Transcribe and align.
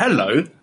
Hello, 0.00 0.42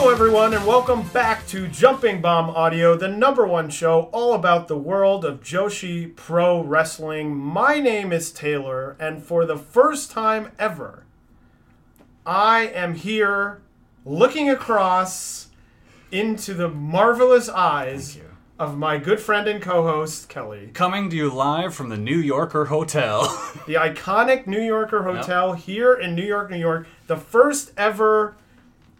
Hello, 0.00 0.12
everyone, 0.12 0.54
and 0.54 0.66
welcome 0.66 1.06
back 1.08 1.46
to 1.48 1.68
Jumping 1.68 2.22
Bomb 2.22 2.48
Audio, 2.48 2.96
the 2.96 3.06
number 3.06 3.46
one 3.46 3.68
show 3.68 4.04
all 4.14 4.32
about 4.32 4.66
the 4.66 4.78
world 4.78 5.26
of 5.26 5.42
Joshi 5.42 6.16
Pro 6.16 6.62
Wrestling. 6.62 7.36
My 7.36 7.80
name 7.80 8.10
is 8.10 8.32
Taylor, 8.32 8.96
and 8.98 9.22
for 9.22 9.44
the 9.44 9.58
first 9.58 10.10
time 10.10 10.52
ever, 10.58 11.04
I 12.24 12.68
am 12.68 12.94
here 12.94 13.60
looking 14.06 14.48
across 14.48 15.48
into 16.10 16.54
the 16.54 16.70
marvelous 16.70 17.50
eyes 17.50 18.18
of 18.58 18.78
my 18.78 18.96
good 18.96 19.20
friend 19.20 19.46
and 19.46 19.60
co 19.60 19.82
host, 19.82 20.30
Kelly. 20.30 20.70
Coming 20.72 21.10
to 21.10 21.16
you 21.16 21.30
live 21.30 21.74
from 21.74 21.90
the 21.90 21.98
New 21.98 22.18
Yorker 22.18 22.64
Hotel. 22.64 23.24
The 23.66 23.74
iconic 23.74 24.46
New 24.46 24.62
Yorker 24.62 25.02
Hotel 25.02 25.52
here 25.52 25.92
in 25.92 26.14
New 26.14 26.24
York, 26.24 26.50
New 26.50 26.56
York. 26.56 26.88
The 27.06 27.18
first 27.18 27.72
ever, 27.76 28.36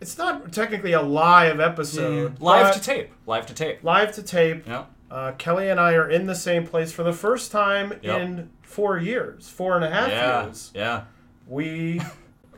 it's 0.00 0.16
not 0.18 0.52
technically 0.52 0.92
a 0.92 1.02
live 1.02 1.60
episode. 1.60 2.40
live 2.40 2.74
to 2.74 2.80
tape. 2.80 3.10
Live 3.26 3.46
to 3.46 3.54
tape. 3.54 3.82
Live 3.84 4.12
to 4.12 4.22
tape. 4.22 4.66
Yeah. 4.66 4.84
Uh, 5.10 5.32
Kelly 5.32 5.68
and 5.68 5.80
I 5.80 5.94
are 5.94 6.08
in 6.08 6.26
the 6.26 6.34
same 6.34 6.66
place 6.66 6.92
for 6.92 7.02
the 7.02 7.12
first 7.12 7.50
time 7.50 7.94
Yep. 8.02 8.20
in 8.20 8.50
four 8.62 8.96
years, 8.98 9.48
four 9.48 9.74
and 9.76 9.84
a 9.84 9.90
half 9.90 10.08
Yeah. 10.08 10.44
years. 10.44 10.70
Yeah. 10.74 11.02
We 11.48 12.00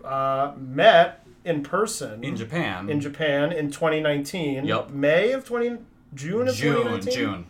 uh, 0.05 0.53
met 0.59 1.25
in 1.45 1.63
person 1.63 2.23
In 2.23 2.37
Japan. 2.37 2.91
in 2.91 3.01
Japan 3.01 3.53
in 3.53 3.71
2019. 3.71 4.65
Yep. 4.67 4.91
May 4.91 5.33
of 5.33 5.45
20 5.47 5.79
June 6.15 6.49
of 6.49 6.55
June. 6.55 6.75
2019. 6.77 7.13
June. 7.15 7.47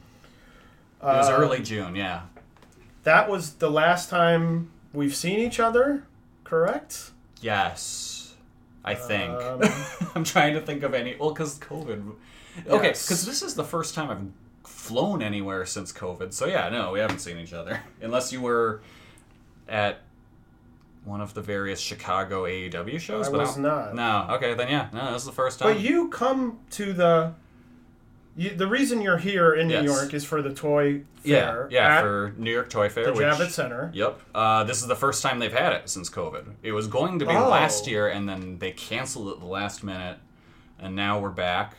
It 1.03 1.05
was 1.07 1.29
Uh, 1.29 1.33
early 1.37 1.61
June. 1.63 1.97
Yeah. 1.97 2.21
That 3.03 3.29
was 3.29 3.55
the 3.55 3.71
last 3.71 4.09
time 4.09 4.71
we've 4.93 5.17
seen 5.17 5.41
each 5.41 5.59
other. 5.59 6.05
Correct. 6.45 7.11
Yes. 7.41 8.12
I 8.85 8.95
think. 8.95 9.33
Um, 9.41 9.61
I'm 10.15 10.25
trying 10.25 10.55
to 10.55 10.61
think 10.61 10.83
of 10.83 10.95
any. 10.95 11.17
Well, 11.17 11.31
because 11.33 11.59
COVID. 11.59 12.15
Okay, 12.67 12.89
Yes. 12.89 13.07
because 13.07 13.25
this 13.25 13.43
is 13.43 13.55
the 13.55 13.65
first 13.65 13.95
time 13.95 14.11
I've 14.11 14.69
flown 14.71 15.23
anywhere 15.23 15.65
since 15.67 15.93
COVID. 15.93 16.33
So 16.33 16.47
yeah, 16.47 16.69
no, 16.69 16.93
we 16.93 16.99
haven't 17.01 17.21
seen 17.21 17.39
each 17.39 17.53
other 17.53 17.81
unless 18.03 18.33
you 18.33 18.41
were 18.41 18.83
at 19.69 20.01
one 21.05 21.21
of 21.21 21.35
the 21.35 21.43
various 21.43 21.81
Chicago 21.81 22.45
AEW 22.45 23.01
shows. 23.01 23.29
I 23.29 23.31
but 23.31 23.41
was 23.41 23.55
don't- 23.55 23.63
not. 23.63 23.95
No. 23.95 24.35
Okay, 24.37 24.55
then 24.55 24.69
yeah, 24.69 24.89
no, 24.93 25.13
this 25.13 25.23
is 25.23 25.27
the 25.27 25.33
first 25.33 25.59
time. 25.59 25.75
But 25.75 25.81
you 25.83 26.09
come 26.09 26.59
to 26.71 26.93
the. 26.93 27.35
You, 28.35 28.51
the 28.51 28.67
reason 28.67 29.03
you're 29.03 29.19
here 29.19 29.53
in 29.53 29.69
Yes. 29.69 29.83
New 29.85 29.93
York 29.93 30.15
is 30.15 30.25
for 30.25 30.41
the 30.41 30.55
toy 30.55 31.03
yeah, 31.23 31.51
fair. 31.51 31.69
yeah, 31.71 31.97
at 31.99 32.01
for 32.01 32.35
New 32.39 32.51
York 32.51 32.71
Toy 32.71 32.89
Fair. 32.89 33.05
the 33.07 33.13
which, 33.13 33.21
Javits 33.27 33.51
Center. 33.51 33.91
Yep. 33.95 34.21
Uh, 34.35 34.65
this 34.65 34.81
is 34.81 34.87
the 34.87 34.97
first 34.97 35.23
time 35.23 35.39
they've 35.39 35.53
had 35.53 35.73
it 35.75 35.91
since 35.91 36.09
COVID. 36.09 36.47
It 36.63 36.73
was 36.73 36.87
going 36.87 37.19
to 37.19 37.27
be 37.27 37.35
Oh. 37.35 37.49
last 37.51 37.87
year, 37.87 38.09
and 38.09 38.27
then 38.29 38.59
they 38.59 38.71
canceled 38.73 39.29
it 39.35 39.41
the 39.41 39.47
last 39.47 39.85
minute, 39.85 40.19
and 40.79 40.97
now 40.97 41.19
we're 41.21 41.29
back. 41.29 41.77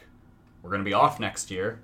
We're 0.62 0.70
going 0.70 0.84
to 0.84 0.88
be 0.90 0.94
off 0.94 1.20
next 1.20 1.50
year. 1.50 1.80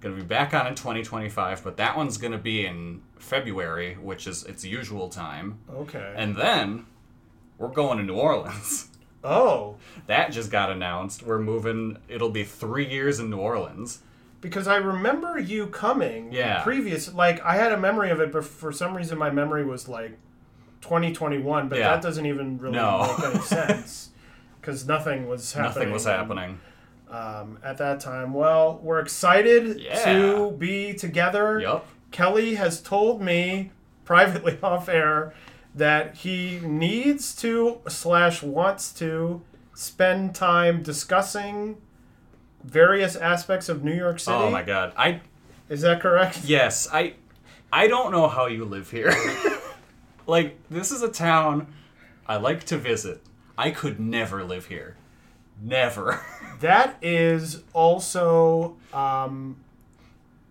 Going 0.00 0.14
to 0.16 0.20
be 0.20 0.26
back 0.26 0.54
on 0.54 0.66
in 0.66 0.74
2025, 0.74 1.62
but 1.64 1.76
that 1.76 1.96
one's 1.96 2.18
going 2.18 2.32
to 2.32 2.38
be 2.38 2.66
in 2.66 3.02
February, 3.18 3.94
which 3.94 4.26
is 4.26 4.42
its 4.44 4.64
usual 4.64 5.08
time. 5.08 5.58
Okay. 5.72 6.14
And 6.16 6.36
then 6.36 6.86
we're 7.58 7.68
going 7.68 7.98
to 7.98 8.04
New 8.04 8.14
Orleans. 8.16 8.87
Oh, 9.24 9.76
that 10.06 10.32
just 10.32 10.50
got 10.50 10.70
announced. 10.70 11.22
We're 11.22 11.38
moving. 11.38 11.98
It'll 12.08 12.30
be 12.30 12.44
three 12.44 12.86
years 12.88 13.18
in 13.20 13.30
New 13.30 13.38
Orleans. 13.38 14.00
because 14.40 14.68
I 14.68 14.76
remember 14.76 15.36
you 15.38 15.66
coming. 15.66 16.32
Yeah. 16.32 16.62
Previous, 16.62 17.12
like 17.12 17.44
I 17.44 17.56
had 17.56 17.72
a 17.72 17.76
memory 17.76 18.10
of 18.10 18.20
it, 18.20 18.30
but 18.30 18.44
for 18.44 18.70
some 18.70 18.96
reason 18.96 19.18
my 19.18 19.30
memory 19.30 19.64
was 19.64 19.88
like 19.88 20.16
2021. 20.82 21.68
But 21.68 21.78
Yeah. 21.78 21.90
that 21.90 22.02
doesn't 22.02 22.24
even 22.26 22.58
really 22.58 22.76
No. 22.76 23.14
make 23.18 23.34
any 23.34 23.42
sense 23.42 24.10
because 24.60 24.86
nothing 24.86 25.26
was 25.28 25.52
happening. 25.52 25.74
Nothing 25.74 25.92
was 25.92 26.04
happening. 26.04 26.60
um, 27.10 27.58
at 27.64 27.78
that 27.78 28.00
time. 28.00 28.32
Well, 28.34 28.78
we're 28.82 29.00
excited 29.00 29.80
Yeah. 29.80 30.04
to 30.04 30.50
be 30.52 30.92
together. 30.94 31.58
Yup. 31.58 31.86
Kelly 32.12 32.54
has 32.56 32.80
told 32.80 33.20
me 33.22 33.72
privately 34.04 34.58
off 34.62 34.88
air 34.88 35.32
that 35.78 36.16
he 36.16 36.60
needs 36.60 37.34
to 37.36 37.80
slash 37.88 38.42
wants 38.42 38.92
to 38.94 39.42
spend 39.74 40.34
time 40.34 40.82
discussing 40.82 41.76
various 42.64 43.16
aspects 43.16 43.68
of 43.68 43.84
New 43.84 43.94
York 43.94 44.18
City. 44.18 44.36
Oh 44.36 44.50
my 44.50 44.62
god. 44.62 44.92
I 44.96 45.20
Is 45.68 45.82
that 45.82 46.00
correct? 46.00 46.44
Yes, 46.44 46.88
I 46.92 47.14
I 47.72 47.86
don't 47.86 48.12
know 48.12 48.28
how 48.28 48.46
you 48.46 48.64
live 48.64 48.90
here. 48.90 49.14
like 50.26 50.56
this 50.68 50.90
is 50.90 51.02
a 51.02 51.08
town 51.08 51.72
I 52.26 52.36
like 52.36 52.64
to 52.64 52.76
visit. 52.76 53.22
I 53.56 53.70
could 53.70 53.98
never 53.98 54.44
live 54.44 54.66
here. 54.66 54.96
Never. 55.60 56.20
That 56.60 56.96
is 57.00 57.62
also 57.72 58.78
um, 58.92 59.58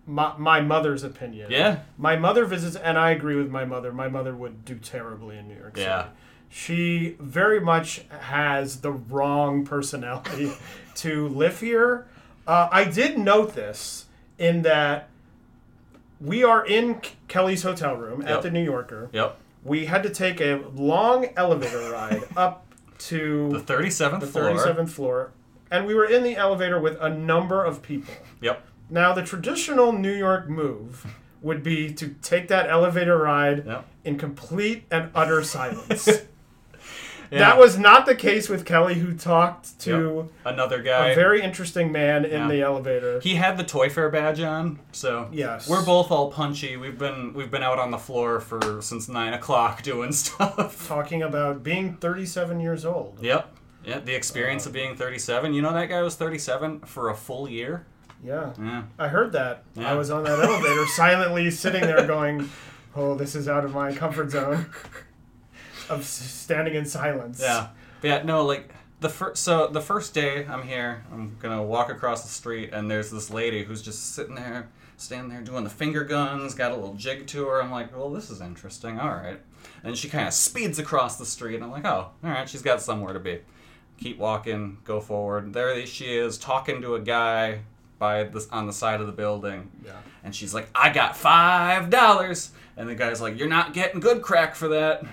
my, 0.08 0.36
my 0.38 0.60
mother's 0.60 1.04
opinion. 1.04 1.50
Yeah? 1.50 1.80
My 1.96 2.16
mother 2.16 2.44
visits, 2.46 2.74
and 2.74 2.98
I 2.98 3.10
agree 3.12 3.36
with 3.36 3.50
my 3.50 3.64
mother. 3.64 3.92
My 3.92 4.08
mother 4.08 4.34
would 4.34 4.64
do 4.64 4.74
terribly 4.76 5.38
in 5.38 5.46
New 5.46 5.54
York 5.56 5.76
City. 5.76 5.86
Yeah. 5.86 6.06
She 6.48 7.16
very 7.20 7.60
much 7.60 8.02
has 8.08 8.80
the 8.80 8.90
wrong 8.90 9.64
personality 9.66 10.50
to 10.96 11.28
live 11.28 11.60
here. 11.60 12.06
Uh, 12.46 12.68
I 12.72 12.84
did 12.84 13.18
note 13.18 13.54
this 13.54 14.06
in 14.38 14.62
that 14.62 15.10
we 16.20 16.42
are 16.42 16.66
in 16.66 17.00
Kelly's 17.28 17.62
hotel 17.62 17.94
room 17.94 18.22
at 18.22 18.28
Yep. 18.28 18.42
the 18.42 18.50
New 18.50 18.64
Yorker. 18.64 19.10
yep. 19.12 19.38
We 19.64 19.86
had 19.86 20.02
to 20.04 20.10
take 20.10 20.40
a 20.40 20.62
long 20.74 21.26
elevator 21.36 21.90
ride 21.90 22.22
up 22.36 22.64
to 23.00 23.50
The 23.50 23.60
37th 23.60 24.20
the 24.20 24.26
floor. 24.26 24.44
37th 24.54 24.88
floor, 24.88 25.32
and 25.70 25.84
we 25.86 25.94
were 25.94 26.06
in 26.06 26.22
the 26.22 26.36
elevator 26.36 26.80
with 26.80 26.96
a 27.00 27.10
number 27.10 27.62
of 27.64 27.82
people. 27.82 28.14
Yep. 28.40 28.64
Now, 28.90 29.12
the 29.12 29.22
traditional 29.22 29.92
New 29.92 30.12
York 30.14 30.48
move 30.48 31.06
would 31.42 31.62
be 31.62 31.92
to 31.94 32.08
take 32.22 32.48
that 32.48 32.68
elevator 32.68 33.16
ride 33.18 33.64
Yep. 33.66 33.84
in 34.04 34.18
complete 34.18 34.84
and 34.90 35.10
utter 35.14 35.42
silence. 35.42 36.08
Yeah. 37.30 37.40
That 37.40 37.58
was 37.58 37.78
not 37.78 38.06
the 38.06 38.14
case 38.14 38.48
with 38.48 38.64
Kelly, 38.64 38.94
who 38.94 39.12
talked 39.12 39.78
to 39.80 40.30
another 40.46 40.80
guy. 40.82 41.08
a 41.08 41.14
very 41.14 41.42
interesting 41.42 41.92
man 41.92 42.24
in 42.24 42.30
Yeah. 42.30 42.48
the 42.48 42.62
elevator. 42.62 43.20
he 43.20 43.34
had 43.34 43.58
the 43.58 43.64
Toy 43.64 43.90
Fair 43.90 44.08
badge 44.08 44.40
on, 44.40 44.78
so 44.92 45.28
Yes. 45.30 45.68
we're 45.68 45.84
both 45.84 46.10
all 46.10 46.32
punchy. 46.32 46.78
We've 46.78 46.96
been 46.96 47.34
we've 47.34 47.50
been 47.50 47.62
out 47.62 47.78
on 47.78 47.90
the 47.90 47.98
floor 47.98 48.40
for 48.40 48.80
since 48.80 49.10
nine 49.10 49.34
o'clock 49.34 49.82
doing 49.90 50.12
stuff. 50.12 50.88
talking 50.88 51.22
about 51.22 51.62
being 51.62 51.96
37 51.96 52.60
years 52.60 52.86
old. 52.86 53.18
Yep. 53.20 53.54
Yeah, 53.84 53.98
the 53.98 54.14
experience 54.14 54.64
uh, 54.66 54.70
of 54.70 54.72
being 54.72 54.96
37. 54.96 55.52
You 55.52 55.60
know 55.60 55.74
that 55.74 55.90
guy 55.90 56.00
was 56.00 56.14
37 56.14 56.80
for 56.86 57.10
a 57.10 57.14
full 57.14 57.46
year. 57.46 57.84
Yeah. 58.24 58.52
Yeah. 58.58 58.82
I 58.98 59.08
heard 59.08 59.32
that. 59.32 59.64
Yeah. 59.74 59.90
I 59.90 59.94
was 59.94 60.10
on 60.10 60.24
that 60.24 60.38
elevator, 60.40 60.86
silently 60.96 61.50
sitting 61.50 61.82
there, 61.82 62.06
going, 62.06 62.50
"Oh, 62.94 63.14
this 63.14 63.34
is 63.34 63.48
out 63.48 63.64
of 63.64 63.72
my 63.72 63.94
comfort 63.94 64.30
zone." 64.30 64.66
Of 65.88 66.04
standing 66.04 66.74
in 66.74 66.84
silence. 66.84 67.40
Yeah. 67.40 67.68
But 68.00 68.08
yeah, 68.08 68.22
no, 68.22 68.44
like 68.44 68.74
the 69.00 69.08
first 69.08 69.42
so 69.42 69.68
the 69.68 69.80
first 69.80 70.12
day 70.12 70.44
I'm 70.46 70.62
here, 70.62 71.04
I'm 71.12 71.36
gonna 71.40 71.62
walk 71.62 71.88
across 71.90 72.22
the 72.24 72.28
street 72.28 72.70
and 72.72 72.90
there's 72.90 73.10
this 73.10 73.30
lady 73.30 73.64
who's 73.64 73.80
just 73.80 74.14
sitting 74.14 74.34
there, 74.34 74.68
standing 74.96 75.30
there 75.30 75.40
doing 75.40 75.64
the 75.64 75.70
finger 75.70 76.04
guns, 76.04 76.54
got 76.54 76.72
a 76.72 76.74
little 76.74 76.94
jig 76.94 77.26
to 77.28 77.46
her. 77.46 77.62
I'm 77.62 77.70
like, 77.70 77.96
well, 77.96 78.10
this 78.10 78.28
is 78.30 78.40
interesting. 78.40 78.98
All 78.98 79.08
right. 79.08 79.40
And 79.82 79.96
she 79.96 80.08
kind 80.08 80.28
of 80.28 80.34
speeds 80.34 80.78
across 80.78 81.16
the 81.16 81.26
street. 81.26 81.54
And 81.54 81.64
I'm 81.64 81.70
like, 81.70 81.86
oh, 81.86 82.10
all 82.22 82.30
right, 82.30 82.48
she's 82.48 82.62
got 82.62 82.82
somewhere 82.82 83.12
to 83.12 83.20
be. 83.20 83.40
Keep 83.98 84.18
walking, 84.18 84.78
go 84.84 85.00
forward. 85.00 85.52
There 85.52 85.84
she 85.86 86.16
is, 86.16 86.36
talking 86.38 86.82
to 86.82 86.94
a 86.94 87.00
guy 87.00 87.60
by 87.98 88.24
this 88.24 88.48
on 88.50 88.66
the 88.66 88.72
side 88.72 89.00
of 89.00 89.06
the 89.06 89.12
building. 89.12 89.70
Yeah. 89.84 89.92
And 90.24 90.34
she's 90.34 90.54
like, 90.54 90.68
I 90.74 90.92
got 90.92 91.16
five 91.16 91.90
dollars. 91.90 92.50
And 92.76 92.88
the 92.88 92.94
guy's 92.94 93.20
like, 93.20 93.38
You're 93.38 93.48
not 93.48 93.74
getting 93.74 94.00
good 94.00 94.22
crack 94.22 94.54
for 94.54 94.68
that. 94.68 95.04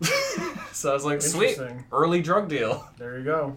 so 0.72 0.90
I 0.90 0.94
was 0.94 1.04
like, 1.04 1.22
Sweet, 1.22 1.58
early 1.92 2.22
drug 2.22 2.48
deal. 2.48 2.88
There 2.98 3.18
you 3.18 3.24
go. 3.24 3.56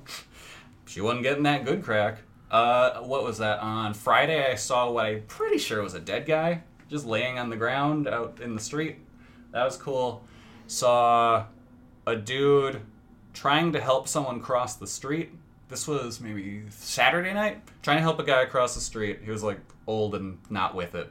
She 0.85 1.01
wasn't 1.01 1.23
getting 1.23 1.43
that 1.43 1.65
good 1.65 1.83
crack. 1.83 2.17
Uh, 2.49 2.99
what 3.01 3.23
was 3.23 3.37
that? 3.37 3.59
On 3.59 3.93
Friday, 3.93 4.51
I 4.51 4.55
saw 4.55 4.91
what 4.91 5.05
I'm 5.05 5.23
pretty 5.23 5.57
sure 5.57 5.81
was 5.81 5.93
a 5.93 6.01
dead 6.01 6.25
guy 6.25 6.63
just 6.89 7.05
laying 7.05 7.39
on 7.39 7.49
the 7.49 7.55
ground 7.55 8.07
out 8.07 8.39
in 8.43 8.53
the 8.55 8.61
street. 8.61 8.97
That 9.51 9.63
was 9.63 9.77
cool. 9.77 10.23
Saw 10.67 11.45
a 12.05 12.15
dude 12.17 12.81
trying 13.33 13.71
to 13.71 13.79
help 13.79 14.09
someone 14.09 14.41
cross 14.41 14.75
the 14.75 14.87
street. 14.87 15.31
This 15.71 15.87
was 15.87 16.19
maybe 16.19 16.63
Saturday 16.69 17.33
night. 17.33 17.61
Trying 17.81 17.95
to 17.95 18.01
help 18.01 18.19
a 18.19 18.23
guy 18.23 18.41
across 18.41 18.75
the 18.75 18.81
street. 18.81 19.21
He 19.23 19.31
was 19.31 19.41
like 19.41 19.57
old 19.87 20.15
and 20.15 20.37
not 20.49 20.75
with 20.75 20.95
it. 20.95 21.09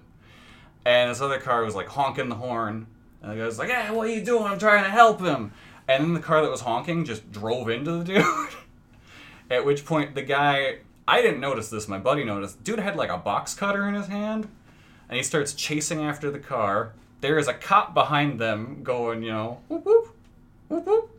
And 0.85 1.11
this 1.11 1.23
other 1.23 1.39
car 1.39 1.65
was 1.65 1.75
like 1.75 1.89
honking 1.89 2.29
the 2.29 2.35
horn. 2.35 2.87
And 3.23 3.33
the 3.33 3.37
guy 3.37 3.47
was 3.47 3.59
like, 3.59 3.71
Hey, 3.71 3.91
what 3.91 4.07
are 4.07 4.13
you 4.13 4.23
doing? 4.23 4.45
I'm 4.45 4.59
trying 4.59 4.85
to 4.85 4.91
help 4.91 5.23
him. 5.23 5.53
And 5.89 6.05
then 6.05 6.13
the 6.13 6.21
car 6.21 6.43
that 6.43 6.51
was 6.51 6.61
honking 6.61 7.07
just 7.07 7.33
drove 7.33 7.71
into 7.71 7.91
the 7.93 8.05
dude. 8.05 8.25
At 9.51 9.65
which 9.65 9.87
point 9.87 10.15
the 10.15 10.23
guy, 10.23 10.81
I 11.09 11.23
didn't 11.23 11.41
notice 11.41 11.71
this, 11.71 11.89
my 11.89 11.99
buddy 11.99 12.23
noticed. 12.23 12.63
Dude 12.63 12.81
had 12.81 12.97
like 12.97 13.11
a 13.11 13.17
box 13.17 13.55
cutter 13.55 13.89
in 13.89 13.95
his 13.95 14.09
hand, 14.09 14.47
and 15.09 15.17
he 15.17 15.23
starts 15.23 15.55
chasing 15.55 16.03
after 16.03 16.31
the 16.31 16.39
car. 16.39 16.93
There 17.23 17.39
is 17.39 17.49
a 17.49 17.55
cop 17.55 17.95
behind 17.95 18.39
them 18.39 18.83
going, 18.83 19.23
you 19.23 19.33
know, 19.33 19.61
whoop 19.69 19.87
whoop, 19.87 20.15
whoop 20.69 20.87
whoop. 20.87 21.11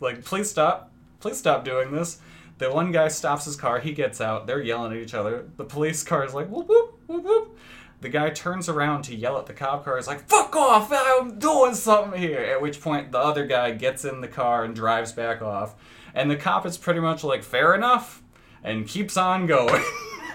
Like, 0.00 0.24
please 0.24 0.50
stop, 0.50 0.90
please 1.20 1.38
stop 1.38 1.64
doing 1.64 1.92
this. 1.92 2.18
The 2.60 2.70
one 2.70 2.92
guy 2.92 3.08
stops 3.08 3.46
his 3.46 3.56
car, 3.56 3.80
he 3.80 3.92
gets 3.92 4.20
out, 4.20 4.46
they're 4.46 4.60
yelling 4.60 4.92
at 4.92 4.98
each 4.98 5.14
other. 5.14 5.46
The 5.56 5.64
police 5.64 6.02
car 6.02 6.26
is 6.26 6.34
like, 6.34 6.48
whoop 6.48 6.68
whoop, 6.68 7.00
whoop 7.06 7.24
whoop. 7.24 7.58
The 8.02 8.10
guy 8.10 8.28
turns 8.28 8.68
around 8.68 9.04
to 9.04 9.14
yell 9.14 9.38
at 9.38 9.46
the 9.46 9.54
cop 9.54 9.82
car. 9.82 9.96
He's 9.96 10.06
like, 10.06 10.28
fuck 10.28 10.54
off, 10.54 10.92
I'm 10.92 11.38
doing 11.38 11.72
something 11.72 12.20
here. 12.20 12.38
At 12.38 12.60
which 12.60 12.82
point, 12.82 13.12
the 13.12 13.18
other 13.18 13.46
guy 13.46 13.70
gets 13.70 14.04
in 14.04 14.20
the 14.20 14.28
car 14.28 14.62
and 14.62 14.74
drives 14.74 15.10
back 15.10 15.40
off. 15.40 15.74
And 16.14 16.30
the 16.30 16.36
cop 16.36 16.66
is 16.66 16.76
pretty 16.76 17.00
much 17.00 17.24
like, 17.24 17.42
fair 17.42 17.74
enough, 17.74 18.22
and 18.62 18.86
keeps 18.86 19.16
on 19.16 19.46
going. 19.46 19.82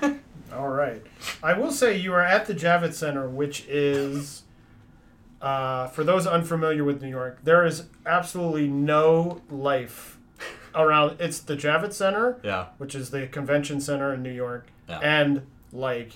All 0.51 0.69
right. 0.69 1.03
I 1.43 1.53
will 1.53 1.71
say 1.71 1.95
you 1.95 2.11
are 2.13 2.23
at 2.23 2.47
the 2.47 2.55
Javits 2.55 2.95
Center, 2.95 3.29
which 3.29 3.67
is, 3.67 4.45
uh, 5.43 5.89
for 5.89 6.03
those 6.03 6.25
unfamiliar 6.25 6.83
with 6.83 7.03
New 7.03 7.09
York, 7.09 7.41
there 7.43 7.63
is 7.63 7.83
absolutely 8.03 8.67
no 8.67 9.43
life 9.51 10.15
around. 10.75 11.21
It's 11.21 11.39
the 11.39 11.55
Javits 11.55 11.93
Center, 11.93 12.39
yeah. 12.43 12.67
which 12.77 12.93
is 12.95 13.09
the 13.11 13.27
convention 13.27 13.79
center 13.81 14.13
in 14.13 14.21
New 14.23 14.31
York, 14.33 14.67
Yeah. 14.89 14.99
and 14.99 15.45
like 15.71 16.13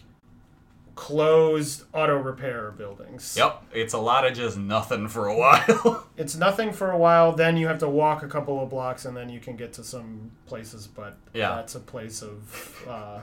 closed 0.95 1.83
auto 1.93 2.17
repair 2.17 2.71
buildings. 2.71 3.35
Yep. 3.37 3.63
It's 3.73 3.93
a 3.93 3.97
lot 3.99 4.25
of 4.27 4.33
just 4.33 4.57
nothing 4.57 5.07
for 5.07 5.27
a 5.27 5.37
while. 5.37 6.05
It's 6.17 6.35
nothing 6.35 6.73
for 6.73 6.91
a 6.91 6.97
while. 6.97 7.31
Then 7.31 7.55
you 7.57 7.67
have 7.67 7.79
to 7.79 7.89
walk 7.89 8.21
a 8.23 8.27
couple 8.27 8.61
of 8.61 8.69
blocks, 8.69 9.05
and 9.05 9.15
then 9.15 9.29
you 9.29 9.39
can 9.39 9.55
get 9.55 9.71
to 9.73 9.83
some 9.83 10.31
places. 10.45 10.87
But 10.87 11.17
Yeah. 11.33 11.55
that's 11.55 11.75
a 11.75 11.79
place 11.79 12.21
of. 12.21 12.83
Uh, 12.87 13.19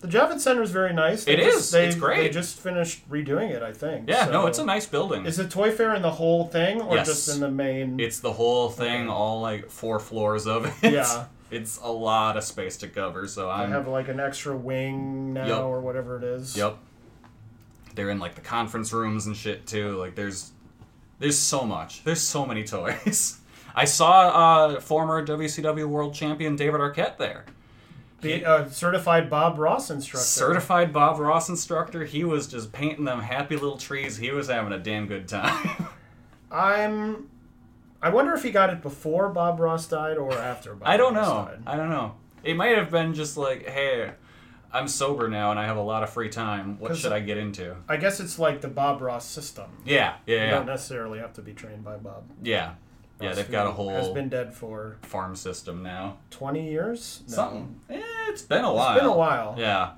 the 0.00 0.08
Javits 0.08 0.40
Center 0.40 0.62
is 0.62 0.70
very 0.70 0.92
nice. 0.92 1.22
It 1.26 1.36
They 1.36 1.44
is. 1.46 1.54
just- 1.54 1.72
They, 1.72 1.86
It's 1.86 1.96
great. 1.96 2.18
They 2.22 2.28
just 2.30 2.58
finished 2.58 3.08
redoing 3.10 3.50
it, 3.50 3.62
I 3.62 3.72
think. 3.72 4.08
yeah, 4.08 4.26
no, 4.26 4.46
it's 4.46 4.58
a 4.58 4.64
nice 4.64 4.86
building. 4.86 5.26
Is 5.26 5.38
it 5.38 5.50
Toy 5.50 5.70
Fair 5.70 5.94
in 5.94 6.02
the 6.02 6.10
whole 6.10 6.46
thing, 6.46 6.80
or 6.80 6.96
Yes. 6.96 7.06
just 7.06 7.28
in 7.28 7.40
the 7.40 7.50
main? 7.50 8.00
It's 8.00 8.20
the 8.20 8.32
whole 8.32 8.70
thing, 8.70 9.02
Okay. 9.02 9.10
all 9.10 9.40
like 9.40 9.70
four 9.70 9.98
floors 10.00 10.46
of 10.46 10.66
it. 10.82 10.92
Yeah. 10.92 11.24
It's 11.50 11.80
a 11.82 11.90
lot 11.90 12.36
of 12.36 12.44
space 12.44 12.76
to 12.76 12.86
cover, 12.86 13.26
so 13.26 13.50
I 13.50 13.66
have 13.66 13.88
like 13.88 14.06
an 14.06 14.20
extra 14.20 14.56
wing 14.56 15.32
now, 15.32 15.46
Yep. 15.48 15.62
or 15.64 15.80
whatever 15.80 16.16
it 16.16 16.22
is. 16.22 16.56
Yep. 16.56 16.76
They're 17.96 18.10
in 18.10 18.20
like 18.20 18.36
the 18.36 18.40
conference 18.40 18.92
rooms 18.92 19.26
and 19.26 19.36
shit 19.36 19.66
too. 19.66 19.96
Like 19.98 20.14
there's 20.14 20.52
there's 21.18 21.36
so 21.36 21.64
much. 21.64 22.04
There's 22.04 22.20
so 22.20 22.46
many 22.46 22.62
toys. 22.76 23.40
I 23.74 23.84
saw 23.84 24.28
uh, 24.74 24.80
former 24.80 25.26
WCW 25.26 25.86
World 25.88 26.14
Champion 26.14 26.54
David 26.54 26.80
Arquette 26.80 27.16
there. 27.18 27.44
The 28.20 28.44
uh, 28.44 28.68
certified 28.68 29.30
Bob 29.30 29.58
Ross 29.58 29.90
instructor. 29.90 30.24
Certified 30.26 30.92
Bob 30.92 31.18
Ross 31.18 31.48
instructor. 31.48 32.04
He 32.04 32.24
was 32.24 32.46
just 32.46 32.72
painting 32.72 33.04
them 33.04 33.20
happy 33.20 33.56
little 33.56 33.78
trees. 33.78 34.16
He 34.16 34.30
was 34.30 34.48
having 34.48 34.72
a 34.72 34.78
damn 34.78 35.06
good 35.06 35.26
time. 35.28 35.86
I'm. 36.50 37.28
I 38.02 38.08
wonder 38.10 38.34
if 38.34 38.42
he 38.42 38.50
got 38.50 38.70
it 38.70 38.80
before 38.82 39.28
Bob 39.28 39.60
Ross 39.60 39.86
died 39.86 40.16
or 40.16 40.32
after 40.32 40.74
Bob 40.74 40.88
I 40.88 40.96
don't 40.96 41.14
Ross 41.14 41.26
know. 41.28 41.44
died. 41.46 41.62
I 41.66 41.76
don't 41.76 41.90
know. 41.90 42.14
It 42.42 42.54
might 42.56 42.76
have 42.78 42.90
been 42.90 43.12
just 43.12 43.36
like, 43.36 43.66
hey, 43.68 44.12
I'm 44.72 44.88
sober 44.88 45.28
now 45.28 45.50
and 45.50 45.60
I 45.60 45.66
have 45.66 45.76
a 45.76 45.82
lot 45.82 46.02
of 46.02 46.08
free 46.10 46.30
time. 46.30 46.78
What 46.78 46.96
should 46.96 47.12
I 47.12 47.20
get 47.20 47.36
into? 47.36 47.76
I 47.88 47.98
guess 47.98 48.18
it's 48.18 48.38
like 48.38 48.62
the 48.62 48.68
Bob 48.68 49.02
Ross 49.02 49.26
system. 49.26 49.66
Yeah, 49.84 50.14
yeah, 50.26 50.44
You 50.46 50.50
don't 50.52 50.66
necessarily 50.66 51.18
have 51.18 51.34
to 51.34 51.42
be 51.42 51.52
trained 51.52 51.84
by 51.84 51.96
Bob. 51.96 52.24
yeah. 52.42 52.72
Yeah, 53.20 53.32
they've 53.34 53.50
got 53.50 53.66
a 53.66 53.72
who 53.72 53.88
Has 53.90 54.08
been 54.08 54.28
dead 54.28 54.54
for 54.54 54.96
farm 55.02 55.36
system 55.36 55.82
now. 55.82 56.16
20 56.30 56.70
years? 56.70 57.22
No. 57.28 57.34
Something. 57.34 57.80
Eh, 57.90 58.00
it's 58.28 58.42
been 58.42 58.64
a 58.64 58.72
while. 58.72 58.92
It's 58.92 59.00
been 59.00 59.10
a 59.10 59.16
while. 59.16 59.54
Yeah. 59.58 59.90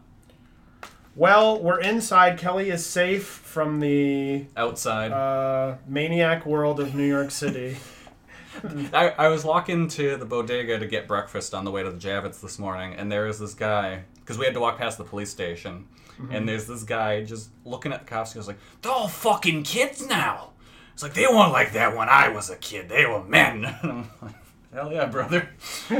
Well, 1.14 1.60
we're 1.62 1.80
inside. 1.80 2.38
Kelly 2.38 2.70
is 2.70 2.84
safe 2.86 3.26
from 3.26 3.80
the 3.80 4.46
Outside. 4.56 5.12
uh, 5.12 5.76
maniac 5.86 6.46
world 6.46 6.80
of 6.80 6.94
New 6.94 7.06
York 7.06 7.30
City. 7.30 7.76
I, 8.94 9.08
I 9.18 9.28
was 9.28 9.44
walking 9.44 9.88
to 9.88 10.16
the 10.16 10.24
bodega 10.24 10.78
to 10.78 10.86
get 10.86 11.06
breakfast 11.06 11.54
on 11.54 11.64
the 11.64 11.70
way 11.70 11.82
to 11.82 11.90
the 11.90 11.98
Javits 11.98 12.40
this 12.40 12.58
morning, 12.58 12.94
and 12.94 13.10
there 13.12 13.26
was 13.26 13.38
this 13.38 13.54
guy, 13.54 14.04
because 14.20 14.38
we 14.38 14.44
had 14.46 14.54
to 14.54 14.60
walk 14.60 14.78
past 14.78 14.98
the 14.98 15.04
police 15.04 15.30
station, 15.30 15.86
Mm-hmm. 16.20 16.34
and 16.34 16.46
there's 16.48 16.66
this 16.66 16.82
guy 16.82 17.24
just 17.24 17.48
looking 17.64 17.90
at 17.90 18.00
the 18.00 18.04
cops. 18.06 18.34
He 18.34 18.38
was 18.38 18.46
like, 18.46 18.58
they're 18.82 18.92
all 18.92 19.08
fucking 19.08 19.62
kids 19.62 20.06
now. 20.06 20.50
It's 20.92 21.02
like, 21.02 21.14
they 21.14 21.26
weren't 21.26 21.52
like 21.52 21.72
that 21.72 21.96
when 21.96 22.08
I 22.08 22.28
was 22.28 22.50
a 22.50 22.56
kid. 22.56 22.88
They 22.88 23.06
were 23.06 23.22
men. 23.24 23.64
Hell 24.72 24.92
yeah, 24.92 25.06
brother. 25.06 25.48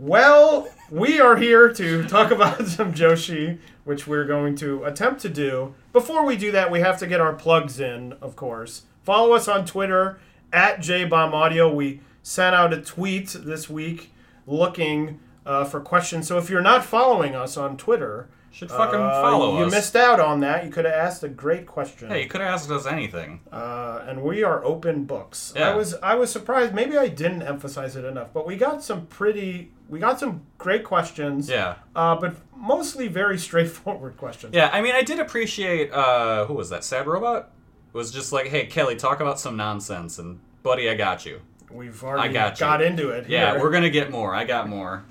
Well, 0.00 0.68
we 0.92 1.20
are 1.20 1.34
here 1.36 1.72
to 1.72 2.06
talk 2.06 2.30
about 2.30 2.64
some 2.68 2.94
Joshi, 2.94 3.58
which 3.82 4.06
we're 4.06 4.26
going 4.26 4.54
to 4.56 4.84
attempt 4.84 5.20
to 5.22 5.28
do. 5.28 5.74
Before 5.92 6.24
we 6.24 6.36
do 6.36 6.52
that, 6.52 6.70
we 6.70 6.78
have 6.78 7.00
to 7.00 7.06
get 7.08 7.20
our 7.20 7.32
plugs 7.32 7.80
in, 7.80 8.12
of 8.20 8.36
course. 8.36 8.82
Follow 9.02 9.32
us 9.32 9.48
on 9.48 9.66
Twitter 9.66 10.20
at 10.52 10.78
JBombAudio. 10.78 11.74
We 11.74 11.98
sent 12.22 12.54
out 12.54 12.72
a 12.72 12.80
tweet 12.80 13.30
this 13.30 13.68
week 13.68 14.12
looking 14.46 15.18
uh, 15.44 15.64
for 15.64 15.80
questions. 15.80 16.28
So 16.28 16.38
if 16.38 16.48
you're 16.48 16.60
not 16.60 16.84
following 16.84 17.34
us 17.34 17.56
on 17.56 17.76
Twitter, 17.76 18.28
Should 18.58 18.72
fucking 18.72 18.98
uh, 18.98 19.22
follow 19.22 19.58
you 19.60 19.66
us. 19.66 19.70
missed 19.70 19.94
out 19.94 20.18
on 20.18 20.40
that. 20.40 20.64
You 20.64 20.70
could 20.72 20.84
have 20.84 20.92
asked 20.94 21.22
a 21.22 21.28
great 21.28 21.64
question. 21.64 22.08
Hey, 22.08 22.24
you 22.24 22.28
could 22.28 22.40
have 22.40 22.54
asked 22.54 22.68
us 22.72 22.86
anything. 22.86 23.38
uh, 23.52 24.04
and 24.04 24.20
we 24.20 24.42
are 24.42 24.64
open 24.64 25.04
books. 25.04 25.52
Yeah. 25.54 25.70
I 25.70 25.76
was 25.76 25.94
I 26.02 26.16
was 26.16 26.32
surprised. 26.32 26.74
Maybe 26.74 26.98
I 26.98 27.06
didn't 27.06 27.42
emphasize 27.42 27.94
it 27.94 28.04
enough, 28.04 28.32
but 28.34 28.48
we 28.48 28.56
got 28.56 28.82
some 28.82 29.06
pretty 29.06 29.70
we 29.88 30.00
got 30.00 30.18
some 30.18 30.42
great 30.58 30.82
questions. 30.82 31.48
Yeah. 31.48 31.76
Uh, 31.94 32.16
but 32.16 32.34
mostly 32.56 33.06
very 33.06 33.38
straightforward 33.48 34.16
questions. 34.16 34.52
Yeah, 34.52 34.70
I 34.72 34.80
mean, 34.82 34.96
I 34.96 35.02
did 35.04 35.20
appreciate, 35.20 35.92
uh, 35.92 36.46
who 36.46 36.54
was 36.54 36.68
that? 36.70 36.82
Sad 36.82 37.06
Robot? 37.06 37.52
Was 37.92 38.10
just 38.10 38.32
like, 38.32 38.48
hey, 38.48 38.66
Kelly, 38.66 38.96
talk 38.96 39.20
about 39.20 39.38
some 39.38 39.56
nonsense, 39.56 40.18
and 40.18 40.40
buddy, 40.64 40.90
I 40.90 40.96
got 40.96 41.24
you. 41.24 41.42
We've 41.70 42.02
already 42.02 42.34
got 42.34 42.58
you. 42.60 42.86
into 42.86 43.10
it. 43.10 43.28
Yeah, 43.28 43.52
here. 43.52 43.60
we're 43.60 43.70
gonna 43.70 43.88
get 43.88 44.10
more. 44.10 44.34
I 44.34 44.42
got 44.42 44.68
more. 44.68 45.04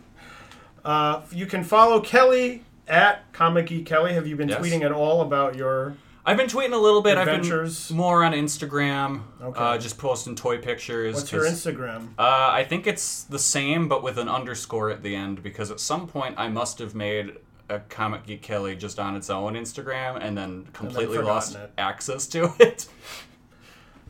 Uh, 0.84 1.22
you 1.32 1.46
can 1.46 1.64
follow 1.64 2.02
Kelly 2.02 2.66
at 2.88 3.32
Comic 3.34 3.68
Geek 3.68 3.86
Kelly. 3.86 4.14
Have 4.14 4.28
you 4.28 4.36
been 4.36 4.50
Yes. 4.50 4.60
tweeting 4.62 4.84
at 4.84 4.92
all 4.92 5.22
about 5.22 5.56
your? 5.56 5.96
I've 6.26 6.36
been 6.38 6.48
tweeting 6.48 6.74
a 6.74 6.78
little 6.78 7.02
bit. 7.02 7.18
Adventures? 7.18 7.86
I've 7.86 7.88
been 7.90 7.98
more 7.98 8.24
on 8.24 8.34
Instagram. 8.34 9.22
Okay. 9.42 9.60
Uh, 9.60 9.78
just 9.78 9.98
posting 9.98 10.36
toy 10.36 10.58
pictures. 10.58 11.16
What's 11.16 11.32
your 11.32 11.46
Instagram? 11.46 12.10
Uh, 12.20 12.50
I 12.52 12.66
think 12.68 12.86
it's 12.86 13.24
the 13.24 13.40
same, 13.40 13.88
but 13.88 14.04
with 14.04 14.18
an 14.18 14.28
underscore 14.28 14.90
at 14.90 15.04
the 15.04 15.16
end, 15.16 15.42
because 15.42 15.72
at 15.72 15.80
some 15.80 16.06
point 16.08 16.36
I 16.38 16.50
must 16.50 16.80
have 16.80 16.94
made 16.96 17.38
a 17.70 17.80
Comic 17.80 18.26
Geek 18.26 18.42
Kelly 18.42 18.76
just 18.76 19.00
on 19.00 19.16
its 19.16 19.30
own 19.30 19.54
Instagram, 19.54 20.18
and 20.22 20.38
then 20.38 20.68
completely 20.74 21.18
lost 21.20 21.56
it. 21.56 21.72
access 21.78 22.28
to 22.28 22.52
it. 22.60 22.88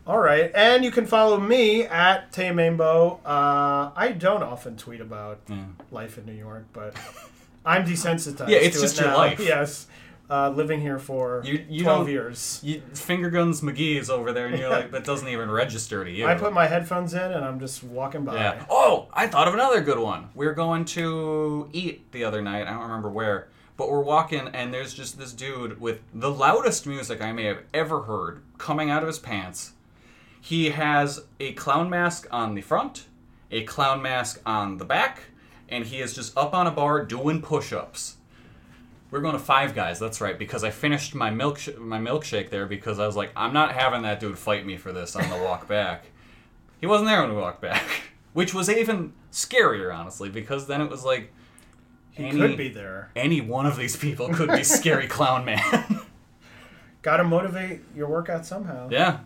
All 0.07 0.19
right, 0.19 0.51
and 0.55 0.85
you 0.85 0.91
can 0.91 1.05
follow 1.05 1.37
me 1.39 1.83
at 1.83 2.31
Tay. 2.31 2.49
Uh, 2.49 3.91
I 3.95 4.15
don't 4.17 4.41
often 4.41 4.77
tweet 4.77 5.01
about 5.01 5.39
life 5.91 6.17
in 6.17 6.25
New 6.25 6.31
York, 6.33 6.65
but 6.71 6.95
I'm 7.67 7.85
desensitized. 7.85 8.49
Yeah, 8.49 8.57
it's 8.57 8.77
to 8.77 8.81
just 8.83 8.97
it 8.97 9.01
your 9.01 9.11
now. 9.11 9.17
life. 9.17 9.39
Yes, 9.45 9.87
uh, 10.29 10.49
living 10.49 10.81
here 10.81 10.99
for 10.99 11.41
You- 11.45 11.65
you 11.69 11.83
12 11.83 12.09
years. 12.09 12.59
You, 12.63 12.81
Finger 12.93 13.29
Guns 13.29 13.61
McGee 13.61 13.97
is 13.97 14.09
over 14.09 14.31
there, 14.33 14.47
and 14.47 14.57
you're 14.57 14.69
like, 14.69 14.91
that 14.95 15.03
doesn't 15.03 15.27
even 15.27 15.49
register 15.51 16.03
to 16.03 16.09
you. 16.11 16.25
I 16.25 16.35
put 16.35 16.53
my 16.53 16.67
headphones 16.67 17.13
in 17.13 17.21
and 17.31 17.45
I'm 17.45 17.59
just 17.59 17.83
walking 17.83 18.23
by. 18.25 18.35
Yeah. 18.35 18.65
Oh, 18.69 19.07
I 19.13 19.27
thought 19.27 19.47
of 19.47 19.53
another 19.53 19.81
good 19.81 19.99
one. 19.99 20.29
We 20.35 20.45
were 20.45 20.53
going 20.53 20.85
to 20.85 21.69
eat 21.73 22.11
the 22.11 22.23
other 22.23 22.41
night. 22.41 22.67
I 22.67 22.71
don't 22.71 22.81
remember 22.83 23.09
where, 23.09 23.47
but 23.77 23.89
we're 23.91 24.01
walking 24.01 24.47
and 24.49 24.73
there's 24.73 24.93
just 24.93 25.17
this 25.19 25.33
dude 25.33 25.79
with 25.79 25.99
the 26.13 26.31
loudest 26.31 26.87
music 26.87 27.21
I 27.21 27.31
may 27.31 27.43
have 27.45 27.59
ever 27.73 28.01
heard 28.03 28.41
coming 28.57 28.89
out 28.89 29.01
of 29.03 29.07
his 29.07 29.19
pants. 29.19 29.73
He 30.41 30.69
has 30.71 31.21
a 31.39 31.53
clown 31.53 31.89
mask 31.89 32.27
on 32.31 32.55
the 32.55 32.61
front, 32.61 33.07
a 33.51 33.63
clown 33.63 34.01
mask 34.01 34.41
on 34.45 34.77
the 34.77 34.85
back, 34.85 35.23
and 35.69 35.85
he 35.85 35.99
is 35.99 36.13
just 36.13 36.37
up 36.37 36.53
on 36.53 36.67
a 36.67 36.71
bar 36.71 37.05
doing 37.05 37.41
push-ups. 37.41 38.15
We're 39.09 39.21
going 39.21 39.33
to 39.33 39.39
Five 39.39 39.73
Guys. 39.73 39.99
That's 39.99 40.19
right, 40.19 40.37
because 40.37 40.63
I 40.65 40.69
finished 40.69 41.15
my 41.15 41.29
milk 41.29 41.59
my 41.77 41.97
milkshake 41.99 42.49
there 42.49 42.65
because 42.65 42.99
I 42.99 43.05
was 43.05 43.15
like, 43.15 43.31
I'm 43.35 43.53
not 43.53 43.71
having 43.73 44.01
that 44.01 44.19
dude 44.19 44.37
fight 44.37 44.65
me 44.65 44.75
for 44.77 44.91
this 44.91 45.15
on 45.15 45.29
the 45.29 45.37
walk 45.43 45.67
back. 45.69 46.05
He 46.81 46.87
wasn't 46.87 47.09
there 47.09 47.21
when 47.21 47.31
we 47.33 47.37
walked 47.41 47.61
back, 47.61 47.83
which 48.33 48.53
was 48.53 48.69
even 48.69 49.13
scarier, 49.31 49.95
honestly, 49.95 50.29
because 50.29 50.67
then 50.67 50.81
it 50.81 50.89
was 50.89 51.05
like 51.05 51.31
He 52.11 52.25
any, 52.25 52.37
could 52.37 52.57
be 52.57 52.67
there. 52.69 53.09
any 53.15 53.39
one 53.41 53.65
of 53.65 53.77
these 53.77 53.95
people 53.95 54.27
could 54.29 54.49
be 54.51 54.63
scary 54.63 55.07
clown 55.17 55.45
man. 55.45 56.01
Got 57.01 57.17
to 57.17 57.23
motivate 57.23 57.81
your 57.95 58.09
workout 58.09 58.45
somehow. 58.45 58.89
yeah, 58.91 59.19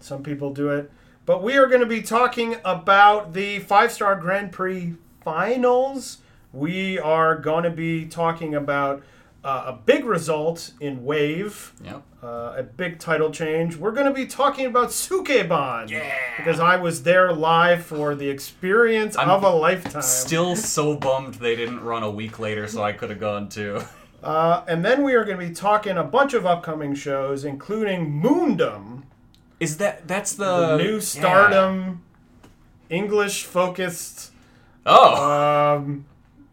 Some 0.00 0.22
people 0.22 0.52
do 0.52 0.68
it. 0.70 0.92
But 1.24 1.42
we 1.42 1.56
are 1.56 1.66
going 1.66 1.80
to 1.80 1.86
be 1.86 2.02
talking 2.02 2.56
about 2.64 3.32
the 3.32 3.58
five 3.60 3.90
star 3.92 4.14
Grand 4.16 4.52
Prix 4.52 4.94
finals. 5.28 6.18
We 6.54 6.98
are 6.98 7.36
going 7.36 7.64
to 7.64 7.70
be 7.70 8.06
talking 8.06 8.54
about 8.54 9.02
uh, 9.44 9.64
a 9.66 9.72
big 9.74 10.06
result 10.06 10.72
in 10.80 11.04
Wave, 11.04 11.74
yep. 11.84 12.02
uh, 12.22 12.54
a 12.56 12.62
big 12.62 12.98
title 12.98 13.30
change. 13.30 13.76
We're 13.76 13.92
going 13.92 14.06
to 14.06 14.12
be 14.12 14.26
talking 14.26 14.64
about 14.64 14.88
Sukeban. 14.88 15.90
Yeah. 15.90 16.10
Because 16.38 16.60
I 16.60 16.76
was 16.76 17.02
there 17.02 17.30
live 17.34 17.84
for 17.84 18.14
the 18.14 18.30
experience 18.30 19.18
I'm 19.18 19.28
of 19.28 19.44
a 19.44 19.50
lifetime. 19.50 20.00
Still 20.00 20.56
so 20.56 20.96
bummed 20.96 21.34
they 21.34 21.54
didn't 21.54 21.80
run 21.80 22.02
a 22.02 22.10
week 22.10 22.38
later, 22.38 22.66
so 22.66 22.82
I 22.82 22.92
could 22.92 23.10
have 23.10 23.20
gone 23.20 23.48
too. 23.48 23.82
Uh, 24.20 24.64
and 24.66 24.84
then 24.84 25.04
we 25.04 25.14
are 25.14 25.24
going 25.24 25.38
to 25.38 25.46
be 25.46 25.54
talking 25.54 25.96
a 25.96 26.02
bunch 26.02 26.34
of 26.34 26.44
upcoming 26.44 26.92
shows, 26.92 27.44
including 27.44 28.20
Moondom, 28.20 29.04
Is 29.60 29.76
that 29.76 30.08
that's 30.08 30.32
the, 30.32 30.76
the 30.76 30.76
new 30.78 30.94
yeah. 30.94 30.98
Stardom, 30.98 32.02
English 32.90 33.44
focused 33.44 34.32
Oh, 34.88 35.76
um, 35.76 36.06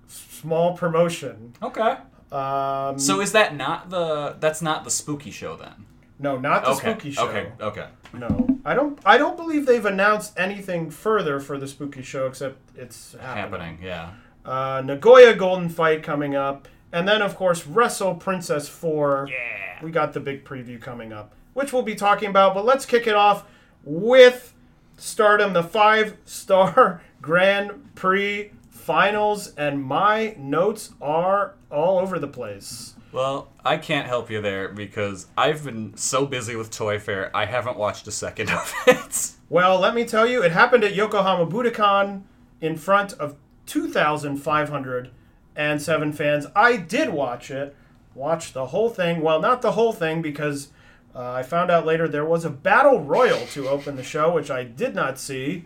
small 0.08 0.76
promotion. 0.78 1.54
okay. 1.62 1.98
Um, 2.32 3.00
So 3.00 3.22
is 3.22 3.32
that 3.34 3.56
not 3.56 3.90
the 3.90 4.36
that's 4.40 4.62
not 4.62 4.84
the 4.84 4.92
spooky 4.92 5.32
show 5.32 5.56
then? 5.56 5.86
no, 6.20 6.38
not 6.38 6.64
the 6.64 6.72
okay. 6.72 6.92
spooky 6.92 7.12
show. 7.12 7.28
Okay. 7.28 7.52
Okay. 7.62 7.88
No, 8.14 8.48
I 8.64 8.74
don't. 8.74 9.00
I 9.06 9.18
don't 9.18 9.36
believe 9.38 9.66
they've 9.66 9.86
announced 9.86 10.34
anything 10.38 10.90
further 10.90 11.40
for 11.40 11.58
the 11.58 11.68
spooky 11.68 12.02
show 12.02 12.28
except 12.28 12.58
it's 12.76 13.14
happening. 13.20 13.78
Happening. 13.78 13.80
Yeah. 13.84 14.12
Uh, 14.46 14.82
Nagoya 14.86 15.36
Golden 15.36 15.68
Fight 15.70 16.04
coming 16.04 16.36
up, 16.36 16.68
and 16.94 17.08
then 17.08 17.22
of 17.22 17.36
course 17.36 17.66
Wrestle 17.68 18.16
Princess 18.16 18.68
Four. 18.70 19.28
Yeah. 19.30 19.84
We 19.84 19.92
got 19.92 20.14
the 20.14 20.20
big 20.22 20.46
preview 20.46 20.82
coming 20.82 21.12
up, 21.12 21.34
which 21.54 21.74
we'll 21.74 21.82
be 21.84 21.96
talking 21.96 22.30
about. 22.30 22.54
But 22.54 22.64
let's 22.66 22.86
kick 22.86 23.08
it 23.08 23.16
off 23.16 23.44
with 23.84 24.54
Stardom, 24.98 25.52
the 25.54 25.64
five 25.64 26.16
star 26.24 27.02
Grand 27.26 27.94
Prix 27.96 28.52
finals, 28.70 29.56
and 29.56 29.84
my 29.84 30.36
notes 30.38 30.94
are 31.02 31.56
all 31.72 31.98
over 31.98 32.20
the 32.20 32.28
place. 32.28 32.94
Well, 33.12 33.50
I 33.66 33.78
can't 33.78 34.06
help 34.06 34.30
you 34.30 34.44
there 34.44 34.70
because 34.70 35.26
I've 35.36 35.66
been 35.66 35.98
so 35.98 36.28
busy 36.28 36.56
with 36.56 36.70
Toy 36.70 37.00
Fair, 37.00 37.36
I 37.36 37.48
haven't 37.48 37.78
watched 37.78 38.06
a 38.06 38.12
second 38.12 38.52
of 38.52 38.72
it. 38.88 39.32
Well, 39.50 39.80
let 39.80 39.96
me 39.96 40.06
tell 40.06 40.28
you, 40.28 40.44
it 40.44 40.52
happened 40.52 40.84
at 40.84 40.94
Yokohama 40.94 41.48
Budokan 41.48 42.22
in 42.62 42.76
front 42.76 43.14
of 43.14 43.36
2,507 43.66 46.14
fans. 46.14 46.46
I 46.56 46.78
did 46.78 47.10
watch 47.10 47.50
it, 47.50 47.76
watch 48.14 48.54
the 48.54 48.68
whole 48.68 48.92
thing. 48.92 49.22
Well, 49.22 49.42
not 49.42 49.64
the 49.64 49.72
whole 49.72 49.94
thing 49.94 50.22
because 50.22 50.68
uh, 51.16 51.32
I 51.32 51.42
found 51.42 51.72
out 51.72 51.88
later 51.88 52.08
there 52.08 52.24
was 52.24 52.46
a 52.46 52.52
battle 52.52 53.02
royal 53.02 53.48
to 53.48 53.68
open 53.68 53.96
the 53.96 54.04
show, 54.04 54.32
which 54.32 54.52
I 54.52 54.64
did 54.64 54.94
not 54.94 55.18
see. 55.18 55.66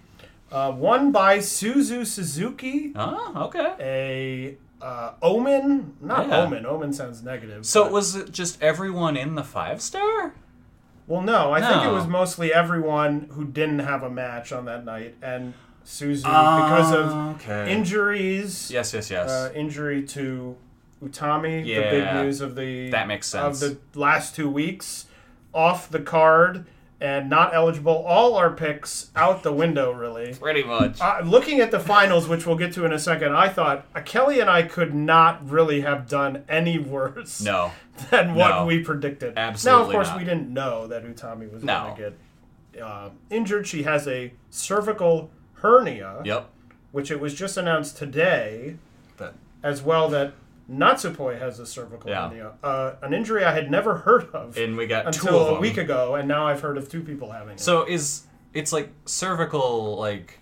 Uh, 0.51 0.71
won 0.75 1.11
by 1.11 1.37
Suzu 1.37 2.05
Suzuki, 2.05 2.91
oh, 2.95 3.33
okay. 3.53 4.57
a 4.81 4.83
uh, 4.83 5.13
Omen, 5.21 5.93
not 6.01 6.27
Yeah. 6.27 6.41
Omen. 6.43 6.65
Omen 6.65 6.93
sounds 6.93 7.21
negative. 7.23 7.65
So 7.65 7.83
but- 7.83 7.91
was 7.93 8.15
it 8.15 8.31
just 8.31 8.61
everyone 8.61 9.15
in 9.17 9.35
the 9.35 9.43
five 9.43 9.81
star? 9.81 10.33
Well, 11.07 11.21
no, 11.21 11.51
I 11.51 11.59
think 11.59 11.83
it 11.83 11.91
was 11.91 12.05
mostly 12.07 12.53
everyone 12.53 13.29
who 13.31 13.43
didn't 13.45 13.79
have 13.79 14.03
a 14.03 14.09
match 14.11 14.51
on 14.51 14.65
that 14.65 14.85
night, 14.85 15.15
and 15.23 15.55
Suzu 15.83 16.17
because 16.21 16.91
of 16.93 17.07
Ah, 17.11 17.31
okay. 17.35 17.71
injuries. 17.71 18.69
Yes, 18.71 18.93
yes, 18.93 19.09
yes. 19.09 19.27
Uh, 19.29 19.51
injury 19.55 20.03
to 20.03 20.55
Utami, 21.03 21.65
Yeah, 21.65 21.77
the 21.81 21.97
big 21.97 22.13
news 22.13 22.41
of 22.41 22.55
the 22.55 22.91
That 22.91 23.07
makes 23.07 23.25
sense 23.27 23.61
of 23.63 23.77
the 23.93 23.99
last 23.99 24.35
two 24.35 24.49
weeks, 24.49 25.07
off 25.53 25.89
the 25.89 25.99
card 25.99 26.65
and 27.01 27.29
not 27.29 27.53
eligible. 27.53 28.03
All 28.05 28.35
our 28.35 28.51
picks 28.51 29.09
out 29.15 29.43
the 29.43 29.53
window, 29.53 29.91
really. 29.91 30.33
Pretty 30.39 30.63
much. 30.63 30.99
Uh, 30.99 31.21
looking 31.23 31.59
at 31.61 31.71
the 31.71 31.79
finals, 31.79 32.27
which 32.27 32.45
we'll 32.45 32.57
get 32.57 32.73
to 32.73 32.85
in 32.85 32.91
a 32.93 32.99
second, 32.99 33.33
I 33.33 33.47
thought 33.49 33.85
uh, 33.95 34.01
Kelly 34.01 34.39
and 34.39 34.49
I 34.49 34.63
could 34.63 34.93
not 34.93 35.47
really 35.49 35.81
have 35.81 36.07
done 36.09 36.43
any 36.49 36.77
worse 36.77 37.41
no. 37.41 37.71
than 38.09 38.35
what 38.35 38.49
No. 38.49 38.65
we 38.65 38.83
predicted. 38.83 39.33
Absolutely. 39.37 39.81
now, 39.81 39.85
of 39.87 39.91
course, 39.93 40.07
not. 40.09 40.17
we 40.17 40.23
didn't 40.25 40.53
know 40.53 40.87
that 40.87 41.03
Utami 41.05 41.51
was 41.51 41.63
No. 41.63 41.83
going 41.83 41.95
to 41.95 42.01
get 42.75 42.81
uh, 42.83 43.09
injured. 43.29 43.65
She 43.67 43.83
has 43.83 44.07
a 44.07 44.33
cervical 44.49 45.31
hernia, 45.55 46.21
Yep. 46.25 46.49
which 46.91 47.11
it 47.11 47.19
was 47.19 47.33
just 47.33 47.57
announced 47.57 47.97
today, 47.97 48.75
That, 49.17 49.33
as 49.63 49.81
well 49.81 50.07
that 50.09 50.33
Natsupoi 50.69 51.39
has 51.39 51.59
a 51.59 51.65
cervical 51.65 52.09
Yeah. 52.09 52.29
hernia, 52.29 52.51
uh, 52.63 52.91
an 53.01 53.13
injury 53.13 53.43
I 53.43 53.51
had 53.51 53.71
never 53.71 53.95
heard 53.99 54.29
of 54.33 54.55
and 54.57 54.77
we 54.77 54.85
got 54.87 55.07
until 55.07 55.47
a 55.55 55.59
week 55.59 55.77
ago, 55.77 56.15
and 56.15 56.27
now 56.27 56.47
I've 56.47 56.61
heard 56.61 56.77
of 56.77 56.89
two 56.89 57.01
people 57.01 57.31
having 57.31 57.53
it. 57.53 57.59
So 57.59 57.85
is 57.87 58.23
it's 58.53 58.71
like 58.71 58.89
cervical, 59.05 59.97
like 59.97 60.39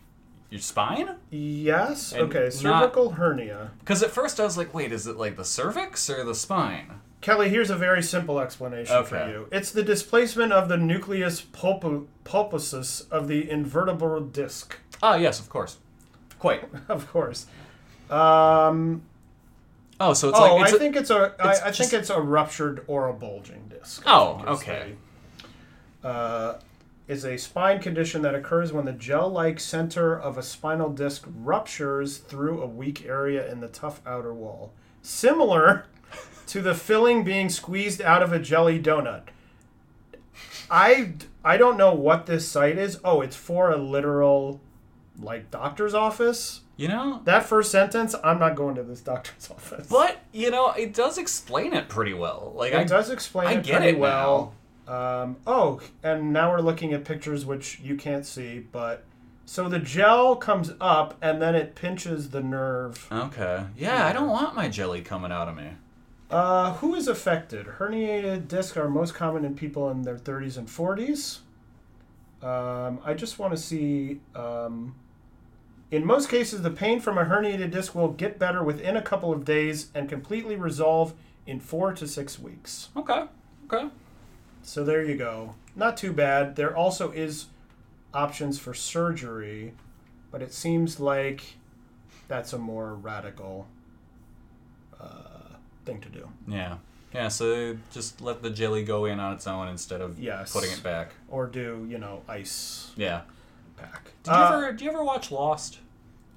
your 0.50 0.60
spine? 0.62 1.16
yes, 1.30 2.12
And 2.14 2.24
okay, 2.24 2.46
not- 2.46 2.54
cervical 2.54 3.12
hernia. 3.12 3.72
Because 3.80 4.02
at 4.04 4.12
first 4.12 4.40
I 4.40 4.44
was 4.44 4.58
like, 4.58 4.74
wait, 4.74 4.92
is 4.92 5.08
it 5.08 5.18
like 5.18 5.38
the 5.38 5.46
cervix 5.46 6.10
or 6.10 6.24
the 6.24 6.36
spine? 6.36 7.02
Kelly, 7.20 7.50
here's 7.50 7.70
a 7.70 7.76
very 7.76 8.04
simple 8.04 8.40
explanation 8.40 9.04
for 9.04 9.28
you. 9.28 9.48
It's 9.52 9.72
the 9.72 9.82
displacement 9.84 10.54
of 10.54 10.70
the 10.70 10.78
nucleus 10.78 11.42
pulpo- 11.42 12.06
pulposus 12.26 13.10
of 13.12 13.28
the 13.28 13.48
invertebral 13.48 14.32
disc. 14.32 14.78
Ah, 15.02 15.16
yes, 15.16 15.40
of 15.40 15.50
course. 15.50 15.78
Quite. 16.38 16.66
Of 16.88 17.12
course. 17.12 17.48
Um, 18.10 19.02
Oh, 20.00 20.14
so 20.14 20.30
it's 20.30 20.38
oh, 20.40 20.56
like 20.56 20.64
it's 20.66 20.74
I 20.74 20.76
a- 20.76 20.80
think 20.80 20.96
it's 20.96 21.10
a. 21.10 21.36
I, 21.40 21.52
it's 21.52 21.62
I 21.62 21.72
just- 21.72 21.90
think 21.90 22.02
it's 22.02 22.10
a 22.10 22.22
ruptured 22.22 22.84
or 22.88 23.08
a 23.08 23.14
bulging 23.14 23.68
disc. 23.70 24.04
Oh, 24.06 24.44
okay. 24.48 24.96
the- 26.02 26.08
uh, 26.08 26.60
is 27.08 27.24
a 27.26 27.38
spine 27.38 27.80
condition 27.80 28.22
that 28.22 28.36
occurs 28.36 28.74
when 28.74 28.84
the 28.86 28.92
gel-like 28.92 29.60
center 29.62 30.14
of 30.20 30.38
a 30.38 30.44
spinal 30.44 30.90
disc 30.90 31.26
ruptures 31.38 32.18
through 32.18 32.62
a 32.62 32.68
weak 32.68 33.06
area 33.06 33.50
in 33.50 33.62
the 33.62 33.68
tough 33.70 34.02
outer 34.06 34.34
wall, 34.34 34.74
similar 35.02 35.86
to 36.48 36.62
the 36.62 36.76
filling 36.76 37.24
being 37.24 37.48
squeezed 37.50 38.02
out 38.02 38.22
of 38.22 38.32
a 38.34 38.40
jelly 38.40 38.78
donut. 38.82 39.24
I 40.70 41.14
I 41.46 41.58
don't 41.58 41.78
know 41.78 41.94
what 41.94 42.26
this 42.26 42.48
site 42.48 42.78
is. 42.78 43.00
Oh, 43.04 43.22
it's 43.22 43.36
for 43.38 43.72
a 43.72 43.78
literal, 43.78 44.60
like 45.18 45.50
doctor's 45.50 45.94
office. 45.94 46.62
You 46.78 46.88
know. 46.88 47.22
That 47.26 47.44
first 47.46 47.72
sentence, 47.72 48.16
I'm 48.24 48.40
not 48.40 48.56
going 48.56 48.76
to 48.76 48.84
this 48.84 49.02
doctor's 49.02 49.50
office. 49.52 49.88
But 49.88 50.22
you 50.32 50.50
know, 50.52 50.72
it 50.72 50.94
does 50.94 51.18
explain 51.18 51.74
it 51.74 51.90
pretty 51.90 52.14
well. 52.14 52.54
Like 52.56 52.72
It 52.74 52.78
I 52.80 52.84
does 52.86 53.10
explain 53.10 53.48
I 53.48 53.54
it 53.54 53.64
get 53.64 53.82
pretty 53.82 53.98
it 53.98 54.00
well. 54.00 54.54
Um, 54.88 55.36
oh, 55.46 55.82
and 56.02 56.32
now 56.32 56.52
we're 56.52 56.62
looking 56.62 56.94
at 56.94 57.04
pictures 57.04 57.46
which 57.46 57.80
you 57.82 57.98
can't 57.98 58.26
see, 58.26 58.60
but 58.72 59.04
so 59.46 59.68
the 59.68 59.80
gel 59.80 60.38
comes 60.38 60.72
up 60.80 61.18
and 61.22 61.42
then 61.42 61.56
it 61.56 61.76
pinches 61.76 62.30
the 62.30 62.42
nerve. 62.42 63.08
Okay. 63.12 63.66
Yeah, 63.76 64.06
I 64.06 64.14
don't 64.14 64.30
want 64.30 64.56
my 64.56 64.70
jelly 64.70 65.02
coming 65.02 65.32
out 65.32 65.50
of 65.50 65.58
me. 65.58 65.72
Uh, 66.30 66.74
who 66.76 66.96
is 66.96 67.08
affected? 67.08 67.66
Herniated 67.66 68.48
discs 68.48 68.76
are 68.78 68.90
most 68.90 69.14
common 69.14 69.44
in 69.46 69.56
people 69.56 69.90
in 69.90 70.02
their 70.04 70.18
30s 70.18 70.58
and 70.58 70.68
40s. 70.68 71.40
Um, 72.42 73.00
I 73.04 73.14
just 73.14 73.40
want 73.40 73.54
to 73.54 73.58
see. 73.58 74.20
Um, 74.36 74.96
in 75.92 76.06
most 76.06 76.30
cases, 76.30 76.62
the 76.62 76.70
pain 76.70 77.00
from 77.00 77.18
a 77.18 77.24
herniated 77.26 77.72
disc 77.72 77.96
will 77.96 78.10
get 78.10 78.38
better 78.38 78.64
within 78.64 78.98
a 78.98 79.02
couple 79.02 79.32
of 79.32 79.46
days 79.46 79.88
and 79.96 80.10
completely 80.10 80.56
resolve 80.56 81.14
in 81.46 81.60
four 81.60 81.94
to 81.94 82.08
six 82.08 82.38
weeks. 82.40 82.90
Okay. 82.96 83.26
Okay. 83.72 83.90
So 84.64 84.84
there 84.84 85.04
you 85.04 85.16
go. 85.16 85.56
Not 85.76 85.96
too 85.98 86.12
bad. 86.12 86.56
There 86.58 86.76
also 86.76 87.12
is 87.12 87.46
options 88.14 88.60
for 88.60 88.74
surgery, 88.74 89.74
but 90.32 90.42
it 90.42 90.54
seems 90.54 91.00
like 91.00 91.56
that's 92.28 92.52
a 92.52 92.58
more 92.58 92.94
radical 92.94 93.68
uh, 95.00 95.56
thing 95.86 96.02
to 96.02 96.10
do. 96.10 96.28
Yeah. 96.48 96.78
Yeah, 97.14 97.30
so 97.30 97.78
just 97.92 98.20
let 98.20 98.42
the 98.44 98.50
jelly 98.50 98.84
go 98.84 99.06
in 99.06 99.20
on 99.20 99.34
its 99.34 99.48
own 99.48 99.70
instead 99.70 100.02
of 100.02 100.20
Yes. 100.20 100.52
putting 100.52 100.72
it 100.72 100.84
back. 100.84 101.12
Or 101.30 101.48
do, 101.48 101.86
you 101.90 101.98
know, 101.98 102.22
ice 102.28 102.92
Yeah. 102.98 103.22
Pack. 103.78 104.12
Did 104.24 104.32
you 104.32 104.36
Uh, 104.38 104.52
ever 104.58 104.74
do 104.74 104.84
you 104.86 104.92
ever 104.92 105.04
watch 105.04 105.32
Lost? 105.32 105.80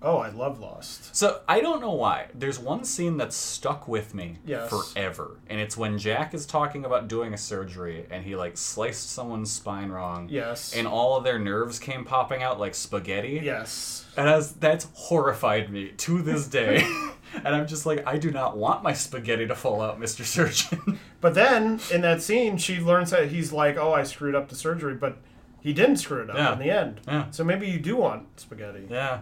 Oh, 0.02 0.16
I 0.16 0.30
love 0.30 0.59
Lost. 0.61 1.14
So 1.14 1.40
I 1.47 1.61
don't 1.61 1.78
know 1.82 1.92
why. 1.92 2.28
There's 2.35 2.59
one 2.59 2.85
scene 2.85 3.18
that's 3.18 3.37
stuck 3.37 3.87
with 3.87 4.14
me 4.14 4.38
Yes. 4.47 4.70
forever, 4.70 5.37
and 5.47 5.61
it's 5.61 5.76
when 5.76 5.99
Jack 5.99 6.32
is 6.32 6.47
talking 6.47 6.87
about 6.87 7.06
doing 7.06 7.35
a 7.35 7.37
surgery, 7.37 8.06
and 8.11 8.25
he 8.25 8.35
like 8.35 8.56
sliced 8.56 9.11
someone's 9.11 9.52
spine 9.52 9.90
wrong. 9.90 10.28
Yes. 10.30 10.73
And 10.75 10.87
all 10.88 11.16
of 11.18 11.25
their 11.25 11.38
nerves 11.38 11.78
came 11.78 12.04
popping 12.06 12.42
out 12.42 12.59
like 12.59 12.75
spaghetti. 12.75 13.40
Yes. 13.44 14.06
And 14.16 14.26
I 14.28 14.37
was, 14.37 14.52
that's 14.52 14.87
horrified 14.94 15.70
me 15.70 15.88
to 15.99 16.23
this 16.23 16.47
day. 16.47 16.82
and 17.44 17.49
I'm 17.54 17.66
just 17.66 17.85
like, 17.85 18.02
I 18.06 18.16
do 18.16 18.30
not 18.30 18.56
want 18.56 18.82
my 18.82 18.94
spaghetti 18.94 19.47
to 19.49 19.54
fall 19.54 19.82
out, 19.82 20.00
Mr. 20.00 20.25
Surgeon. 20.25 20.99
But 21.20 21.35
then 21.35 21.78
in 21.92 22.00
that 22.00 22.23
scene, 22.23 22.56
she 22.56 22.80
learns 22.80 23.11
that 23.11 23.28
he's 23.28 23.52
like, 23.52 23.76
"Oh, 23.76 23.92
I 23.92 24.04
screwed 24.04 24.35
up 24.35 24.49
the 24.49 24.54
surgery," 24.56 24.94
but 24.94 25.18
he 25.60 25.72
didn't 25.72 25.96
screw 25.96 26.22
it 26.22 26.30
up 26.30 26.36
Yeah. 26.36 26.52
in 26.54 26.58
the 26.58 26.70
end. 26.70 27.00
Yeah. 27.06 27.30
So 27.30 27.44
maybe 27.44 27.68
you 27.68 27.78
do 27.78 27.96
want 27.96 28.40
spaghetti. 28.40 28.86
yeah. 28.90 29.20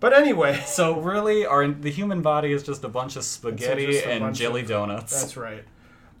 But 0.00 0.12
anyway, 0.14 0.60
So 0.66 0.98
really, 1.00 1.44
our 1.46 1.66
the 1.68 1.90
human 1.90 2.22
body 2.22 2.52
is 2.52 2.62
just 2.62 2.84
a 2.84 2.88
bunch 2.88 3.16
of 3.16 3.24
spaghetti 3.24 3.86
just 3.86 4.06
a 4.06 4.10
and 4.10 4.20
bunch 4.20 4.38
jelly 4.38 4.62
of- 4.62 4.68
donuts. 4.68 5.18
that's 5.20 5.36
right. 5.36 5.64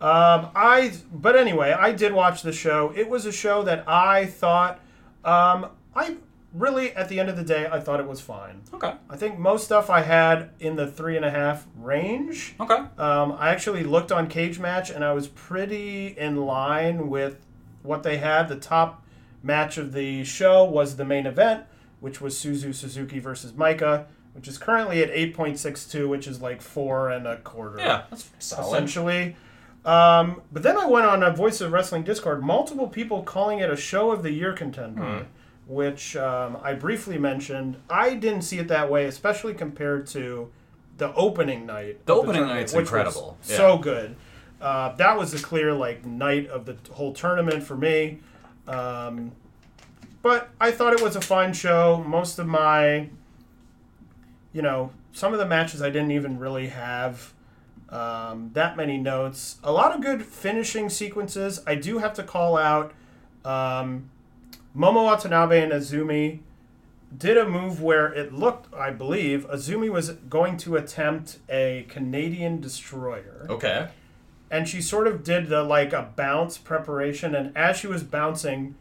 Um, 0.00 0.48
I 0.54 0.92
but 1.12 1.36
anyway, 1.36 1.72
I 1.72 1.92
did 1.92 2.12
watch 2.12 2.42
the 2.42 2.52
show. 2.52 2.92
It 2.96 3.08
was 3.10 3.26
a 3.26 3.32
show 3.32 3.62
that 3.64 3.84
I 3.86 4.24
thought, 4.26 4.80
um, 5.26 5.66
I 5.94 6.16
really 6.54 6.92
at 6.92 7.08
the 7.10 7.20
end 7.20 7.28
of 7.28 7.36
the 7.36 7.44
day, 7.44 7.68
I 7.70 7.80
thought 7.80 8.00
it 8.00 8.06
was 8.06 8.18
fine. 8.20 8.62
Okay. 8.72 8.94
I 9.10 9.16
think 9.16 9.38
most 9.38 9.64
stuff 9.66 9.90
I 9.90 10.00
had 10.00 10.50
in 10.58 10.76
the 10.76 10.86
three 10.86 11.16
and 11.16 11.24
a 11.24 11.30
half 11.30 11.66
range. 11.76 12.54
Okay. 12.58 12.78
Um, 12.98 13.32
I 13.38 13.50
actually 13.50 13.82
looked 13.84 14.10
on 14.10 14.26
Cagematch 14.28 14.94
and 14.94 15.04
I 15.04 15.12
was 15.12 15.28
pretty 15.28 16.08
in 16.18 16.36
line 16.46 17.08
with 17.10 17.36
what 17.82 18.02
they 18.02 18.18
had. 18.18 18.48
The 18.48 18.56
top 18.56 19.04
match 19.42 19.78
of 19.78 19.92
the 19.92 20.24
show 20.24 20.64
was 20.64 20.96
the 20.96 21.04
main 21.04 21.26
event, 21.26 21.64
which 22.00 22.20
was 22.20 22.34
Suzu 22.34 22.74
Suzuki 22.74 23.18
versus 23.18 23.52
Maika, 23.52 24.06
which 24.32 24.48
is 24.48 24.58
currently 24.58 25.02
at 25.02 25.10
8.62, 25.12 26.08
which 26.08 26.26
is 26.26 26.40
like 26.40 26.62
four 26.62 27.10
and 27.10 27.26
a 27.26 27.38
quarter. 27.38 27.78
Yeah, 27.78 28.04
that's 28.10 28.30
solid. 28.38 28.74
Essentially. 28.74 29.36
Um, 29.84 30.42
but 30.52 30.62
then 30.62 30.76
I 30.76 30.86
went 30.86 31.06
on 31.06 31.22
a 31.22 31.30
Voice 31.30 31.60
of 31.60 31.72
Wrestling 31.72 32.02
Discord, 32.02 32.42
multiple 32.42 32.86
people 32.86 33.22
calling 33.22 33.60
it 33.60 33.70
a 33.70 33.76
show 33.76 34.10
of 34.10 34.22
the 34.22 34.30
year 34.30 34.52
contender, 34.52 35.26
which 35.66 36.16
um, 36.16 36.58
I 36.62 36.74
briefly 36.74 37.16
mentioned. 37.16 37.76
I 37.88 38.14
didn't 38.14 38.42
see 38.42 38.58
it 38.58 38.68
that 38.68 38.90
way, 38.90 39.06
especially 39.06 39.54
compared 39.54 40.06
to 40.08 40.50
the 40.98 41.14
opening 41.14 41.64
night. 41.64 42.04
The 42.04 42.14
opening 42.14 42.42
night's 42.42 42.74
which 42.74 42.82
incredible. 42.82 43.38
Yeah. 43.48 43.56
So 43.56 43.78
good. 43.78 44.16
Uh, 44.60 44.94
that 44.96 45.16
was 45.16 45.32
a 45.32 45.38
clear 45.38 45.72
like 45.72 46.04
night 46.04 46.48
of 46.48 46.66
the 46.66 46.76
whole 46.92 47.12
tournament 47.12 47.62
for 47.62 47.76
me. 47.76 48.18
Um, 48.68 49.32
but 50.22 50.50
I 50.60 50.70
thought 50.70 50.92
it 50.92 51.02
was 51.02 51.16
a 51.16 51.20
fun 51.20 51.52
show. 51.52 52.04
Most 52.06 52.38
of 52.38 52.46
my, 52.46 53.08
you 54.52 54.62
know, 54.62 54.90
some 55.12 55.32
of 55.32 55.38
the 55.38 55.46
matches 55.46 55.80
I 55.80 55.90
didn't 55.90 56.10
even 56.10 56.38
really 56.38 56.68
have 56.68 57.32
um, 57.88 58.50
that 58.52 58.76
many 58.76 58.98
notes. 58.98 59.56
A 59.64 59.72
lot 59.72 59.94
of 59.94 60.02
good 60.02 60.24
finishing 60.24 60.88
sequences. 60.88 61.60
I 61.66 61.74
do 61.74 61.98
have 61.98 62.14
to 62.14 62.22
call 62.22 62.56
out 62.56 62.92
um, 63.44 64.10
Momo 64.76 65.04
Watanabe 65.04 65.62
and 65.62 65.72
Azumi 65.72 66.40
did 67.16 67.36
a 67.36 67.48
move 67.48 67.82
where 67.82 68.12
it 68.12 68.32
looked, 68.32 68.72
I 68.72 68.90
believe, 68.90 69.48
Azumi 69.48 69.90
was 69.90 70.10
going 70.10 70.56
to 70.58 70.76
attempt 70.76 71.38
a 71.48 71.84
Canadian 71.88 72.60
destroyer 72.60 73.46
Okay. 73.50 73.88
And 74.50 74.68
she 74.68 74.80
sort 74.82 75.06
of 75.06 75.22
did 75.22 75.48
the 75.48 75.62
like 75.62 75.92
a 75.92 76.10
bounce 76.16 76.58
preparation 76.58 77.34
and 77.34 77.56
as 77.56 77.76
she 77.76 77.86
was 77.86 78.02
bouncing 78.02 78.74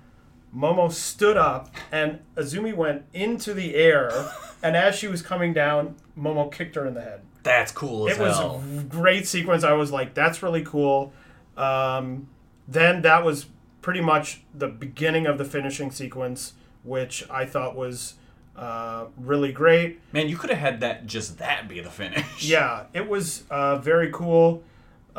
momo 0.55 0.91
stood 0.91 1.37
up 1.37 1.69
and 1.91 2.19
azumi 2.35 2.73
went 2.75 3.03
into 3.13 3.53
the 3.53 3.75
air 3.75 4.09
and 4.63 4.75
as 4.75 4.95
she 4.95 5.07
was 5.07 5.21
coming 5.21 5.53
down 5.53 5.95
momo 6.17 6.51
kicked 6.51 6.75
her 6.75 6.85
in 6.87 6.93
the 6.95 7.01
head 7.01 7.21
That's 7.43 7.71
cool 7.71 8.09
as 8.09 8.17
it 8.17 8.21
was 8.21 8.35
hell. 8.37 8.63
a 8.79 8.83
great 8.83 9.27
sequence 9.27 9.63
i 9.63 9.73
was 9.73 9.91
like 9.91 10.13
that's 10.13 10.41
really 10.41 10.63
cool 10.63 11.13
um, 11.57 12.27
then 12.67 13.01
that 13.01 13.23
was 13.25 13.47
pretty 13.81 14.01
much 14.01 14.41
the 14.53 14.67
beginning 14.67 15.27
of 15.27 15.37
the 15.37 15.45
finishing 15.45 15.91
sequence 15.91 16.53
which 16.83 17.29
i 17.29 17.45
thought 17.45 17.75
was 17.75 18.15
uh, 18.55 19.05
really 19.17 19.51
great 19.53 19.99
Man, 20.11 20.27
you 20.27 20.35
could 20.35 20.49
have 20.49 20.59
had 20.59 20.79
that 20.81 21.05
just 21.05 21.37
that 21.37 21.69
be 21.69 21.79
the 21.79 21.89
finish. 21.89 22.43
yeah, 22.43 22.85
it 22.93 23.07
was 23.07 23.43
uh, 23.49 23.77
very 23.77 24.11
cool. 24.11 24.63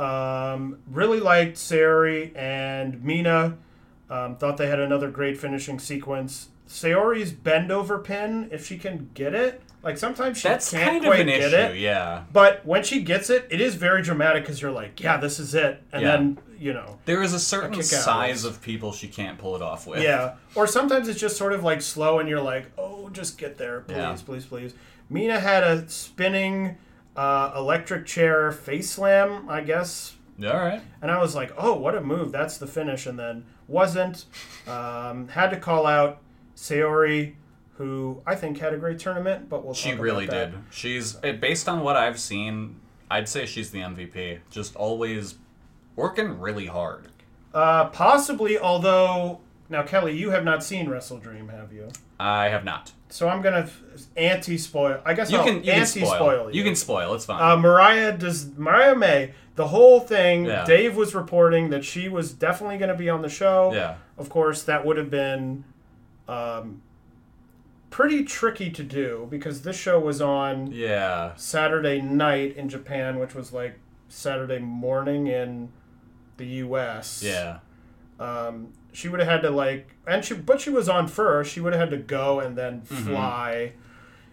Um, 0.00 0.78
really 0.90 1.20
liked 1.20 1.56
Saori 1.56 2.36
and 2.36 3.02
Mina. 3.04 3.56
Um, 4.08 4.36
thought 4.36 4.56
they 4.56 4.66
had 4.68 4.80
another 4.80 5.10
great 5.10 5.38
finishing 5.38 5.78
sequence. 5.78 6.48
Saori's 6.68 7.32
bend 7.32 7.70
over 7.70 7.98
pin, 7.98 8.48
if 8.52 8.64
she 8.66 8.78
can 8.78 9.10
get 9.14 9.34
it, 9.34 9.60
like 9.82 9.98
sometimes 9.98 10.38
she 10.38 10.48
That's 10.48 10.70
can't 10.70 10.84
kind 10.84 11.04
of 11.04 11.08
quite 11.08 11.20
an 11.20 11.26
get 11.26 11.52
issue, 11.52 11.72
it. 11.74 11.78
yeah. 11.78 12.24
But 12.32 12.64
when 12.64 12.82
she 12.84 13.02
gets 13.02 13.28
it, 13.28 13.46
it 13.50 13.60
is 13.60 13.74
very 13.74 14.02
dramatic 14.02 14.44
because 14.44 14.62
you're 14.62 14.70
like, 14.70 15.00
yeah, 15.00 15.16
this 15.16 15.38
is 15.40 15.54
it, 15.54 15.82
and 15.92 16.02
Yeah. 16.02 16.10
then 16.12 16.38
you 16.58 16.72
know, 16.74 16.98
There 17.06 17.22
is 17.22 17.32
a 17.32 17.40
certain 17.40 17.70
kick 17.72 17.80
out. 17.92 18.02
size 18.04 18.44
of 18.44 18.60
people 18.62 18.92
she 18.92 19.08
can't 19.08 19.38
pull 19.38 19.56
it 19.56 19.62
off 19.62 19.86
with. 19.86 20.02
yeah. 20.02 20.34
Or 20.54 20.66
sometimes 20.66 21.08
it's 21.08 21.18
just 21.18 21.36
sort 21.36 21.52
of 21.54 21.64
like 21.64 21.82
slow, 21.82 22.18
and 22.20 22.28
you're 22.28 22.40
like, 22.42 22.66
oh, 22.78 23.08
just 23.10 23.36
get 23.38 23.58
there, 23.58 23.80
please, 23.80 23.96
Yeah. 23.96 24.16
please, 24.24 24.44
please. 24.46 24.74
Mina 25.08 25.40
had 25.40 25.64
a 25.64 25.88
spinning 25.88 26.76
uh, 27.20 27.52
electric 27.56 28.06
chair 28.06 28.50
face 28.50 28.90
slam, 28.90 29.48
I 29.48 29.60
guess. 29.60 30.16
All 30.42 30.54
right. 30.54 30.80
And 31.02 31.10
I 31.10 31.18
was 31.20 31.34
like, 31.34 31.52
oh, 31.58 31.74
what 31.74 31.94
a 31.94 32.00
move. 32.00 32.32
That's 32.32 32.56
the 32.56 32.66
finish. 32.66 33.04
And 33.06 33.18
then 33.18 33.44
wasn't. 33.68 34.24
Um, 34.66 35.28
had 35.28 35.50
to 35.50 35.58
call 35.58 35.84
out 35.86 36.22
Saori, 36.56 37.34
who 37.76 38.22
I 38.26 38.34
think 38.36 38.58
had 38.58 38.72
a 38.72 38.78
great 38.78 38.98
tournament, 38.98 39.48
but 39.50 39.64
we'll 39.64 39.74
She 39.74 39.90
talk 39.90 40.00
really 40.00 40.24
about 40.24 40.34
that. 40.34 40.50
did. 40.52 40.60
She's 40.70 41.12
based 41.14 41.68
on 41.68 41.80
what 41.80 41.96
I've 41.96 42.18
seen. 42.18 42.76
I'd 43.10 43.28
say 43.28 43.44
she's 43.44 43.70
the 43.70 43.80
MVP. 43.80 44.38
Just 44.50 44.74
always 44.76 45.34
working 45.96 46.38
really 46.40 46.66
hard. 46.66 47.08
Uh, 47.52 47.86
possibly, 47.88 48.58
although. 48.58 49.40
Now, 49.68 49.82
Kelly, 49.82 50.16
you 50.16 50.30
have 50.30 50.42
not 50.44 50.64
seen 50.64 50.88
Wrestle 50.88 51.18
Dream, 51.18 51.48
have 51.48 51.72
you? 51.72 51.88
I 52.20 52.48
have 52.48 52.64
not. 52.64 52.92
So 53.08 53.28
I'm 53.28 53.42
going 53.42 53.64
to 53.66 53.70
anti 54.16 54.56
spoil. 54.58 55.00
I 55.04 55.14
guess 55.14 55.30
You 55.30 55.38
I'll 55.38 55.44
can 55.44 55.64
you 55.64 55.72
anti 55.72 56.00
spoil. 56.04 56.14
spoil 56.14 56.54
You 56.54 56.62
can 56.62 56.76
spoil. 56.76 57.14
It's 57.14 57.24
fine. 57.24 57.42
Uh, 57.42 57.56
Mariah 57.56 58.16
does 58.16 58.50
Mariah 58.56 58.94
May. 58.96 59.32
The 59.56 59.68
whole 59.68 60.00
thing. 60.00 60.44
Yeah. 60.46 60.64
Dave 60.64 60.96
was 60.96 61.14
reporting 61.14 61.70
that 61.70 61.84
she 61.84 62.08
was 62.08 62.32
definitely 62.32 62.78
going 62.78 62.90
to 62.90 62.94
be 62.96 63.10
on 63.10 63.22
the 63.22 63.28
show. 63.28 63.72
yeah. 63.74 63.96
Of 64.16 64.28
course, 64.28 64.62
that 64.64 64.84
would 64.86 64.96
have 64.96 65.10
been 65.10 65.64
um, 66.28 66.82
pretty 67.90 68.22
tricky 68.24 68.70
to 68.70 68.82
do 68.84 69.26
because 69.30 69.62
this 69.62 69.76
show 69.78 69.98
was 69.98 70.20
on 70.20 70.70
Yeah. 70.72 71.34
Saturday 71.36 72.00
night 72.00 72.56
in 72.56 72.68
Japan, 72.68 73.18
which 73.18 73.34
was 73.34 73.52
like 73.52 73.78
Saturday 74.08 74.58
morning 74.60 75.26
in 75.26 75.70
the 76.36 76.46
U.S. 76.46 77.22
Yeah. 77.24 77.58
Um, 78.20 78.72
she 78.92 79.08
would 79.08 79.20
have 79.20 79.28
had 79.28 79.42
to 79.42 79.50
like, 79.50 79.94
and 80.06 80.24
she, 80.24 80.34
but 80.34 80.60
she 80.60 80.70
was 80.70 80.88
on 80.88 81.06
first. 81.08 81.52
She 81.52 81.60
would 81.60 81.72
have 81.72 81.80
had 81.80 81.90
to 81.90 81.96
go 82.04 82.40
and 82.40 82.56
then 82.56 82.82
Mm-hmm. 82.82 83.04
fly. 83.08 83.72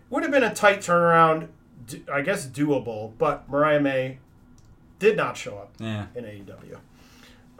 Would 0.09 0.23
have 0.23 0.31
been 0.31 0.43
a 0.43 0.53
tight 0.53 0.79
turnaround. 0.79 1.49
i 2.11 2.21
guess 2.21 2.45
doable, 2.47 3.13
but 3.17 3.49
Mariah 3.49 3.79
May 3.79 4.17
did 4.99 5.15
not 5.17 5.37
show 5.37 5.57
up 5.57 5.73
Yeah. 5.79 6.07
in 6.15 6.23
AEW. 6.25 6.77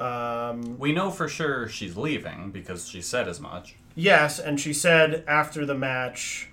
Um, 0.03 0.77
We 0.79 0.91
know 0.91 1.09
for 1.11 1.27
sure 1.27 1.67
she's 1.67 1.97
leaving 1.97 2.51
because 2.51 2.87
she 2.87 3.01
said 3.01 3.27
as 3.27 3.39
much. 3.39 3.75
yes, 3.95 4.39
and 4.39 4.59
she 4.59 4.73
said 4.73 5.23
after 5.27 5.65
the 5.65 5.75
match, 5.75 6.49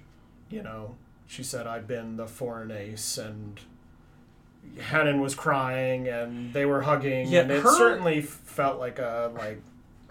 you 0.51 0.63
know, 0.63 0.97
she 1.27 1.43
said 1.43 1.67
I've 1.67 1.87
been 1.87 2.17
the 2.17 2.27
foreign 2.27 2.71
ace, 2.71 3.19
and 3.19 3.61
Hanan 4.91 5.21
was 5.21 5.35
crying, 5.35 6.09
and 6.09 6.53
they 6.53 6.65
were 6.65 6.83
hugging, 6.83 7.29
Yeah, 7.29 7.41
and 7.41 7.51
it 7.51 7.63
her- 7.63 7.77
certainly 7.77 8.21
felt 8.23 8.79
like 8.79 8.99
a 8.99 9.31
like 9.37 9.61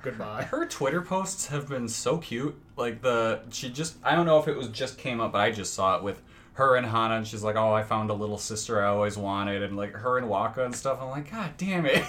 goodbye. 0.04 0.44
Her 0.44 0.66
Twitter 0.68 1.02
posts 1.02 1.48
have 1.48 1.68
been 1.68 1.88
so 1.88 2.18
cute. 2.20 2.56
Like 2.78 3.02
the 3.02 3.42
she 3.50 3.70
just 3.70 3.96
I 4.04 4.16
don't 4.16 4.26
know 4.28 4.38
if 4.40 4.48
it 4.48 4.56
was 4.56 4.68
just 4.68 4.98
came 5.00 5.20
up, 5.20 5.32
but 5.32 5.40
I 5.40 5.52
just 5.52 5.74
saw 5.74 5.98
it 5.98 6.04
with 6.04 6.22
her 6.54 6.76
and 6.76 6.86
Hana, 6.86 7.16
and 7.16 7.28
she's 7.28 7.44
like, 7.44 7.56
"Oh, 7.56 7.74
I 7.74 7.82
found 7.82 8.12
a 8.12 8.14
little 8.14 8.38
sister 8.38 8.84
I 8.84 8.88
always 8.90 9.18
wanted," 9.18 9.64
and 9.64 9.76
like 9.76 9.94
her 9.94 10.20
and 10.20 10.30
Waka 10.30 10.64
and 10.66 10.76
stuff. 10.76 11.00
I'm 11.02 11.10
like, 11.10 11.32
God 11.32 11.52
damn 11.58 11.86
it! 11.88 12.04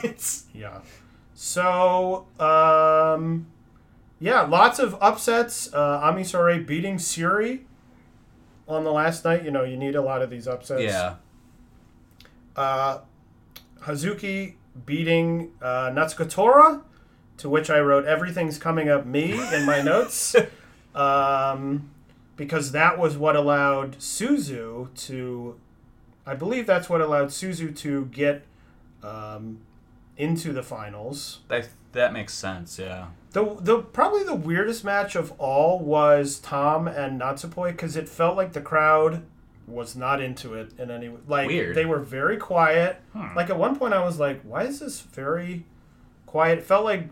Yeah. 0.55 0.81
So, 1.37 2.27
um, 2.39 3.47
yeah, 4.21 4.43
lots 4.43 4.79
of 4.79 4.97
upsets. 5.01 5.73
Uh, 5.73 6.01
Ami 6.03 6.23
Sourei 6.23 6.65
beating 6.65 6.97
Syuri 6.97 7.63
on 8.69 8.85
the 8.85 8.93
last 8.93 9.25
night. 9.25 9.45
You 9.45 9.51
know, 9.51 9.65
you 9.65 9.77
need 9.77 9.95
a 9.97 10.03
lot 10.03 10.23
of 10.23 10.31
these 10.31 10.47
upsets. 10.47 10.83
yeah, 10.83 11.15
Uh, 12.57 12.99
Hazuki 13.83 14.55
beating 14.87 15.53
uh, 15.61 15.91
Natsuko 15.91 16.29
Tora, 16.31 16.83
to 17.39 17.49
which 17.49 17.71
I 17.71 17.81
wrote 17.81 18.05
everything's 18.05 18.59
coming 18.59 18.89
up 18.89 19.07
me 19.07 19.33
in 19.55 19.65
my 19.65 19.81
notes. 19.93 20.35
Um, 20.95 21.91
because 22.37 22.73
that 22.73 22.99
was 22.99 23.17
what 23.17 23.37
allowed 23.37 23.99
Suzu 23.99 24.89
to 25.07 25.59
I 26.27 26.35
believe 26.35 26.67
that's 26.67 26.89
what 26.89 27.01
allowed 27.01 27.29
Suzu 27.29 27.77
to 27.79 28.07
get 28.07 28.45
um, 29.03 29.59
into 30.17 30.53
the 30.53 30.63
finals. 30.63 31.41
That 31.49 31.69
that 31.93 32.13
makes 32.13 32.35
sense. 32.35 32.79
Yeah. 32.79 33.09
The 33.33 33.57
the 33.61 33.79
probably 33.81 34.23
the 34.25 34.35
weirdest 34.35 34.85
match 34.85 35.17
of 35.17 35.33
all 35.39 35.79
was 35.81 36.39
Tam 36.39 36.89
and 36.89 37.21
Natsupoi 37.21 37.73
because 37.73 37.97
it 37.97 38.09
felt 38.09 38.37
like 38.37 38.53
the 38.53 38.61
crowd 38.61 39.25
was 39.67 39.97
not 39.97 40.21
into 40.21 40.55
it 40.55 40.73
in 40.79 40.91
any 40.91 41.11
like 41.27 41.49
Weird. 41.49 41.75
they 41.75 41.87
were 41.87 41.99
very 42.01 42.37
quiet. 42.37 43.01
Like 43.35 43.51
at 43.51 43.59
one 43.59 43.77
point 43.77 43.95
I 43.95 44.05
was 44.05 44.19
like, 44.19 44.43
why 44.43 44.65
is 44.65 44.81
this 44.81 45.01
very 45.01 45.65
quiet? 46.27 46.59
It 46.59 46.65
felt 46.65 46.85
like 46.85 47.09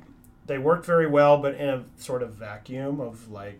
they 0.52 0.58
worked 0.58 0.86
very 0.86 1.06
well, 1.06 1.38
but 1.38 1.54
in 1.54 1.68
a 1.68 1.84
sort 1.96 2.22
of 2.22 2.34
vacuum 2.34 3.00
of 3.00 3.30
like, 3.30 3.58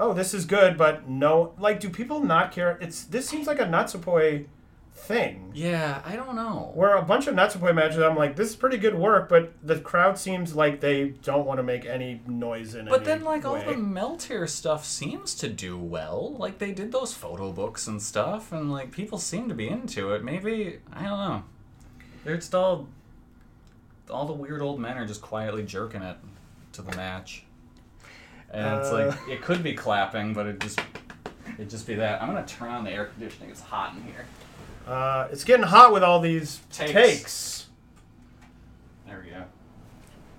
oh, 0.00 0.12
this 0.12 0.34
is 0.34 0.44
good, 0.44 0.76
but 0.76 1.08
no, 1.08 1.54
like, 1.58 1.80
do 1.80 1.88
people 1.88 2.20
not 2.20 2.50
care? 2.52 2.76
It's 2.80 3.04
this 3.04 3.28
seems 3.28 3.46
like 3.46 3.60
a 3.60 3.64
Natsupoi 3.64 4.46
thing. 4.96 5.50
Yeah, 5.54 6.02
I 6.04 6.16
don't 6.16 6.36
know. 6.36 6.70
Where 6.74 6.96
a 6.96 7.02
bunch 7.02 7.26
of 7.26 7.34
Natsupoi 7.34 7.74
matches, 7.74 7.98
I'm 7.98 8.16
like, 8.16 8.36
this 8.36 8.50
is 8.50 8.56
pretty 8.56 8.76
good 8.76 8.94
work, 8.94 9.28
but 9.28 9.52
the 9.62 9.78
crowd 9.78 10.18
seems 10.18 10.54
like 10.54 10.80
they 10.80 11.08
don't 11.22 11.46
want 11.46 11.58
to 11.58 11.62
make 11.62 11.84
any 11.84 12.20
noise 12.26 12.74
in 12.74 12.86
it. 12.86 12.90
But 12.90 13.04
then, 13.04 13.24
like, 13.24 13.44
all 13.44 13.56
the 13.56 13.74
meltear 13.74 14.48
stuff 14.48 14.84
seems 14.84 15.34
to 15.36 15.48
do 15.48 15.76
well. 15.76 16.34
Like, 16.38 16.58
they 16.58 16.72
did 16.72 16.92
those 16.92 17.12
photo 17.12 17.52
books 17.52 17.86
and 17.86 18.00
stuff, 18.00 18.52
and, 18.52 18.70
like, 18.70 18.92
people 18.92 19.18
seem 19.18 19.48
to 19.48 19.54
be 19.54 19.68
into 19.68 20.12
it. 20.12 20.22
Maybe, 20.22 20.78
I 20.92 21.02
don't 21.04 21.18
know. 21.18 21.42
They're 22.24 22.40
all. 24.10 24.26
The 24.26 24.32
weird 24.32 24.62
old 24.62 24.78
men 24.80 24.96
are 24.98 25.06
just 25.06 25.22
quietly 25.22 25.62
jerking 25.64 26.02
it 26.02 26.16
to 26.72 26.82
the 26.82 26.94
match. 26.96 27.44
And 28.52 28.78
it's 28.80 28.88
Uh. 28.90 29.06
like, 29.08 29.28
it 29.28 29.42
could 29.42 29.62
be 29.62 29.74
clapping, 29.74 30.32
but 30.34 30.46
it 30.46 30.60
just. 30.60 30.80
It'd 31.54 31.70
just 31.70 31.86
be 31.86 31.94
that. 31.96 32.20
I'm 32.22 32.28
gonna 32.28 32.44
turn 32.46 32.70
on 32.70 32.84
the 32.84 32.90
air 32.90 33.04
conditioning. 33.06 33.50
It's 33.50 33.60
hot 33.60 33.94
in 33.94 34.02
here. 34.02 34.24
Uh, 34.86 35.28
it's 35.30 35.44
getting 35.44 35.66
hot 35.66 35.92
with 35.92 36.02
all 36.02 36.20
these 36.20 36.60
Takes. 36.70 36.92
takes. 36.92 37.66
There 39.06 39.22
we 39.24 39.30
go. 39.30 39.44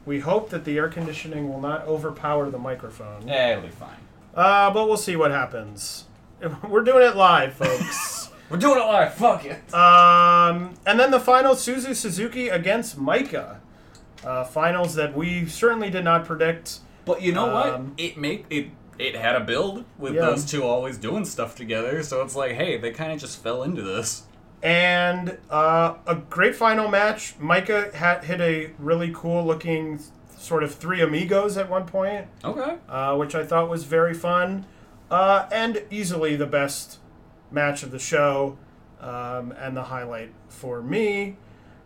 We 0.05 0.19
hope 0.19 0.49
that 0.49 0.65
the 0.65 0.77
air 0.77 0.87
conditioning 0.89 1.49
will 1.49 1.61
not 1.61 1.85
overpower 1.87 2.49
the 2.49 2.57
microphone. 2.59 3.27
Yeah, 3.27 3.51
it'll 3.51 3.63
be 3.63 3.69
fine. 3.69 3.97
Uh, 4.35 4.71
but 4.71 4.87
we'll 4.87 4.97
see 4.97 5.15
what 5.15 5.31
happens. 5.31 6.05
We're 6.69 6.83
doing 6.83 7.07
it 7.07 7.15
live, 7.15 7.53
folks. 7.53 8.24
We're 8.49 8.57
doing 8.57 8.77
it 8.79 8.85
live. 8.85 9.13
Fuck 9.15 9.45
it. 9.45 9.73
um, 9.73 10.73
and 10.85 10.99
then 10.99 11.11
the 11.11 11.19
final 11.19 11.55
Suzu 11.55 11.95
Suzuki 11.95 12.47
against 12.49 12.99
Maika. 12.99 13.57
Uh, 14.23 14.43
finals 14.43 14.95
that 14.95 15.15
we 15.15 15.45
certainly 15.45 15.89
did 15.91 16.03
not 16.03 16.25
predict. 16.25 16.79
But 17.05 17.21
you 17.21 17.31
know 17.31 17.45
Um, 17.45 17.53
what? 17.53 17.81
It 17.99 18.17
make 18.17 18.45
it 18.49 18.69
it 18.97 19.15
had 19.15 19.35
a 19.35 19.39
build 19.41 19.83
with 19.99 20.13
Yeah. 20.15 20.21
those 20.21 20.45
two 20.45 20.63
always 20.63 20.97
doing 20.97 21.25
stuff 21.25 21.55
together. 21.55 22.01
So 22.01 22.21
it's 22.23 22.35
like, 22.35 22.53
hey, 22.53 22.77
they 22.77 22.91
kind 22.91 23.11
of 23.11 23.19
just 23.19 23.43
fell 23.43 23.61
into 23.61 23.81
this. 23.81 24.23
And 24.63 25.37
uh, 25.51 25.95
a 26.07 26.15
great 26.15 26.55
final 26.55 26.87
match. 26.87 27.35
Maika 27.39 27.93
had 27.93 28.23
hit 28.23 28.41
a 28.41 28.71
really 28.79 29.11
cool 29.13 29.45
looking 29.45 29.99
sort 30.37 30.63
of 30.63 30.73
three 30.73 31.01
amigos 31.01 31.57
at 31.57 31.69
one 31.69 31.85
point. 31.85 32.27
Okay. 32.43 32.77
uh, 32.89 33.15
which 33.15 33.35
I 33.35 33.43
thought 33.45 33.69
was 33.69 33.83
very 33.83 34.13
fun, 34.13 34.65
uh, 35.11 35.45
and 35.51 35.83
easily 35.91 36.35
the 36.35 36.45
best 36.47 36.97
match 37.51 37.83
of 37.83 37.91
the 37.91 37.99
show, 37.99 38.57
um, 38.99 39.53
and 39.57 39.75
the 39.75 39.83
highlight 39.83 40.31
for 40.49 40.81
me. 40.81 41.37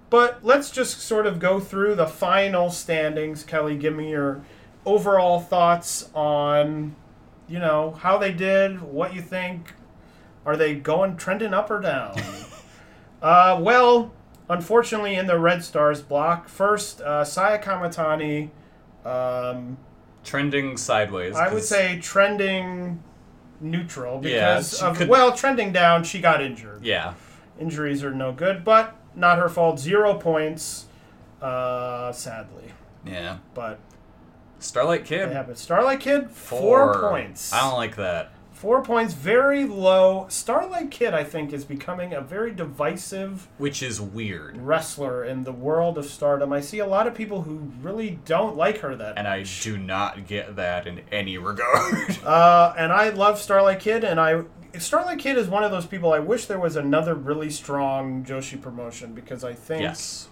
But 0.10 0.40
let's 0.44 0.72
just 0.72 1.02
sort 1.02 1.28
of 1.28 1.40
go 1.40 1.60
through 1.60 1.96
the 1.96 2.08
final 2.08 2.70
standings. 2.72 3.44
Kelly, 3.44 3.78
give 3.78 3.96
me 3.96 4.10
your 4.10 4.42
overall 4.86 5.40
thoughts 5.40 6.10
on, 6.16 6.96
you 7.48 7.60
know, 7.60 7.92
how 7.92 8.18
they 8.18 8.32
did, 8.32 8.82
what 8.82 9.14
you 9.14 9.22
think. 9.22 9.74
Are 10.46 10.58
they 10.58 10.74
going 10.76 11.16
trending 11.16 11.54
up 11.54 11.70
or 11.70 11.80
down? 11.80 12.16
uh, 13.22 13.60
well, 13.62 14.12
unfortunately, 14.50 15.16
in 15.16 15.28
the 15.28 15.38
Red 15.38 15.64
Stars 15.64 16.02
block, 16.02 16.48
first 16.48 17.02
uh, 17.02 17.24
Saya 17.24 17.62
Kamatani. 17.62 18.50
Um, 19.06 19.78
Trending 20.24 20.76
sideways. 20.76 21.36
I 21.36 21.54
would 21.54 21.64
say 21.64 22.00
trending 22.00 23.04
neutral 23.62 24.20
because 24.20 24.78
she 24.80 24.86
of 24.86 24.98
could- 24.98 25.10
well, 25.10 25.32
trending 25.34 25.72
down. 25.72 26.04
She 26.04 26.20
got 26.22 26.42
injured. 26.42 26.84
Yeah. 26.84 27.14
Injuries 27.60 28.04
are 28.04 28.12
no 28.14 28.32
good, 28.32 28.64
but 28.64 28.96
not 29.16 29.38
her 29.38 29.50
fault. 29.50 29.80
Zero 29.80 30.14
points, 30.14 30.86
uh, 31.42 32.12
sadly. 32.12 32.72
Yeah. 33.06 33.38
But 33.54 33.80
Starlight 34.60 35.06
Kid. 35.06 35.58
Starlight 35.58 36.00
Kid, 36.00 36.32
four, 36.32 37.10
points. 37.10 37.52
I 37.54 37.62
don't 37.62 37.76
like 37.76 37.96
that. 37.98 38.32
Four 38.60 38.84
points, 38.84 39.14
very 39.14 39.64
low. 39.64 40.26
Starlight 40.28 40.92
Kid, 40.92 41.14
I 41.14 41.24
think, 41.24 41.54
is 41.54 41.64
becoming 41.64 42.14
a 42.14 42.20
very 42.20 42.52
divisive 42.52 43.48
Which 43.58 43.82
is 43.82 44.02
weird. 44.02 44.58
wrestler 44.58 45.24
in 45.24 45.46
the 45.46 45.54
world 45.54 45.98
of 45.98 46.06
stardom. 46.06 46.52
I 46.52 46.60
see 46.60 46.80
a 46.80 46.86
lot 46.86 47.08
of 47.08 47.16
people 47.16 47.44
who 47.44 47.72
really 47.82 48.20
don't 48.26 48.58
like 48.58 48.80
her 48.80 48.98
that 48.98 49.18
And 49.18 49.30
I 49.30 49.46
do 49.62 49.78
not 49.78 50.28
get 50.28 50.58
that 50.58 50.88
in 50.88 51.04
any 51.10 51.38
regard. 51.38 52.18
Uh, 52.26 52.74
and 52.78 52.92
I 52.92 53.10
love 53.10 53.40
Starlight 53.40 53.80
Kid, 53.80 54.04
and 54.04 54.20
I 54.20 54.44
Starlight 54.78 55.20
Kid 55.20 55.38
is 55.38 55.48
one 55.48 55.64
of 55.64 55.72
those 55.72 55.86
people. 55.86 56.12
I 56.14 56.20
wish 56.20 56.46
there 56.46 56.60
was 56.60 56.76
another 56.76 57.16
really 57.16 57.50
strong 57.50 58.24
Joshi 58.24 58.62
promotion 58.62 59.14
because 59.14 59.44
I 59.44 59.54
think 59.54 59.82
yes. 59.82 60.29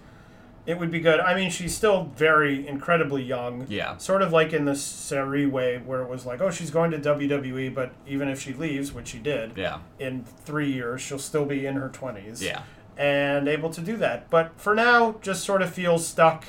It 0.67 0.77
would 0.77 0.91
be 0.91 0.99
good. 0.99 1.19
I 1.21 1.33
mean, 1.33 1.49
she's 1.49 1.73
still 1.73 2.11
very 2.15 2.67
incredibly 2.67 3.23
young. 3.23 3.65
Yeah. 3.69 3.95
Sort 3.97 4.21
of 4.21 4.31
like 4.33 4.51
in 4.53 4.65
the 4.65 4.73
Sareee 4.73 5.49
way, 5.49 5.77
where 5.77 6.01
it 6.01 6.09
was 6.09 6.25
like, 6.25 6.41
oh, 6.41 6.51
she's 6.51 6.69
going 6.69 6.91
to 6.91 6.99
WWE, 6.99 7.73
but 7.73 7.93
even 8.05 8.27
if 8.27 8.41
she 8.41 8.53
leaves, 8.53 8.91
which 8.93 9.07
she 9.07 9.17
did, 9.17 9.53
Yeah. 9.55 9.79
in 9.97 10.25
three 10.25 10.69
years, 10.71 11.01
she'll 11.01 11.19
still 11.19 11.45
be 11.45 11.65
in 11.65 11.75
her 11.77 11.87
twenties. 11.89 12.43
Yeah. 12.43 12.63
And 12.97 13.47
able 13.47 13.69
to 13.71 13.79
do 13.81 13.95
that. 13.97 14.29
But 14.29 14.51
for 14.59 14.75
now, 14.75 15.15
just 15.21 15.43
sort 15.45 15.61
of 15.61 15.73
feels 15.73 16.05
stuck 16.05 16.45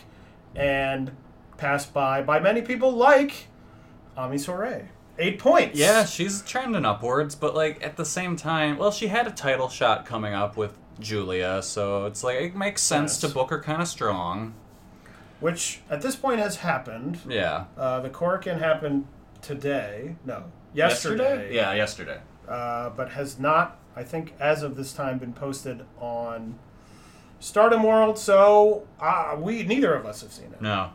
and 0.56 1.12
passed 1.56 1.92
by 1.94 2.20
by 2.22 2.40
many 2.40 2.62
people 2.62 2.90
like 2.90 3.46
Ami 4.16 4.36
Sourei. 4.36 4.86
Eight 5.20 5.38
points. 5.38 5.78
Yeah, 5.78 6.04
she's 6.04 6.42
trending 6.42 6.84
upwards, 6.84 7.34
but 7.34 7.54
like 7.54 7.84
at 7.84 7.96
the 7.96 8.04
same 8.04 8.34
time, 8.36 8.78
well, 8.78 8.90
she 8.92 9.08
had 9.08 9.26
a 9.26 9.30
title 9.30 9.68
shot 9.68 10.06
coming 10.06 10.32
up 10.34 10.56
with 10.56 10.76
Giulia, 11.00 11.62
so 11.62 12.06
it's 12.06 12.22
like 12.24 12.40
it 12.40 12.56
makes 12.56 12.82
sense 12.82 13.12
Yes. 13.14 13.20
to 13.30 13.34
book 13.34 13.50
her 13.50 13.60
kind 13.60 13.80
of 13.82 13.88
strong. 13.88 14.54
which 15.40 15.80
at 15.88 16.00
this 16.02 16.16
point 16.16 16.40
has 16.40 16.56
happened. 16.56 17.20
Yeah. 17.28 17.66
Uh, 17.76 18.00
the 18.00 18.10
Korakuen 18.10 18.58
happened 18.58 19.06
today. 19.40 20.16
No, 20.26 20.42
yesterday. 20.74 21.54
Yeah, 21.54 21.72
yesterday. 21.74 22.18
Uh, 22.48 22.90
but 22.90 23.10
has 23.10 23.38
not, 23.38 23.78
I 23.94 24.02
think, 24.02 24.34
as 24.40 24.64
of 24.64 24.74
this 24.74 24.92
time, 24.92 25.18
been 25.18 25.32
posted 25.32 25.84
on 26.00 26.58
Stardom 27.38 27.84
World. 27.84 28.18
So 28.18 28.88
uh, 29.00 29.36
we 29.38 29.62
neither 29.62 29.94
of 29.94 30.06
us 30.06 30.22
have 30.22 30.32
seen 30.32 30.46
it. 30.52 30.60
No. 30.60 30.90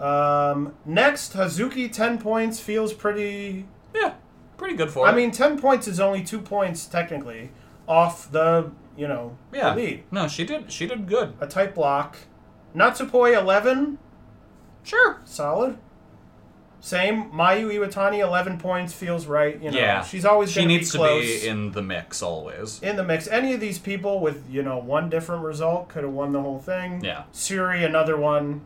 Um, 0.00 0.74
next, 0.84 1.34
Hazuki, 1.34 1.90
ten 1.92 2.18
points 2.18 2.58
feels 2.58 2.92
pretty. 2.92 3.66
Yeah, 3.94 4.14
pretty 4.56 4.74
good 4.74 4.90
for 4.90 5.06
I 5.06 5.10
her. 5.10 5.16
mean, 5.16 5.30
ten 5.30 5.56
points 5.58 5.86
is 5.86 6.00
only 6.00 6.24
two 6.24 6.40
points 6.40 6.84
technically 6.86 7.50
off 7.86 8.30
the 8.32 8.70
you 8.98 9.08
know 9.08 9.38
yeah. 9.52 9.74
lead. 9.74 10.02
No, 10.10 10.28
she 10.28 10.44
did. 10.44 10.70
She 10.70 10.86
did 10.86 11.06
good. 11.06 11.34
A 11.40 11.46
tight 11.46 11.74
block. 11.74 12.16
Natsupoi 12.74 13.38
eleven. 13.40 13.98
Sure. 14.82 15.20
solid. 15.24 15.78
Same, 16.80 17.30
Mayu 17.32 17.70
Iwatani, 17.72 18.20
11 18.20 18.58
points, 18.58 18.92
feels 18.92 19.26
right. 19.26 19.60
You 19.60 19.72
know, 19.72 19.78
yeah. 19.78 20.02
she's 20.02 20.24
always 20.24 20.52
She 20.52 20.64
needs 20.64 20.92
be 20.92 20.98
to 20.98 21.04
be 21.20 21.46
in 21.46 21.72
the 21.72 21.82
mix 21.82 22.22
always. 22.22 22.80
in 22.82 22.94
the 22.96 23.02
mix. 23.02 23.26
Any 23.26 23.52
of 23.52 23.60
these 23.60 23.78
people 23.78 24.20
with, 24.20 24.48
you 24.48 24.62
know, 24.62 24.78
one 24.78 25.10
different 25.10 25.42
result 25.44 25.88
could 25.88 26.04
have 26.04 26.12
won 26.12 26.32
the 26.32 26.40
whole 26.40 26.60
thing. 26.60 27.04
Yeah. 27.04 27.24
Suri, 27.32 27.84
another 27.84 28.16
one. 28.16 28.60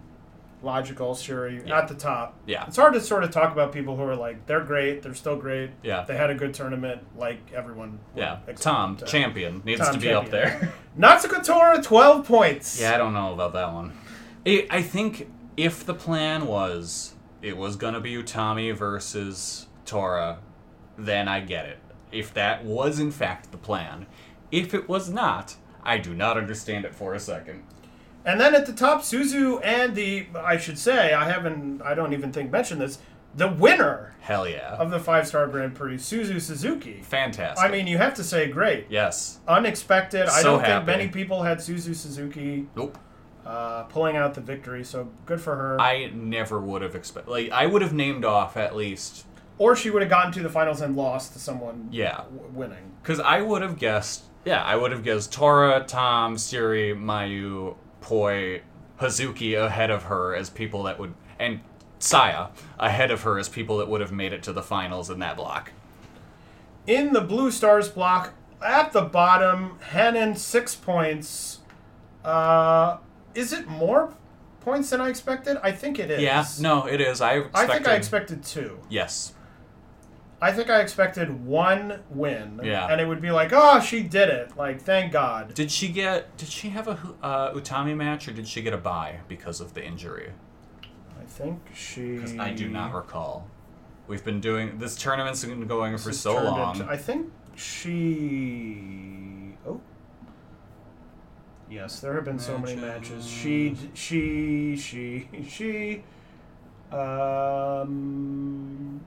Logical, 0.63 1.15
Syuri, 1.15 1.67
Yeah. 1.67 1.79
at 1.79 1.89
the 1.89 1.95
top. 1.95 2.39
Yeah. 2.47 2.65
It's 2.67 2.77
hard 2.77 2.95
to 2.95 3.01
sort 3.01 3.25
of 3.25 3.31
talk 3.31 3.53
about 3.53 3.73
people 3.73 3.97
who 3.97 4.03
are 4.05 4.15
like, 4.17 4.47
they're 4.47 4.61
great, 4.65 5.03
they're 5.03 5.15
still 5.15 5.37
great. 5.37 5.71
Yeah. 5.83 6.05
They 6.07 6.17
had 6.17 6.31
a 6.31 6.35
good 6.35 6.55
tournament, 6.55 7.03
like 7.17 7.41
everyone. 7.53 7.99
Yeah. 8.15 8.39
Tam, 8.57 8.97
to. 8.97 9.05
champion, 9.05 9.63
needs 9.65 9.81
Tam 9.81 9.95
to 9.95 10.01
be 10.01 10.13
up 10.13 10.31
there. 10.31 10.73
Natsuko 10.99 11.45
Tora, 11.45 11.83
12 11.83 12.27
points. 12.27 12.81
yeah, 12.81 12.95
I 12.95 12.99
don't 12.99 13.13
know 13.13 13.33
about 13.33 13.53
that 13.55 13.73
one. 13.73 13.93
I 14.47 14.67
I 14.71 14.83
think 14.83 15.29
if 15.57 15.85
the 15.85 15.95
plan 15.95 16.47
was 16.47 17.15
it 17.41 17.57
was 17.57 17.77
gonna 17.77 18.01
be 18.01 18.13
Utami 18.15 18.75
versus 18.75 19.67
Tora, 19.85 20.39
then 20.97 21.27
I 21.29 21.41
get 21.41 21.67
it. 21.67 21.79
If 22.13 22.33
that 22.35 22.65
was 22.65 23.01
in 23.01 23.11
fact 23.11 23.51
the 23.53 23.59
plan. 23.59 24.07
If 24.53 24.75
it 24.75 24.89
was 24.89 25.09
not, 25.11 25.57
I 25.83 25.99
do 25.99 26.15
not 26.15 26.37
understand 26.37 26.85
it 26.85 26.95
for 26.95 27.15
a 27.15 27.19
second. 27.21 27.65
And 28.25 28.41
then 28.41 28.55
at 28.55 28.67
the 28.67 28.73
top, 28.73 29.01
Suzu 29.03 29.61
and 29.65 29.95
the, 29.95 30.27
I 30.37 30.57
should 30.57 30.79
say, 30.79 31.13
I 31.13 31.29
haven't, 31.29 31.83
I 31.83 31.95
don't 31.95 32.13
even 32.13 32.33
think 32.33 32.51
mentioned 32.53 32.81
this, 32.81 32.99
the 33.35 33.49
winner 33.49 34.15
Hell 34.21 34.47
yeah. 34.49 34.75
of 34.75 34.91
the 34.91 35.01
five 35.01 35.27
star 35.27 35.47
Grand 35.49 35.75
Prix, 35.75 35.97
Suzu 35.97 36.41
Suzuki. 36.41 37.01
Fantastic. 37.03 37.65
I 37.67 37.71
mean, 37.73 37.87
you 37.87 37.99
have 37.99 38.15
to 38.15 38.23
say 38.25 38.49
great. 38.49 38.87
yes. 38.91 39.41
Unexpected. 39.49 40.29
so 40.29 40.35
I 40.35 40.43
don't 40.43 40.61
happy. 40.61 40.73
think 40.73 40.87
many 40.87 41.09
people 41.09 41.43
had 41.43 41.59
Suzu 41.59 41.97
Suzuki 41.97 42.69
Nope. 42.77 42.99
uh, 43.47 43.85
pulling 43.85 44.17
out 44.17 44.35
the 44.35 44.41
victory, 44.41 44.85
so 44.85 45.11
good 45.27 45.41
for 45.41 45.57
her. 45.57 45.81
I 45.81 46.11
never 46.15 46.61
would 46.61 46.83
have 46.83 46.95
expected. 46.95 47.31
Like, 47.31 47.51
I 47.51 47.67
would 47.67 47.83
have 47.83 47.93
named 47.95 48.25
off 48.25 48.57
at 48.57 48.77
least. 48.77 49.27
or 49.59 49.75
she 49.75 49.91
would 49.91 50.03
have 50.03 50.11
gotten 50.11 50.31
to 50.33 50.41
the 50.43 50.49
finals 50.51 50.81
and 50.81 50.95
lost 50.95 51.33
to 51.33 51.39
someone 51.39 51.89
Yeah. 51.91 52.19
w- 52.19 52.43
winning. 52.53 52.93
Because 53.03 53.19
I 53.19 53.41
would 53.43 53.63
have 53.63 53.79
guessed 53.79 54.25
Yeah, 54.45 54.63
I 54.63 54.77
would 54.77 54.91
have 54.93 55.05
guessed 55.05 55.33
Tora, 55.33 55.85
Tam, 55.85 56.37
Syuri, 56.37 56.95
Mayu, 56.97 57.77
Poi, 58.03 58.63
Hazuki 59.01 59.57
ahead 59.59 59.91
of 59.91 60.05
her 60.05 60.35
as 60.35 60.51
people 60.51 60.83
that 60.85 60.99
would, 60.99 61.15
and 61.39 61.61
Saya 61.99 62.49
ahead 62.79 63.11
of 63.11 63.23
her 63.23 63.39
as 63.39 63.49
people 63.49 63.79
that 63.79 63.89
would 63.89 64.01
have 64.01 64.13
made 64.13 64.33
it 64.33 64.43
to 64.43 64.53
the 64.53 64.63
finals 64.63 65.09
in 65.09 65.21
that 65.21 65.37
block. 65.37 65.73
In 66.87 67.13
the 67.13 67.21
Blue 67.21 67.51
Stars 67.51 67.89
block, 67.89 68.35
at 68.61 68.93
the 68.93 69.03
bottom, 69.03 69.79
Hanan 69.93 70.37
six 70.37 70.75
points. 70.75 71.61
Uh, 72.25 72.99
is 73.35 73.53
it 73.53 73.67
more 73.67 74.15
points 74.61 74.91
than 74.91 75.01
I 75.01 75.09
expected? 75.09 75.59
I 75.63 75.73
think 75.73 75.99
it 75.99 76.11
is. 76.11 76.21
Yeah, 76.21 76.45
no, 76.61 76.87
it 76.87 77.01
is. 77.01 77.21
I 77.21 77.39
expected. 77.39 77.71
I 77.71 77.75
think 77.75 77.89
I 77.89 77.95
expected 77.95 78.45
two. 78.45 78.79
Yes. 78.89 79.35
I 80.43 80.51
think 80.51 80.69
I 80.71 80.81
expected 80.81 81.47
one 81.47 82.01
win. 82.11 82.61
Yeah. 82.65 82.89
And 82.89 83.01
it 83.01 83.07
would 83.07 83.23
be 83.23 83.31
like, 83.31 83.51
oh, 83.53 83.79
she 83.79 84.03
did 84.03 84.29
it. 84.29 84.57
Like, 84.57 84.83
thank 84.83 85.13
God. 85.13 85.55
Did 85.55 85.71
she 85.71 85.87
get? 85.87 86.37
Did 86.37 86.49
she 86.49 86.71
have 86.71 86.89
a 86.89 86.99
uh, 87.23 87.55
Utami 87.55 87.97
match, 87.97 88.27
or 88.27 88.33
did 88.33 88.49
she 88.49 88.61
get 88.61 88.73
a 88.73 88.79
bye 88.79 89.21
because 89.29 89.61
of 89.61 89.75
the 89.75 89.85
injury? 89.85 90.33
I 90.83 91.25
think 91.27 91.61
she. 91.73 92.17
Because 92.17 92.37
I 92.39 92.53
do 92.53 92.69
not 92.69 92.93
recall. 92.93 93.49
We've 94.09 94.25
been 94.25 94.41
doing 94.41 94.79
this 94.79 94.97
tournament's 94.97 95.45
been 95.45 95.65
going 95.69 95.97
for 95.97 96.13
so 96.13 96.35
long. 96.43 96.81
into- 96.81 96.91
I 96.91 96.97
think 96.97 97.31
she. 97.55 99.55
Oh. 99.65 99.81
Yes, 101.71 102.01
there 102.01 102.15
have 102.15 102.25
been 102.25 102.41
so 102.41 102.59
many 102.59 102.75
matches. 102.75 103.25
She, 103.25 103.77
she, 103.95 104.77
she, 104.77 105.29
she. 105.49 106.03
Um. 106.93 109.03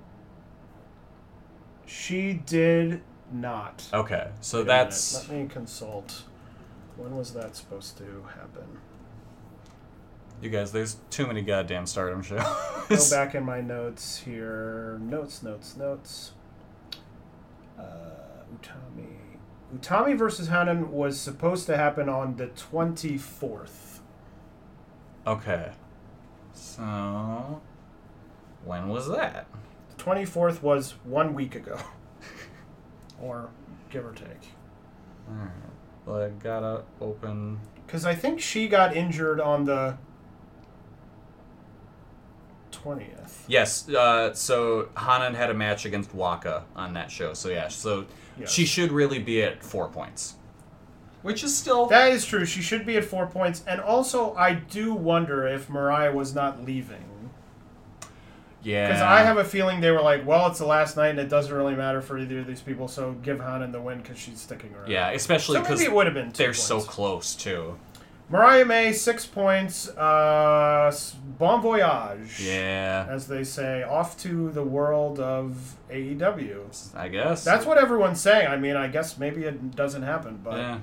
She 1.98 2.34
did 2.34 3.02
not. 3.32 3.84
okay, 3.94 4.30
so 4.42 4.58
Wait 4.60 4.64
a 4.64 4.66
that's 4.66 5.14
minute, 5.14 5.30
Let 5.30 5.42
me 5.48 5.54
consult. 5.54 6.24
When 6.98 7.16
was 7.18 7.34
that 7.34 7.56
supposed 7.56 7.98
to 7.98 8.04
happen? 8.36 8.80
you 10.42 10.50
guys. 10.50 10.72
There's 10.74 10.98
too 11.10 11.26
many 11.26 11.42
goddamn 11.42 11.86
Stardom 11.86 12.22
shows. 12.22 12.44
Go 12.90 13.10
back 13.10 13.34
in 13.36 13.44
my 13.46 13.62
notes 13.62 14.18
here. 14.18 15.00
Notes, 15.02 15.42
notes, 15.42 15.78
notes. 15.78 16.34
Uh, 17.80 17.84
Utami. 18.62 19.08
Utami 19.76 20.18
versus 20.18 20.50
Hanan 20.50 20.92
was 20.92 21.20
supposed 21.20 21.66
to 21.68 21.78
happen 21.78 22.10
on 22.10 22.36
the 22.36 22.48
24th. 22.48 24.00
Okay. 25.26 25.72
So 26.54 27.62
when 28.66 28.90
was 28.90 29.08
that? 29.08 29.48
The 30.06 30.12
24th 30.12 30.62
was 30.62 30.92
one 31.04 31.34
week 31.34 31.56
ago. 31.56 31.80
or 33.22 33.50
give 33.90 34.06
or 34.06 34.12
take. 34.14 34.28
Alright. 35.28 35.52
Well, 36.06 36.22
I 36.22 36.30
gotta 36.30 36.84
open. 37.02 37.60
Because 37.86 38.06
I 38.06 38.14
think 38.14 38.40
she 38.40 38.68
got 38.68 38.96
injured 38.96 39.40
on 39.40 39.64
the 39.66 39.98
20th. 42.72 43.46
Yes. 43.48 43.90
Uh, 43.90 44.34
so 44.34 44.90
Hanan 44.98 45.34
had 45.34 45.50
a 45.50 45.56
match 45.56 45.86
against 45.86 46.14
Waka 46.14 46.66
on 46.76 46.94
that 46.94 47.10
show. 47.10 47.34
So 47.34 47.50
yeah. 47.50 47.68
So 47.70 48.06
Yes. 48.38 48.52
she 48.52 48.66
should 48.66 48.92
really 48.92 49.20
be 49.20 49.42
at 49.42 49.64
four 49.64 49.88
points, 49.88 50.36
which 51.22 51.42
is 51.42 51.58
still. 51.58 51.86
That 51.88 52.12
is 52.12 52.26
true. 52.26 52.46
She 52.46 52.62
should 52.62 52.86
be 52.86 52.98
at 52.98 53.06
four 53.06 53.28
points. 53.28 53.64
And 53.66 53.80
also, 53.80 54.36
I 54.36 54.56
do 54.56 54.94
wonder 54.94 55.48
if 55.48 55.70
Mariah 55.70 56.12
was 56.12 56.36
not 56.36 56.64
leaving. 56.66 57.06
Yeah. 58.66 58.88
Because 58.88 59.02
I 59.02 59.22
have 59.22 59.38
a 59.38 59.44
feeling 59.46 59.80
they 59.80 59.92
were 59.92 60.02
like, 60.02 60.26
well, 60.26 60.48
it's 60.48 60.60
the 60.60 60.66
last 60.66 60.98
night 60.98 61.10
and 61.10 61.20
it 61.20 61.30
doesn't 61.30 61.54
really 61.54 61.76
matter 61.76 62.02
for 62.02 62.18
either 62.18 62.40
of 62.40 62.48
these 62.48 62.62
people, 62.62 62.88
so 62.88 63.14
give 63.22 63.40
Hanan 63.40 63.72
the 63.72 63.80
win 63.80 64.00
because 64.02 64.18
she's 64.18 64.42
sticking 64.42 64.74
around. 64.74 64.90
Yeah, 64.90 65.12
especially 65.12 65.60
because 65.60 65.80
maybe 65.80 65.92
it 65.92 65.96
would 65.96 66.08
have 66.08 66.16
been 66.16 66.32
they're 66.32 66.54
so 66.54 66.82
close 66.82 67.36
too. 67.36 67.78
Mariah 68.28 68.66
May, 68.66 68.92
six 68.92 69.24
points. 69.26 69.88
Uh, 69.90 70.92
bon 71.38 71.62
voyage. 71.62 72.40
Yeah. 72.42 73.06
As 73.08 73.28
they 73.28 73.44
say, 73.44 73.84
off 73.84 74.18
to 74.22 74.50
the 74.50 74.64
world 74.64 75.20
of 75.20 75.76
AEW. 75.92 76.96
I 76.96 77.08
guess. 77.08 77.44
That's 77.44 77.68
what 77.68 77.78
everyone's 77.78 78.20
saying. 78.20 78.48
I 78.48 78.58
mean, 78.58 78.76
I 78.76 78.88
guess 78.88 79.20
maybe 79.20 79.44
it 79.44 79.76
doesn't 79.76 80.02
happen, 80.02 80.40
but 80.44 80.58
Yeah. 80.58 80.80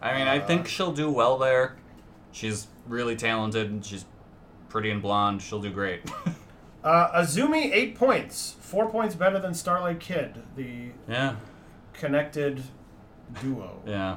I 0.00 0.16
mean, 0.18 0.28
I 0.28 0.38
think 0.38 0.68
she'll 0.68 0.92
do 0.92 1.10
well 1.10 1.36
there. 1.38 1.76
She's 2.30 2.68
really 2.86 3.16
talented. 3.16 3.70
and 3.70 3.84
She's 3.84 4.04
pretty 4.68 4.90
and 4.90 5.00
blonde. 5.02 5.42
She'll 5.42 5.62
do 5.62 5.70
great. 5.70 6.02
uh, 6.84 7.20
Azumi, 7.20 7.72
eight 7.72 7.94
points. 7.96 8.56
Four 8.60 8.88
points 8.90 9.14
better 9.14 9.38
than 9.40 9.54
Starlight 9.54 9.98
Kid, 10.00 10.42
the 10.56 10.90
yeah. 11.08 11.36
connected 11.94 12.62
duo 13.40 13.80
Yeah. 13.86 14.16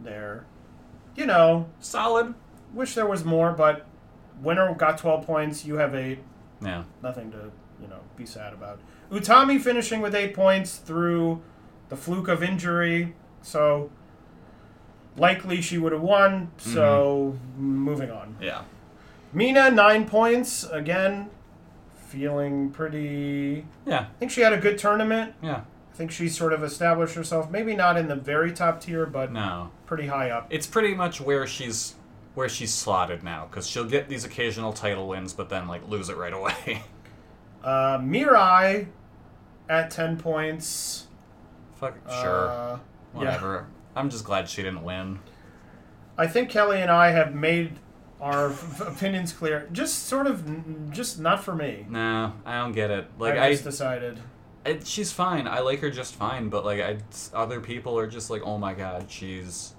there. 0.00 0.44
You 1.14 1.26
know, 1.26 1.68
Solid. 1.80 2.34
wish 2.72 2.94
there 2.94 3.06
was 3.06 3.24
more, 3.24 3.52
but 3.52 3.86
winner 4.42 4.74
got 4.74 4.98
12 4.98 5.26
points. 5.26 5.64
You 5.64 5.76
have 5.76 5.94
eight. 5.94 6.18
Yeah. 6.62 6.84
Nothing 7.02 7.30
to, 7.32 7.50
you 7.80 7.88
know, 7.88 8.00
be 8.16 8.26
sad 8.26 8.52
about. 8.52 8.80
Utami 9.10 9.60
finishing 9.60 10.00
with 10.00 10.14
eight 10.14 10.34
points 10.34 10.76
through 10.78 11.42
the 11.88 11.96
fluke 11.96 12.28
of 12.28 12.42
injury. 12.42 13.14
So 13.42 13.90
likely 15.16 15.60
she 15.60 15.78
would 15.78 15.92
have 15.92 16.02
won. 16.02 16.50
So 16.58 17.38
moving 17.56 18.10
on. 18.10 18.36
Yeah. 18.40 18.62
Mina, 19.32 19.70
nine 19.70 20.06
points. 20.06 20.64
Again, 20.64 21.30
feeling 22.06 22.70
pretty. 22.70 23.66
Yeah. 23.86 24.00
I 24.00 24.18
think 24.18 24.30
she 24.30 24.40
had 24.40 24.52
a 24.52 24.58
good 24.58 24.78
tournament. 24.78 25.34
Yeah. 25.42 25.62
I 25.92 25.96
think 25.96 26.10
she 26.10 26.28
sort 26.28 26.52
of 26.52 26.62
established 26.62 27.14
herself. 27.14 27.50
Maybe 27.50 27.74
not 27.74 27.96
in 27.96 28.08
the 28.08 28.16
very 28.16 28.52
top 28.52 28.80
tier, 28.80 29.06
but 29.06 29.32
No. 29.32 29.70
pretty 29.86 30.06
high 30.06 30.30
up. 30.30 30.46
It's 30.50 30.66
pretty 30.66 30.94
much 30.94 31.20
where 31.20 31.46
she's 31.46 31.94
where 32.34 32.48
she's 32.50 32.72
slotted 32.74 33.22
now 33.22 33.46
because 33.50 33.66
she'll 33.66 33.86
get 33.86 34.10
these 34.10 34.24
occasional 34.24 34.72
title 34.74 35.08
wins, 35.08 35.32
but 35.32 35.48
then 35.48 35.66
like 35.66 35.88
lose 35.88 36.08
it 36.08 36.16
right 36.16 36.32
away. 36.32 36.82
Uh, 37.64 37.98
Mirai 37.98 38.86
at 39.68 39.90
10 39.90 40.18
points. 40.18 41.08
Fuck. 41.74 41.94
Sure. 42.08 42.48
Uh, 42.48 42.70
yeah. 42.76 42.78
Whatever. 43.18 43.66
I'm 43.96 44.08
just 44.08 44.24
glad 44.24 44.48
she 44.48 44.62
didn't 44.62 44.84
win. 44.84 45.18
I 46.16 46.28
think 46.28 46.48
Kelly 46.48 46.80
and 46.80 46.92
I 46.92 47.10
have 47.10 47.34
made 47.34 47.72
our 48.20 48.50
f- 48.50 48.80
opinions 48.80 49.32
clear. 49.32 49.68
Just 49.72 50.06
sort 50.06 50.26
of, 50.26 50.46
n- 50.46 50.90
just 50.92 51.18
not 51.20 51.44
for 51.44 51.54
me. 51.54 51.86
No, 51.88 52.32
I 52.44 52.58
don't 52.58 52.72
get 52.72 52.90
it. 52.90 53.06
Like 53.18 53.34
I 53.36 53.46
I, 53.48 53.52
just 53.52 53.64
decided. 53.64 54.18
she's 54.84 55.12
fine. 55.12 55.46
I 55.46 55.60
like 55.60 55.80
her 55.80 55.90
just 55.90 56.14
fine. 56.14 56.48
But 56.48 56.64
like, 56.64 56.80
I, 56.80 56.98
other 57.34 57.60
people 57.60 57.98
are 57.98 58.06
just 58.06 58.30
like, 58.30 58.42
oh 58.44 58.58
my 58.58 58.74
god, 58.74 59.06
she's 59.10 59.74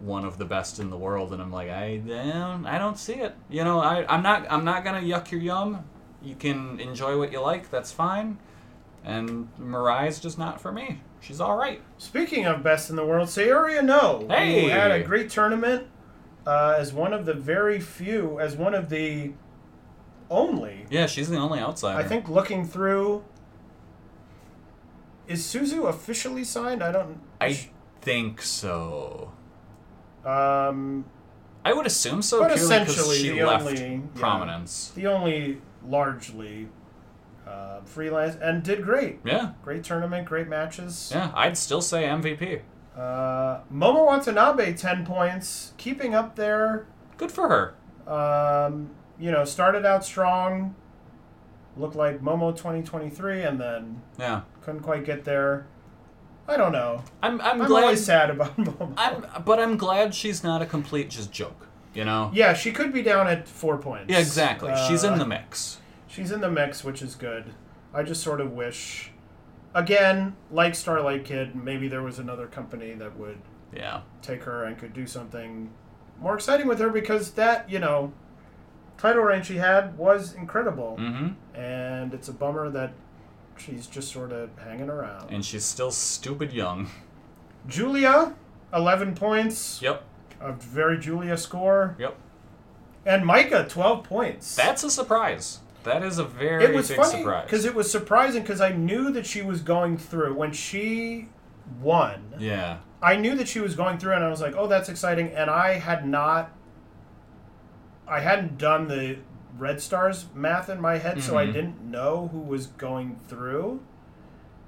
one 0.00 0.24
of 0.24 0.38
the 0.38 0.44
best 0.44 0.78
in 0.80 0.90
the 0.90 0.98
world, 0.98 1.32
and 1.32 1.40
I'm 1.40 1.52
like, 1.52 1.70
I 1.70 1.96
don't, 1.98 2.66
I 2.66 2.78
don't 2.78 2.98
see 2.98 3.14
it. 3.14 3.34
You 3.48 3.64
know, 3.64 3.80
I, 3.80 4.04
I'm 4.12 4.22
not, 4.22 4.46
I'm 4.50 4.64
not 4.64 4.84
gonna 4.84 5.00
yuck 5.00 5.30
your 5.30 5.40
yum. 5.40 5.84
You 6.22 6.34
can 6.34 6.80
enjoy 6.80 7.18
what 7.18 7.32
you 7.32 7.40
like. 7.40 7.70
That's 7.70 7.92
fine. 7.92 8.38
And 9.04 9.48
Mariah's 9.58 10.18
just 10.18 10.38
not 10.38 10.60
for 10.60 10.72
me. 10.72 11.00
She's 11.20 11.40
all 11.40 11.56
right. 11.56 11.80
Speaking 11.98 12.46
of 12.46 12.62
best 12.62 12.88
in 12.90 12.96
the 12.96 13.04
world, 13.04 13.28
Saori 13.28 13.78
Anou, 13.78 14.30
Hey! 14.30 14.62
who 14.62 14.68
had 14.68 14.90
a 14.90 15.02
great 15.02 15.28
tournament 15.30 15.86
uh, 16.46 16.76
as 16.78 16.92
one 16.92 17.12
of 17.12 17.26
the 17.26 17.34
very 17.34 17.80
few, 17.80 18.38
as 18.40 18.56
one 18.56 18.74
of 18.74 18.88
the 18.88 19.32
only. 20.30 20.86
Yeah, 20.90 21.06
she's 21.06 21.28
the 21.30 21.36
only 21.38 21.58
outsider. 21.60 21.98
I 21.98 22.04
think 22.04 22.28
looking 22.28 22.66
through. 22.66 23.24
Is 25.26 25.42
Suzu 25.42 25.88
officially 25.88 26.44
signed? 26.44 26.82
I 26.82 26.92
don't. 26.92 27.18
I 27.40 27.68
think 28.02 28.42
so. 28.42 29.32
Um, 30.24 31.06
I 31.64 31.72
would 31.72 31.86
assume 31.86 32.20
so 32.22 32.40
But 32.40 32.52
essentially 32.52 33.16
she 33.18 33.30
the 33.30 33.44
left 33.44 33.66
only- 33.66 33.94
yeah. 33.94 34.00
prominence. 34.14 34.92
the 34.94 35.06
only 35.06 35.60
largely 35.86 36.68
uh, 37.46 37.80
freelance 37.84 38.36
and 38.40 38.62
did 38.62 38.82
great. 38.82 39.20
Yeah, 39.24 39.52
Great 39.62 39.84
tournament, 39.84 40.26
great 40.26 40.48
matches. 40.48 41.10
yeah. 41.14 41.30
I'd 41.34 41.56
still 41.58 41.80
say 41.82 42.04
MVP. 42.04 42.60
Uh, 42.96 43.60
Momo 43.72 44.06
Watanabe, 44.06 44.74
10 44.74 45.04
points, 45.04 45.72
keeping 45.76 46.14
up 46.14 46.36
there. 46.36 46.86
Good 47.16 47.32
for 47.32 47.48
her. 47.48 47.74
Um, 48.12 48.90
you 49.18 49.30
know, 49.30 49.44
started 49.44 49.84
out 49.84 50.04
strong, 50.04 50.74
looked 51.76 51.96
like 51.96 52.20
Momo 52.22 52.54
2023, 52.56 53.42
and 53.42 53.60
then 53.60 54.02
Yeah. 54.18 54.42
couldn't 54.62 54.82
quite 54.82 55.04
get 55.04 55.24
there. 55.24 55.66
I 56.46 56.56
don't 56.58 56.72
know. 56.72 57.02
I'm 57.22 57.40
I'm, 57.40 57.62
I'm 57.62 57.66
glad 57.68 57.84
always 57.84 58.04
sad 58.04 58.28
about 58.30 58.54
Momo. 58.58 58.92
I'm 58.98 59.24
but 59.44 59.58
I'm 59.58 59.76
glad 59.78 60.14
she's 60.14 60.44
not 60.44 60.60
a 60.60 60.66
complete 60.66 61.08
just 61.08 61.32
joke. 61.32 61.68
You 61.94 62.04
know? 62.04 62.30
yeah, 62.34 62.54
she 62.54 62.70
could 62.72 62.92
be 62.92 63.02
down 63.02 63.28
at 63.28 63.46
four 63.48 63.78
points. 63.78 64.06
Yeah, 64.12 64.18
exactly. 64.18 64.74
she's 64.88 65.04
in 65.04 65.14
Uh, 65.14 65.18
the 65.18 65.26
mix. 65.26 65.78
She's 66.08 66.32
in 66.32 66.40
the 66.40 66.50
mix, 66.50 66.82
which 66.84 67.00
is 67.02 67.14
good. 67.14 67.54
I 67.94 68.02
just 68.02 68.20
sort 68.22 68.40
of 68.40 68.50
wish, 68.52 69.10
again, 69.74 70.36
like 70.50 70.74
Starlight 70.74 71.24
Kid, 71.24 71.54
maybe 71.54 71.88
there 71.88 72.02
was 72.02 72.18
another 72.18 72.46
company 72.46 72.92
that 72.94 73.16
would 73.18 73.38
Yeah. 73.72 74.02
take 74.22 74.44
her 74.44 74.64
and 74.64 74.78
could 74.78 74.92
do 74.92 75.06
something 75.06 75.70
more 76.20 76.34
exciting 76.34 76.68
with 76.68 76.78
her 76.78 76.90
because 76.90 77.32
that, 77.32 77.68
you 77.68 77.78
know, 77.80 78.12
title 78.96 79.22
reign 79.24 79.42
she 79.42 79.56
had 79.56 79.98
was 79.98 80.32
incredible. 80.34 80.96
Mm-hmm. 81.00 81.58
And 81.58 82.14
it's 82.14 82.28
a 82.28 82.32
bummer 82.32 82.70
that 82.70 82.92
she's 83.56 83.86
just 83.86 84.12
sort 84.12 84.32
of 84.32 84.50
hanging 84.58 84.88
around. 84.88 85.30
And 85.30 85.44
she's 85.44 85.64
still 85.64 85.90
stupid 85.90 86.52
young. 86.52 86.88
Giulia, 87.66 88.34
11 88.72 89.14
points. 89.14 89.80
Yep. 89.82 90.04
A 90.40 90.52
very 90.52 90.98
Giulia 90.98 91.36
score. 91.36 91.96
Yep. 91.98 92.16
And 93.06 93.24
Maika, 93.24 93.68
12 93.68 94.04
points. 94.04 94.54
That's 94.54 94.84
a 94.84 94.90
surprise. 94.90 95.60
That 95.84 96.02
is 96.02 96.18
a 96.18 96.24
very 96.24 96.64
it 96.64 96.74
was 96.74 96.88
big 96.88 96.96
funny 96.96 97.18
surprise. 97.22 97.44
because 97.44 97.64
it 97.64 97.74
was 97.74 97.90
surprising 97.90 98.42
because 98.42 98.60
I 98.60 98.70
knew 98.72 99.10
that 99.12 99.26
she 99.26 99.42
was 99.42 99.60
going 99.60 99.96
through 99.98 100.34
when 100.34 100.52
she 100.52 101.28
won. 101.80 102.34
yeah. 102.38 102.78
I 103.02 103.16
knew 103.16 103.34
that 103.36 103.48
she 103.48 103.60
was 103.60 103.74
going 103.76 103.98
through, 103.98 104.14
and 104.14 104.24
I 104.24 104.30
was 104.30 104.40
like, 104.40 104.54
"Oh, 104.56 104.66
that's 104.66 104.88
exciting!" 104.88 105.28
And 105.32 105.50
I 105.50 105.74
had 105.74 106.08
not, 106.08 106.50
I 108.08 108.20
hadn't 108.20 108.56
done 108.58 108.88
the 108.88 109.18
Red 109.58 109.80
Stars 109.82 110.26
math 110.34 110.68
in 110.70 110.80
my 110.80 110.96
head, 110.98 111.22
so 111.22 111.36
I 111.36 111.46
Mhm. 111.46 111.52
didn't 111.52 111.80
know 111.82 112.28
who 112.32 112.38
was 112.40 112.66
going 112.68 113.16
through. 113.28 113.80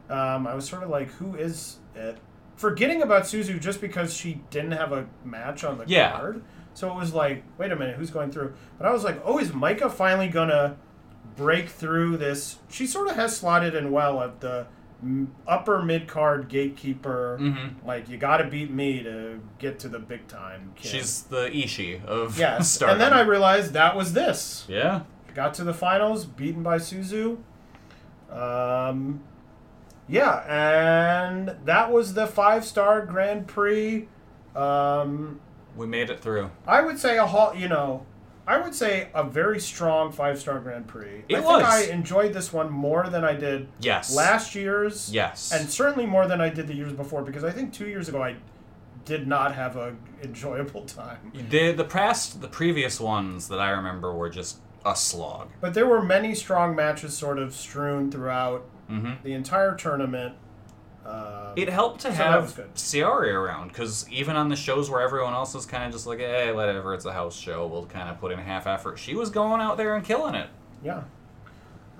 Um, 0.08 0.46
I 0.46 0.54
was 0.54 0.66
sort 0.68 0.82
of 0.82 0.90
like, 0.90 1.10
"Who 1.12 1.34
is 1.34 1.78
it?" 1.94 2.18
Forgetting 2.56 3.02
about 3.02 3.22
Suzu 3.24 3.58
just 3.60 3.80
because 3.80 4.14
she 4.14 4.42
didn't 4.50 4.72
have 4.72 4.92
a 4.92 5.06
match 5.24 5.64
on 5.64 5.78
the 5.78 5.84
Yeah. 5.86 6.12
card. 6.12 6.42
So 6.74 6.90
it 6.90 6.94
was 6.96 7.12
like, 7.14 7.42
"Wait 7.58 7.72
a 7.72 7.76
minute, 7.76 7.96
who's 7.96 8.10
going 8.10 8.30
through?" 8.30 8.52
But 8.78 8.86
I 8.86 8.92
was 8.92 9.02
like, 9.02 9.20
"Oh, 9.24 9.38
is 9.38 9.50
Maika 9.52 9.90
finally 9.90 10.28
gonna 10.28 10.76
break 11.36 11.68
through 11.68 12.16
this?" 12.16 12.58
She 12.70 12.86
sort 12.86 13.08
of 13.08 13.16
has 13.16 13.36
slotted 13.36 13.74
in 13.74 13.90
well 13.90 14.22
at 14.22 14.40
the 14.40 14.66
upper 15.46 15.82
mid 15.82 16.08
card 16.08 16.48
gatekeeper. 16.48 17.38
Mm-hmm. 17.40 17.86
Like 17.86 18.08
you 18.08 18.16
got 18.16 18.38
to 18.38 18.44
beat 18.44 18.70
me 18.70 19.02
to 19.02 19.40
get 19.58 19.78
to 19.80 19.88
the 19.88 19.98
big 19.98 20.26
time. 20.26 20.72
Kid. 20.76 20.88
She's 20.88 21.22
the 21.24 21.48
Ishii 21.50 22.04
of 22.04 22.38
yes, 22.38 22.80
and 22.82 23.00
then 23.00 23.12
I 23.12 23.20
realized 23.20 23.72
that 23.74 23.94
was 23.96 24.12
this. 24.12 24.64
Yeah. 24.68 25.02
Got 25.34 25.52
to 25.54 25.64
the 25.64 25.74
finals, 25.74 26.24
beaten 26.24 26.62
by 26.62 26.78
Suzu. 26.78 27.36
Um, 28.30 29.22
yeah, 30.08 30.44
and 30.48 31.56
that 31.66 31.92
was 31.92 32.14
the 32.14 32.26
five 32.26 32.64
star 32.64 33.04
Grand 33.04 33.46
Prix. 33.46 34.08
Um, 34.54 35.40
We 35.76 35.86
made 35.86 36.08
it 36.08 36.20
through. 36.20 36.50
I 36.66 36.80
would 36.80 36.98
say 36.98 37.18
a 37.18 37.26
hall. 37.26 37.54
You 37.54 37.68
know, 37.68 38.06
I 38.46 38.58
would 38.58 38.74
say 38.74 39.08
a 39.14 39.24
very 39.24 39.58
strong 39.58 40.12
five 40.12 40.38
star 40.38 40.60
Grand 40.60 40.86
Prix. 40.86 41.24
It 41.28 41.36
I 41.36 41.40
was. 41.40 41.56
think 41.62 41.68
I 41.68 41.82
enjoyed 41.92 42.32
this 42.32 42.52
one 42.52 42.70
more 42.70 43.08
than 43.08 43.24
I 43.24 43.34
did 43.34 43.66
Yes. 43.80 44.14
last 44.14 44.54
year's. 44.54 45.12
Yes. 45.12 45.52
and 45.52 45.68
certainly 45.68 46.06
more 46.06 46.26
than 46.28 46.40
I 46.40 46.48
did 46.48 46.66
the 46.68 46.74
years 46.74 46.92
before 46.92 47.22
because 47.22 47.42
I 47.44 47.50
think 47.50 47.72
two 47.72 47.88
years 47.88 48.08
ago 48.08 48.22
I 48.22 48.36
did 49.04 49.26
not 49.26 49.54
have 49.54 49.76
a 49.76 49.94
enjoyable 50.22 50.82
time. 50.86 51.32
the 51.50 51.72
the 51.72 51.84
past 51.84 52.40
the 52.40 52.48
previous 52.48 53.00
ones 53.00 53.48
that 53.48 53.58
I 53.60 53.70
remember 53.70 54.12
were 54.14 54.30
just 54.30 54.58
a 54.84 54.94
slog. 54.94 55.48
But 55.60 55.74
there 55.74 55.86
were 55.86 56.00
many 56.02 56.34
strong 56.34 56.76
matches 56.76 57.16
sort 57.16 57.38
of 57.38 57.54
strewn 57.54 58.10
throughout 58.10 58.64
Mm-hmm. 58.88 59.14
the 59.24 59.32
entire 59.32 59.74
tournament. 59.74 60.36
Uh, 61.06 61.52
It 61.56 61.68
helped 61.68 62.00
to 62.00 62.08
So 62.08 62.14
have. 62.14 62.60
Saori 62.74 63.32
around 63.32 63.68
because 63.68 64.06
even 64.10 64.34
on 64.36 64.48
the 64.48 64.56
shows 64.56 64.90
where 64.90 65.00
everyone 65.00 65.32
else 65.34 65.54
is 65.54 65.64
kind 65.66 65.84
of 65.84 65.92
just 65.92 66.06
like, 66.06 66.18
hey, 66.18 66.52
whatever, 66.52 66.92
it's 66.94 67.04
a 67.04 67.12
house 67.12 67.36
show, 67.36 67.66
we'll 67.66 67.86
kind 67.86 68.08
of 68.08 68.18
put 68.18 68.32
in 68.32 68.38
half 68.38 68.66
effort. 68.66 68.98
She 68.98 69.14
was 69.14 69.30
going 69.30 69.60
out 69.60 69.76
there 69.76 69.94
and 69.94 70.04
killing 70.04 70.34
it. 70.34 70.48
yeah. 70.82 71.04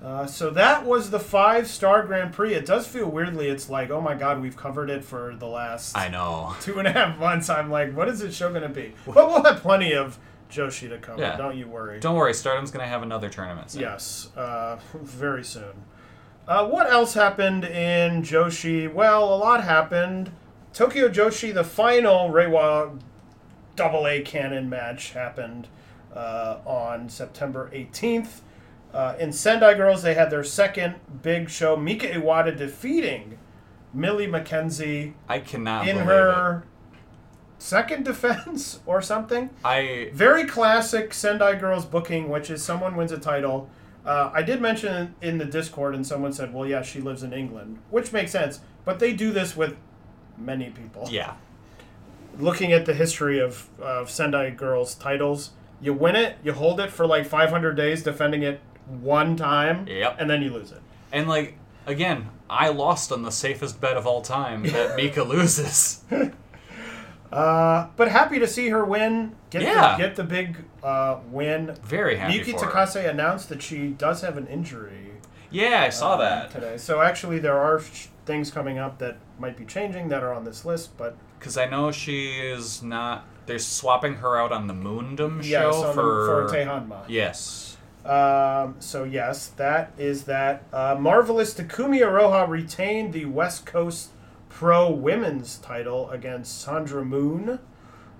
Uh, 0.03 0.27
so 0.27 0.51
that 0.51 0.85
was 0.85 1.09
the 1.09 1.19
five 1.19 1.67
star 1.67 2.05
Grand 2.05 2.31
Prix. 2.31 2.53
It 2.53 2.67
does 2.67 2.85
feel 2.85 3.09
weirdly, 3.09 3.47
it's 3.47 3.67
like, 3.67 3.89
oh 3.89 3.99
my 3.99 4.13
god, 4.13 4.39
we've 4.41 4.55
covered 4.55 4.91
it 4.91 5.03
for 5.03 5.35
the 5.35 5.47
last 5.47 5.97
I 5.97 6.07
know. 6.07 6.55
two 6.61 6.77
and 6.77 6.87
a 6.87 6.91
half 6.91 7.17
months. 7.17 7.49
I'm 7.49 7.71
like, 7.71 7.95
what 7.95 8.07
is 8.07 8.19
this 8.19 8.35
show 8.35 8.49
going 8.51 8.61
to 8.61 8.69
be? 8.69 8.93
But 9.07 9.15
we'll 9.15 9.41
have 9.43 9.59
plenty 9.61 9.93
of 9.95 10.19
Joshi 10.51 10.87
to 10.89 10.99
cover. 10.99 11.19
Yeah. 11.21 11.35
Don't 11.35 11.57
you 11.57 11.67
worry. 11.67 11.99
Don't 11.99 12.15
worry, 12.15 12.33
Stardom's 12.35 12.69
gonna 12.71 12.85
have 12.85 13.01
another 13.03 13.27
tournament. 13.27 13.71
Soon. 13.71 13.81
Yes, 13.81 14.29
uh, 14.37 14.77
very 14.93 15.43
soon. 15.43 15.73
Uh, 16.47 16.65
what 16.65 16.89
else 16.89 17.13
happened 17.13 17.65
in 17.65 18.21
Joshi? 18.23 18.91
Well, 18.91 19.33
a 19.33 19.35
lot 19.35 19.63
happened. 19.63 20.31
Tokyo 20.71 21.09
Joshi, 21.09 21.53
the 21.53 21.63
final 21.63 22.29
Reiwa 22.29 22.99
double 23.75 24.07
A 24.07 24.21
Cannon 24.21 24.69
match 24.69 25.11
happened 25.11 25.67
uh, 26.15 26.59
on 26.65 27.09
September 27.09 27.69
18th. 27.73 28.41
Uh, 28.93 29.15
in 29.19 29.33
Sendai 29.33 29.73
Girls, 29.73 30.03
they 30.03 30.13
had 30.13 30.29
their 30.29 30.43
second 30.43 30.95
big 31.21 31.49
show. 31.49 31.75
Mika 31.75 32.07
Iwata 32.07 32.55
defeating 32.55 33.37
Millie 33.93 34.27
McKenzie 34.27 35.13
I 35.27 35.39
cannot 35.39 35.87
in 35.87 35.97
her 35.97 36.63
second 37.57 38.05
defense 38.05 38.79
or 38.85 39.01
something. 39.01 39.49
I 39.65 40.11
Very 40.13 40.45
classic 40.45 41.13
Sendai 41.13 41.55
Girls 41.55 41.85
booking, 41.85 42.29
which 42.29 42.49
is 42.49 42.63
someone 42.63 42.95
wins 42.95 43.11
a 43.11 43.17
title. 43.17 43.69
Uh, 44.07 44.31
I 44.33 44.41
did 44.41 44.61
mention 44.61 45.13
in 45.21 45.37
the 45.37 45.45
Discord, 45.45 45.93
and 45.93 46.07
someone 46.07 46.31
said, 46.33 46.53
"Well, 46.53 46.65
yeah, 46.65 46.81
she 46.81 47.01
lives 47.01 47.23
in 47.23 47.33
England," 47.33 47.79
which 47.89 48.13
makes 48.13 48.31
sense. 48.31 48.61
But 48.85 48.99
they 48.99 49.11
do 49.13 49.31
this 49.31 49.55
with 49.57 49.75
many 50.37 50.69
people. 50.69 51.07
yeah. 51.11 51.33
Looking 52.39 52.71
at 52.71 52.85
the 52.85 52.93
history 52.93 53.39
of, 53.39 53.67
of 53.81 54.09
Sendai 54.11 54.51
Girls 54.51 54.93
titles, 54.95 55.51
you 55.81 55.91
win 55.93 56.15
it, 56.15 56.37
you 56.43 56.53
hold 56.53 56.79
it 56.79 56.91
for 56.91 57.05
like 57.07 57.25
500 57.25 57.75
days, 57.75 58.03
defending 58.03 58.43
it 58.43 58.59
one 58.87 59.35
time, 59.35 59.87
Yep. 59.87 60.17
and 60.19 60.29
then 60.29 60.41
you 60.43 60.51
lose 60.51 60.71
it. 60.71 60.81
And 61.11 61.27
like 61.27 61.57
again, 61.87 62.29
I 62.49 62.69
lost 62.69 63.11
on 63.11 63.23
the 63.23 63.31
safest 63.31 63.81
bet 63.81 63.97
of 63.97 64.05
all 64.07 64.21
time 64.21 64.63
that 64.63 64.95
Mika 65.01 65.23
loses. 65.23 66.03
Uh, 67.31 67.87
but 67.97 68.07
happy 68.09 68.39
to 68.39 68.47
see 68.47 68.69
her 68.69 68.85
win. 68.85 69.35
Get 69.49 69.61
Yeah. 69.61 69.97
the, 69.97 70.03
get 70.03 70.15
the 70.15 70.23
big 70.23 70.57
uh, 70.83 71.17
win. 71.29 71.75
Very 71.83 72.15
happy 72.17 72.35
Yuki 72.35 72.53
for 72.53 72.65
her. 72.65 72.71
Takase 72.71 73.09
announced 73.09 73.49
that 73.49 73.61
she 73.61 73.89
does 73.89 74.21
have 74.21 74.37
an 74.37 74.47
injury. 74.47 75.11
Yeah, 75.49 75.81
I 75.83 75.89
saw 75.89 76.13
uh, 76.15 76.17
that. 76.17 76.51
today. 76.51 76.77
So 76.77 77.01
actually, 77.01 77.39
there 77.39 77.57
are 77.57 77.79
sh- 77.81 78.07
things 78.25 78.51
coming 78.51 78.77
up 78.77 78.97
that 78.99 79.17
might 79.39 79.55
be 79.57 79.65
changing 79.65 80.09
that 80.09 80.23
are 80.23 80.33
on 80.33 80.43
this 80.45 80.65
list, 80.65 80.97
but 80.97 81.15
Because 81.39 81.57
I 81.57 81.65
know 81.65 81.91
she 81.91 82.31
is 82.39 82.81
not. 82.83 83.25
They're 83.45 83.59
swapping 83.59 84.15
her 84.15 84.37
out 84.37 84.51
on 84.51 84.67
the 84.67 84.73
Moondom 84.73 85.37
yes, 85.43 85.49
show 85.73 85.87
the- 85.87 85.93
for. 85.93 86.47
for 86.47 86.53
Tae 86.53 86.65
Honma. 86.65 87.03
Yes. 87.07 87.77
Um, 88.05 88.75
so 88.79 89.03
yes, 89.03 89.47
that 89.57 89.91
is 89.97 90.23
that. 90.25 90.63
Uh, 90.73 90.95
Marvelous 90.99 91.53
Takumi 91.53 91.99
Iroha 91.99 92.47
retained 92.47 93.11
the 93.13 93.25
West 93.25 93.65
Coast 93.65 94.11
Pro 94.57 94.89
Women's 94.89 95.59
title 95.59 96.09
against 96.09 96.63
Sandra 96.63 97.03
Moone, 97.03 97.59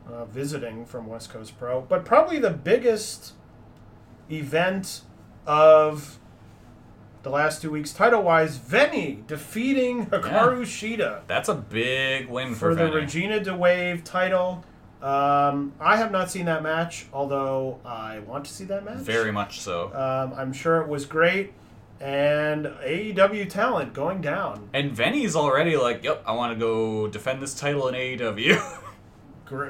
uh, 0.08 0.26
visiting 0.26 0.86
from 0.86 1.08
West 1.08 1.32
Coast 1.32 1.58
Pro. 1.58 1.82
But 1.82 2.06
probably 2.06 2.38
the 2.38 2.52
biggest 2.52 3.34
event 4.30 5.02
of 5.48 6.20
the 7.24 7.32
last 7.32 7.64
two 7.64 7.72
weeks, 7.72 7.92
title-wise, 7.92 8.60
Veny 8.60 9.26
defeating 9.26 10.06
Hikaru 10.06 10.62
Shida. 10.62 11.22
That's 11.26 11.50
a 11.50 11.56
big 11.56 12.30
win 12.30 12.54
for 12.54 12.70
for, 12.70 12.76
the. 12.76 12.92
Regina 12.92 13.40
di 13.40 13.50
WAVE 13.50 14.04
title. 14.04 14.64
Um, 15.02 15.74
I 15.80 15.98
have 15.98 16.12
not 16.12 16.30
seen 16.30 16.46
that 16.46 16.62
match, 16.62 17.08
although 17.12 17.80
I 17.84 18.20
want 18.20 18.46
to 18.46 18.54
see 18.54 18.66
that 18.66 18.86
match. 18.86 18.98
Very 18.98 19.32
much 19.32 19.60
so. 19.60 19.88
Um, 19.88 20.38
I'm 20.38 20.54
sure 20.54 20.82
it 20.82 20.88
was 20.88 21.08
great. 21.08 21.54
And 22.00 22.66
AEW 22.68 23.50
talent 23.50 23.94
going 23.94 24.22
down. 24.22 24.70
And 24.74 24.92
Veny's 24.92 25.36
already 25.36 25.78
like, 25.78 26.04
yep, 26.04 26.22
I 26.28 26.34
want 26.34 26.54
to 26.54 26.60
go 26.60 27.08
defend 27.08 27.42
this 27.42 27.54
title 27.54 27.88
in 27.88 27.96
AEW. 27.96 28.60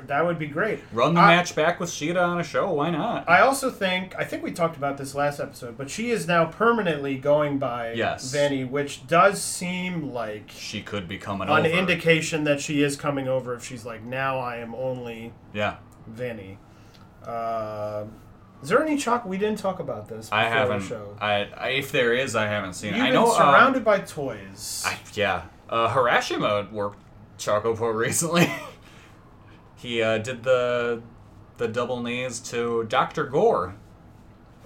That 0.08 0.26
would 0.26 0.40
be 0.40 0.48
great. 0.48 0.80
Run 0.92 1.14
the 1.14 1.20
I- 1.22 1.36
match 1.36 1.54
back 1.54 1.80
with 1.80 1.92
Shida 1.92 2.20
on 2.20 2.40
a 2.40 2.44
show. 2.44 2.74
Why 2.74 2.90
not? 2.90 3.30
I 3.30 3.42
also 3.42 3.70
think 3.70 4.16
I 4.18 4.24
think 4.24 4.42
we 4.42 4.52
talked 4.52 4.76
about 4.76 4.98
this 4.98 5.14
last 5.14 5.40
episode, 5.40 5.78
but 5.78 5.88
she 5.92 6.10
is 6.10 6.26
now 6.28 6.46
permanently 6.46 7.16
going 7.20 7.60
by 7.60 7.94
Yes. 7.94 8.32
Vanny, 8.32 8.64
which 8.64 9.06
does 9.06 9.40
seem 9.40 10.12
like 10.12 10.50
she 10.50 10.82
could 10.82 11.08
be 11.08 11.20
coming 11.20 11.48
an 11.48 11.64
over. 11.68 11.68
indication 11.78 12.44
that 12.46 12.60
she 12.60 12.82
is 12.82 12.96
coming 12.96 13.28
over. 13.28 13.54
If 13.54 13.64
she's 13.64 13.86
like, 13.86 14.02
now 14.04 14.40
I 14.40 14.56
am 14.58 14.74
only 14.74 15.32
yeah, 15.54 15.76
Vanny. 16.08 16.58
Uh, 17.24 18.06
is 18.62 18.70
there 18.70 18.82
any 18.84 18.98
chalk? 18.98 19.26
We 19.26 19.38
didn't 19.38 19.60
talk 19.60 19.80
about 19.80 20.08
this. 20.08 20.30
I 20.32 20.46
haven't. 20.46 20.82
Show. 20.82 21.16
I, 21.20 21.48
I 21.56 21.70
if 21.70 21.92
there 21.92 22.14
is, 22.14 22.36
I 22.36 22.48
haven't 22.48 22.74
seen 22.74 22.96
You've 22.96 23.06
it. 23.06 23.10
I 23.10 23.12
know. 23.12 23.28
um, 23.28 23.36
surrounded 23.36 23.84
by 23.84 24.00
toys. 24.00 24.84
I, 24.86 24.98
yeah, 25.14 25.44
uh, 25.70 25.90
Harashima 25.90 26.72
worked 26.72 27.00
Chocopro 27.38 27.94
recently. 27.94 28.52
he 29.76 30.02
uh, 30.02 30.18
did 30.18 30.44
the 30.44 31.02
the 31.58 31.68
double 31.68 32.02
knees 32.02 32.40
to 32.40 32.86
Doctor 32.86 33.26
Gore, 33.26 33.76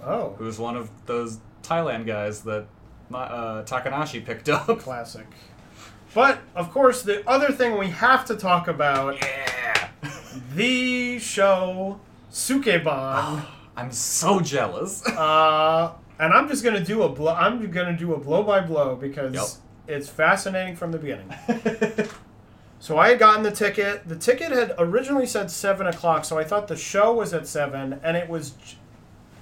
oh, 0.02 0.34
who's 0.38 0.58
one 0.58 0.76
of 0.76 0.90
those 1.06 1.38
Thailand 1.62 2.06
guys 2.06 2.42
that 2.42 2.66
uh, 3.12 3.62
Takanashi 3.64 4.24
picked 4.24 4.48
up. 4.48 4.66
classic. 4.78 5.26
But 6.14 6.40
of 6.54 6.70
course, 6.70 7.02
the 7.02 7.28
other 7.28 7.52
thing 7.52 7.78
we 7.78 7.88
have 7.88 8.24
to 8.26 8.36
talk 8.36 8.68
about 8.68 9.16
Yeah, 9.16 9.88
the 10.54 11.18
show 11.18 12.00
Sukeban. 12.30 13.44
I'm 13.76 13.90
so 13.92 14.40
jealous. 14.40 15.06
uh, 15.06 15.92
and 16.18 16.32
I'm 16.32 16.48
just 16.48 16.62
gonna 16.64 16.84
do 16.84 17.02
a 17.02 17.08
blow. 17.08 17.32
I'm 17.34 17.70
gonna 17.70 17.96
do 17.96 18.14
a 18.14 18.18
blow 18.18 18.42
by 18.42 18.60
blow 18.60 18.96
because 18.96 19.34
Yep. 19.34 19.44
it's 19.98 20.08
fascinating 20.08 20.76
from 20.76 20.92
the 20.92 20.98
beginning. 20.98 21.32
so 22.78 22.98
I 22.98 23.10
had 23.10 23.18
gotten 23.18 23.42
the 23.42 23.50
ticket. 23.50 24.06
The 24.08 24.16
ticket 24.16 24.52
had 24.52 24.74
originally 24.78 25.26
said 25.26 25.50
seven 25.50 25.86
o'clock, 25.86 26.24
so 26.24 26.38
I 26.38 26.44
thought 26.44 26.68
the 26.68 26.76
show 26.76 27.12
was 27.14 27.32
at 27.32 27.46
seven, 27.46 28.00
and 28.02 28.16
it 28.16 28.28
was. 28.28 28.50
j- 28.50 28.76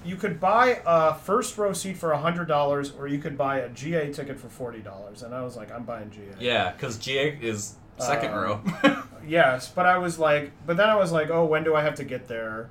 You 0.03 0.15
could 0.15 0.39
buy 0.39 0.81
a 0.85 1.13
first 1.13 1.57
row 1.57 1.73
seat 1.73 1.97
for 1.97 2.13
hundred 2.15 2.47
dollars, 2.47 2.91
or 2.97 3.07
you 3.07 3.19
could 3.19 3.37
buy 3.37 3.59
a 3.59 3.69
GA 3.69 4.11
ticket 4.11 4.39
for 4.39 4.49
forty 4.49 4.79
dollars. 4.79 5.21
And 5.23 5.35
I 5.35 5.43
was 5.43 5.55
like, 5.55 5.71
I'm 5.71 5.83
buying 5.83 6.09
GA. 6.09 6.23
yeah, 6.39 6.71
because 6.71 6.97
GA 6.97 7.37
is 7.41 7.75
Second 7.99 8.31
Um, 8.33 8.39
row. 8.41 8.61
Yes, 9.27 9.69
but 9.69 9.85
I 9.85 9.99
was 9.99 10.17
like, 10.17 10.51
but 10.65 10.77
then 10.77 10.89
I 10.89 10.95
was 10.95 11.11
like, 11.11 11.29
oh, 11.29 11.45
when 11.45 11.63
do 11.63 11.75
I 11.75 11.83
have 11.83 11.93
to 11.95 12.03
get 12.03 12.27
there? 12.27 12.69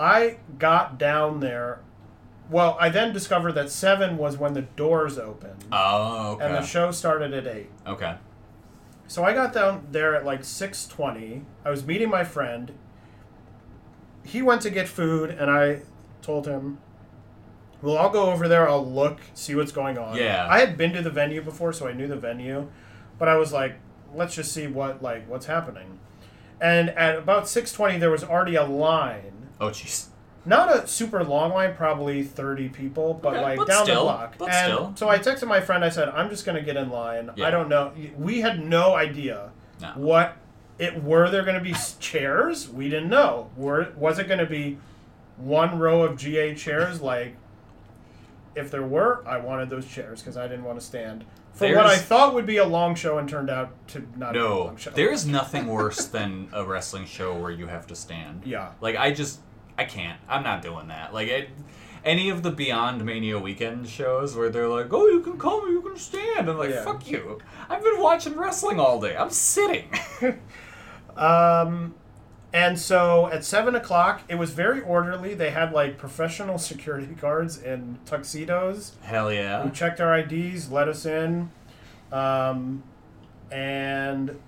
I 0.00 0.38
got 0.58 0.98
down 0.98 1.40
there. 1.40 1.80
Well, 2.50 2.76
I 2.80 2.88
then 2.88 3.12
discovered 3.12 3.52
that 3.52 3.70
seven 3.70 4.16
was 4.16 4.38
when 4.38 4.54
the 4.54 4.62
doors 4.62 5.18
opened, 5.18 5.64
oh, 5.70 6.32
okay. 6.32 6.46
and 6.46 6.54
the 6.54 6.62
show 6.62 6.90
started 6.90 7.32
at 7.34 7.46
eight. 7.46 7.70
okay. 7.86 8.16
So 9.06 9.24
I 9.24 9.32
got 9.32 9.52
down 9.52 9.88
there 9.90 10.14
at 10.14 10.24
like 10.24 10.44
six 10.44 10.86
twenty. 10.86 11.42
I 11.64 11.70
was 11.70 11.84
meeting 11.84 12.08
my 12.08 12.24
friend. 12.24 12.72
He 14.24 14.40
went 14.40 14.62
to 14.62 14.70
get 14.70 14.88
food, 14.88 15.30
and 15.30 15.50
I 15.50 15.82
told 16.22 16.46
him, 16.46 16.78
"Well, 17.82 17.98
I'll 17.98 18.10
go 18.10 18.30
over 18.30 18.46
there. 18.46 18.68
I'll 18.68 18.88
look, 18.88 19.18
see 19.34 19.54
what's 19.56 19.72
going 19.72 19.98
on." 19.98 20.16
Yeah. 20.16 20.46
I 20.48 20.60
had 20.60 20.76
been 20.76 20.92
to 20.92 21.02
the 21.02 21.10
venue 21.10 21.42
before, 21.42 21.72
so 21.72 21.88
I 21.88 21.92
knew 21.92 22.06
the 22.06 22.16
venue, 22.16 22.70
but 23.18 23.28
I 23.28 23.36
was 23.36 23.52
like, 23.52 23.74
"Let's 24.14 24.34
just 24.34 24.52
see 24.52 24.68
what 24.68 25.02
like 25.02 25.28
what's 25.28 25.46
happening." 25.46 25.98
And 26.60 26.90
at 26.90 27.18
about 27.18 27.48
six 27.48 27.72
twenty, 27.72 27.98
there 27.98 28.10
was 28.10 28.22
already 28.22 28.54
a 28.54 28.64
line. 28.64 29.39
Oh, 29.60 29.68
jeez. 29.68 30.06
Not 30.46 30.74
a 30.74 30.86
super 30.86 31.22
long 31.22 31.50
line, 31.52 31.74
probably 31.74 32.22
thirty 32.22 32.68
people, 32.70 33.12
but 33.14 33.34
Okay, 33.34 33.42
like 33.42 33.58
but 33.58 33.68
down 33.68 33.84
still, 33.84 34.06
the 34.06 34.12
block. 34.12 34.34
but 34.38 34.48
and 34.50 34.72
still. 34.72 34.92
so 34.96 35.08
I 35.08 35.18
texted 35.18 35.46
my 35.46 35.60
friend. 35.60 35.84
I 35.84 35.90
said, 35.90 36.08
"I'm 36.08 36.30
just 36.30 36.46
gonna 36.46 36.62
get 36.62 36.76
in 36.78 36.88
line. 36.90 37.30
Yeah. 37.36 37.46
I 37.46 37.50
don't 37.50 37.68
know. 37.68 37.92
We 38.16 38.40
had 38.40 38.64
no 38.64 38.94
idea 38.94 39.50
No. 39.82 39.88
what 39.96 40.36
it 40.78 41.02
were 41.04 41.28
there 41.28 41.42
going 41.42 41.58
to 41.58 41.62
be 41.62 41.72
s- 41.72 41.94
chairs 41.98 42.66
we 42.70 42.88
didn't 42.88 43.10
know 43.10 43.50
were 43.54 43.88
was 43.96 44.18
it 44.18 44.26
going 44.28 44.40
to 44.40 44.46
be 44.46 44.78
one 45.36 45.78
row 45.78 46.02
of 46.04 46.16
ga 46.18 46.54
chairs 46.54 47.02
like 47.02 47.36
if 48.54 48.70
there 48.70 48.82
were 48.82 49.22
i 49.26 49.36
wanted 49.36 49.68
those 49.68 49.86
chairs 49.86 50.20
because 50.22 50.38
i 50.38 50.48
didn't 50.48 50.64
want 50.64 50.80
to 50.80 50.84
stand 50.84 51.22
for 51.52 51.66
what 51.68 51.84
i 51.84 51.88
There's- 51.90 52.02
thought 52.02 52.32
would 52.32 52.46
be 52.46 52.56
a 52.56 52.64
long 52.64 52.94
show 52.94 53.18
and 53.18 53.28
turned 53.28 53.50
out 53.50 53.70
to 53.88 54.06
not 54.16 54.32
be 54.32 54.38
a 54.38 54.42
No, 54.42 54.64
long 54.64 54.76
show 54.78 54.90
there's 54.90 55.26
nothing 55.26 55.66
worse 55.66 56.06
than 56.06 56.48
a 56.54 56.64
wrestling 56.64 57.04
show 57.04 57.36
where 57.36 57.50
you 57.50 57.66
have 57.66 57.86
to 57.88 57.94
stand. 57.94 58.42
Yeah. 58.46 58.70
Like 58.80 58.96
I 58.96 59.12
just, 59.12 59.40
I 59.80 59.84
can't. 59.84 60.20
I'm 60.28 60.42
not 60.42 60.60
doing 60.60 60.88
that. 60.88 61.14
Like 61.14 61.28
it, 61.28 61.48
any 62.04 62.28
of 62.28 62.42
the 62.42 62.50
Beyond 62.50 63.02
Mania 63.02 63.38
weekend 63.38 63.88
shows 63.88 64.36
where 64.36 64.50
they're 64.50 64.68
like, 64.68 64.92
"Oh, 64.92 65.06
you 65.06 65.20
can 65.20 65.38
come, 65.38 65.70
you 65.70 65.80
can 65.80 65.96
stand," 65.96 66.50
I'm 66.50 66.58
like, 66.58 66.68
Yeah. 66.68 66.84
"Fuck 66.84 67.10
you! 67.10 67.38
I've 67.68 67.82
been 67.82 67.98
watching 67.98 68.36
wrestling 68.36 68.78
all 68.78 69.00
day. 69.00 69.16
I'm 69.16 69.30
sitting." 69.30 69.88
Um, 71.16 71.94
and 72.52 72.78
so 72.78 73.26
at 73.28 73.44
seven 73.44 73.74
o'clock, 73.74 74.22
it 74.28 74.36
was 74.36 74.52
very 74.52 74.80
orderly. 74.80 75.34
They 75.34 75.50
had 75.50 75.72
like 75.72 75.98
professional 75.98 76.56
security 76.70 77.14
guards 77.14 77.60
in 77.60 77.98
tuxedos 78.06 78.92
Hell 79.02 79.32
yeah! 79.32 79.62
who 79.62 79.70
checked 79.70 80.00
our 80.00 80.16
IDs, 80.18 80.70
let 80.70 80.88
us 80.88 81.04
in, 81.04 81.50
um, 82.12 82.84
and 83.50 84.38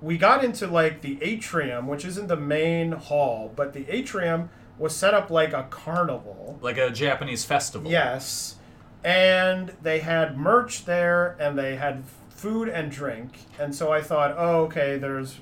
we 0.00 0.18
got 0.18 0.44
into 0.44 0.66
like 0.66 1.00
the 1.00 1.18
atrium, 1.22 1.88
which 1.88 2.04
isn't 2.04 2.28
the 2.28 2.36
main 2.36 2.92
hall, 2.92 3.52
but 3.56 3.72
the 3.72 3.86
atrium 3.88 4.50
was 4.80 4.96
set 4.96 5.14
up 5.14 5.30
like 5.30 5.52
a 5.52 5.64
carnival. 5.70 6.58
Like 6.60 6.78
a 6.78 6.90
Japanese 6.90 7.44
festival. 7.44 7.90
Yes, 7.90 8.56
and 9.04 9.72
they 9.82 10.00
had 10.00 10.36
merch 10.36 10.84
there, 10.86 11.36
and 11.38 11.56
they 11.56 11.76
had 11.76 12.02
food 12.30 12.68
and 12.68 12.90
drink, 12.90 13.38
and 13.58 13.74
so 13.74 13.92
I 13.92 14.00
thought, 14.00 14.34
oh, 14.36 14.62
okay, 14.62 14.98
there's 14.98 15.38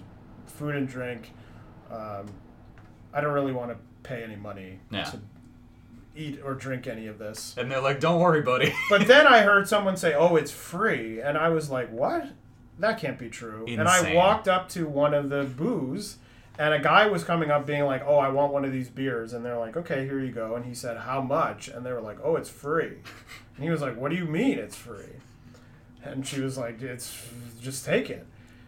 food 0.47 0.74
and 0.74 0.89
drink. 0.89 1.32
Um, 1.91 2.26
I 3.14 3.20
don't 3.20 3.32
really 3.32 3.53
want 3.53 3.70
to 3.70 3.76
pay 4.03 4.22
any 4.22 4.36
money 4.36 4.80
Yeah. 4.91 5.05
to 5.05 5.20
eat 6.16 6.41
or 6.45 6.55
drink 6.55 6.86
any 6.86 7.07
of 7.07 7.18
this. 7.18 7.55
And 7.57 7.70
they're 7.70 7.80
like, 7.80 8.01
"Don't 8.01 8.20
worry, 8.20 8.43
buddy." 8.43 8.74
But 8.91 9.07
then 9.07 9.26
I 9.26 9.41
heard 9.43 9.68
someone 9.68 9.97
say, 9.97 10.14
"Oh, 10.14 10.34
it's 10.36 10.51
free," 10.51 11.20
and 11.20 11.39
I 11.39 11.49
was 11.49 11.70
like, 11.70 11.91
"What? 11.93 12.26
That 12.80 12.99
can't 12.99 13.18
be 13.18 13.28
true." 13.28 13.64
And 13.68 13.89
I 13.89 14.14
walked 14.14 14.49
up 14.49 14.68
to 14.70 14.86
one 14.89 15.14
of 15.14 15.30
the 15.30 15.45
booths, 15.45 16.18
and 16.59 16.74
a 16.74 16.78
guy 16.80 17.06
was 17.06 17.24
coming 17.24 17.50
up, 17.50 17.66
being 17.66 17.84
like, 17.84 18.02
"Oh, 18.06 18.16
I 18.18 18.28
want 18.28 18.52
one 18.52 18.64
of 18.64 18.72
these 18.72 18.88
beers," 18.88 19.32
and 19.32 19.44
they're 19.44 19.59
like, 19.59 19.76
"Okay, 19.76 20.04
here 20.04 20.18
you 20.20 20.32
go." 20.32 20.56
And 20.56 20.64
he 20.64 20.74
said, 20.74 20.96
"How 20.98 21.20
much?" 21.20 21.68
And 21.68 21.84
they 21.86 21.92
were 21.92 22.00
like, 22.00 22.18
"Oh, 22.22 22.36
it's 22.36 22.50
free." 22.50 22.98
And 23.56 23.64
he 23.64 23.70
was 23.70 23.80
like, 23.80 23.96
"What 23.96 24.11
do 24.11 24.16
you 24.16 24.24
mean 24.24 24.56
it's 24.59 24.76
free?" 24.76 25.16
And 26.04 26.24
she 26.26 26.40
was 26.40 26.56
like, 26.56 26.80
"It's 26.80 27.26
just 27.61 27.84
take 27.84 28.09
it." 28.11 28.24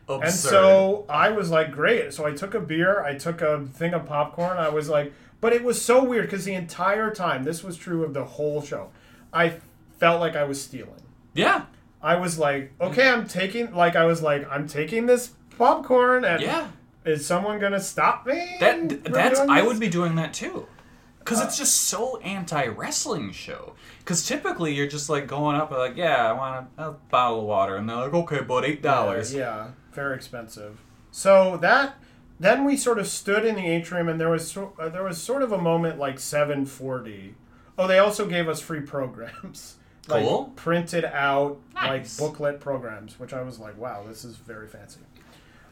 Absurd. 0.08 0.24
And 0.24 0.34
so 0.34 1.04
I 1.08 1.30
was 1.30 1.50
like, 1.50 1.70
great. 1.70 2.12
So 2.12 2.26
I 2.26 2.32
took 2.32 2.54
a 2.54 2.60
beer, 2.60 3.00
I 3.04 3.14
took 3.14 3.40
a 3.42 3.64
thing 3.74 3.94
of 3.94 4.06
popcorn. 4.06 4.56
I 4.56 4.68
was 4.68 4.88
like, 4.88 5.12
but 5.40 5.52
it 5.52 5.62
was 5.62 5.80
so 5.80 6.02
weird 6.02 6.24
because 6.24 6.44
the 6.44 6.54
entire 6.54 7.14
time, 7.14 7.44
this 7.44 7.62
was 7.62 7.76
true 7.76 8.02
of 8.02 8.12
the 8.12 8.24
whole 8.24 8.60
show, 8.60 8.90
I 9.32 9.60
felt 9.98 10.18
like 10.20 10.34
I 10.34 10.42
was 10.42 10.60
stealing. 10.60 11.02
yeah, 11.34 11.66
I 12.02 12.16
was 12.16 12.38
like, 12.40 12.72
okay, 12.80 13.08
I'm 13.08 13.28
taking, 13.28 13.72
like, 13.72 13.94
I 13.94 14.04
was 14.06 14.20
like, 14.22 14.50
I'm 14.50 14.66
taking 14.66 15.06
this 15.06 15.30
popcorn, 15.56 16.24
and 16.24 16.42
yeah. 16.42 16.68
Is 17.04 17.24
someone 17.26 17.58
gonna 17.58 17.80
stop 17.80 18.26
me? 18.26 18.56
That 18.60 19.04
that's 19.04 19.40
I 19.40 19.62
would 19.62 19.80
be 19.80 19.88
doing 19.88 20.16
that 20.16 20.34
too. 20.34 20.66
Cause 21.24 21.40
it's 21.44 21.56
just 21.58 21.82
so 21.82 22.16
anti 22.20 22.66
wrestling 22.66 23.30
show. 23.30 23.74
Cause 24.04 24.26
typically 24.26 24.74
you're 24.74 24.88
just 24.88 25.08
like 25.08 25.26
going 25.28 25.54
up 25.54 25.70
and 25.70 25.78
like, 25.78 25.96
yeah, 25.96 26.28
I 26.28 26.32
want 26.32 26.66
a, 26.76 26.88
a 26.88 26.92
bottle 26.92 27.40
of 27.40 27.44
water, 27.46 27.76
and 27.76 27.88
they're 27.88 27.96
like, 27.96 28.14
okay, 28.14 28.40
but 28.40 28.64
eight 28.64 28.82
dollars. 28.82 29.32
Yeah, 29.32 29.68
very 29.92 30.16
expensive. 30.16 30.80
So 31.12 31.56
that 31.58 31.96
then 32.40 32.64
we 32.64 32.76
sort 32.76 32.98
of 32.98 33.06
stood 33.06 33.44
in 33.44 33.54
the 33.54 33.66
atrium, 33.66 34.08
and 34.08 34.18
there 34.20 34.30
was 34.30 34.56
uh, 34.56 34.88
there 34.88 35.04
was 35.04 35.20
sort 35.22 35.42
of 35.42 35.52
a 35.52 35.58
moment 35.58 35.98
like 35.98 36.18
seven 36.18 36.64
forty. 36.66 37.34
Oh, 37.78 37.86
they 37.86 37.98
also 37.98 38.26
gave 38.26 38.48
us 38.48 38.60
free 38.60 38.80
programs, 38.80 39.76
like 40.08 40.24
Cool. 40.24 40.52
printed 40.56 41.04
out 41.04 41.58
Nice. 41.74 42.18
like 42.18 42.32
booklet 42.32 42.60
programs, 42.60 43.20
which 43.20 43.32
I 43.32 43.42
was 43.42 43.58
like, 43.60 43.76
wow, 43.78 44.04
this 44.08 44.24
is 44.24 44.36
very 44.36 44.66
fancy. 44.66 45.00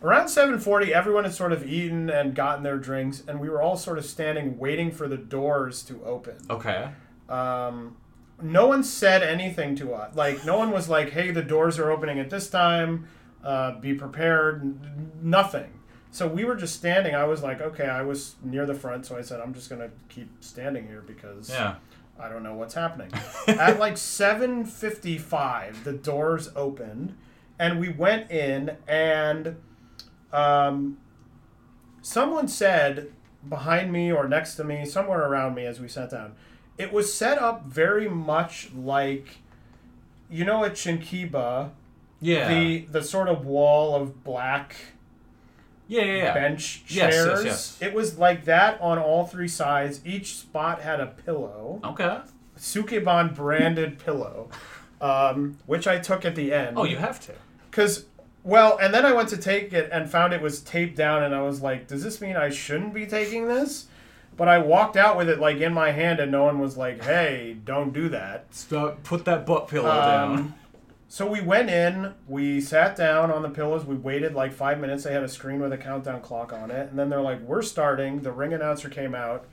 Around 0.03 0.29
seven 0.29 0.59
forty, 0.61 0.95
everyone 0.95 1.25
had 1.25 1.35
sort 1.35 1.53
of 1.53 1.67
eaten 1.67 2.09
and 2.09 2.35
gotten 2.35 2.63
their 2.63 2.79
drinks, 2.79 3.23
and 3.27 3.41
we 3.41 3.49
were 3.49 3.61
all 3.61 3.77
sort 3.77 3.99
of 3.99 4.05
standing 4.05 4.59
waiting 4.59 4.91
for 4.93 5.09
the 5.09 5.17
doors 5.17 5.83
to 5.85 6.03
open 6.05 6.37
Okay. 6.49 6.89
um, 7.29 7.97
no 8.41 8.69
one 8.69 8.85
said 8.85 9.23
anything 9.25 9.75
to 9.77 9.93
us. 9.95 10.15
Like 10.15 10.45
no 10.47 10.57
one 10.57 10.71
was 10.71 10.89
like, 10.89 11.11
"Hey, 11.11 11.33
the 11.33 11.43
doors 11.43 11.79
are 11.81 11.91
opening 11.91 12.21
at 12.21 12.31
this 12.31 12.49
time. 12.49 13.09
Uh, 13.43 13.73
be 13.81 13.93
prepared." 13.95 14.79
Nothing. 15.23 15.73
So 16.13 16.27
we 16.29 16.45
were 16.45 16.55
just 16.55 16.77
standing. 16.77 17.17
I 17.17 17.25
was 17.25 17.43
like, 17.43 17.61
"Okay." 17.61 17.87
I 17.89 18.03
was 18.03 18.37
near 18.45 18.65
the 18.67 18.75
front, 18.75 19.05
so 19.07 19.17
I 19.17 19.23
said, 19.23 19.41
"I'm 19.41 19.53
just 19.53 19.69
gonna 19.69 19.91
keep 20.09 20.31
standing 20.39 20.87
here 20.87 21.03
because 21.05 21.51
Yeah. 21.51 21.75
I 22.21 22.29
don't 22.29 22.45
know 22.45 22.55
what's 22.55 22.75
happening." 22.75 23.11
At 23.49 23.81
like 23.81 23.97
7:55, 23.97 25.83
the 25.83 25.93
doors 25.93 26.51
opened, 26.55 27.17
and 27.59 27.81
we 27.81 27.89
went 27.89 28.31
in, 28.31 28.77
and 28.87 29.57
um, 30.33 30.99
someone 32.03 32.49
said 32.49 33.12
behind 33.49 33.93
me 33.93 34.12
or 34.12 34.29
next 34.29 34.55
to 34.57 34.64
me, 34.64 34.85
somewhere 34.85 35.24
around 35.26 35.55
me 35.55 35.64
as 35.64 35.81
we 35.81 35.89
sat 35.89 36.11
down, 36.11 36.33
it 36.76 36.93
was 36.93 37.12
set 37.12 37.39
up 37.39 37.66
very 37.66 38.09
much 38.09 38.70
like, 38.74 39.39
you 40.31 40.45
know, 40.45 40.64
at 40.64 40.72
Shinkiba, 40.74 41.70
Yeah. 42.20 42.49
the 42.49 42.87
the 42.91 43.03
sort 43.03 43.29
of 43.29 43.45
wall 43.47 43.95
of 43.95 44.22
black 44.24 44.76
yeah, 45.87 46.03
yeah, 46.03 46.14
yeah. 46.16 46.35
bench 46.35 46.83
Yes, 46.89 47.14
yes, 47.14 47.14
chairs. 47.14 47.45
yes. 47.45 47.79
It 47.81 47.95
was 47.95 48.18
like 48.18 48.45
that 48.45 48.79
on 48.81 48.99
all 48.99 49.24
three 49.26 49.49
sides. 49.49 50.01
Each 50.05 50.37
spot 50.37 50.83
had 50.83 51.01
a 51.01 51.07
pillow, 51.07 51.81
Okay. 51.85 52.18
Sukeban 52.59 53.35
branded 53.35 53.99
pillow, 53.99 54.51
um, 55.01 55.57
which 55.66 55.87
I 55.87 55.99
took 55.99 56.24
at 56.24 56.35
the 56.35 56.53
end. 56.53 56.76
Oh, 56.76 56.85
you 56.85 56.97
have 56.97 57.20
to. 57.26 57.33
Because, 57.70 58.05
well, 58.45 58.78
and 58.80 58.93
then 58.95 59.05
I 59.05 59.12
went 59.12 59.28
to 59.30 59.36
take 59.36 59.72
it 59.72 59.91
and 59.93 60.11
found 60.11 60.32
it 60.32 60.41
was 60.41 60.61
taped 60.61 60.97
down, 60.97 61.22
and 61.22 61.34
I 61.34 61.43
was 61.43 61.61
like, 61.61 61.86
does 61.86 62.03
this 62.03 62.20
mean 62.20 62.36
I 62.36 62.49
shouldn't 62.51 62.95
be 62.95 63.07
taking 63.07 63.49
this? 63.49 63.86
But 64.36 64.49
I 64.49 64.59
walked 64.59 64.97
out 64.97 65.16
with 65.16 65.28
it 65.28 65.41
like 65.41 65.59
in 65.59 65.74
my 65.74 65.91
hand, 65.91 66.20
and 66.20 66.30
no 66.30 66.45
one 66.45 66.59
was 66.61 66.76
like, 66.76 67.03
hey, 67.03 67.57
don't 67.64 67.93
do 67.93 68.09
that. 68.11 68.55
Stop. 68.55 69.03
Put 69.03 69.24
that 69.24 69.45
butt 69.45 69.68
pillow 69.68 69.91
Um, 69.91 69.97
down. 70.36 70.55
So 71.11 71.26
we 71.26 71.41
went 71.41 71.70
in, 71.70 72.14
we 72.28 72.61
sat 72.61 72.95
down 72.95 73.30
on 73.30 73.43
the 73.43 73.49
pillows, 73.49 73.84
we 73.84 73.97
waited 73.97 74.34
like 74.34 74.53
five 74.53 74.78
minutes. 74.78 75.05
They 75.05 75.12
had 75.12 75.22
a 75.22 75.28
screen 75.28 75.59
with 75.61 75.72
a 75.72 75.78
countdown 75.78 76.20
clock 76.20 76.53
on 76.53 76.70
it, 76.70 76.91
and 76.91 76.99
then 76.99 77.09
they're 77.09 77.22
like, 77.22 77.41
we're 77.41 77.62
starting. 77.62 78.20
The 78.20 78.30
ring 78.30 78.53
announcer 78.53 78.89
came 78.91 79.14
out. 79.14 79.47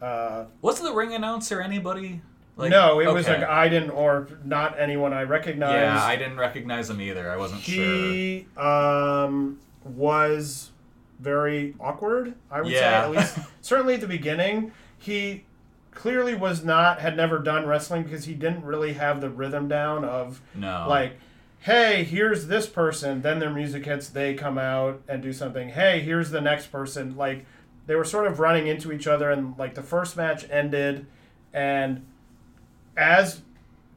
Uh, 0.00 0.44
Was 0.62 0.80
the 0.80 0.92
ring 0.92 1.12
announcer 1.12 1.60
anybody? 1.60 2.22
Like, 2.56 2.70
no, 2.70 3.00
it 3.00 3.12
was 3.12 3.26
like 3.26 3.42
I 3.42 3.68
didn't, 3.68 3.90
or 3.90 4.28
not 4.44 4.78
anyone 4.78 5.12
I 5.12 5.22
recognized. 5.22 5.72
Yeah, 5.72 6.04
I 6.04 6.16
didn't 6.16 6.36
recognize 6.36 6.90
him 6.90 7.00
either. 7.00 7.30
I 7.30 7.36
wasn't 7.36 7.62
sure. 7.62 7.82
he 7.82 8.46
um, 8.58 9.58
was 9.84 10.70
very 11.18 11.74
awkward. 11.80 12.34
I 12.50 12.60
would 12.60 12.72
say 12.72 12.84
at 12.84 13.10
least 13.10 13.38
certainly 13.62 13.94
at 13.94 14.00
the 14.00 14.06
beginning. 14.06 14.72
He 14.98 15.44
clearly 15.92 16.34
was 16.34 16.64
not 16.64 17.00
had 17.00 17.16
never 17.16 17.38
done 17.38 17.66
wrestling 17.66 18.02
because 18.02 18.24
he 18.24 18.34
didn't 18.34 18.64
really 18.64 18.94
have 18.94 19.20
the 19.20 19.30
rhythm 19.30 19.68
down 19.68 20.04
of 20.04 20.40
No. 20.54 20.86
like 20.88 21.18
hey 21.60 22.02
here's 22.02 22.46
this 22.46 22.66
person 22.66 23.20
then 23.20 23.38
their 23.38 23.50
music 23.50 23.84
hits 23.84 24.08
they 24.08 24.32
come 24.32 24.56
out 24.56 25.02
and 25.06 25.22
do 25.22 25.34
something 25.34 25.68
hey 25.68 26.00
here's 26.00 26.30
the 26.30 26.40
next 26.40 26.68
person 26.68 27.14
like 27.16 27.44
they 27.86 27.94
were 27.94 28.06
sort 28.06 28.26
of 28.26 28.40
running 28.40 28.66
into 28.66 28.90
each 28.90 29.06
other 29.06 29.30
and 29.30 29.56
like 29.58 29.74
the 29.74 29.82
first 29.82 30.16
match 30.16 30.48
ended 30.50 31.06
and 31.52 32.04
as 32.96 33.42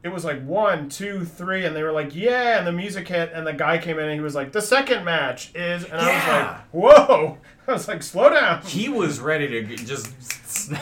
it 0.02 0.08
was 0.10 0.24
like 0.24 0.44
one, 0.44 0.88
two, 0.88 1.24
three, 1.24 1.64
and 1.64 1.74
they 1.74 1.82
were 1.82 1.90
like, 1.92 2.14
yeah, 2.14 2.58
and 2.58 2.66
the 2.66 2.72
music 2.72 3.08
hit, 3.08 3.32
and 3.34 3.46
the 3.46 3.52
guy 3.52 3.78
came 3.78 3.98
in 3.98 4.04
and 4.04 4.14
he 4.14 4.20
was 4.20 4.34
like, 4.36 4.52
the 4.52 4.62
second 4.62 5.04
match 5.04 5.50
is, 5.54 5.84
and 5.84 5.94
I 6.00 6.14
was 6.14 6.26
like, 6.28 6.60
whoa, 7.08 7.38
I 7.68 7.72
was 7.72 7.88
like, 7.88 8.02
slow 8.02 8.30
down. 8.30 8.62
He 8.62 8.88
was 8.88 9.18
ready 9.20 9.48
to 9.48 9.76
just. 9.76 10.72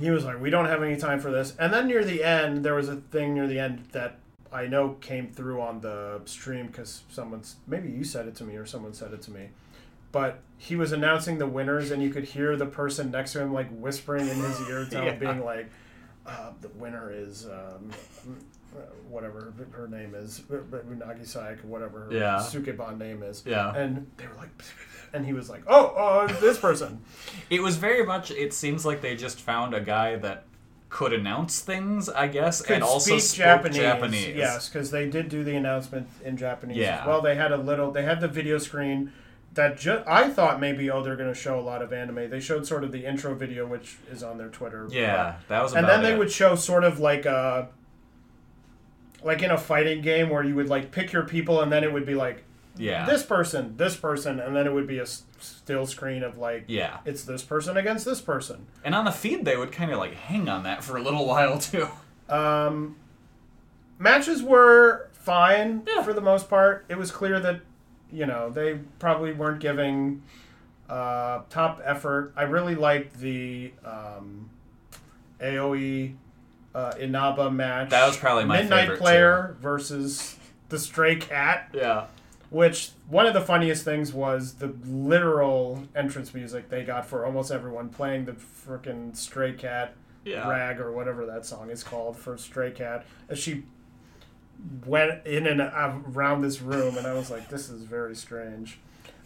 He 0.00 0.10
was 0.10 0.24
like, 0.24 0.40
we 0.40 0.50
don't 0.50 0.64
have 0.64 0.82
any 0.82 0.96
time 0.96 1.20
for 1.20 1.30
this. 1.30 1.54
And 1.56 1.72
then 1.72 1.86
near 1.86 2.04
the 2.04 2.24
end, 2.24 2.64
there 2.64 2.74
was 2.74 2.88
a 2.88 2.96
thing 2.96 3.32
near 3.34 3.46
the 3.46 3.60
end 3.60 3.84
that 3.92 4.18
I 4.52 4.66
know 4.66 4.96
came 5.00 5.28
through 5.30 5.60
on 5.60 5.80
the 5.82 6.20
stream 6.24 6.66
because 6.66 7.02
someone's 7.08 7.56
maybe 7.68 7.90
you 7.90 8.02
said 8.02 8.26
it 8.26 8.34
to 8.36 8.44
me 8.44 8.56
or 8.56 8.66
someone 8.66 8.92
said 8.92 9.12
it 9.12 9.22
to 9.22 9.30
me. 9.30 9.50
But 10.10 10.40
he 10.58 10.74
was 10.74 10.90
announcing 10.90 11.38
the 11.38 11.46
winners, 11.46 11.92
and 11.92 12.02
you 12.02 12.10
could 12.10 12.24
hear 12.24 12.56
the 12.56 12.66
person 12.66 13.12
next 13.12 13.34
to 13.34 13.40
him 13.42 13.52
like 13.52 13.68
whispering 13.70 14.26
in 14.28 14.36
his 14.36 14.68
ear, 14.68 14.84
Yeah. 14.92 15.14
being 15.14 15.44
like, 15.44 15.70
uh, 16.26 16.52
"The 16.60 16.68
winner 16.70 17.12
is 17.12 17.46
um, 17.46 17.90
uh, 18.76 18.80
whatever 19.08 19.52
her 19.72 19.88
name 19.88 20.14
is, 20.14 20.40
Unagi 20.50 21.22
Sayaka, 21.22 21.64
whatever 21.64 22.04
her 22.06 22.12
Yeah. 22.12 22.36
Sukeban 22.38 22.98
name 22.98 23.22
is." 23.22 23.42
Yeah. 23.46 23.74
And 23.74 24.06
they 24.16 24.26
were 24.26 24.34
like, 24.34 24.50
and 25.12 25.24
he 25.24 25.32
was 25.32 25.48
like, 25.50 25.62
"Oh, 25.66 25.92
oh, 25.96 26.26
this 26.40 26.58
person." 26.58 27.00
It 27.50 27.62
was 27.62 27.76
very 27.76 28.04
much. 28.04 28.30
It 28.30 28.52
seems 28.54 28.84
like 28.86 29.00
they 29.02 29.16
just 29.16 29.40
found 29.40 29.74
a 29.74 29.80
guy 29.80 30.16
that 30.16 30.44
could 30.88 31.12
announce 31.12 31.60
things, 31.60 32.08
I 32.08 32.28
guess, 32.28 32.62
could 32.62 32.76
and 32.76 32.84
also 32.84 33.18
speak 33.18 33.38
Japanese. 33.38 33.76
Japanese. 33.78 34.36
Yes, 34.36 34.68
because 34.68 34.90
they 34.92 35.08
did 35.10 35.28
do 35.28 35.42
the 35.44 35.56
announcement 35.56 36.08
in 36.24 36.36
Japanese 36.36 36.76
Yeah. 36.76 37.00
as 37.00 37.06
well. 37.06 37.20
They 37.20 37.34
had 37.34 37.50
a 37.52 37.56
little. 37.56 37.90
They 37.90 38.02
had 38.04 38.20
the 38.20 38.28
video 38.28 38.58
screen 38.58 39.12
that 39.54 39.78
ju- 39.78 40.02
I 40.06 40.30
thought 40.30 40.60
maybe 40.60 40.90
oh 40.90 41.02
they're 41.02 41.16
going 41.16 41.32
to 41.32 41.38
show 41.38 41.58
a 41.58 41.62
lot 41.62 41.80
of 41.82 41.92
anime. 41.92 42.28
They 42.30 42.40
showed 42.40 42.66
sort 42.66 42.84
of 42.84 42.92
the 42.92 43.04
intro 43.06 43.34
video, 43.34 43.66
which 43.66 43.96
is 44.10 44.22
on 44.22 44.36
their 44.38 44.48
Twitter. 44.48 44.88
Yeah, 44.90 45.36
that 45.48 45.62
was. 45.62 45.74
and 45.74 45.86
then 45.88 46.02
they 46.02 46.16
would 46.16 46.30
show 46.32 46.54
sort 46.56 46.84
of 46.84 46.98
like 47.00 47.24
a 47.26 47.68
like 49.22 49.42
in 49.42 49.50
a 49.50 49.58
fighting 49.58 50.02
game 50.02 50.28
where 50.28 50.42
you 50.42 50.54
would 50.54 50.68
like 50.68 50.90
pick 50.92 51.12
your 51.12 51.22
people, 51.24 51.60
and 51.62 51.72
then 51.72 51.82
it 51.84 51.92
would 51.92 52.04
be 52.04 52.14
like 52.14 52.44
Yeah. 52.76 53.06
this 53.06 53.22
person, 53.22 53.76
this 53.76 53.96
person, 53.96 54.38
and 54.40 54.54
then 54.54 54.66
it 54.66 54.72
would 54.74 54.86
be 54.86 54.98
a 54.98 55.06
still 55.06 55.86
screen 55.86 56.22
of 56.22 56.36
like 56.36 56.64
Yeah. 56.66 56.98
it's 57.04 57.24
this 57.24 57.42
person 57.42 57.76
against 57.76 58.04
this 58.04 58.20
person. 58.20 58.66
And 58.84 58.94
on 58.94 59.04
the 59.06 59.12
feed, 59.12 59.44
they 59.44 59.56
would 59.56 59.72
kind 59.72 59.90
of 59.92 59.98
like 59.98 60.14
hang 60.14 60.48
on 60.48 60.62
that 60.64 60.82
for 60.84 60.96
a 60.96 61.02
little 61.02 61.26
while 61.32 61.58
too. 61.58 61.88
Um, 62.28 62.96
matches 63.98 64.42
were 64.42 65.08
fine 65.12 65.82
Yeah. 65.86 66.02
for 66.02 66.12
the 66.12 66.20
most 66.20 66.50
part. 66.50 66.84
It 66.88 66.98
was 66.98 67.10
clear 67.10 67.40
that, 67.40 67.60
you 68.14 68.26
know, 68.26 68.48
they 68.50 68.78
probably 68.98 69.32
weren't 69.32 69.60
giving 69.60 70.22
uh, 70.88 71.40
top 71.50 71.80
effort. 71.84 72.32
I 72.36 72.42
really 72.44 72.74
liked 72.74 73.18
the 73.18 73.72
um, 73.84 74.48
AOE 75.40 76.14
uh, 76.74 76.92
Inaba 76.98 77.50
match. 77.50 77.90
That 77.90 78.06
was 78.06 78.16
probably 78.16 78.44
my 78.44 78.60
Midnight 78.60 78.80
favorite, 78.82 78.98
Player 79.00 79.56
versus 79.60 80.36
the 80.68 80.78
Stray 80.78 81.16
Cat, 81.16 81.70
Yeah. 81.72 82.06
which 82.50 82.90
one 83.08 83.26
of 83.26 83.34
the 83.34 83.40
funniest 83.40 83.84
things 83.84 84.12
was 84.12 84.54
the 84.54 84.74
literal 84.86 85.84
entrance 85.94 86.32
music 86.34 86.68
they 86.68 86.84
got 86.84 87.06
for 87.06 87.24
almost 87.26 87.50
everyone 87.50 87.88
playing 87.90 88.24
the 88.24 88.32
freaking 88.32 89.16
Stray 89.16 89.52
Cat 89.52 89.94
Yeah. 90.24 90.48
rag 90.48 90.80
or 90.80 90.90
whatever 90.92 91.26
that 91.26 91.44
song 91.46 91.70
is 91.70 91.82
called 91.84 92.16
for 92.16 92.36
Stray 92.38 92.70
Cat 92.70 93.04
as 93.28 93.38
she 93.38 93.64
went 94.86 95.26
in 95.26 95.46
and 95.46 95.60
around 95.60 96.42
this 96.42 96.60
room, 96.62 96.96
and 96.96 97.06
I 97.06 97.14
was 97.14 97.30
like, 97.30 97.48
this 97.48 97.68
is 97.68 97.82
very 97.82 98.14
strange. 98.14 98.78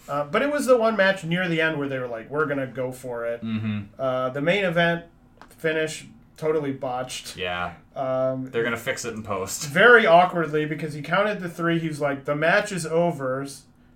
Uh, 0.09 0.24
but 0.24 0.41
it 0.43 0.51
was 0.51 0.66
the 0.66 0.76
one 0.76 0.97
match 0.97 1.22
near 1.24 1.49
the 1.49 1.61
end 1.61 1.79
where 1.79 1.89
they 1.89 1.99
were 1.99 2.09
like, 2.09 2.31
we're 2.31 2.47
gonna 2.47 2.66
go 2.66 2.91
for 2.93 3.26
it. 3.26 3.43
Mm-hmm. 3.43 3.81
Uh, 3.99 4.31
the 4.31 4.41
main 4.41 4.64
event 4.64 5.05
finish 5.51 6.07
totally 6.37 6.72
botched. 6.72 7.37
Yeah. 7.37 7.74
Um, 7.95 8.51
They're 8.51 8.64
gonna 8.64 8.76
fix 8.79 9.05
it 9.05 9.12
in 9.14 9.22
post. 9.22 9.64
very 9.68 10.07
awkwardly 10.07 10.64
because 10.64 10.95
he 10.95 11.03
counted 11.03 11.41
the 11.41 11.49
three. 11.49 11.79
He 11.79 11.89
was 11.89 12.01
like, 12.01 12.24
the 12.24 12.35
match 12.37 12.72
is 12.72 12.87
over. 12.87 13.47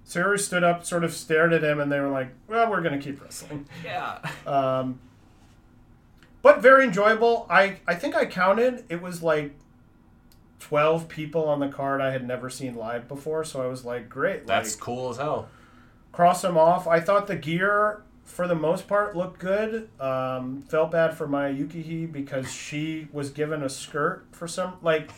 Sarah 0.05 0.39
stood 0.39 0.64
up, 0.64 0.85
sort 0.85 1.05
of 1.05 1.14
stared 1.14 1.53
at 1.53 1.62
him, 1.64 1.80
and 1.80 1.91
they 1.91 2.01
were 2.01 2.11
like, 2.11 2.35
well, 2.47 2.68
we're 2.70 2.83
gonna 2.83 2.99
keep 2.99 3.22
wrestling. 3.22 3.66
Yeah. 3.85 4.18
Um, 4.47 5.01
but 6.43 6.61
very 6.61 6.85
enjoyable. 6.85 7.47
I, 7.49 7.76
I 7.87 7.95
think 7.95 8.16
I 8.16 8.26
counted. 8.26 8.85
It 8.89 9.01
was 9.01 9.22
like 9.22 9.55
12 10.68 11.08
people 11.08 11.48
on 11.48 11.58
the 11.60 11.68
card 11.68 12.00
I 12.00 12.10
had 12.12 12.26
never 12.26 12.48
seen 12.48 12.76
live 12.76 13.08
before. 13.08 13.42
So 13.44 13.62
I 13.62 13.66
was 13.66 13.84
like, 13.84 14.08
great. 14.08 14.46
That's 14.46 14.74
like, 14.74 14.80
cool 14.80 15.10
as 15.10 15.16
hell. 15.16 15.48
cross 16.12 16.42
them 16.42 16.56
off. 16.56 16.86
I 16.86 17.00
thought 17.00 17.26
the 17.26 17.34
gear, 17.36 18.02
for 18.22 18.46
the 18.46 18.54
most 18.54 18.86
part, 18.86 19.16
looked 19.16 19.40
good. 19.40 19.88
Um, 20.00 20.62
felt 20.62 20.92
bad 20.92 21.14
for 21.16 21.26
my 21.26 21.48
Yukihi 21.50 22.10
because 22.12 22.52
she 22.52 23.08
was 23.12 23.30
given 23.30 23.62
a 23.62 23.68
skirt 23.68 24.24
for 24.30 24.46
some. 24.46 24.74
Like, 24.82 25.10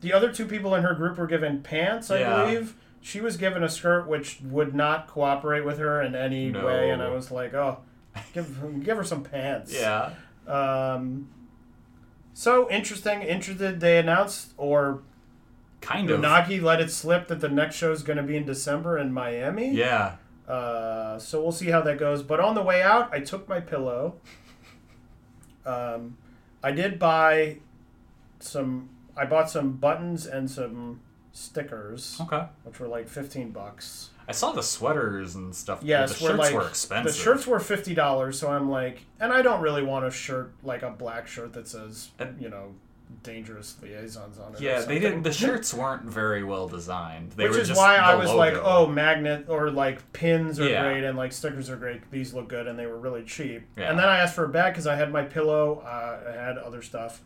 the 0.00 0.12
other 0.14 0.32
two 0.32 0.46
people 0.46 0.74
in 0.74 0.82
her 0.82 0.94
group 0.94 1.18
were 1.18 1.26
given 1.26 1.60
pants, 1.62 2.10
I 2.10 2.20
Yeah. 2.20 2.44
believe. 2.44 2.74
She 3.02 3.20
was 3.20 3.36
given 3.36 3.62
a 3.62 3.68
skirt 3.68 4.08
which 4.08 4.40
would 4.42 4.74
not 4.74 5.06
cooperate 5.08 5.64
with 5.64 5.78
her 5.78 6.00
in 6.02 6.14
any 6.14 6.50
No. 6.50 6.64
way. 6.66 6.90
And 6.90 7.02
I 7.02 7.08
was 7.10 7.30
like, 7.30 7.52
oh, 7.54 7.78
give, 8.32 8.82
give 8.82 8.96
her 8.96 9.04
some 9.04 9.22
pants. 9.22 9.78
Yeah. 9.78 10.10
Um, 10.48 11.28
so 12.38 12.70
interesting. 12.70 13.22
Interested. 13.22 13.80
They 13.80 13.98
announced, 13.98 14.52
or 14.58 15.00
Kind 15.80 16.10
of. 16.10 16.20
Unagi 16.20 16.60
let 16.60 16.80
it 16.80 16.90
slip 16.90 17.28
that 17.28 17.40
the 17.40 17.48
next 17.48 17.76
show 17.76 17.92
is 17.92 18.02
going 18.02 18.16
to 18.18 18.22
be 18.22 18.36
in 18.36 18.44
December 18.44 18.98
in 18.98 19.12
Miami. 19.12 19.70
Yeah. 19.72 20.16
Uh, 20.46 21.18
so 21.18 21.40
we'll 21.42 21.52
see 21.52 21.70
how 21.70 21.80
that 21.80 21.98
goes. 21.98 22.22
But 22.22 22.40
on 22.40 22.54
the 22.54 22.62
way 22.62 22.82
out, 22.82 23.08
I 23.12 23.20
took 23.20 23.48
my 23.48 23.60
pillow. 23.60 24.16
Um, 25.64 26.16
I 26.62 26.72
did 26.72 26.98
buy 26.98 27.58
some. 28.40 28.88
I 29.16 29.24
bought 29.24 29.48
some 29.50 29.72
buttons 29.72 30.26
and 30.26 30.50
some 30.50 31.00
stickers, 31.32 32.18
Okay. 32.20 32.44
which 32.64 32.78
were 32.80 32.86
like 32.88 33.08
fifteen 33.08 33.50
bucks. 33.50 34.10
I 34.28 34.32
saw 34.32 34.52
the 34.52 34.62
sweaters 34.62 35.34
and 35.36 35.54
stuff. 35.54 35.80
Yes, 35.82 36.12
the 36.18 36.26
shirts 36.26 36.38
like 36.38 36.54
were 36.54 36.66
expensive. 36.68 37.12
the 37.14 37.18
shirts 37.18 37.46
were 37.46 37.60
fifty 37.60 37.94
dollars. 37.94 38.38
So 38.38 38.50
I'm 38.50 38.68
like, 38.70 39.02
and 39.20 39.32
I 39.32 39.42
don't 39.42 39.60
really 39.60 39.82
want 39.82 40.04
a 40.04 40.10
shirt 40.10 40.52
like 40.62 40.82
a 40.82 40.90
black 40.90 41.26
shirt 41.28 41.52
that 41.52 41.68
says, 41.68 42.10
And- 42.18 42.40
you 42.40 42.48
know, 42.48 42.74
dangerous 43.22 43.76
liaisons 43.82 44.38
on 44.38 44.54
it. 44.54 44.60
Yeah, 44.60 44.80
they 44.80 44.94
did. 44.98 45.02
something. 45.04 45.22
The 45.22 45.32
shirts 45.32 45.72
weren't 45.72 46.02
very 46.04 46.42
well 46.42 46.66
designed. 46.68 47.32
They 47.32 47.48
Which 47.48 47.58
is 47.58 47.72
why 47.72 47.96
I 47.96 48.16
was 48.16 48.32
like, 48.32 48.54
oh, 48.54 48.86
magnet 48.86 49.46
or 49.48 49.70
like 49.70 50.12
pins 50.12 50.58
are 50.58 50.68
Yeah. 50.68 50.82
great 50.82 51.04
and 51.04 51.16
like 51.16 51.32
stickers 51.32 51.70
are 51.70 51.76
great. 51.76 52.10
These 52.10 52.34
look 52.34 52.48
good 52.48 52.66
and 52.66 52.76
they 52.78 52.86
were 52.86 52.98
really 52.98 53.22
cheap. 53.22 53.62
Yeah. 53.76 53.90
And 53.90 53.98
then 53.98 54.08
I 54.08 54.18
asked 54.18 54.34
for 54.34 54.44
a 54.44 54.48
bag 54.48 54.72
because 54.72 54.86
I 54.88 54.96
had 54.96 55.12
my 55.12 55.22
pillow, 55.22 55.82
uh, 55.86 56.18
I 56.28 56.32
had 56.32 56.58
other 56.58 56.82
stuff. 56.82 57.20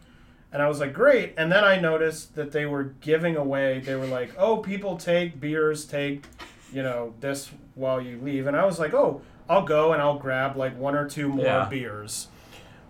And 0.53 0.61
I 0.61 0.68
was 0.68 0.80
like, 0.80 0.92
great. 0.92 1.32
And 1.38 1.51
then 1.51 1.64
I 1.64 1.78
noticed 1.80 2.34
that 2.34 2.51
they 2.53 2.66
were 2.66 2.84
giving 3.01 3.36
away, 3.36 3.78
they 3.80 3.94
were 3.94 4.07
like, 4.07 4.32
oh, 4.36 4.59
people 4.59 4.96
take 4.96 5.40
beers, 5.40 5.84
take, 5.86 6.24
you 6.72 6.82
know, 6.82 7.14
this 7.20 7.50
while 7.74 8.00
you 8.00 8.18
leave. 8.20 8.46
And 8.46 8.56
I 8.56 8.64
was 8.64 8.78
like, 8.78 8.94
oh, 8.94 9.20
I'll 9.48 9.64
go 9.64 9.92
and 9.92 10.00
I'll 10.00 10.18
grab 10.18 10.56
like 10.56 10.76
one 10.78 10.94
or 10.94 11.08
two 11.08 11.28
more 11.28 11.44
Yeah. 11.44 11.66
beers 11.68 12.28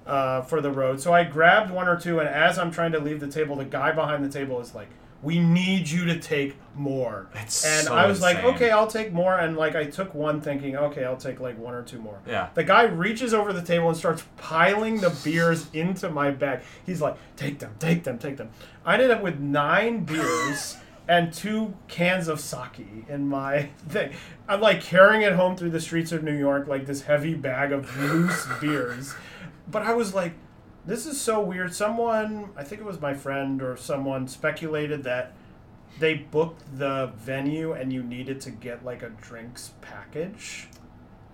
uh, 0.07 0.43
for 0.43 0.61
the 0.61 0.71
road. 0.71 1.01
So 1.01 1.13
I 1.13 1.25
grabbed 1.25 1.71
one 1.71 1.89
or 1.89 1.99
two, 1.99 2.19
and 2.21 2.29
as 2.29 2.59
I'm 2.59 2.71
trying 2.71 2.93
to 2.93 2.99
leave 2.99 3.21
the 3.21 3.29
table, 3.29 3.57
the 3.57 3.65
guy 3.65 3.93
behind 3.93 4.25
the 4.25 4.29
table 4.29 4.61
is 4.61 4.75
like, 4.75 4.89
"We 5.23 5.39
need 5.39 5.89
you 5.89 6.05
to 6.07 6.19
take 6.19 6.57
more." 6.75 7.29
It's 7.35 7.65
and 7.65 7.87
so 7.87 7.95
I 7.95 8.07
was 8.07 8.21
like, 8.21 8.43
"Okay, 8.43 8.71
I'll 8.71 8.87
take 8.89 9.13
more." 9.13 9.39
And 9.39 9.57
like 9.57 9.77
I 9.77 9.85
took 9.85 10.15
one, 10.15 10.41
thinking, 10.41 10.77
"Okay, 10.77 11.05
I'll 11.05 11.17
take 11.17 11.39
like 11.41 11.59
one 11.59 11.75
or 11.75 11.83
two 11.83 11.99
more." 11.99 12.19
Yeah. 12.27 12.49
The 12.55 12.65
guy 12.65 12.83
reaches 12.85 13.33
over 13.33 13.53
the 13.53 13.63
table 13.63 13.89
and 13.89 13.97
starts 13.97 14.25
piling 14.37 15.01
the 15.01 15.11
beers 15.25 15.67
into 15.73 16.11
my 16.11 16.31
bag. 16.31 16.61
He's 16.85 17.01
like, 17.01 17.17
"Take 17.37 17.59
them, 17.61 17.75
take 17.79 18.03
them, 18.05 18.19
take 18.19 18.37
them." 18.37 18.51
I 18.85 18.95
ended 18.95 19.11
up 19.11 19.23
with 19.23 19.39
nine 19.39 20.05
beers. 20.05 20.77
And 21.11 21.33
two 21.33 21.75
cans 21.89 22.29
of 22.29 22.39
sake 22.39 22.87
in 23.09 23.27
my 23.27 23.63
thing. 23.89 24.13
I'm 24.47 24.61
like 24.61 24.81
carrying 24.81 25.23
it 25.23 25.33
home 25.33 25.57
through 25.57 25.71
the 25.71 25.81
streets 25.81 26.13
of 26.13 26.23
New 26.23 26.39
York, 26.39 26.69
like 26.69 26.87
this 26.87 27.03
heavy 27.03 27.35
bag 27.35 27.73
of 27.73 27.99
loose 27.99 28.47
beers. 28.61 29.15
But 29.69 29.83
I 29.83 29.93
was 29.95 30.15
like, 30.15 30.35
this 30.87 31.07
is 31.07 31.21
so 31.21 31.41
weird. 31.41 31.75
Someone, 31.75 32.51
I 32.57 32.63
think 32.63 32.81
it 32.81 32.85
was 32.85 33.01
my 33.01 33.15
friend 33.15 33.61
or 33.61 33.77
someone, 33.77 34.29
speculated 34.29 35.03
that 35.03 35.33
they 35.99 36.15
booked 36.15 36.79
the 36.79 37.11
venue 37.17 37.73
and 37.73 37.93
you 37.93 38.05
needed 38.05 38.41
to 38.43 38.53
get 38.53 38.85
like 38.85 39.03
a 39.03 39.11
drinks 39.11 39.73
package 39.81 40.69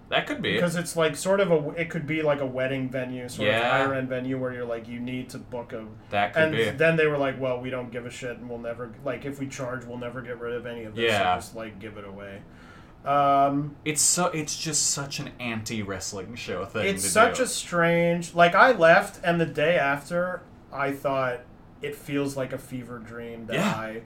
That 0.09 0.26
could 0.28 0.40
be. 0.40 0.52
because 0.54 0.76
it's 0.76 0.96
like 0.96 1.16
sort 1.16 1.40
of 1.40 1.50
a. 1.50 1.70
It 1.70 1.90
could 1.90 2.07
be 2.07 2.22
like 2.22 2.40
a 2.40 2.46
wedding 2.46 2.88
venue, 2.88 3.28
sort 3.28 3.48
of 3.48 3.54
Yeah. 3.54 3.68
higher 3.70 3.94
end 3.94 4.09
venue 4.09 4.38
where 4.38 4.52
you're 4.52 4.64
like 4.64 4.86
you 4.86 5.00
need 5.00 5.28
to 5.30 5.38
book 5.38 5.72
a. 5.72 5.84
that 6.11 6.32
could 6.34 6.42
And 6.44 6.52
be. 6.57 6.70
then 6.70 6.96
they 6.96 7.07
were 7.09 7.18
like, 7.18 7.40
"Well, 7.40 7.61
we 7.61 7.70
don't 7.70 7.90
give 7.90 8.07
a 8.07 8.11
shit, 8.11 8.38
and 8.38 8.48
we'll 8.48 8.59
never 8.61 8.92
like 9.04 9.24
if 9.24 9.40
we 9.40 9.48
charge, 9.48 9.84
we'll 9.84 9.98
never 9.98 10.22
get 10.22 10.38
rid 10.38 10.54
of 10.54 10.64
any 10.66 10.84
of 10.84 10.94
this. 10.94 11.11
Yeah. 11.11 11.34
So 11.34 11.40
just 11.40 11.57
like 11.57 11.78
give 11.80 11.96
it 11.98 12.04
away." 12.07 12.42
Um, 13.04 13.76
It's 13.84 14.02
so. 14.02 14.26
It's 14.26 14.57
just 14.57 14.90
such 14.90 15.18
an 15.20 15.30
anti 15.38 15.82
wrestling 15.82 16.34
show 16.34 16.64
thing. 16.64 16.86
it's 16.86 17.09
such 17.09 17.36
do. 17.38 17.44
a 17.44 17.46
strange 17.46 18.34
like 18.34 18.54
i 18.57 18.72
left 18.72 19.20
and 19.22 19.40
the 19.40 19.46
day 19.46 19.78
after 19.78 20.40
i 20.72 20.90
thought 20.90 21.40
it 21.82 21.94
feels 21.94 22.36
like 22.36 22.52
a 22.52 22.59
fever 22.59 22.98
dream 22.98 23.46
that 23.46 23.54
Yeah. 23.54 23.70
i 23.76 24.00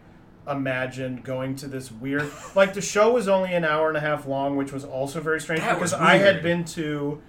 imagined 0.51 1.22
going 1.24 1.55
to 1.57 1.66
this 1.66 1.90
weird 1.92 2.30
like 2.55 2.74
the 2.74 2.80
show 2.80 3.12
was 3.12 3.28
only 3.28 3.55
an 3.55 3.64
hour 3.64 3.88
and 3.88 3.96
a 3.96 4.01
half 4.01 4.26
long 4.26 4.57
which 4.57 4.72
was 4.72 4.84
also 4.84 5.20
very 5.20 5.40
strange 5.40 5.61
That 5.62 5.74
because 5.74 5.92
was 5.92 5.94
i 5.94 6.16
had 6.16 6.36
weird. 6.36 6.42
been 6.42 6.64
to 6.66 7.20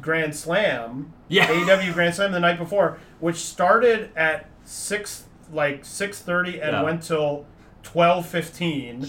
grand 0.00 0.34
slam 0.34 1.12
Yeah. 1.28 1.46
aew 1.46 1.92
grand 1.94 2.14
slam 2.14 2.32
the 2.32 2.40
night 2.40 2.58
before 2.58 2.98
which 3.20 3.36
started 3.36 4.10
at 4.16 4.46
six 4.64 5.24
like 5.52 5.84
six 5.84 6.20
thirty 6.20 6.60
and 6.60 6.72
Yeah. 6.72 6.82
went 6.82 7.02
till 7.02 7.46
twelve 7.82 8.26
fifteen. 8.26 9.06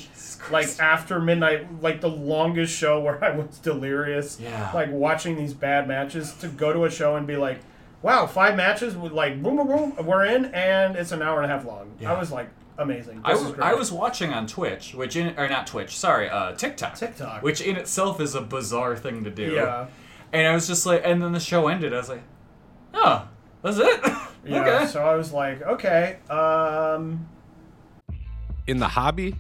Like 0.52 0.68
after 0.80 1.20
midnight, 1.22 1.82
like 1.82 2.02
the 2.02 2.10
longest 2.10 2.76
show 2.78 3.00
where 3.00 3.24
I 3.24 3.32
was 3.32 3.58
delirious. 3.60 4.38
Yeah. 4.40 4.70
Like 4.74 4.92
watching 4.92 5.38
these 5.38 5.54
bad 5.54 5.88
matches 5.88 6.34
to 6.42 6.50
go 6.50 6.74
to 6.74 6.84
a 6.84 6.92
show 6.92 7.16
and 7.16 7.26
be 7.26 7.38
like, 7.38 7.60
"Wow, 8.02 8.28
five 8.28 8.56
matches 8.58 8.96
with 8.98 9.14
like 9.14 9.42
boom, 9.42 9.56
boom, 9.56 9.68
boom, 9.96 10.06
we're 10.06 10.26
in, 10.26 10.46
and 10.54 10.98
it's 10.98 11.14
an 11.14 11.22
hour 11.22 11.42
and 11.42 11.50
a 11.50 11.56
half 11.56 11.66
long." 11.66 11.94
Yeah. 12.02 12.14
I 12.14 12.20
was 12.20 12.32
like, 12.32 12.50
amazing. 12.78 13.22
I 13.24 13.34
was, 13.34 13.42
is 13.44 13.52
great. 13.52 13.66
I 13.66 13.74
was 13.74 13.92
watching 13.92 14.34
on 14.34 14.48
Twitch, 14.48 14.94
which 14.94 15.16
in 15.16 15.38
or 15.38 15.48
not 15.48 15.68
Twitch, 15.68 15.98
sorry, 15.98 16.30
uh, 16.30 16.54
TikTok. 16.54 16.96
TikTok. 16.96 17.42
which 17.44 17.62
in 17.62 17.76
itself 17.76 18.20
is 18.22 18.36
a 18.36 18.42
bizarre 18.42 18.96
thing 18.96 19.24
to 19.24 19.30
do. 19.30 19.52
Yeah. 19.54 19.88
And 20.34 20.48
I 20.48 20.54
was 20.54 20.68
just 20.68 20.86
like, 20.86 21.02
and 21.06 21.22
then 21.22 21.32
the 21.32 21.40
show 21.40 21.68
ended. 21.68 21.94
I 21.94 21.98
was 21.98 22.10
like, 22.10 22.24
oh, 22.94 23.28
that's 23.62 23.78
it. 23.78 24.02
Yeah, 24.48 24.62
okay. 24.62 24.86
so 24.86 25.04
I 25.04 25.16
was 25.16 25.34
like, 25.34 25.64
okay, 25.64 26.18
um, 26.30 27.28
in 28.68 28.78
the 28.78 28.88
hobby, 28.88 29.36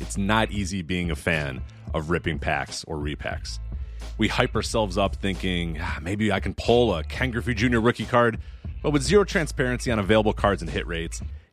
it's 0.00 0.16
not 0.16 0.50
easy 0.50 0.82
being 0.82 1.12
a 1.12 1.14
fan 1.14 1.62
of 1.94 2.10
ripping 2.10 2.40
packs 2.40 2.82
or 2.88 2.96
repacks. 2.96 3.60
We 4.18 4.26
hype 4.26 4.56
ourselves 4.56 4.98
up 4.98 5.14
thinking 5.14 5.78
"Ah, 5.80 5.98
maybe 6.02 6.32
I 6.32 6.40
can 6.40 6.52
pull 6.54 6.94
a 6.94 7.04
Ken 7.04 7.30
Griffey 7.30 7.54
Jr. 7.54 7.78
rookie 7.78 8.06
card, 8.06 8.38
but 8.82 8.90
with 8.90 9.02
zero 9.02 9.22
transparency 9.22 9.92
on 9.92 10.00
available 10.00 10.32
cards 10.32 10.62
and 10.62 10.70
hit 10.70 10.84
rates, 10.86 11.20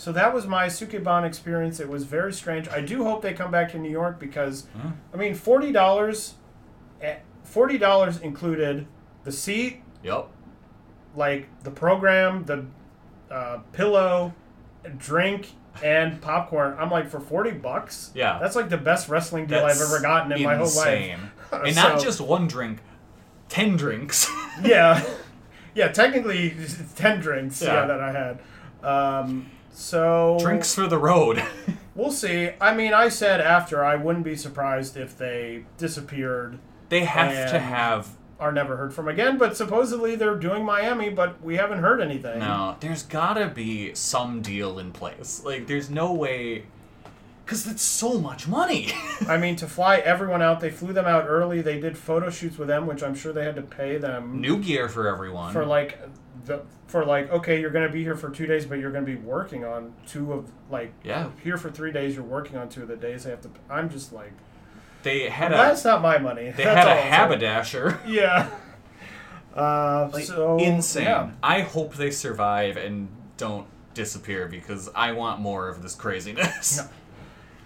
So 0.00 0.12
that 0.12 0.32
was 0.32 0.46
my 0.46 0.64
Sukeban 0.68 1.26
experience. 1.26 1.78
It 1.78 1.86
was 1.86 2.04
very 2.04 2.32
strange. 2.32 2.66
I 2.70 2.80
do 2.80 3.04
hope 3.04 3.20
they 3.20 3.34
come 3.34 3.50
back 3.50 3.70
to 3.72 3.78
New 3.78 3.90
York 3.90 4.18
because, 4.18 4.66
I 5.12 5.16
mean, 5.18 5.34
forty 5.34 5.72
dollars, 5.72 6.36
forty 7.44 7.76
dollars 7.76 8.16
included 8.18 8.86
the 9.24 9.30
seat, 9.32 9.82
Yep. 10.02 10.28
like 11.14 11.48
the 11.64 11.70
program, 11.70 12.44
the 12.46 12.64
uh, 13.30 13.58
pillow, 13.74 14.32
drink, 14.96 15.52
and 15.84 16.18
popcorn. 16.22 16.76
I'm 16.78 16.90
like, 16.90 17.10
for 17.10 17.20
forty 17.20 17.50
bucks, 17.50 18.10
Yeah. 18.14 18.38
that's 18.40 18.56
like 18.56 18.70
the 18.70 18.78
best 18.78 19.10
wrestling 19.10 19.44
deal 19.44 19.66
I've 19.66 19.82
ever 19.82 20.00
gotten 20.00 20.32
in 20.32 20.42
my 20.44 20.54
whole 20.56 20.64
insane. 20.64 21.18
life. 21.52 21.62
And 21.66 21.76
not 21.76 21.98
So- 22.00 22.06
just 22.06 22.22
one 22.22 22.46
drink, 22.46 22.78
ten 23.50 23.76
drinks. 23.76 24.30
yeah, 24.62 25.04
yeah. 25.74 25.88
Technically, 25.88 26.52
it's 26.58 26.78
ten 26.94 27.20
drinks. 27.20 27.60
Yeah, 27.60 27.74
Yeah. 27.82 27.86
that 27.86 28.00
I 28.00 28.12
had. 28.12 28.38
Um, 28.82 29.50
so 29.80 30.36
drinks 30.40 30.74
for 30.74 30.86
the 30.86 30.98
road. 30.98 31.42
We'll 31.92 32.12
see. 32.12 32.50
I 32.60 32.72
mean, 32.72 32.94
I 32.94 33.08
said 33.10 33.40
after 33.40 33.84
I 33.84 33.96
wouldn't 33.96 34.24
be 34.24 34.36
surprised 34.36 34.96
if 34.96 35.18
they 35.18 35.64
disappeared, 35.76 36.58
they 36.88 37.04
have 37.04 37.50
to 37.50 37.58
have. 37.58 38.08
are 38.38 38.52
never 38.52 38.76
heard 38.76 38.94
from 38.94 39.06
again. 39.08 39.36
But 39.36 39.54
supposedly 39.56 40.14
they're 40.14 40.36
doing 40.36 40.64
Miami, 40.64 41.10
but 41.10 41.42
we 41.42 41.56
haven't 41.56 41.80
heard 41.80 42.00
anything. 42.00 42.38
No, 42.38 42.76
there's 42.80 43.02
gotta 43.02 43.48
be 43.48 43.92
some 43.94 44.40
deal 44.40 44.78
in 44.78 44.92
place. 44.92 45.42
Like, 45.44 45.66
there's 45.66 45.90
no 45.90 46.12
way. 46.14 46.62
Because 47.44 47.66
it's 47.66 47.82
so 47.82 48.18
much 48.18 48.46
money. 48.48 48.92
I 49.28 49.36
mean, 49.36 49.56
to 49.56 49.66
fly 49.66 49.96
everyone 49.98 50.40
out, 50.40 50.60
they 50.60 50.70
flew 50.70 50.92
them 50.94 51.06
out 51.06 51.26
early. 51.26 51.60
They 51.60 51.80
did 51.80 51.98
photo 51.98 52.30
shoots 52.30 52.56
with 52.56 52.68
them, 52.68 52.86
which 52.86 53.02
I'm 53.02 53.16
sure 53.16 53.32
they 53.32 53.44
had 53.44 53.56
to 53.56 53.62
pay 53.62 53.98
them 53.98 54.40
New 54.40 54.58
gear 54.58 54.88
for 54.88 55.08
everyone. 55.08 55.52
for 55.52 55.66
like 55.66 55.98
the 56.44 56.62
for 56.86 57.04
like 57.04 57.30
okay, 57.30 57.60
you're 57.60 57.70
gonna 57.70 57.88
be 57.90 58.02
here 58.02 58.16
for 58.16 58.30
two 58.30 58.46
days, 58.46 58.66
but 58.66 58.78
you're 58.78 58.90
gonna 58.90 59.04
be 59.06 59.16
working 59.16 59.64
on 59.64 59.92
two 60.06 60.32
of 60.32 60.50
like 60.70 60.92
Yeah. 61.04 61.30
here 61.42 61.56
for 61.56 61.70
three 61.70 61.92
days. 61.92 62.14
You're 62.14 62.24
working 62.24 62.56
on 62.56 62.68
two 62.68 62.82
of 62.82 62.88
the 62.88 62.96
days. 62.96 63.24
They 63.24 63.30
have 63.30 63.40
to. 63.42 63.50
I'm 63.68 63.88
just 63.90 64.12
like 64.12 64.32
they 65.02 65.28
had 65.30 65.52
that's 65.52 65.84
a. 65.84 65.88
not 65.88 66.02
my 66.02 66.18
money. 66.18 66.50
They 66.50 66.64
That's 66.64 66.86
had 66.86 66.88
a 66.88 66.90
all 66.90 66.96
I'll 67.06 67.10
haberdasher. 67.12 67.98
Yeah. 68.06 68.50
Uh, 69.54 70.08
Like, 70.12 70.24
so 70.24 70.58
insane. 70.58 71.04
yeah. 71.04 71.30
I 71.42 71.60
hope 71.62 71.94
they 71.94 72.10
survive 72.10 72.76
and 72.76 73.08
don't 73.36 73.66
disappear 73.94 74.46
because 74.46 74.88
I 74.94 75.12
want 75.12 75.40
more 75.40 75.68
of 75.68 75.82
this 75.82 75.94
craziness. 75.94 76.82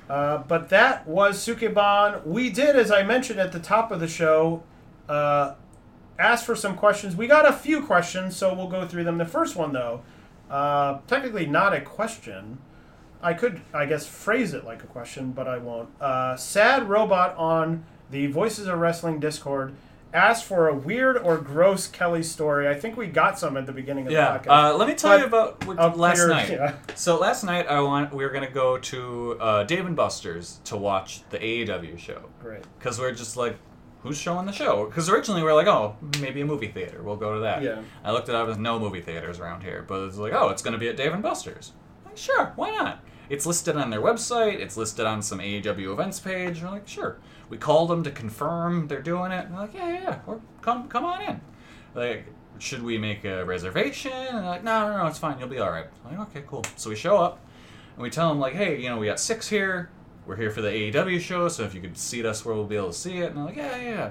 Uh, 0.09 0.39
but 0.39 0.69
that 0.69 1.07
was 1.09 1.39
Sukeban. 1.39 2.27
We 2.27 2.51
did, 2.51 2.77
as 2.77 2.91
I 2.91 3.03
mentioned 3.03 3.41
at 3.41 3.53
the 3.53 3.59
top 3.59 3.91
of 3.91 4.01
the 4.01 4.09
show, 4.09 4.63
uh, 5.09 5.55
ask 6.19 6.45
for 6.45 6.55
some 6.57 6.77
questions. 6.77 7.17
We 7.17 7.27
got 7.27 7.49
a 7.49 7.53
few 7.53 7.83
questions, 7.83 8.37
so 8.37 8.55
we'll 8.55 8.69
go 8.69 8.87
through 8.87 9.05
them. 9.05 9.19
The 9.19 9.27
first 9.27 9.57
one, 9.57 9.73
though, 9.73 10.03
uh, 10.51 10.99
technically 11.07 11.47
not 11.47 11.73
a 11.75 11.81
question. 11.81 12.59
I 13.23 13.33
could, 13.33 13.63
I 13.73 13.87
guess, 13.87 14.07
phrase 14.07 14.53
it 14.53 14.65
like 14.65 14.83
a 14.83 14.87
question, 14.87 15.33
but 15.33 15.49
I 15.49 15.57
won't. 15.59 15.89
Uh, 16.01 16.37
Sad 16.37 16.89
Robot 16.89 17.35
on 17.37 17.85
the 18.11 18.27
Voices 18.27 18.67
of 18.69 18.79
Wrestling 18.79 19.19
Discord 19.19 19.75
asked 20.13 20.45
for 20.45 20.69
a 20.69 20.75
weird 20.75 21.17
or 21.19 21.39
gross 21.39 21.89
Kelly 21.89 22.23
story. 22.23 22.69
I 22.69 22.75
think 22.79 22.97
we 22.97 23.07
got 23.09 23.37
some 23.39 23.57
at 23.57 23.67
the 23.67 23.73
beginning 23.73 24.07
of 24.07 24.13
Yeah. 24.13 24.37
the 24.39 24.49
podcast. 24.49 24.71
Uh, 24.75 24.77
let 24.77 24.87
me 24.87 24.95
tell 24.95 25.11
But 25.13 25.21
you 25.21 25.27
about 25.27 25.65
what, 25.67 25.81
I'll 25.81 25.91
last 25.97 26.19
clear- 26.19 26.29
night. 26.29 26.51
yeah. 26.53 26.75
So 26.95 27.19
last 27.19 27.43
night 27.43 27.67
I 27.67 27.81
want 27.81 28.15
we 28.15 28.23
were 28.23 28.31
gonna 28.31 28.49
go 28.49 28.79
to 28.79 29.37
uh, 29.41 29.65
Dave 29.65 29.87
and 29.87 29.97
Buster's 29.97 30.61
to 30.67 30.77
watch 30.77 31.23
the 31.31 31.39
AEW 31.39 31.99
show 31.99 32.21
Great. 32.41 32.63
because 32.79 33.01
we're 33.01 33.11
just 33.11 33.37
like, 33.37 33.57
who's 34.05 34.19
showing 34.19 34.45
the 34.47 34.53
show? 34.53 34.85
Because 34.85 35.09
originally 35.09 35.43
we 35.43 35.49
are 35.49 35.55
like, 35.55 35.67
oh, 35.67 35.97
maybe 36.21 36.43
a 36.43 36.45
movie 36.45 36.69
theater. 36.69 37.03
We'll 37.03 37.17
go 37.17 37.35
to 37.35 37.41
that. 37.41 37.63
Yeah. 37.63 37.83
I 38.05 38.13
looked 38.13 38.29
it 38.29 38.35
up. 38.35 38.47
There's 38.47 38.59
no 38.59 38.79
movie 38.79 39.01
theaters 39.01 39.41
around 39.41 39.63
here, 39.63 39.83
but 39.89 40.05
it's 40.05 40.19
like, 40.19 40.35
oh, 40.35 40.51
it's 40.51 40.63
gonna 40.63 40.79
be 40.79 40.89
at 40.89 40.97
Dave 40.97 41.13
and 41.13 41.23
Buster's. 41.23 41.73
Like, 42.05 42.17
sure, 42.17 42.53
why 42.55 42.71
not? 42.71 43.03
It's 43.31 43.47
listed 43.47 43.77
on 43.77 43.89
their 43.89 44.03
website. 44.03 44.61
It's 44.61 44.77
listed 44.77 45.07
on 45.07 45.23
some 45.23 45.39
AEW 45.39 45.91
events 45.91 46.21
page. 46.21 46.63
We're 46.63 46.71
like, 46.71 46.87
sure. 46.87 47.19
We 47.49 47.57
called 47.57 47.89
them 47.89 48.03
to 48.05 48.11
confirm 48.11 48.89
they're 48.89 49.01
doing 49.01 49.33
it. 49.33 49.49
They're 49.49 49.59
like, 49.59 49.75
yeah, 49.75 49.89
yeah, 49.89 50.01
yeah. 50.03 50.19
Or 50.27 50.41
come, 50.61 50.87
come 50.89 51.07
on 51.07 51.23
in. 51.23 51.41
Like, 51.95 52.27
should 52.59 52.83
we 52.83 52.99
make 52.99 53.25
a 53.25 53.43
reservation? 53.45 54.13
And 54.13 54.39
they're 54.39 54.45
like, 54.45 54.65
no, 54.65 54.91
no, 54.91 54.99
no, 54.99 55.07
it's 55.07 55.19
fine. 55.19 55.39
You'll 55.39 55.49
be 55.49 55.59
all 55.59 55.71
right. 55.71 55.87
I'm 56.05 56.19
like, 56.19 56.29
okay, 56.29 56.45
cool. 56.47 56.65
So 56.77 56.91
we 56.91 56.97
show 56.97 57.17
up 57.17 57.41
and 57.95 58.03
we 58.03 58.11
tell 58.11 58.29
them 58.29 58.39
like, 58.39 58.53
hey, 58.53 58.79
you 58.79 58.91
know, 58.91 58.99
we 58.99 59.07
got 59.07 59.19
six 59.19 59.49
here. 59.49 59.89
We're 60.27 60.37
here 60.37 60.51
for 60.51 60.63
the 60.63 60.69
AEW 60.71 61.21
show, 61.21 61.49
so 61.49 61.65
if 61.65 61.75
you 61.75 61.81
could 61.81 61.99
seat 61.99 62.25
us 62.25 62.45
where 62.45 62.55
we'll 62.55 62.65
be 62.65 62.77
able 62.77 62.89
to 62.89 62.93
see 62.95 63.19
it. 63.19 63.29
And 63.29 63.37
they're 63.37 63.45
like, 63.45 63.57
yeah, 63.57 63.77
yeah. 63.77 64.11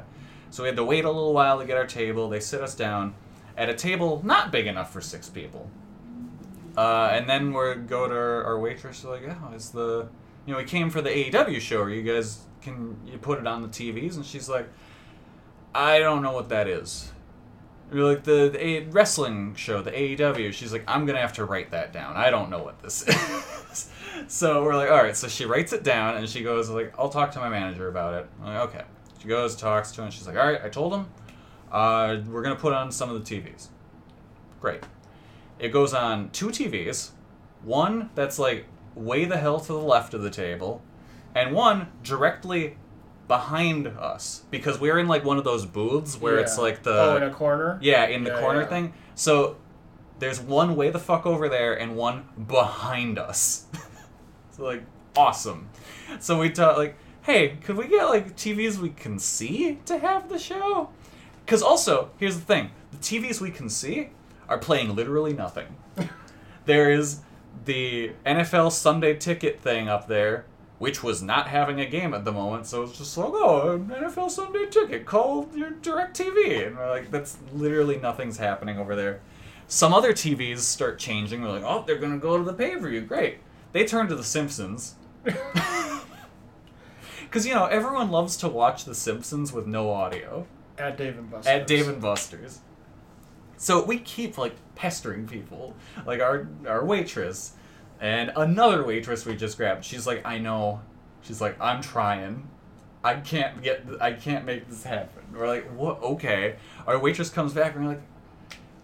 So 0.52 0.62
we 0.64 0.70
had 0.70 0.76
to 0.76 0.84
wait 0.84 1.06
a 1.06 1.12
little 1.12 1.34
while 1.34 1.60
to 1.60 1.66
get 1.66 1.78
our 1.78 1.88
table. 1.88 2.30
They 2.30 2.40
sit 2.40 2.62
us 2.62 2.76
down 2.76 3.16
at 3.58 3.70
a 3.70 3.74
table 3.74 4.22
not 4.24 4.52
big 4.52 4.68
enough 4.68 4.94
for 4.94 5.02
six 5.02 5.30
people. 5.30 5.70
Uh, 6.78 7.10
and 7.12 7.30
then 7.30 7.54
we 7.54 7.76
go 7.76 8.08
to 8.08 8.14
our, 8.16 8.44
our 8.44 8.60
waitress. 8.60 9.04
Like, 9.04 9.24
oh, 9.28 9.52
it's 9.54 9.70
the 9.70 10.08
you 10.46 10.54
know 10.54 10.60
we 10.60 10.66
came 10.66 10.90
for 10.90 11.02
the 11.02 11.10
AEW 11.10 11.60
show. 11.60 11.86
You 11.88 12.04
guys 12.04 12.42
can 12.62 12.98
you 13.06 13.18
put 13.18 13.40
it 13.40 13.48
on 13.48 13.62
the 13.62 13.68
TVs? 13.68 14.16
And 14.16 14.26
she's 14.26 14.50
like, 14.50 14.68
I 15.74 16.00
don't 16.00 16.22
know 16.22 16.34
what 16.34 16.50
that 16.50 16.68
is. 16.68 17.12
We're 17.92 18.04
like 18.04 18.24
the, 18.24 18.50
the 18.52 18.64
A- 18.64 18.86
wrestling 18.86 19.54
show, 19.56 19.82
the 19.84 19.92
AEW. 19.92 20.52
She's 20.54 20.72
like, 20.74 20.84
I'm 20.88 21.06
gonna 21.06 21.20
have 21.22 21.34
to 21.34 21.46
write 21.46 21.72
that 21.72 21.94
down. 21.94 22.16
I 22.16 22.30
don't 22.32 22.50
know 22.50 22.64
what 22.64 22.82
this 22.82 23.08
is. 23.08 23.90
So 24.28 24.64
we're 24.64 24.76
like, 24.76 24.90
all 24.90 24.98
right. 25.02 25.16
So 25.16 25.28
she 25.28 25.46
writes 25.46 25.74
it 25.74 25.84
down 25.84 26.18
and 26.18 26.28
she 26.30 26.44
goes 26.44 26.70
like, 26.70 26.94
I'll 26.98 27.10
talk 27.10 27.32
to 27.34 27.40
my 27.40 27.50
manager 27.50 27.88
about 27.88 28.14
it. 28.16 28.28
I'm 28.42 28.54
like, 28.54 28.70
okay. 28.70 28.84
She 29.22 29.28
goes, 29.28 29.56
talks 29.56 29.92
to 29.94 30.04
him. 30.04 30.12
She's 30.12 30.28
like, 30.28 30.38
all 30.38 30.46
right. 30.46 30.62
I 30.64 30.70
told 30.70 30.94
him. 30.94 31.08
Uh, 31.72 32.18
we're 32.28 32.44
gonna 32.44 32.56
put 32.56 32.72
on 32.74 32.92
some 32.92 33.10
of 33.10 33.26
the 33.26 33.36
TVs. 33.42 33.70
Great. 34.62 34.84
It 35.60 35.70
goes 35.70 35.94
on 35.94 36.30
two 36.30 36.50
TVs, 36.50 37.12
one 37.64 38.10
that's 38.16 38.38
like 38.38 38.66
way 38.96 39.26
the 39.26 39.38
hell 39.38 39.60
to 39.60 39.68
the 39.74 39.80
left 39.80 40.14
of 40.14 40.22
the 40.22 40.30
table, 40.30 40.84
and 41.34 41.54
one 41.56 41.88
directly 42.04 42.78
behind 43.28 43.88
us 43.88 44.44
because 44.52 44.80
we're 44.80 45.00
in 45.00 45.08
like 45.08 45.24
one 45.26 45.38
of 45.38 45.44
those 45.46 45.66
booths 45.66 46.20
where 46.20 46.38
it's 46.38 46.58
like 46.60 46.84
the 46.84 46.94
oh, 46.94 47.16
in 47.18 47.24
a 47.24 47.32
corner. 47.32 47.80
yeah 47.82 48.06
in 48.06 48.24
the 48.24 48.30
Yeah, 48.32 48.40
corner 48.40 48.62
yeah. 48.62 48.68
thing. 48.68 48.94
So 49.16 49.56
there's 50.20 50.40
one 50.40 50.76
way 50.76 50.90
the 50.92 51.00
fuck 51.00 51.26
over 51.26 51.50
there 51.50 51.74
and 51.74 51.96
one 51.96 52.26
behind 52.48 53.18
us. 53.18 53.66
so 54.56 54.64
like 54.64 54.84
awesome. 55.16 55.70
So 56.20 56.40
we 56.40 56.50
thought 56.50 56.78
like, 56.78 56.96
hey, 57.24 57.58
could 57.64 57.78
we 57.78 57.88
get 57.88 58.06
like 58.06 58.36
TVs 58.36 58.78
we 58.78 58.90
can 58.90 59.20
see 59.20 59.80
to 59.86 60.00
have 60.00 60.30
the 60.30 60.40
show? 60.40 60.90
Because 61.46 61.62
also 61.62 62.12
here's 62.18 62.36
the 62.36 62.46
thing: 62.46 62.72
the 62.92 62.98
TVs 62.98 63.42
we 63.42 63.52
can 63.52 63.70
see 63.70 64.10
are 64.48 64.58
playing 64.58 64.96
literally 64.96 65.34
nothing. 65.34 65.76
there 66.66 66.92
is 66.92 67.20
the 67.66 68.12
NFL 68.26 68.72
Sunday 68.72 69.16
ticket 69.16 69.62
thing 69.62 69.88
up 69.88 70.08
there 70.08 70.46
which 70.84 71.02
was 71.02 71.22
not 71.22 71.48
having 71.48 71.80
a 71.80 71.86
game 71.86 72.14
at 72.14 72.26
the 72.26 72.32
moment. 72.34 72.66
So 72.66 72.84
it's 72.84 72.98
just 72.98 73.18
like, 73.18 73.32
oh, 73.32 73.80
NFL 73.88 74.30
Sunday 74.30 74.66
ticket, 74.66 75.06
call 75.06 75.48
your 75.56 75.70
Direct 75.70 76.20
TV, 76.20 76.68
and 76.68 76.78
we're 76.78 76.90
like, 76.90 77.10
that's 77.10 77.38
literally 77.54 77.96
nothing's 77.96 78.36
happening 78.36 78.78
over 78.78 78.94
there. 78.94 79.22
Some 79.68 79.94
other 79.94 80.12
TVs 80.12 80.60
start 80.60 81.00
changing. 81.00 81.42
We're 81.42 81.54
like, 81.54 81.64
oh, 81.64 81.86
they're 81.88 82.00
gonna 82.00 82.18
go 82.18 82.38
to 82.38 82.44
the 82.44 82.52
pay 82.52 82.76
per 82.76 82.90
view. 82.90 83.00
Great. 83.00 83.38
They 83.74 83.86
turn 83.86 84.08
to 84.08 84.16
The 84.16 84.24
Simpsons. 84.24 84.96
Because 87.22 87.48
you 87.48 87.56
know 87.56 87.66
everyone 87.66 88.12
loves 88.12 88.38
to 88.38 88.48
watch 88.48 88.86
The 88.86 88.94
Simpsons 88.94 89.52
with 89.52 89.66
no 89.66 89.90
audio 89.90 90.46
At 90.78 90.98
Dave 90.98 91.18
and 91.18 91.32
Buster's. 91.32 91.48
at 91.48 91.66
Dave 91.66 91.88
and 91.90 92.00
Buster's. 92.00 92.60
So 93.58 93.84
we 93.84 93.98
keep 93.98 94.38
like 94.38 94.56
pestering 94.76 95.26
people, 95.26 95.76
like 96.06 96.22
our 96.22 96.48
our 96.68 96.86
waitress, 96.86 97.54
and 98.00 98.32
another 98.36 98.84
waitress 98.84 99.26
we 99.26 99.36
just 99.36 99.58
grabbed. 99.58 99.84
She's 99.84 100.06
like, 100.06 100.24
I 100.24 100.38
know. 100.38 100.82
She's 101.24 101.42
like, 101.42 101.60
I'm 101.60 101.82
trying. 101.82 102.48
I 103.04 103.16
can't 103.16 103.64
get. 103.64 103.84
I 104.00 104.14
can't 104.14 104.46
make 104.46 104.70
this 104.70 104.84
happen. 104.84 105.24
We're 105.34 105.48
like, 105.48 105.68
what? 105.76 106.04
Okay. 106.04 106.58
Our 106.86 107.00
waitress 107.00 107.32
comes 107.32 107.54
back 107.54 107.74
and 107.74 107.84
we're 107.84 107.92
like, 107.94 108.04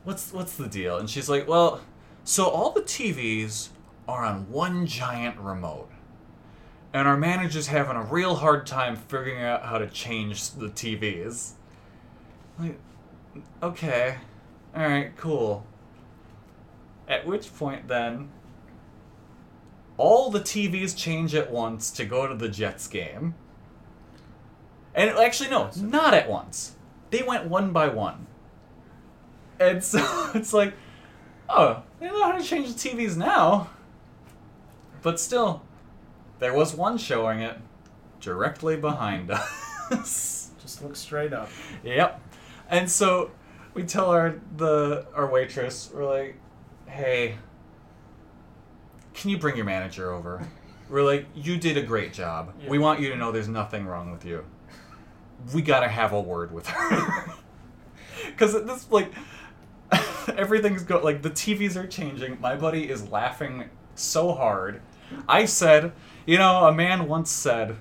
what's 0.06 0.34
what's 0.34 0.56
the 0.56 0.68
deal? 0.68 0.98
And 0.98 1.08
she's 1.08 1.30
like, 1.30 1.48
well, 1.48 1.82
so 2.24 2.46
all 2.48 2.72
the 2.72 2.82
TVs 2.82 3.70
are 4.10 4.26
on 4.26 4.50
one 4.50 4.88
giant 4.88 5.38
remote. 5.38 5.90
And 6.94 7.08
our 7.08 7.18
manager's 7.18 7.68
having 7.68 7.96
a 7.96 8.04
real 8.04 8.36
hard 8.36 8.66
time 8.66 8.96
figuring 8.96 9.44
out 9.44 9.64
how 9.64 9.78
to 9.78 9.88
change 9.88 10.52
the 10.52 10.68
TVs. 10.68 11.52
Like, 12.58 12.80
okay. 13.62 14.18
Alright, 14.76 15.16
cool. 15.16 15.66
At 17.08 17.26
which 17.26 17.56
point, 17.56 17.88
then, 17.88 18.30
all 19.98 20.32
the 20.32 20.40
TVs 20.40 20.98
change 20.98 21.36
at 21.36 21.52
once 21.52 21.92
to 21.92 22.06
go 22.06 22.26
to 22.28 22.36
the 22.36 22.50
Jets 22.50 22.88
game. 22.88 23.36
And 24.96 25.12
actually, 25.12 25.50
no, 25.50 25.70
not 25.78 26.16
at 26.16 26.28
once. 26.28 26.76
They 27.12 27.22
went 27.22 27.46
one 27.46 27.72
by 27.72 27.90
one. 27.90 28.26
And 29.60 29.84
so 29.84 30.32
it's 30.34 30.54
like, 30.54 30.74
oh, 31.48 31.84
they 32.00 32.08
know 32.08 32.24
how 32.24 32.38
to 32.38 32.44
change 32.44 32.74
the 32.74 32.90
TVs 32.90 33.16
now. 33.16 33.70
But 35.02 35.20
still, 35.20 35.62
there 36.40 36.54
was 36.54 36.74
one 36.74 36.98
showing 36.98 37.40
it 37.42 37.58
directly 38.20 38.76
behind 38.76 39.32
us. 39.92 40.52
Just 40.62 40.84
look 40.84 40.96
straight 40.96 41.34
up. 41.34 41.50
Yep. 41.84 42.22
And 42.70 42.90
so 42.90 43.32
we 43.74 43.84
tell 43.84 44.12
our 44.12 44.40
the 44.58 45.06
our 45.16 45.30
waitress, 45.30 45.90
we're 45.94 46.06
like, 46.06 46.36
"Hey, 46.88 47.38
can 49.14 49.30
you 49.30 49.38
bring 49.38 49.56
your 49.56 49.66
manager 49.66 50.12
over?" 50.12 50.46
We're 50.90 51.04
like, 51.04 51.26
"You 51.36 51.58
did 51.58 51.78
a 51.78 51.82
great 51.82 52.14
job. 52.14 52.54
We 52.68 52.80
want 52.80 53.00
you 53.00 53.10
to 53.10 53.16
know 53.16 53.32
there's 53.32 53.48
nothing 53.48 53.86
wrong 53.86 54.12
with 54.12 54.26
you. 54.26 54.44
We 55.54 55.62
got 55.62 55.82
to 55.82 55.88
have 55.88 56.14
a 56.14 56.22
word 56.22 56.52
with 56.52 56.68
her." 56.68 57.34
Cuz 58.38 58.54
this 58.54 58.92
like 58.92 59.12
everything's 60.36 60.84
go 60.84 61.00
like 61.00 61.22
the 61.22 61.32
TVs 61.32 61.76
are 61.76 61.88
changing. 61.88 62.40
My 62.40 62.56
buddy 62.56 62.90
is 62.90 63.08
laughing 63.10 63.70
so 63.96 64.34
hard. 64.34 64.82
I 65.28 65.46
said, 65.46 65.92
you 66.26 66.38
know, 66.38 66.68
a 66.68 66.74
man 66.74 67.08
once 67.08 67.32
said, 67.32 67.78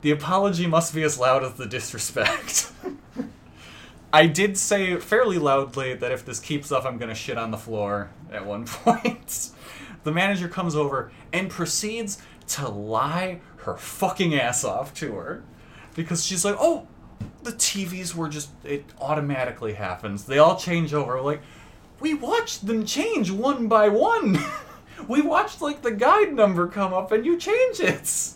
the 0.00 0.10
apology 0.10 0.66
must 0.66 0.94
be 0.94 1.02
as 1.02 1.18
loud 1.18 1.42
as 1.44 1.54
the 1.54 1.66
disrespect. 1.66 2.72
I 4.12 4.26
did 4.26 4.56
say 4.56 4.96
fairly 4.96 5.38
loudly 5.38 5.94
that 5.94 6.12
if 6.12 6.24
this 6.24 6.40
keeps 6.40 6.72
up, 6.72 6.84
I'm 6.84 6.96
gonna 6.98 7.14
shit 7.14 7.36
on 7.36 7.50
the 7.50 7.58
floor 7.58 8.10
at 8.32 8.46
one 8.46 8.64
point. 8.66 9.50
the 10.04 10.12
manager 10.12 10.48
comes 10.48 10.74
over 10.74 11.12
and 11.32 11.50
proceeds 11.50 12.18
to 12.48 12.68
lie 12.68 13.40
her 13.58 13.76
fucking 13.76 14.34
ass 14.34 14.64
off 14.64 14.94
to 14.94 15.14
her. 15.14 15.42
Because 15.94 16.24
she's 16.24 16.44
like, 16.44 16.56
oh, 16.58 16.86
the 17.42 17.52
TVs 17.52 18.14
were 18.14 18.28
just, 18.28 18.50
it 18.64 18.84
automatically 19.00 19.74
happens. 19.74 20.24
They 20.24 20.38
all 20.38 20.56
change 20.56 20.94
over. 20.94 21.20
Like, 21.20 21.42
we 22.00 22.14
watched 22.14 22.66
them 22.66 22.86
change 22.86 23.30
one 23.30 23.68
by 23.68 23.88
one. 23.88 24.38
we 25.06 25.20
watched, 25.22 25.60
like, 25.60 25.82
the 25.82 25.92
guide 25.92 26.32
number 26.32 26.66
come 26.66 26.92
up 26.92 27.12
and 27.12 27.24
you 27.24 27.38
change 27.38 27.80
it. 27.80 28.34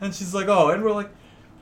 And 0.00 0.14
she's 0.14 0.34
like, 0.34 0.48
oh, 0.48 0.70
and 0.70 0.82
we're 0.82 0.92
like, 0.92 1.10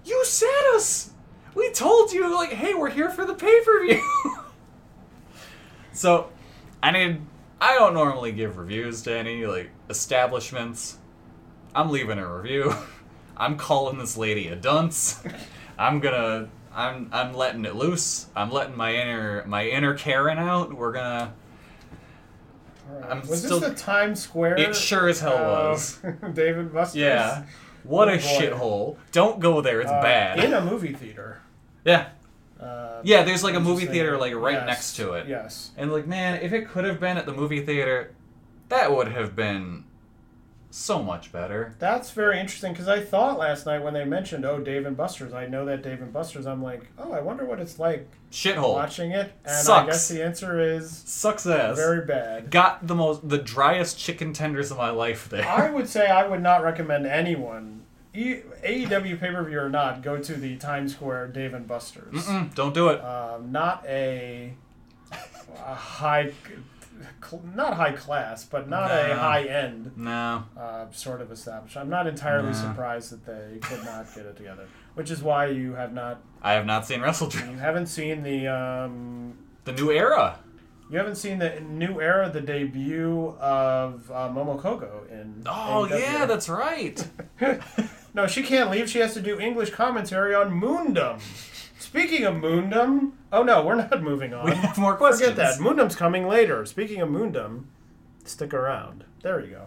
you 0.05 0.25
said 0.25 0.75
us. 0.75 1.11
We 1.55 1.71
told 1.73 2.13
you, 2.13 2.33
like, 2.35 2.51
hey, 2.51 2.75
we're 2.75 2.91
here 2.91 3.11
for 3.11 3.27
the 3.27 3.35
pay 3.35 3.61
per 3.65 3.85
view. 3.85 4.03
so, 5.93 6.31
I 6.83 6.93
mean, 6.93 7.27
I 7.61 7.75
don't 7.75 7.93
normally 7.93 8.33
give 8.33 8.57
reviews 8.57 9.03
to 9.03 9.17
any 9.17 9.45
like 9.45 9.71
establishments. 9.91 10.97
I'm 11.75 11.91
leaving 11.91 12.19
a 12.19 12.35
review. 12.37 12.75
I'm 13.37 13.57
calling 13.57 13.99
this 13.99 14.17
lady 14.17 14.49
a 14.49 14.57
dunce. 14.57 15.23
I'm 15.79 16.01
gonna. 16.01 16.49
I'm. 16.73 17.11
I'm 17.13 17.35
letting 17.35 17.65
it 17.65 17.77
loose. 17.77 18.27
I'm 18.35 18.51
letting 18.51 18.77
my 18.77 18.95
inner 18.95 19.45
my 19.47 19.67
inner 19.67 19.95
Karen 19.95 20.39
out. 20.39 20.73
We're 20.73 20.93
gonna. 20.93 21.35
I'm 23.09 23.27
was 23.27 23.43
still- 23.45 23.61
this 23.61 23.71
the 23.71 23.75
Times 23.77 24.21
Square? 24.23 24.59
It 24.59 24.75
sure 24.77 25.09
as 25.09 25.21
hell 25.21 25.37
uh, 25.37 25.71
was. 25.73 25.99
David 26.35 26.73
Buster's. 26.73 26.97
Yeah. 27.01 27.45
What 27.83 28.09
Oh, 28.09 28.13
a 28.13 28.19
shithole. 28.19 28.97
Don't 29.13 29.41
go 29.41 29.61
there. 29.61 29.81
It's 29.81 29.91
Uh, 29.91 30.03
bad. 30.03 30.39
In 30.45 30.53
a 30.53 30.61
movie 30.61 30.93
theater. 30.93 31.41
yeah. 31.85 32.09
Uh, 32.61 33.01
Yeah, 33.03 33.23
there's 33.23 33.43
like 33.43 33.55
a 33.55 33.61
movie 33.61 33.87
theater 33.87 34.19
like 34.19 34.35
right 34.35 34.53
Yes, 34.55 34.67
next 34.67 34.97
to 34.97 35.13
it. 35.15 35.27
Yes. 35.27 35.71
And 35.79 35.91
like, 35.91 36.07
man, 36.07 36.41
if 36.43 36.53
it 36.53 36.69
could 36.69 36.85
have 36.85 37.01
been 37.01 37.17
at 37.17 37.25
the 37.25 37.33
movie 37.33 37.63
theater, 37.65 38.13
that 38.69 38.95
would 38.95 39.09
have 39.09 39.35
been 39.35 39.85
so 40.73 41.03
much 41.03 41.33
better. 41.33 41.75
That's 41.81 42.11
very 42.13 42.39
interesting 42.39 42.73
because 42.73 42.87
I 42.89 43.01
thought 43.01 43.39
last 43.39 43.67
night 43.67 43.83
when 43.83 43.93
they 43.95 44.05
mentioned, 44.05 44.45
oh, 44.45 44.59
Dave 44.61 44.87
and 44.87 44.97
Buster's, 44.97 45.33
I 45.33 45.47
know 45.47 45.65
that 45.65 45.83
Dave 45.83 46.01
and 46.01 46.13
Buster's, 46.13 46.47
I'm 46.47 46.63
like, 46.63 46.83
oh, 46.99 47.13
I 47.13 47.21
wonder 47.21 47.45
what 47.45 47.59
it's 47.59 47.79
like 47.81 48.09
Shithole. 48.31 48.75
watching 48.75 49.11
it. 49.11 49.33
And 49.45 49.57
I 49.57 49.61
Sucks. 49.61 49.87
guess 49.89 50.09
the 50.09 50.23
answer 50.25 50.61
is 50.61 50.91
Sucks 51.07 51.45
ass. 51.47 51.77
very 51.77 52.05
bad. 52.07 52.51
Got 52.51 52.87
the 52.87 52.95
most 52.95 53.29
the 53.29 53.39
driest 53.39 53.99
chicken 53.99 54.33
tenders 54.33 54.71
of 54.71 54.77
my 54.79 54.91
life 54.91 55.29
there. 55.29 55.47
I 55.49 55.71
would 55.73 55.89
say 55.89 56.07
I 56.09 56.27
would 56.29 56.41
not 56.43 56.63
recommend 56.63 57.05
anyone, 57.05 57.83
e- 58.15 58.43
AEW 58.65 59.19
pay 59.19 59.33
per 59.33 59.43
view 59.43 59.59
or 59.59 59.69
not, 59.69 60.03
go 60.03 60.19
to 60.19 60.35
the 60.35 60.57
Times 60.57 60.93
Square 60.93 61.29
Dave 61.29 61.53
and 61.53 61.67
Buster's. 61.67 62.15
Mm, 62.27 62.55
don't 62.55 62.75
do 62.75 62.91
it. 62.91 63.01
Um, 63.05 63.51
not 63.51 63.85
a, 63.89 64.53
a 65.67 65.75
high, 65.75 66.31
cl- 67.25 67.43
not 67.55 67.75
high 67.75 67.93
class, 67.93 68.45
but 68.45 68.69
not 68.69 68.91
a 68.91 69.17
high 69.17 69.45
end 69.45 69.93
no. 69.97 70.45
uh, 70.59 70.87
sort 70.91 71.21
of 71.21 71.31
establishment. 71.33 71.85
I'm 71.85 71.91
not 71.91 72.07
entirely 72.07 72.49
No. 72.49 72.53
surprised 72.55 73.11
that 73.13 73.25
they 73.27 73.59
could 73.59 73.85
not 73.85 74.15
get 74.15 74.27
it 74.27 74.37
together, 74.37 74.67
which 74.95 75.11
is 75.11 75.23
why 75.23 75.47
you 75.47 75.75
have 75.75 75.93
not, 75.93 76.21
I 76.43 76.53
have 76.55 76.67
not 76.67 76.87
seen 76.87 77.01
Wrestle 77.01 77.31
you 77.33 77.59
haven't 77.59 77.87
seen 77.87 78.23
the, 78.23 78.49
um, 78.49 79.35
The 79.65 79.73
new 79.73 79.91
era. 79.91 80.39
you 80.91 80.99
haven't 80.99 81.17
seen 81.17 81.39
the 81.39 81.61
new 81.61 82.01
era, 82.01 82.31
the 82.31 82.41
debut 82.41 83.37
of 83.41 84.11
uh, 84.11 84.29
Momo 84.29 84.61
Kohgo 84.61 85.09
in. 85.11 85.43
Oh 85.47 85.87
yeah, 85.87 86.27
that's 86.27 86.49
right. 86.49 87.07
No, 88.13 88.27
she 88.27 88.43
can't 88.43 88.73
leave. 88.73 88.91
She 88.91 88.99
has 88.99 89.15
to 89.15 89.21
do 89.21 89.39
English 89.39 89.71
commentary 89.71 90.35
on 90.35 90.51
Moondom. 90.51 91.21
Speaking 91.81 92.25
of 92.25 92.35
Moondom, 92.35 93.13
oh 93.33 93.43
no, 93.43 93.65
we're 93.65 93.75
not 93.75 94.03
moving 94.11 94.35
on. 94.35 94.45
we 94.47 94.55
have 94.55 94.77
more 94.79 94.97
questions. 94.97 95.31
Forget 95.31 95.59
that. 95.59 95.61
Moondom's 95.61 95.97
coming 95.97 96.29
later. 96.29 96.65
Speaking 96.67 97.01
of 97.01 97.09
Moondom, 97.09 97.65
stick 98.25 98.53
around. 98.55 99.05
There 99.23 99.41
you 99.41 99.49
go. 99.53 99.67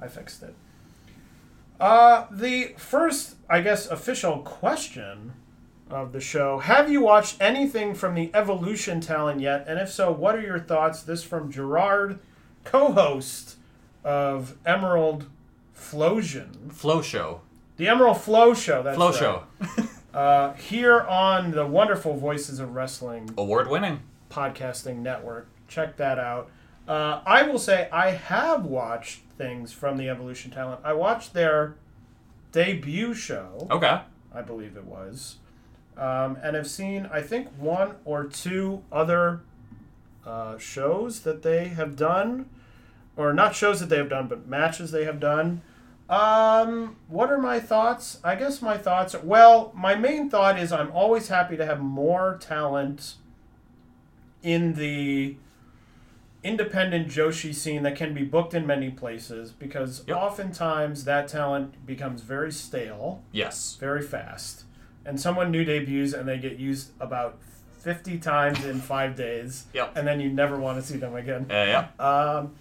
I 0.00 0.08
fixed 0.08 0.42
it. 0.42 0.54
Uh, 1.78 2.26
the 2.30 2.74
first, 2.78 3.36
I 3.48 3.60
guess, 3.60 3.86
official 3.88 4.38
question 4.38 5.34
of 5.90 6.12
the 6.12 6.20
show: 6.20 6.58
Have 6.60 6.90
you 6.90 7.02
watched 7.02 7.36
anything 7.40 7.94
from 7.94 8.14
the 8.14 8.30
Evolution 8.34 9.00
talent 9.00 9.40
yet? 9.40 9.66
And 9.68 9.78
if 9.78 9.90
so, 9.90 10.10
what 10.10 10.34
are 10.34 10.40
your 10.40 10.58
thoughts? 10.60 11.02
This 11.02 11.22
from 11.22 11.52
Gerard, 11.52 12.20
co-host 12.64 13.56
of 14.02 14.56
Emerald 14.64 15.26
Flosion, 15.76 16.72
Flow 16.72 17.02
show. 17.02 17.42
the 17.76 17.88
Emerald 17.88 18.20
Flow 18.20 18.54
Show. 18.54 18.82
That's 18.82 18.96
Flow 18.96 19.10
right. 19.10 19.18
show. 19.18 19.44
Uh, 20.14 20.52
here 20.54 21.00
on 21.00 21.50
the 21.50 21.66
wonderful 21.66 22.14
Voices 22.16 22.60
of 22.60 22.74
Wrestling 22.74 23.30
Award 23.36 23.68
winning. 23.68 24.00
podcasting 24.30 24.98
network. 24.98 25.48
Check 25.66 25.96
that 25.96 26.18
out. 26.18 26.50
Uh, 26.86 27.20
I 27.26 27.42
will 27.42 27.58
say 27.58 27.88
I 27.90 28.10
have 28.10 28.64
watched 28.64 29.22
things 29.36 29.72
from 29.72 29.96
the 29.96 30.08
Evolution 30.08 30.50
Talent. 30.52 30.80
I 30.84 30.92
watched 30.92 31.34
their 31.34 31.74
debut 32.52 33.14
show, 33.14 33.66
Okay. 33.70 34.00
I 34.32 34.42
believe 34.42 34.76
it 34.76 34.84
was, 34.84 35.36
um, 35.96 36.38
and 36.42 36.54
have 36.54 36.68
seen 36.68 37.08
I 37.12 37.20
think 37.20 37.48
one 37.58 37.96
or 38.04 38.24
two 38.24 38.82
other 38.92 39.40
uh, 40.24 40.58
shows 40.58 41.20
that 41.20 41.42
they 41.42 41.68
have 41.68 41.96
done, 41.96 42.48
or 43.16 43.32
not 43.32 43.56
shows 43.56 43.80
that 43.80 43.88
they 43.88 43.96
have 43.96 44.08
done, 44.10 44.28
but 44.28 44.46
matches 44.46 44.92
they 44.92 45.04
have 45.04 45.18
done. 45.18 45.62
Um, 46.08 46.96
what 47.08 47.30
are 47.30 47.38
my 47.38 47.60
thoughts? 47.60 48.18
I 48.22 48.34
guess 48.34 48.60
my 48.60 48.76
thoughts. 48.76 49.14
Are, 49.14 49.20
well, 49.20 49.72
my 49.74 49.94
main 49.94 50.28
thought 50.28 50.58
is 50.58 50.70
I'm 50.72 50.90
always 50.92 51.28
happy 51.28 51.56
to 51.56 51.64
have 51.64 51.80
more 51.80 52.36
talent 52.40 53.14
in 54.42 54.74
the 54.74 55.36
independent 56.42 57.08
Joshi 57.08 57.54
scene 57.54 57.82
that 57.84 57.96
can 57.96 58.12
be 58.12 58.22
booked 58.22 58.52
in 58.52 58.66
many 58.66 58.90
places 58.90 59.50
because 59.50 60.04
Yep. 60.06 60.16
oftentimes 60.16 61.04
that 61.04 61.26
talent 61.26 61.86
becomes 61.86 62.20
very 62.20 62.52
stale 62.52 63.22
Yes. 63.32 63.76
very 63.80 64.02
fast. 64.02 64.64
And 65.06 65.18
someone 65.18 65.50
new 65.50 65.64
debuts 65.64 66.12
and 66.12 66.28
they 66.28 66.36
get 66.38 66.58
used 66.58 66.90
about 67.00 67.38
50 67.78 68.18
times 68.18 68.62
in 68.64 68.80
five 68.80 69.16
days. 69.16 69.64
Yep. 69.72 69.92
And 69.96 70.06
then 70.06 70.20
you 70.20 70.28
never 70.28 70.58
want 70.58 70.78
to 70.78 70.86
see 70.86 70.98
them 70.98 71.14
again. 71.16 71.46
Uh, 71.50 71.54
yeah. 71.54 71.86
Um, 71.98 72.54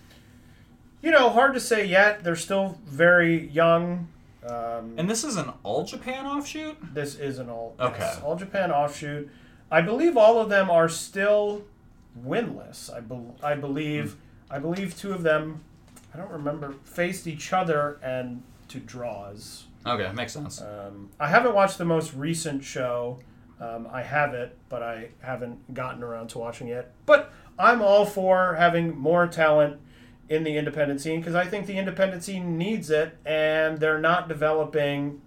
you 1.03 1.11
know, 1.11 1.29
hard 1.29 1.53
to 1.53 1.59
say 1.59 1.85
yet. 1.85 2.23
They're 2.23 2.35
still 2.35 2.79
very 2.87 3.47
young. 3.49 4.07
Um, 4.47 4.95
And 4.97 5.07
this 5.09 5.23
is 5.23 5.35
an 5.37 5.51
all 5.63 5.83
Japan 5.85 6.25
offshoot. 6.25 6.77
this 6.93 7.15
is 7.15 7.37
an 7.39 7.49
all 7.49 7.75
Okay. 7.79 7.99
yes, 7.99 8.19
all 8.21 8.35
Japan 8.35 8.71
offshoot. 8.71 9.29
I 9.71 9.81
believe 9.81 10.17
all 10.17 10.39
of 10.41 10.49
them 10.49 10.69
are 10.71 10.89
still 10.89 11.63
winless. 12.19 12.93
I, 12.93 12.99
bel 12.99 13.35
I 13.43 13.55
believe 13.55 14.15
I 14.49 14.59
believe 14.59 14.97
two 14.97 15.13
of 15.13 15.23
them 15.23 15.63
I 16.13 16.17
don't 16.17 16.31
remember 16.31 16.75
faced 16.83 17.25
each 17.27 17.53
other 17.53 17.99
and 18.03 18.43
to 18.69 18.79
draws. 18.79 19.65
Okay, 19.85 20.11
makes 20.13 20.33
sense. 20.33 20.61
Um, 20.61 21.09
I 21.19 21.27
haven't 21.27 21.55
watched 21.55 21.77
the 21.77 21.85
most 21.85 22.13
recent 22.13 22.63
show. 22.63 23.19
Um, 23.59 23.87
I 23.91 24.01
have 24.03 24.33
it, 24.33 24.57
but 24.69 24.83
I 24.83 25.09
haven't 25.21 25.73
gotten 25.73 26.03
around 26.03 26.29
to 26.29 26.37
watching 26.37 26.67
it. 26.67 26.91
But 27.05 27.31
I'm 27.57 27.81
all 27.81 28.05
for 28.05 28.55
having 28.55 28.95
more 28.97 29.25
talent 29.27 29.79
in 30.29 30.43
the 30.43 30.57
independent 30.57 31.01
scene 31.01 31.19
because 31.19 31.35
I 31.35 31.45
think 31.45 31.65
the 31.67 31.77
independent 31.77 32.23
scene 32.23 32.57
needs 32.57 32.89
it, 32.89 33.17
and 33.25 33.79
they're 33.79 33.99
not 33.99 34.27
developing, 34.27 35.21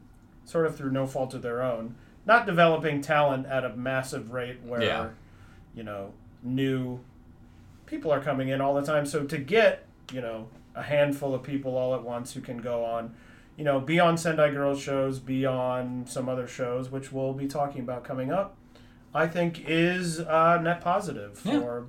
sort 0.44 0.66
of 0.66 0.76
through 0.76 0.90
no 0.92 1.06
fault 1.06 1.34
of 1.34 1.42
their 1.42 1.62
own, 1.62 1.94
not 2.24 2.46
developing 2.46 3.00
talent 3.00 3.46
at 3.46 3.64
a 3.64 3.76
massive 3.76 4.32
rate 4.32 4.58
where, 4.64 4.82
Yeah. 4.82 5.08
you 5.74 5.82
know, 5.82 6.12
new 6.42 7.00
people 7.86 8.10
are 8.12 8.20
coming 8.20 8.48
in 8.48 8.60
all 8.60 8.74
the 8.74 8.82
time. 8.82 9.06
So 9.06 9.24
to 9.24 9.38
get, 9.38 9.84
you 10.12 10.20
know, 10.20 10.48
a 10.74 10.82
handful 10.82 11.34
of 11.34 11.42
people 11.42 11.76
all 11.76 11.94
at 11.94 12.02
once 12.02 12.32
who 12.34 12.40
can 12.40 12.58
go 12.58 12.84
on, 12.84 13.14
you 13.56 13.64
know, 13.64 13.80
be 13.80 13.98
on 14.00 14.18
Sendai 14.18 14.50
Girls 14.50 14.80
shows, 14.80 15.18
be 15.18 15.46
on 15.46 16.04
some 16.06 16.28
other 16.28 16.46
shows, 16.46 16.90
which 16.90 17.12
we'll 17.12 17.32
be 17.32 17.46
talking 17.46 17.80
about 17.80 18.02
coming 18.04 18.32
up, 18.32 18.56
I 19.14 19.26
think 19.28 19.62
is 19.66 20.20
uh, 20.20 20.58
net 20.60 20.80
positive 20.80 21.40
Yeah. 21.44 21.60
for 21.60 21.86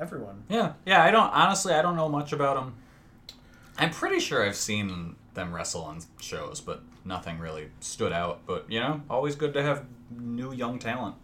everyone. 0.00 0.44
Yeah, 0.48 0.72
yeah. 0.86 1.02
I 1.02 1.10
don't 1.10 1.30
honestly. 1.30 1.72
I 1.74 1.82
don't 1.82 1.96
know 1.96 2.08
much 2.08 2.32
about 2.32 2.56
them. 2.56 2.74
I'm 3.78 3.90
pretty 3.90 4.20
sure 4.20 4.44
I've 4.46 4.56
seen 4.56 5.16
them 5.34 5.52
wrestle 5.54 5.82
on 5.84 6.00
shows, 6.20 6.60
but 6.60 6.82
nothing 7.04 7.38
really 7.38 7.70
stood 7.80 8.12
out. 8.12 8.40
But 8.46 8.70
you 8.70 8.80
know, 8.80 9.02
always 9.10 9.34
good 9.34 9.52
to 9.54 9.62
have 9.62 9.84
new 10.10 10.52
young 10.52 10.78
talent. 10.78 11.16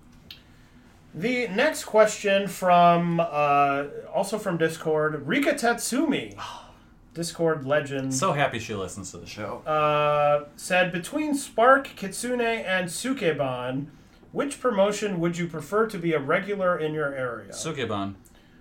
The 1.15 1.49
next 1.49 1.85
question 1.85 2.47
from 2.47 3.19
uh, 3.21 3.85
also 4.15 4.39
from 4.39 4.57
Discord, 4.59 5.27
Rika 5.27 5.55
Tatsumi, 5.55 6.39
Discord 7.15 7.67
legend, 7.67 8.15
So 8.15 8.33
happy 8.33 8.61
she 8.61 8.75
listens 8.77 9.11
to 9.11 9.19
the 9.19 9.27
show. 9.27 9.59
uh, 9.67 10.45
said 10.55 10.93
between 10.93 11.35
Spark, 11.35 11.89
Kitsune, 11.97 12.41
and 12.41 12.89
Sukeban, 12.89 13.87
which 14.31 14.61
promotion 14.61 15.19
would 15.19 15.37
you 15.37 15.49
prefer 15.49 15.87
to 15.89 15.99
be 15.99 16.13
a 16.13 16.21
regular 16.21 16.79
in 16.79 16.95
your 16.95 17.13
area? 17.13 17.51
Sukeban, 17.53 18.15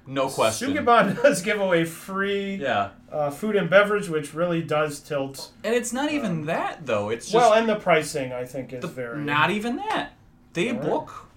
no 0.09 0.27
question. 0.27 0.73
Sukeban 0.73 1.21
does 1.21 1.41
give 1.43 1.59
away 1.61 1.85
free 1.85 2.55
Yeah, 2.55 2.89
uh, 3.11 3.29
food 3.29 3.55
and 3.55 3.69
beverage, 3.69 4.09
which 4.09 4.33
really 4.33 4.61
does 4.61 4.99
tilt. 4.99 5.51
and 5.63 5.73
it's 5.75 5.93
not 5.93 6.11
even 6.11 6.45
that 6.47 6.85
though. 6.85 7.09
It's 7.09 7.25
just 7.27 7.35
well, 7.35 7.53
and 7.53 7.69
the 7.69 7.75
pricing 7.75 8.33
I 8.33 8.45
think 8.45 8.73
is 8.73 8.81
the- 8.81 8.87
very 8.87 9.19
not 9.23 9.51
even 9.51 9.75
that. 9.77 10.13
They 10.53 10.71
book 10.71 11.27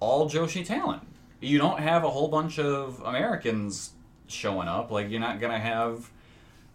all 0.00 0.28
Joshi 0.28 0.64
talent. 0.66 1.02
You 1.40 1.58
don't 1.58 1.78
have 1.80 2.04
a 2.04 2.10
whole 2.10 2.28
bunch 2.28 2.58
of 2.58 3.00
Americans 3.04 3.92
showing 4.26 4.68
up. 4.68 4.90
Like 4.90 5.08
you're 5.10 5.20
not 5.20 5.40
gonna 5.40 5.58
have 5.60 6.10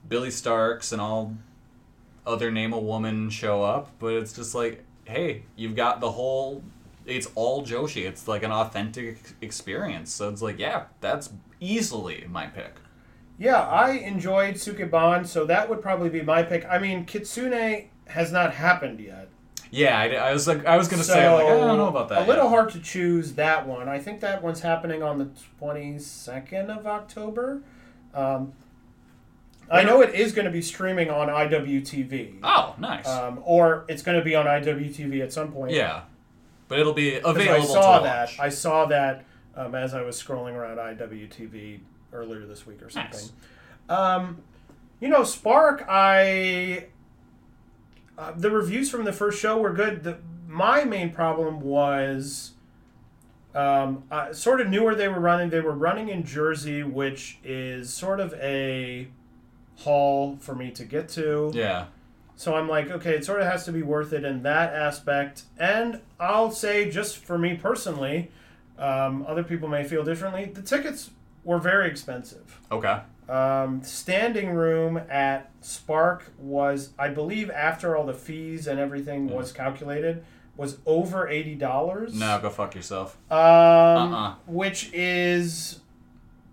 Billie 0.07 0.29
Starkz 0.29 0.91
and 0.93 1.01
all 1.01 1.35
other 2.25 2.49
name 2.49 2.73
a 2.73 2.79
woman 2.79 3.29
show 3.29 3.61
up, 3.63 3.91
but 3.99 4.13
it's 4.13 4.33
just 4.33 4.55
like, 4.55 4.83
hey, 5.03 5.43
you've 5.55 5.75
got 5.75 5.99
the 5.99 6.11
whole. 6.11 6.63
It's 7.05 7.27
all 7.35 7.65
Joshi. 7.65 8.05
It's 8.07 8.27
like 8.27 8.43
an 8.43 8.51
authentic 8.51 9.17
experience. 9.41 10.11
So 10.11 10.29
it's 10.29 10.41
like, 10.41 10.59
yeah, 10.59 10.85
that's 11.01 11.29
easily 11.59 12.25
my 12.29 12.47
pick. 12.47 12.75
Yeah, 13.37 13.61
I 13.61 13.91
enjoyed 13.91 14.55
Sukeban, 14.55 15.27
so 15.27 15.45
that 15.45 15.69
would 15.69 15.81
probably 15.81 16.09
be 16.09 16.21
my 16.21 16.43
pick. 16.43 16.65
I 16.65 16.79
mean, 16.79 17.05
Kitsune 17.05 17.89
has 18.07 18.31
not 18.31 18.53
happened 18.53 18.99
yet. 18.99 19.29
Yeah, 19.71 19.99
I, 19.99 20.07
I 20.13 20.33
was 20.33 20.47
like, 20.47 20.65
I 20.65 20.77
was 20.77 20.87
gonna 20.87 21.03
so 21.03 21.13
say, 21.13 21.29
like, 21.29 21.45
I 21.45 21.49
don't 21.49 21.77
know 21.77 21.87
about 21.89 22.07
that. 22.09 22.21
A 22.21 22.25
little 22.27 22.45
yet. 22.45 22.49
hard 22.49 22.71
to 22.71 22.79
choose 22.79 23.33
that 23.33 23.67
one. 23.67 23.89
I 23.89 23.99
think 23.99 24.21
that 24.21 24.41
one's 24.41 24.61
happening 24.61 25.03
on 25.03 25.17
the 25.17 25.29
22nd 25.61 26.69
of 26.69 26.87
October. 26.87 27.61
Um, 28.13 28.53
I 29.69 29.83
know 29.83 30.01
it 30.01 30.13
is 30.13 30.31
going 30.31 30.45
to 30.45 30.51
be 30.51 30.61
streaming 30.61 31.09
on 31.09 31.27
IWTV. 31.27 32.39
Oh, 32.43 32.75
nice. 32.77 33.07
Um, 33.07 33.41
or 33.43 33.83
it's 33.89 34.03
going 34.03 34.17
to 34.17 34.23
be 34.23 34.35
on 34.35 34.45
IWTV 34.45 35.21
at 35.21 35.33
some 35.33 35.51
point. 35.51 35.71
yeah, 35.71 36.03
but 36.75 36.81
it'll 36.81 36.93
be 36.93 37.15
available. 37.15 37.71
I 37.71 37.81
saw 37.81 37.97
to 37.99 38.03
that. 38.03 38.31
I 38.37 38.49
saw 38.49 38.85
that 38.87 39.23
um, 39.55 39.75
as 39.75 39.93
I 39.93 40.01
was 40.01 40.21
scrolling 40.21 40.55
around 40.55 40.75
IWTV 40.75 41.79
earlier 42.11 42.45
this 42.45 42.67
week 42.67 42.81
or 42.81 42.89
something. 42.89 43.21
Nice. 43.21 43.31
Um, 43.87 44.41
you 44.99 45.07
know, 45.07 45.23
Spark. 45.23 45.85
I 45.87 46.87
uh, 48.17 48.33
the 48.35 48.51
reviews 48.51 48.89
from 48.89 49.05
the 49.05 49.13
first 49.13 49.39
show 49.39 49.57
were 49.57 49.71
good. 49.71 50.03
The, 50.03 50.17
my 50.49 50.83
main 50.83 51.11
problem 51.11 51.61
was 51.61 52.51
um, 53.53 54.03
I 54.11 54.33
sort 54.33 54.59
of 54.59 54.67
knew 54.67 54.83
where 54.83 54.95
they 54.95 55.07
were 55.07 55.21
running. 55.21 55.51
They 55.51 55.61
were 55.61 55.71
running 55.71 56.09
in 56.09 56.25
Jersey, 56.25 56.83
which 56.83 57.37
is 57.41 57.93
sort 57.93 58.19
of 58.19 58.33
a 58.33 59.07
haul 59.77 60.35
for 60.41 60.53
me 60.55 60.71
to 60.71 60.83
get 60.83 61.07
to. 61.09 61.51
Yeah. 61.53 61.85
So 62.37 62.55
I'm 62.55 62.67
like, 62.67 62.91
okay, 62.91 63.15
it 63.15 63.25
sort 63.25 63.39
of 63.41 63.47
has 63.47 63.63
to 63.65 63.71
be 63.71 63.81
worth 63.81 64.11
it 64.13 64.25
in 64.25 64.43
that 64.43 64.73
aspect. 64.73 65.43
And 65.57 66.01
I'll 66.19 66.51
say, 66.51 66.89
just 66.89 67.17
for 67.17 67.37
me 67.37 67.55
personally, 67.55 68.29
um, 68.77 69.25
other 69.27 69.43
people 69.43 69.69
may 69.69 69.83
feel 69.85 70.03
differently. 70.03 70.45
The 70.45 70.61
tickets 70.61 71.11
were 71.45 71.59
very 71.59 71.89
expensive. 71.89 72.59
Okay. 72.71 72.99
Um, 73.29 73.81
standing 73.83 74.49
room 74.51 74.97
at 75.09 75.49
Spark 75.61 76.31
was, 76.37 76.89
I 76.99 77.07
believe, 77.07 77.49
after 77.49 77.95
all 77.95 78.05
the 78.05 78.13
fees 78.13 78.67
and 78.67 78.79
everything 78.79 79.27
was 79.29 79.51
calculated, 79.51 80.23
was 80.57 80.77
over 80.85 81.27
eighty 81.27 81.55
dollars. 81.55 82.13
No, 82.13 82.39
go 82.39 82.49
fuck 82.49 82.75
yourself. 82.75 83.17
Um, 83.31 83.37
Uh-uh. 83.37 84.35
which 84.45 84.89
is 84.93 85.79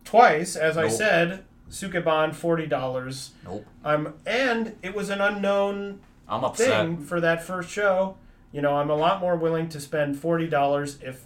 twice, 0.04 0.56
as 0.56 0.78
I 0.78 0.88
said, 0.88 1.44
Sukeban 1.72 2.34
forty 2.34 2.66
dollars. 2.66 3.30
Nope. 3.44 3.66
Um, 3.84 4.14
and 4.26 4.76
it 4.82 4.94
was 4.94 5.08
an 5.08 5.20
unknown 5.22 6.00
I'm 6.28 6.44
upset. 6.44 6.68
thing 6.68 6.98
for 6.98 7.18
that 7.20 7.42
first 7.42 7.70
show. 7.70 8.16
You 8.52 8.60
know, 8.60 8.76
I'm 8.76 8.90
a 8.90 8.94
lot 8.94 9.20
more 9.20 9.34
willing 9.36 9.70
to 9.70 9.80
spend 9.80 10.18
forty 10.18 10.46
dollars 10.46 10.98
if 11.02 11.24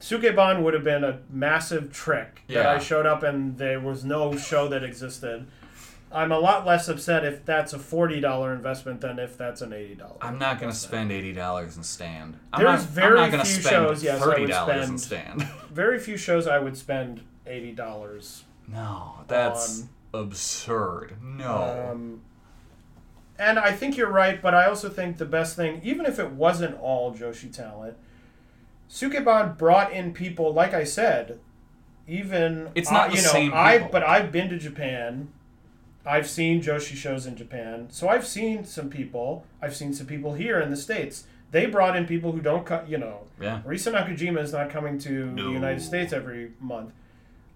Sukeban 0.00 0.62
would 0.62 0.72
have 0.74 0.84
been 0.84 1.04
a 1.04 1.20
massive 1.30 1.92
trick 1.92 2.42
that 2.48 2.66
I 2.66 2.78
showed 2.78 3.04
up 3.06 3.22
and 3.22 3.58
there 3.58 3.78
was 3.78 4.04
no 4.04 4.36
show 4.36 4.68
that 4.68 4.82
existed. 4.82 5.46
I'm 6.10 6.30
a 6.32 6.38
lot 6.38 6.64
less 6.64 6.88
upset 6.88 7.24
if 7.24 7.44
that's 7.44 7.74
a 7.74 7.78
forty 7.78 8.20
dollar 8.20 8.54
investment 8.54 9.02
than 9.02 9.18
if 9.18 9.36
that's 9.36 9.60
an 9.60 9.74
eighty 9.74 9.96
dollar. 9.96 10.16
I'm 10.22 10.38
not 10.38 10.60
gonna 10.60 10.72
spend 10.72 11.12
eighty 11.12 11.32
dollars 11.34 11.76
and 11.76 11.84
stand. 11.84 12.38
I'm 12.54 12.64
There's 12.64 12.80
not, 12.84 12.88
very 12.90 13.18
I'm 13.18 13.24
not 13.24 13.30
gonna 13.32 13.44
few 13.44 13.62
spend 13.62 13.68
shows, 13.70 14.02
yes, 14.02 14.22
I 14.22 14.26
would 14.26 14.34
thirty 14.36 14.46
dollars 14.46 14.88
and 14.88 15.00
spend- 15.00 15.40
stand. 15.42 15.60
Very 15.70 15.98
few 15.98 16.16
shows 16.16 16.46
I 16.46 16.58
would 16.58 16.76
spend 16.78 17.20
eighty 17.46 17.72
dollars. 17.72 18.44
No, 18.68 19.14
that's 19.28 19.82
On- 19.82 19.88
absurd. 20.22 21.16
No. 21.22 21.88
Um, 21.92 22.20
and 23.38 23.58
I 23.58 23.72
think 23.72 23.96
you're 23.96 24.10
right, 24.10 24.40
but 24.40 24.54
I 24.54 24.66
also 24.66 24.88
think 24.88 25.18
the 25.18 25.24
best 25.24 25.56
thing, 25.56 25.80
even 25.82 26.06
if 26.06 26.18
it 26.18 26.30
wasn't 26.30 26.78
all 26.80 27.12
Joshi 27.12 27.52
talent, 27.52 27.96
Sukeban 28.88 29.58
brought 29.58 29.92
in 29.92 30.12
people, 30.12 30.52
like 30.52 30.72
I 30.72 30.84
said, 30.84 31.40
even 32.06 32.68
It's 32.74 32.90
not 32.90 33.10
the 33.10 33.16
you 33.16 33.22
know, 33.22 33.28
same 33.30 33.52
I 33.54 33.78
people. 33.78 33.88
but 33.92 34.02
I've 34.04 34.30
been 34.30 34.48
to 34.50 34.58
Japan. 34.58 35.28
I've 36.06 36.28
seen 36.28 36.62
Joshi 36.62 36.94
shows 36.94 37.26
in 37.26 37.34
Japan, 37.34 37.88
so 37.90 38.08
I've 38.08 38.26
seen 38.26 38.64
some 38.64 38.90
people. 38.90 39.46
I've 39.62 39.74
seen 39.74 39.94
some 39.94 40.06
people 40.06 40.34
here 40.34 40.60
in 40.60 40.70
the 40.70 40.76
states. 40.76 41.24
They 41.50 41.64
brought 41.66 41.96
in 41.96 42.06
people 42.06 42.32
who 42.32 42.40
don't 42.42 42.66
cut. 42.66 42.88
You 42.90 42.98
know, 42.98 43.20
yeah. 43.40 43.62
Risa 43.66 43.90
Nakajima 43.92 44.40
is 44.42 44.52
not 44.52 44.68
coming 44.68 44.98
to 44.98 45.34
the 45.34 45.42
United 45.50 45.80
States 45.80 46.12
every 46.12 46.52
month. 46.60 46.90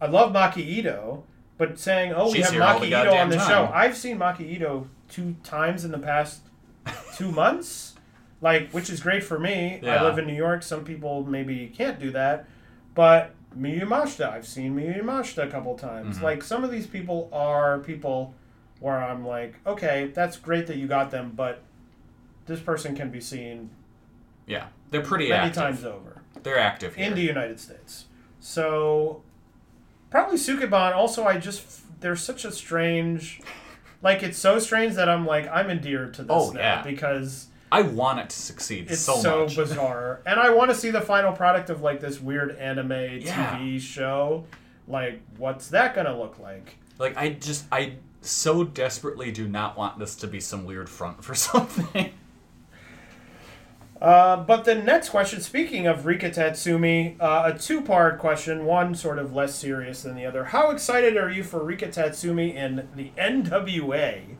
I 0.00 0.06
love 0.06 0.32
Maki 0.32 0.58
Ito, 0.58 1.24
but 1.56 1.78
saying, 1.78 2.12
"Oh, 2.14 2.30
we 2.30 2.40
have 2.40 2.52
Maki 2.52 2.86
Ito 2.88 3.14
on 3.14 3.28
the 3.30 3.36
time. 3.36 3.48
show," 3.48 3.70
I've 3.74 3.96
seen 3.96 4.18
Maki 4.18 4.40
Ito 4.42 4.88
two 5.08 5.36
times 5.42 5.84
in 5.84 5.90
the 5.90 5.98
past 5.98 6.42
two 7.16 7.32
months, 7.32 7.94
like 8.40 8.70
which 8.70 8.90
is 8.90 9.00
great 9.00 9.24
for 9.24 9.38
me. 9.38 9.80
I 9.84 10.02
live 10.02 10.18
in 10.18 10.26
New 10.26 10.34
York. 10.36 10.62
Some 10.62 10.84
people 10.84 11.24
maybe 11.24 11.66
can't 11.74 11.98
do 11.98 12.10
that, 12.12 12.46
but 12.94 13.34
Miyu 13.58 13.80
Yamashita, 13.82 14.30
I've 14.30 14.46
seen 14.46 14.76
Miyu 14.76 15.02
Yamashita 15.02 15.44
a 15.48 15.50
couple 15.50 15.76
times. 15.76 16.16
Mm-hmm. 16.16 16.24
Like 16.24 16.42
some 16.42 16.62
of 16.64 16.70
these 16.70 16.86
people 16.86 17.28
are 17.32 17.78
people 17.80 18.34
where 18.80 19.02
I'm 19.02 19.26
like, 19.26 19.56
okay, 19.66 20.10
that's 20.14 20.36
great 20.36 20.66
that 20.68 20.76
you 20.76 20.86
got 20.86 21.10
them, 21.10 21.32
but 21.34 21.62
this 22.46 22.60
person 22.60 22.94
can 22.94 23.10
be 23.10 23.20
seen 23.20 23.70
Yeah. 24.46 24.66
They're 24.90 25.02
pretty 25.02 25.28
many 25.28 25.48
active. 25.48 25.54
times 25.62 25.84
over 25.84 26.22
They're 26.42 26.58
active 26.58 26.94
here. 26.94 27.06
in 27.08 27.14
the 27.14 27.22
United 27.22 27.58
States. 27.58 28.04
So 28.38 29.22
Probably 30.10 30.36
Sukeban. 30.36 30.94
Also, 30.94 31.24
I 31.24 31.38
just 31.38 31.82
there's 32.00 32.22
such 32.22 32.44
a 32.44 32.52
strange, 32.52 33.40
like 34.02 34.22
it's 34.22 34.38
so 34.38 34.58
strange 34.58 34.94
that 34.94 35.08
I'm 35.08 35.26
like 35.26 35.48
I'm 35.48 35.70
endeared 35.70 36.14
to 36.14 36.22
this 36.22 36.30
Oh, 36.30 36.50
now 36.52 36.60
yeah. 36.60 36.82
because 36.82 37.48
I 37.70 37.82
want 37.82 38.20
it 38.20 38.30
to 38.30 38.36
succeed 38.36 38.90
it's 38.90 39.00
so, 39.00 39.16
so, 39.20 39.46
bizarre, 39.46 40.20
and 40.24 40.40
I 40.40 40.50
want 40.50 40.70
to 40.70 40.74
see 40.76 40.90
the 40.90 41.00
final 41.02 41.32
product 41.32 41.68
of 41.70 41.82
like 41.82 42.00
this 42.00 42.20
weird 42.20 42.56
anime 42.56 42.92
Yeah. 43.20 43.58
TV 43.58 43.80
show. 43.80 44.44
Like, 44.86 45.20
what's 45.36 45.68
that 45.68 45.94
gonna 45.94 46.18
look 46.18 46.38
like? 46.38 46.76
Like 46.98 47.16
I 47.16 47.30
just 47.30 47.66
I 47.70 47.94
so 48.22 48.64
desperately 48.64 49.30
do 49.30 49.46
not 49.46 49.76
want 49.76 49.98
this 49.98 50.16
to 50.16 50.26
be 50.26 50.40
some 50.40 50.64
weird 50.64 50.88
front 50.88 51.22
for 51.22 51.34
something. 51.34 52.12
Uh, 54.00 54.36
but 54.36 54.64
the 54.64 54.76
next 54.76 55.08
question, 55.08 55.40
speaking 55.40 55.86
of 55.86 56.06
Rika 56.06 56.30
Tatsumi, 56.30 57.16
uh, 57.20 57.52
a 57.52 57.58
two 57.58 57.80
part 57.80 58.18
question, 58.18 58.64
one 58.64 58.94
sort 58.94 59.18
of 59.18 59.34
less 59.34 59.54
serious 59.56 60.02
than 60.02 60.14
the 60.14 60.24
other. 60.24 60.44
How 60.44 60.70
excited 60.70 61.16
are 61.16 61.30
you 61.30 61.42
for 61.42 61.64
Rika 61.64 61.88
Tatsumi 61.88 62.54
in 62.54 62.88
the 62.94 63.10
NWA? 63.18 64.36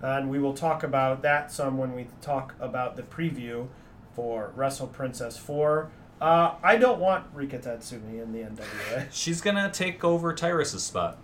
And 0.00 0.30
we 0.30 0.38
will 0.38 0.54
talk 0.54 0.82
about 0.82 1.22
that 1.22 1.52
some 1.52 1.76
when 1.76 1.94
we 1.94 2.08
talk 2.22 2.54
about 2.58 2.96
the 2.96 3.02
preview 3.02 3.68
for 4.14 4.50
Wrestle 4.56 4.88
Princess 4.88 5.36
4. 5.36 5.90
Uh, 6.20 6.54
I 6.62 6.76
don't 6.76 6.98
want 6.98 7.26
Rika 7.34 7.58
Tatsumi 7.58 8.22
in 8.22 8.32
the 8.32 8.40
NWA. 8.40 9.08
She's 9.12 9.40
gonna 9.40 9.70
take 9.70 10.04
over 10.04 10.32
Tyrus's 10.34 10.84
spot. 10.84 11.18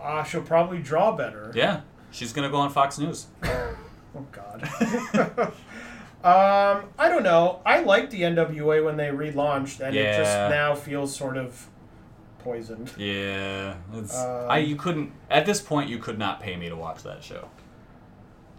Uh, 0.00 0.24
she'll 0.24 0.42
probably 0.42 0.80
draw 0.80 1.12
better. 1.12 1.52
Yeah, 1.54 1.82
she's 2.10 2.32
gonna 2.32 2.50
go 2.50 2.56
on 2.56 2.70
Fox 2.70 2.98
News. 2.98 3.26
Oh 3.44 4.26
God. 4.32 5.52
um, 6.24 6.84
I 6.98 7.08
don't 7.08 7.22
know. 7.22 7.60
I 7.66 7.80
liked 7.80 8.10
the 8.10 8.22
NWA 8.22 8.84
when 8.84 8.96
they 8.96 9.08
relaunched, 9.08 9.80
and 9.80 9.96
it 9.96 10.16
just 10.16 10.36
now 10.50 10.74
feels 10.74 11.14
sort 11.14 11.36
of 11.36 11.68
poisoned. 12.38 12.92
Yeah, 12.96 13.76
it's, 13.94 14.16
Um, 14.16 14.50
I 14.50 14.58
you 14.58 14.76
couldn't 14.76 15.12
at 15.30 15.46
this 15.46 15.60
point 15.60 15.88
you 15.90 15.98
could 15.98 16.18
not 16.18 16.40
pay 16.40 16.56
me 16.56 16.68
to 16.68 16.76
watch 16.76 17.02
that 17.02 17.22
show. 17.24 17.48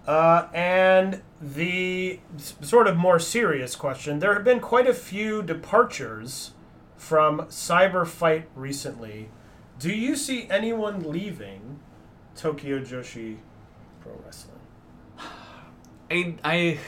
Uh, 0.07 0.47
and 0.53 1.22
the 1.41 2.20
sort 2.61 2.88
of 2.88 2.97
more 2.97 3.20
serious 3.20 3.76
question: 3.76 4.20
There 4.20 4.34
have 4.34 4.43
been 4.43 4.59
quite 4.59 4.88
a 4.88 4.93
few 4.93 5.41
departures 5.41 6.51
from 6.97 7.41
Cyber 7.43 8.05
Fight 8.05 8.49
recently. 8.55 9.30
Do 9.80 9.93
you 9.93 10.16
see 10.16 10.47
anyone 10.49 11.09
leaving 11.09 11.80
Tokyo 12.36 12.80
Joshi 12.80 13.38
Pro 14.01 14.14
Wrestling? 14.26 14.59
I 16.11 16.36
I 16.43 16.80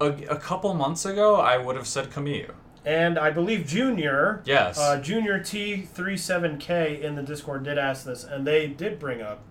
a, 0.00 0.06
a 0.30 0.36
couple 0.36 0.72
months 0.74 1.04
ago 1.04 1.36
I 1.36 1.56
would 1.58 1.76
have 1.76 1.86
said 1.86 2.10
Kamiyu. 2.10 2.52
And 2.84 3.18
I 3.18 3.30
believe 3.30 3.66
Junior, 3.66 4.42
Yes. 4.46 4.78
uh, 4.78 4.98
Junior 5.00 5.38
T37K 5.40 7.00
in 7.02 7.14
the 7.14 7.22
Discord 7.22 7.62
did 7.64 7.78
ask 7.78 8.04
this, 8.04 8.24
and 8.24 8.46
they 8.46 8.66
did 8.66 8.98
bring 8.98 9.20
up 9.20 9.42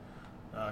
uh, 0.55 0.71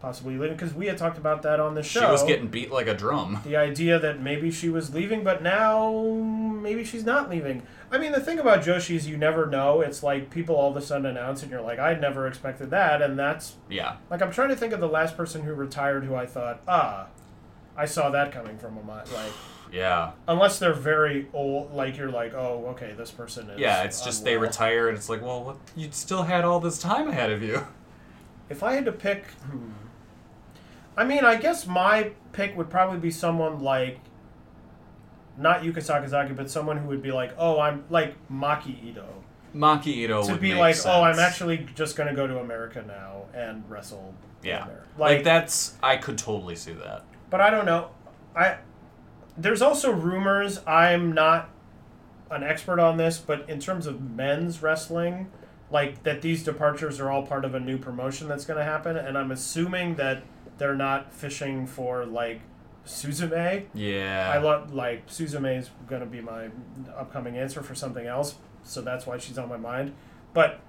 possibly 0.00 0.36
leaving 0.36 0.56
because 0.56 0.74
we 0.74 0.86
had 0.86 0.98
talked 0.98 1.16
about 1.16 1.42
that 1.42 1.60
on 1.60 1.74
the 1.74 1.82
show. 1.82 2.00
She 2.00 2.06
was 2.06 2.22
getting 2.24 2.48
beat 2.48 2.70
like 2.70 2.88
a 2.88 2.94
drum. 2.94 3.40
the 3.44 3.56
idea 3.56 3.98
that 4.00 4.20
maybe 4.20 4.50
she 4.50 4.68
was 4.68 4.92
leaving, 4.92 5.22
but 5.24 5.42
now 5.42 5.92
maybe 6.02 6.84
she's 6.84 7.04
not 7.04 7.30
leaving. 7.30 7.62
I 7.90 7.98
mean, 7.98 8.12
the 8.12 8.20
thing 8.20 8.38
about 8.38 8.62
Joshi 8.62 8.96
is 8.96 9.08
you 9.08 9.16
never 9.16 9.46
know. 9.46 9.80
It's 9.80 10.02
like 10.02 10.28
people 10.30 10.56
all 10.56 10.70
of 10.70 10.76
a 10.76 10.82
sudden 10.82 11.06
announce 11.06 11.40
it, 11.40 11.44
and 11.44 11.52
you're 11.52 11.60
like, 11.62 11.78
I 11.78 11.94
never 11.94 12.26
expected 12.26 12.70
that, 12.70 13.00
and 13.00 13.18
that's 13.18 13.54
Yeah. 13.70 13.96
like 14.10 14.20
I'm 14.22 14.30
trying 14.32 14.48
to 14.50 14.56
think 14.56 14.72
of 14.72 14.80
the 14.80 14.88
last 14.88 15.16
person 15.16 15.42
who 15.42 15.54
retired 15.54 16.04
who 16.04 16.14
I 16.14 16.26
thought, 16.26 16.60
ah, 16.68 17.06
I 17.76 17.86
saw 17.86 18.10
that 18.10 18.32
coming 18.32 18.58
from 18.58 18.76
a 18.78 18.82
mind. 18.82 19.10
Like, 19.12 19.32
Yeah. 19.72 20.12
unless 20.28 20.58
they're 20.58 20.74
very 20.74 21.28
old, 21.32 21.72
like 21.72 21.96
you're 21.96 22.10
like, 22.10 22.34
oh, 22.34 22.66
okay, 22.70 22.92
this 22.96 23.10
person 23.10 23.48
is. 23.50 23.58
Yeah, 23.58 23.82
it's 23.84 24.02
just 24.04 24.24
they 24.24 24.36
retire 24.36 24.88
and 24.88 24.96
it's 24.98 25.08
like, 25.08 25.22
well, 25.22 25.42
what, 25.44 25.56
you 25.74 25.88
still 25.90 26.24
had 26.24 26.44
all 26.44 26.60
this 26.60 26.78
time 26.78 27.08
ahead 27.08 27.30
of 27.30 27.42
you. 27.42 27.66
If 28.50 28.62
I 28.62 28.74
had 28.74 28.84
to 28.84 28.92
pick, 28.92 29.24
hmm. 29.50 29.70
I 30.94 31.04
mean, 31.04 31.24
I 31.24 31.36
guess 31.36 31.66
my 31.66 32.10
pick 32.32 32.54
would 32.54 32.68
probably 32.68 32.98
be 32.98 33.10
someone 33.10 33.62
like, 33.62 33.98
not 35.38 35.62
Yuka 35.62 35.78
Sakazaki, 35.78 36.36
but 36.36 36.50
someone 36.50 36.76
who 36.76 36.88
would 36.88 37.00
be 37.02 37.12
like, 37.12 37.32
oh, 37.38 37.58
I'm 37.60 37.84
like 37.88 38.14
Maki 38.30 38.84
Ito. 38.84 39.06
Maki 39.54 39.86
Ito 39.86 40.24
To 40.26 40.32
would 40.32 40.40
be 40.40 40.52
like, 40.54 40.74
sense. 40.74 40.86
oh, 40.86 41.02
I'm 41.02 41.18
actually 41.18 41.66
just 41.74 41.96
going 41.96 42.08
to 42.10 42.14
go 42.14 42.26
to 42.26 42.40
America 42.40 42.84
now 42.86 43.22
and 43.32 43.64
wrestle. 43.70 44.14
in 44.42 44.48
yeah, 44.50 44.64
America." 44.64 44.86
like, 44.98 45.24
that's 45.24 45.74
I 45.82 45.96
could 45.96 46.18
totally 46.18 46.56
see 46.56 46.72
that. 46.72 47.04
But 47.32 47.40
I 47.40 47.50
don't 47.50 47.64
know. 47.64 47.88
I 48.36 48.58
there's 49.38 49.62
also 49.62 49.90
rumors. 49.90 50.60
I'm 50.66 51.12
not 51.12 51.48
an 52.30 52.42
expert 52.42 52.78
on 52.78 52.98
this, 52.98 53.16
but 53.16 53.48
in 53.48 53.58
terms 53.58 53.86
of 53.86 54.02
men's 54.02 54.62
wrestling, 54.62 55.30
like 55.70 56.02
that 56.02 56.20
these 56.20 56.44
departures 56.44 57.00
are 57.00 57.10
all 57.10 57.26
part 57.26 57.46
of 57.46 57.54
a 57.54 57.60
new 57.60 57.78
promotion 57.78 58.28
that's 58.28 58.44
going 58.44 58.58
to 58.58 58.64
happen, 58.64 58.98
and 58.98 59.16
I'm 59.16 59.30
assuming 59.30 59.94
that 59.94 60.24
they're 60.58 60.76
not 60.76 61.10
fishing 61.10 61.66
for 61.66 62.04
like 62.04 62.42
Suzume. 62.84 63.64
Yeah, 63.72 64.30
I 64.30 64.36
love 64.36 64.74
like 64.74 65.08
Suzume 65.08 65.58
is 65.58 65.70
going 65.88 66.02
to 66.02 66.06
be 66.06 66.20
my 66.20 66.50
upcoming 66.94 67.38
answer 67.38 67.62
for 67.62 67.74
something 67.74 68.06
else, 68.06 68.34
so 68.62 68.82
that's 68.82 69.06
why 69.06 69.16
she's 69.16 69.38
on 69.38 69.48
my 69.48 69.56
mind. 69.56 69.94
But 70.34 70.60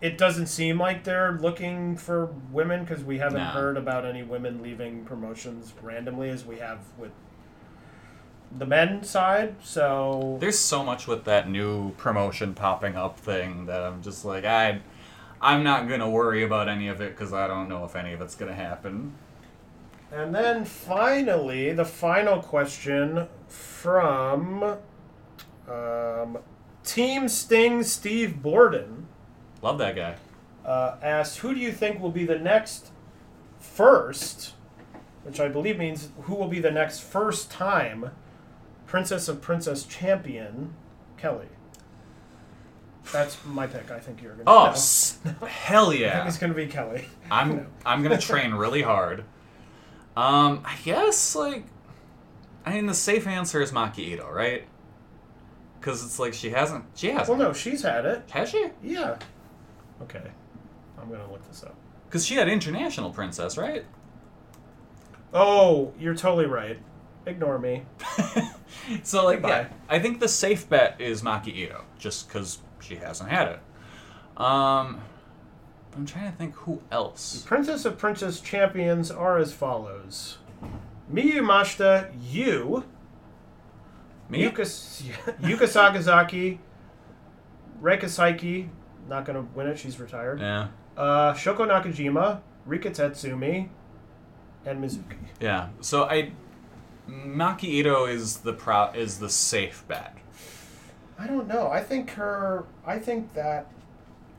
it 0.00 0.18
doesn't 0.18 0.46
seem 0.46 0.78
like 0.78 1.04
they're 1.04 1.32
looking 1.32 1.96
for 1.96 2.26
women 2.52 2.84
because 2.84 3.02
we 3.02 3.18
haven't 3.18 3.38
No. 3.42 3.48
heard 3.50 3.76
about 3.76 4.04
any 4.04 4.22
women 4.22 4.62
leaving 4.62 5.04
promotions 5.04 5.72
randomly 5.82 6.28
as 6.28 6.44
we 6.44 6.58
have 6.58 6.80
with 6.98 7.12
the 8.56 8.66
men 8.66 9.02
side. 9.02 9.56
So 9.62 10.36
There's 10.40 10.58
so 10.58 10.84
much 10.84 11.06
with 11.06 11.24
that 11.24 11.48
new 11.48 11.92
promotion 11.92 12.54
popping 12.54 12.94
up 12.96 13.18
thing 13.18 13.66
that 13.66 13.82
I'm 13.82 14.02
just 14.02 14.24
like, 14.24 14.44
I, 14.44 14.80
I'm 15.40 15.62
not 15.64 15.88
gonna 15.88 16.08
worry 16.10 16.42
about 16.44 16.68
any 16.68 16.88
of 16.88 17.00
it 17.00 17.10
because 17.16 17.32
I 17.32 17.46
don't 17.46 17.68
know 17.68 17.84
if 17.84 17.96
any 17.96 18.12
of 18.12 18.20
it's 18.20 18.34
gonna 18.34 18.54
happen. 18.54 19.12
And 20.12 20.34
then 20.34 20.64
finally, 20.64 21.72
the 21.72 21.84
final 21.84 22.40
question 22.40 23.26
from 23.48 24.76
um, 25.68 26.38
Team 26.84 27.28
Sting 27.28 27.82
Steve 27.82 28.40
Borden. 28.40 29.05
Love 29.62 29.78
that 29.78 29.96
guy. 29.96 30.16
uh, 30.64 30.96
asked, 31.02 31.38
"Who 31.38 31.54
do 31.54 31.60
you 31.60 31.70
think 31.72 32.00
will 32.00 32.10
be 32.10 32.24
the 32.24 32.38
next 32.38 32.90
first, 33.60 34.54
Which 35.24 35.40
I 35.40 35.48
believe 35.48 35.78
means 35.78 36.10
who 36.22 36.34
will 36.34 36.48
be 36.48 36.60
the 36.60 36.70
next 36.70 37.00
first 37.00 37.50
time 37.50 38.10
Princess 38.86 39.28
of 39.28 39.40
Princess 39.40 39.82
champion, 39.84 40.74
Kelly. 41.16 41.48
That's 43.12 43.36
my 43.44 43.66
pick. 43.66 43.90
I 43.90 43.98
think 44.00 44.22
you're 44.22 44.32
gonna. 44.34 44.44
Oh, 44.48 44.66
s- 44.70 45.18
hell 45.48 45.86
I 45.88 45.90
think 45.90 46.00
yeah! 46.00 46.26
it's 46.26 46.38
gonna 46.38 46.54
be 46.54 46.66
Kelly. 46.66 47.06
I'm 47.30 47.68
I'm 47.86 48.02
gonna 48.02 48.18
train 48.18 48.52
really 48.54 48.82
hard. 48.82 49.24
Um, 50.16 50.62
I 50.64 50.74
guess 50.84 51.34
like, 51.36 51.64
I 52.64 52.74
mean 52.74 52.86
the 52.86 52.94
safe 52.94 53.26
answer 53.26 53.60
is 53.60 53.70
Maki 53.72 53.98
Ito, 53.98 54.30
right? 54.30 54.64
Because 55.78 56.04
it's 56.04 56.18
like 56.18 56.34
she 56.34 56.50
hasn't 56.50 56.84
she 56.94 57.10
hasn't 57.10 57.28
Well, 57.38 57.48
no, 57.48 57.52
she's 57.52 57.82
had 57.82 58.06
it. 58.06 58.28
has 58.30 58.48
she? 58.48 58.70
Yeah. 58.82 59.18
Okay, 60.02 60.30
I'm 61.00 61.10
gonna 61.10 61.30
look 61.30 61.46
this 61.48 61.62
up. 61.62 61.74
Because 62.08 62.24
she 62.26 62.34
had 62.36 62.48
international 62.48 63.10
princess, 63.10 63.56
right? 63.58 63.84
Oh, 65.32 65.92
you're 65.98 66.14
totally 66.14 66.46
right. 66.46 66.78
Ignore 67.26 67.58
me. 67.58 67.82
So 69.02 69.24
like, 69.24 69.42
yeah, 69.42 69.68
I 69.88 69.98
think 69.98 70.20
the 70.20 70.28
safe 70.28 70.68
bet 70.68 71.00
is 71.00 71.22
Maki 71.22 71.48
Ito, 71.48 71.84
just 71.98 72.28
because 72.28 72.58
she 72.80 72.96
hasn't 72.96 73.30
had 73.30 73.48
it. 73.48 73.60
Um, 74.40 75.00
I'm 75.96 76.06
trying 76.06 76.30
to 76.30 76.36
think 76.36 76.54
who 76.54 76.82
else. 76.92 77.42
Princess 77.46 77.84
of 77.84 77.98
Princess 77.98 78.40
champions 78.40 79.10
are 79.10 79.38
as 79.38 79.52
follows: 79.52 80.38
Miyu 81.12 81.34
Yamashita, 81.34 82.10
you. 82.30 82.84
Me? 84.28 84.42
Yuka, 84.42 84.62
Yuka 85.40 85.66
Sakazaki, 85.66 86.58
Reika 87.80 88.04
Saiki, 88.04 88.68
not 89.08 89.24
going 89.24 89.36
to 89.36 89.52
win 89.54 89.66
it, 89.66 89.78
she's 89.78 89.98
retired. 90.00 90.40
Yeah, 90.40 90.68
Uh, 90.96 91.32
Shoko 91.34 91.66
Nakajima, 91.66 92.40
Rika 92.64 92.90
Tatsumi, 92.90 93.68
and 94.64 94.82
Mizuki. 94.82 95.16
yeah. 95.40 95.68
So 95.80 96.04
I, 96.04 96.32
Maki 97.08 97.64
Ito 97.64 98.06
is 98.06 98.38
the 98.38 98.52
pro 98.52 98.90
is 98.92 99.18
the 99.18 99.28
safe 99.30 99.84
bet. 99.86 100.16
I 101.18 101.26
don't 101.26 101.46
know. 101.48 101.68
I 101.68 101.82
think 101.82 102.10
her. 102.10 102.64
I 102.86 102.98
think 102.98 103.32
that. 103.34 103.66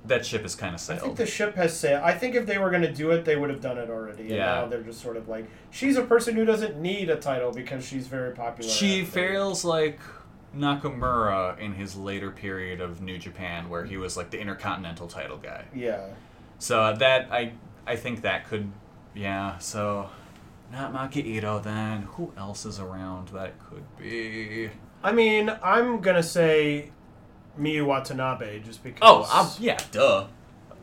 That 0.06 0.26
ship 0.26 0.46
is 0.46 0.56
kind 0.56 0.74
of 0.74 0.80
sailed. 0.80 1.00
I 1.00 1.04
think 1.04 1.18
the 1.18 1.26
ship 1.26 1.56
has 1.56 1.78
sailed. 1.78 2.02
I 2.04 2.14
think 2.14 2.36
if 2.36 2.46
they 2.46 2.58
were 2.58 2.70
going 2.70 2.84
to 2.84 2.94
do 2.94 3.12
it, 3.12 3.26
they 3.26 3.36
would 3.36 3.50
have 3.50 3.60
done 3.60 3.78
it 3.78 3.90
already. 3.90 4.22
And 4.24 4.30
Yeah. 4.32 4.46
now 4.62 4.68
they're 4.68 4.82
just 4.82 5.02
sort 5.02 5.18
of 5.18 5.28
like. 5.28 5.46
She's 5.72 5.98
a 5.98 6.04
person 6.04 6.36
who 6.36 6.46
doesn't 6.46 6.78
need 6.80 7.10
a 7.10 7.18
title 7.18 7.52
because 7.52 7.86
she's 7.86 8.08
very 8.08 8.32
popular. 8.34 8.70
She 8.72 9.04
feels 9.04 9.66
like 9.66 10.00
Nakamura 10.58 11.60
in 11.60 11.74
his 11.74 11.96
later 11.96 12.32
period 12.32 12.82
of 12.82 13.02
New 13.02 13.18
Japan, 13.18 13.70
where 13.70 13.86
he 13.86 13.98
was 13.98 14.18
like 14.18 14.30
the 14.30 14.40
Intercontinental 14.40 15.08
title 15.08 15.38
guy. 15.38 15.66
Yeah. 15.74 16.08
So 16.60 16.96
that 16.96 17.32
I 17.32 17.54
I 17.86 17.96
think 17.96 18.22
that 18.22 18.48
could 18.48 18.72
yeah. 19.14 19.58
So 19.60 20.10
not 20.72 20.94
Maki 20.94 21.26
Ito 21.26 21.60
then. 21.60 22.04
Who 22.04 22.34
else 22.38 22.66
is 22.66 22.80
around 22.80 23.30
that 23.30 23.54
could 23.60 23.84
be? 23.98 24.70
I 25.04 25.12
mean, 25.12 25.56
I'm 25.64 26.02
gonna 26.02 26.24
say 26.24 26.92
Miyu 27.60 27.86
Watanabe 27.86 28.60
just 28.60 28.84
because. 28.84 29.00
Oh, 29.02 29.30
um, 29.34 29.50
yeah, 29.60 29.78
duh. 29.92 30.28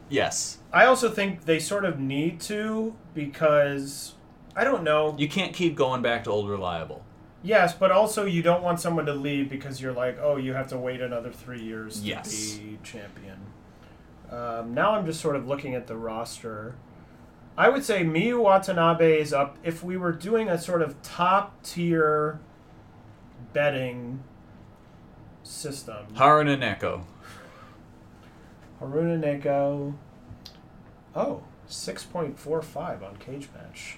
Yes. 0.08 0.58
I 0.72 0.86
also 0.86 1.10
think 1.10 1.44
they 1.44 1.58
sort 1.58 1.84
of 1.84 1.98
need 1.98 2.40
to 2.42 2.94
because 3.14 4.14
I 4.56 4.64
don't 4.64 4.84
know. 4.84 5.14
You 5.18 5.28
can't 5.28 5.52
keep 5.52 5.74
going 5.74 6.02
back 6.02 6.24
to 6.24 6.30
old 6.30 6.48
reliable. 6.48 7.04
Yes, 7.44 7.74
but 7.74 7.92
also 7.92 8.24
you 8.24 8.42
don't 8.42 8.62
want 8.62 8.80
someone 8.80 9.04
to 9.04 9.12
leave 9.12 9.50
because 9.50 9.78
you're 9.78 9.92
like, 9.92 10.16
oh, 10.18 10.36
you 10.36 10.54
have 10.54 10.68
to 10.68 10.78
wait 10.78 11.02
another 11.02 11.30
three 11.30 11.60
years 11.62 12.00
to 12.00 12.06
Yes. 12.06 12.54
be 12.54 12.78
champion. 12.82 13.38
Um, 14.30 14.72
now 14.72 14.92
I'm 14.94 15.04
just 15.04 15.20
sort 15.20 15.36
of 15.36 15.46
looking 15.46 15.74
at 15.74 15.86
the 15.86 15.94
roster. 15.96 16.74
I 17.56 17.68
would 17.68 17.84
say 17.84 18.02
Miyu 18.02 18.42
Watanabe 18.42 19.20
is 19.20 19.34
up. 19.34 19.58
If 19.62 19.84
we 19.84 19.98
were 19.98 20.10
doing 20.10 20.48
a 20.48 20.56
sort 20.58 20.80
of 20.80 21.00
top 21.02 21.62
tier 21.62 22.40
betting 23.52 24.24
system, 25.42 26.06
Haruna 26.14 26.56
Neko. 26.58 27.02
Haruna 28.80 29.20
Neko. 29.22 29.94
Oh, 31.14 31.42
6.45 31.68 33.02
on 33.06 33.16
Cagematch. 33.18 33.96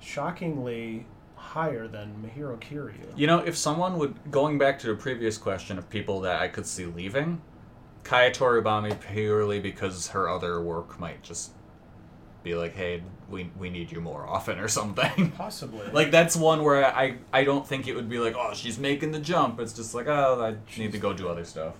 Shockingly 0.00 1.04
higher 1.38 1.88
than 1.88 2.14
Mahiro 2.22 2.58
Kiryu. 2.58 3.16
You 3.16 3.26
know, 3.26 3.38
if 3.38 3.56
someone 3.56 3.98
would 3.98 4.14
going 4.30 4.58
back 4.58 4.78
to 4.80 4.88
the 4.88 4.94
previous 4.94 5.38
question 5.38 5.78
of 5.78 5.88
people 5.88 6.20
that 6.20 6.42
I 6.42 6.48
could 6.48 6.66
see 6.66 6.84
leaving, 6.84 7.40
Kaya 8.04 8.30
Toribami 8.30 8.98
purely 9.00 9.60
because 9.60 10.08
her 10.08 10.28
other 10.28 10.60
work 10.60 10.98
might 11.00 11.22
just 11.22 11.52
be 12.42 12.54
like, 12.54 12.74
hey, 12.74 13.02
we 13.30 13.50
we 13.58 13.70
need 13.70 13.90
you 13.90 14.00
more 14.00 14.26
often 14.26 14.58
or 14.58 14.68
something. 14.68 15.30
Possibly. 15.36 15.86
like 15.92 16.10
that's 16.10 16.36
one 16.36 16.62
where 16.62 16.84
I 16.84 17.18
I 17.32 17.44
don't 17.44 17.66
think 17.66 17.88
it 17.88 17.94
would 17.94 18.08
be 18.08 18.18
like, 18.18 18.34
oh, 18.36 18.52
she's 18.54 18.78
making 18.78 19.12
the 19.12 19.20
jump. 19.20 19.60
It's 19.60 19.72
just 19.72 19.94
like, 19.94 20.06
oh, 20.06 20.42
I 20.42 20.78
need 20.78 20.92
to 20.92 20.98
go 20.98 21.12
do 21.12 21.28
other 21.28 21.44
stuff. 21.44 21.74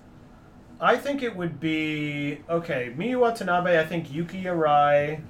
I 0.81 0.97
think 0.97 1.23
it 1.23 1.35
would 1.35 1.59
be 1.59 2.41
okay. 2.49 2.95
Miyu 2.97 3.19
Watanabe. 3.19 3.81
I 3.81 3.85
think 3.85 4.13
Yuki 4.13 4.45
Arai 4.45 5.21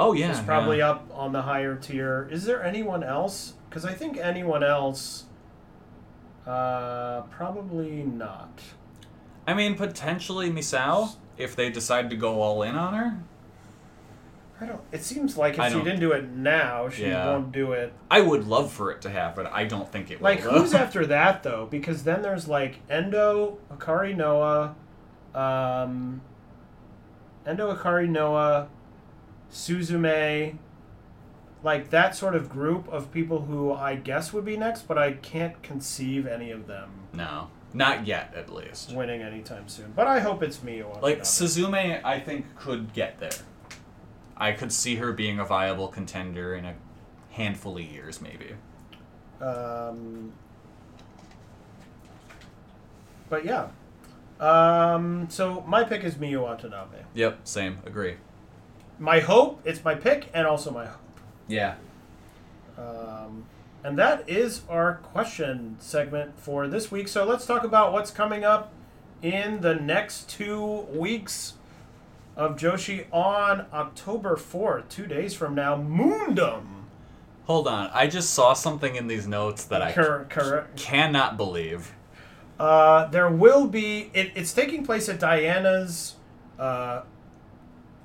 Oh 0.00 0.12
yeah, 0.12 0.30
is 0.30 0.40
probably 0.40 0.78
yeah. 0.78 0.90
up 0.90 1.10
on 1.12 1.32
the 1.32 1.42
higher 1.42 1.74
tier. 1.76 2.28
Is 2.30 2.44
there 2.44 2.62
anyone 2.62 3.02
else? 3.02 3.54
Because 3.68 3.84
I 3.84 3.92
think 3.94 4.16
anyone 4.16 4.62
else, 4.64 5.24
uh, 6.46 7.22
probably 7.30 8.02
not. 8.02 8.60
I 9.46 9.54
mean, 9.54 9.74
potentially 9.76 10.50
Misao 10.50 11.16
if 11.36 11.54
they 11.54 11.70
decide 11.70 12.10
to 12.10 12.16
go 12.16 12.40
all 12.42 12.62
in 12.62 12.74
on 12.74 12.94
her. 12.94 13.18
I 14.60 14.66
don't. 14.66 14.80
It 14.90 15.04
seems 15.04 15.36
like 15.36 15.54
if 15.54 15.60
I 15.60 15.68
she 15.68 15.74
don't- 15.76 15.84
didn't 15.84 16.00
do 16.00 16.10
it 16.12 16.30
now, 16.30 16.88
she 16.88 17.06
Yeah. 17.06 17.26
won't 17.26 17.52
do 17.52 17.72
it. 17.72 17.92
I 18.10 18.20
would 18.20 18.48
love 18.48 18.72
for 18.72 18.90
it 18.90 19.00
to 19.02 19.10
happen. 19.10 19.46
I 19.46 19.64
don't 19.64 19.90
think 19.90 20.10
it 20.10 20.20
Like 20.20 20.42
will. 20.44 20.52
though. 20.52 20.58
who's 20.60 20.74
after 20.74 21.06
that 21.06 21.44
though? 21.44 21.66
Because 21.70 22.02
then 22.02 22.22
there's 22.22 22.48
like 22.48 22.80
Endo, 22.90 23.58
Akari 23.72 24.16
Noah, 24.16 24.74
um, 25.34 26.22
Endo 27.46 27.72
Akari 27.72 28.08
Noah, 28.08 28.66
Suzume, 29.52 30.56
like 31.62 31.90
that 31.90 32.14
sort 32.14 32.34
of 32.34 32.48
group 32.48 32.88
of 32.88 33.10
people 33.12 33.42
who 33.42 33.72
I 33.72 33.96
guess 33.96 34.32
would 34.32 34.44
be 34.44 34.56
next, 34.56 34.82
but 34.88 34.96
I 34.98 35.12
can't 35.12 35.60
conceive 35.62 36.26
any 36.26 36.50
of 36.50 36.66
them 36.66 36.90
No, 37.12 37.48
not 37.74 38.06
yet, 38.06 38.32
at 38.36 38.52
least. 38.52 38.92
winning 38.92 39.22
anytime 39.22 39.68
soon. 39.68 39.92
But 39.96 40.06
I 40.06 40.20
hope 40.20 40.42
it's 40.42 40.58
Miyu. 40.58 41.00
Like 41.02 41.22
Suzume, 41.22 42.02
I 42.04 42.20
think 42.20 42.54
could 42.56 42.92
get 42.92 43.18
there. 43.18 43.30
I 44.36 44.52
could 44.52 44.72
see 44.72 44.96
her 44.96 45.12
being 45.12 45.40
a 45.40 45.44
viable 45.44 45.88
contender 45.88 46.54
in 46.54 46.64
a 46.64 46.74
handful 47.30 47.76
of 47.76 47.82
years, 47.82 48.20
maybe. 48.20 48.54
Um, 49.40 50.32
but 53.28 53.44
yeah. 53.44 53.68
Um, 54.40 55.26
so 55.28 55.64
my 55.66 55.82
pick 55.82 56.04
is 56.04 56.14
Miyu 56.14 56.42
Watanabe. 56.42 56.98
Yep, 57.14 57.40
same. 57.44 57.78
Agree. 57.84 58.14
My 59.00 59.18
hope, 59.20 59.60
it's 59.64 59.84
my 59.84 59.94
pick 59.96 60.28
and 60.32 60.46
also 60.46 60.70
my 60.70 60.86
hope. 60.86 61.00
Yeah. 61.48 61.74
Um, 62.76 63.44
and 63.82 63.98
that 63.98 64.28
is 64.28 64.62
our 64.68 64.94
question 64.96 65.76
segment 65.80 66.38
for 66.38 66.68
this 66.68 66.90
week. 66.90 67.08
So 67.08 67.24
let's 67.24 67.46
talk 67.46 67.64
about 67.64 67.92
what's 67.92 68.10
coming 68.10 68.44
up 68.44 68.72
in 69.22 69.60
the 69.60 69.74
next 69.74 70.28
two 70.28 70.82
weeks 70.92 71.54
of 72.36 72.56
Joshi 72.56 73.06
on 73.12 73.66
October 73.72 74.36
4th, 74.36 74.88
two 74.88 75.06
days 75.06 75.34
from 75.34 75.54
now. 75.54 75.76
Moondom! 75.76 76.62
Hold 77.46 77.66
on. 77.66 77.90
I 77.92 78.06
just 78.06 78.30
saw 78.30 78.52
something 78.52 78.94
in 78.94 79.06
these 79.06 79.26
notes 79.26 79.64
that 79.64 79.80
I 79.82 79.92
Cor- 79.92 80.26
correct. 80.28 80.76
cannot 80.78 81.36
believe. 81.36 81.94
Uh, 82.60 83.06
there 83.06 83.30
will 83.30 83.66
be, 83.66 84.10
it, 84.12 84.32
it's 84.34 84.52
taking 84.52 84.84
place 84.84 85.08
at 85.08 85.18
Diana's 85.18 86.16
uh, 86.58 87.02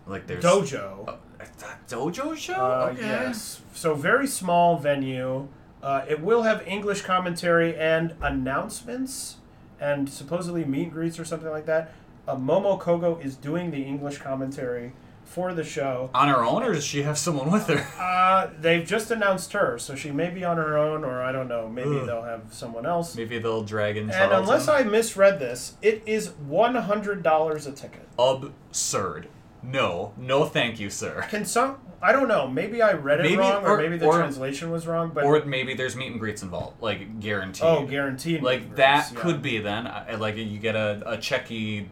Like 0.07 0.27
there's 0.27 0.43
dojo. 0.43 1.17
A 1.63 1.93
dojo 1.93 2.35
show. 2.37 2.53
Uh, 2.53 2.89
okay. 2.93 3.01
Yes. 3.07 3.61
So 3.73 3.95
very 3.95 4.27
small 4.27 4.77
venue. 4.77 5.47
Uh, 5.81 6.05
it 6.07 6.21
will 6.21 6.43
have 6.43 6.65
English 6.67 7.01
commentary 7.01 7.75
and 7.75 8.15
announcements, 8.21 9.37
and 9.79 10.09
supposedly 10.09 10.63
meet 10.63 10.83
and 10.83 10.91
greets 10.93 11.19
or 11.19 11.25
something 11.25 11.49
like 11.49 11.65
that. 11.65 11.91
Uh, 12.27 12.35
Momo 12.35 12.79
Kohgo 12.79 13.23
is 13.23 13.35
doing 13.35 13.71
the 13.71 13.83
English 13.83 14.19
commentary 14.19 14.93
for 15.25 15.53
the 15.53 15.63
show. 15.63 16.09
On 16.13 16.27
her 16.29 16.43
own, 16.43 16.63
or 16.63 16.73
does 16.73 16.85
she 16.85 17.01
have 17.01 17.17
someone 17.17 17.51
with 17.51 17.67
her? 17.67 17.85
Uh, 18.01 18.49
they've 18.59 18.85
just 18.85 19.11
announced 19.11 19.51
her, 19.53 19.77
so 19.77 19.95
she 19.95 20.11
may 20.11 20.29
be 20.29 20.45
on 20.45 20.57
her 20.57 20.77
own, 20.77 21.03
or 21.03 21.21
I 21.21 21.31
don't 21.31 21.47
know. 21.47 21.67
Maybe 21.67 21.89
Ugh. 21.97 22.05
they'll 22.05 22.21
have 22.23 22.43
someone 22.51 22.85
else. 22.85 23.15
Maybe 23.15 23.39
they'll 23.39 23.63
drag 23.63 23.97
in 23.97 24.09
And 24.09 24.31
unless 24.31 24.67
I 24.67 24.83
misread 24.83 25.39
this, 25.39 25.75
it 25.81 26.03
is 26.05 26.29
one 26.47 26.75
hundred 26.75 27.23
dollars 27.23 27.67
a 27.67 27.71
ticket. 27.71 28.07
absurd. 28.17 29.27
No, 29.64 30.14
no, 30.18 30.45
thank 30.45 30.80
you, 30.80 30.90
sir. 30.90 31.26
Can 31.30 31.45
some? 31.45 31.77
I 32.02 32.11
don't 32.11 32.27
know. 32.27 32.48
Maybe 32.48 32.81
I 32.81 32.91
read 32.94 33.22
it 33.22 33.23
Maybe- 33.23 33.38
wrong, 33.38 33.64
or, 33.64 33.76
or- 33.76 33.77
maybe 33.77 33.98
the 33.98 34.06
or- 34.07 34.18
translation 34.18 34.69
was 34.72 34.85
wrong. 34.85 35.11
But 35.14 35.23
Or 35.23 35.44
maybe 35.45 35.73
there's 35.73 35.95
meet 35.95 36.11
and 36.11 36.19
greets 36.19 36.44
involved, 36.44 36.81
like 36.81 37.19
guaranteed. 37.22 37.64
oh, 37.65 37.85
guaranteed. 37.85 38.44
like 38.44 38.76
that 38.76 39.11
yeah. 39.14 39.19
could 39.19 39.41
be 39.41 39.60
then. 39.60 39.88
I- 39.88 40.15
Like 40.15 40.35
you 40.35 40.60
get 40.60 40.76
a 40.76 41.02
a 41.06 41.18
checky, 41.18 41.88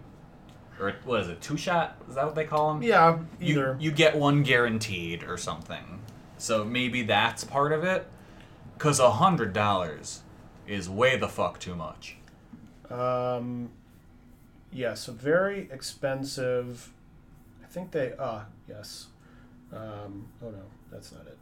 or 0.81 0.93
what 1.05 1.21
is 1.21 1.29
it? 1.29 1.39
Two 1.41 1.55
shot? 1.55 1.95
Is 2.09 2.15
that 2.15 2.25
what 2.25 2.35
they 2.35 2.43
call 2.43 2.73
them? 2.73 2.83
Yeah, 2.83 3.19
You, 3.39 3.53
either. 3.59 3.77
you 3.79 3.91
get 3.91 4.17
one 4.17 4.43
guaranteed 4.43 5.23
or 5.23 5.37
something. 5.37 6.01
So 6.37 6.65
maybe 6.65 7.03
that's 7.03 7.43
part 7.45 7.71
of 7.71 7.83
it. 7.85 8.05
Cause 8.79 8.99
a 8.99 9.11
hundred 9.11 9.53
dollars 9.53 10.23
is 10.67 10.89
way 10.89 11.15
the 11.15 11.27
fuck 11.29 11.59
too 11.59 11.75
much. 11.75 12.17
Um, 12.89 13.69
yeah, 14.73 14.95
so 14.95 15.13
very 15.13 15.69
expensive. 15.71 16.91
I 17.71 17.73
think 17.73 17.91
they. 17.91 18.11
Ah, 18.19 18.47
yes. 18.67 19.07
Um, 19.71 20.27
oh 20.43 20.49
no, 20.49 20.63
that's 20.91 21.13
not 21.13 21.25
it. 21.25 21.37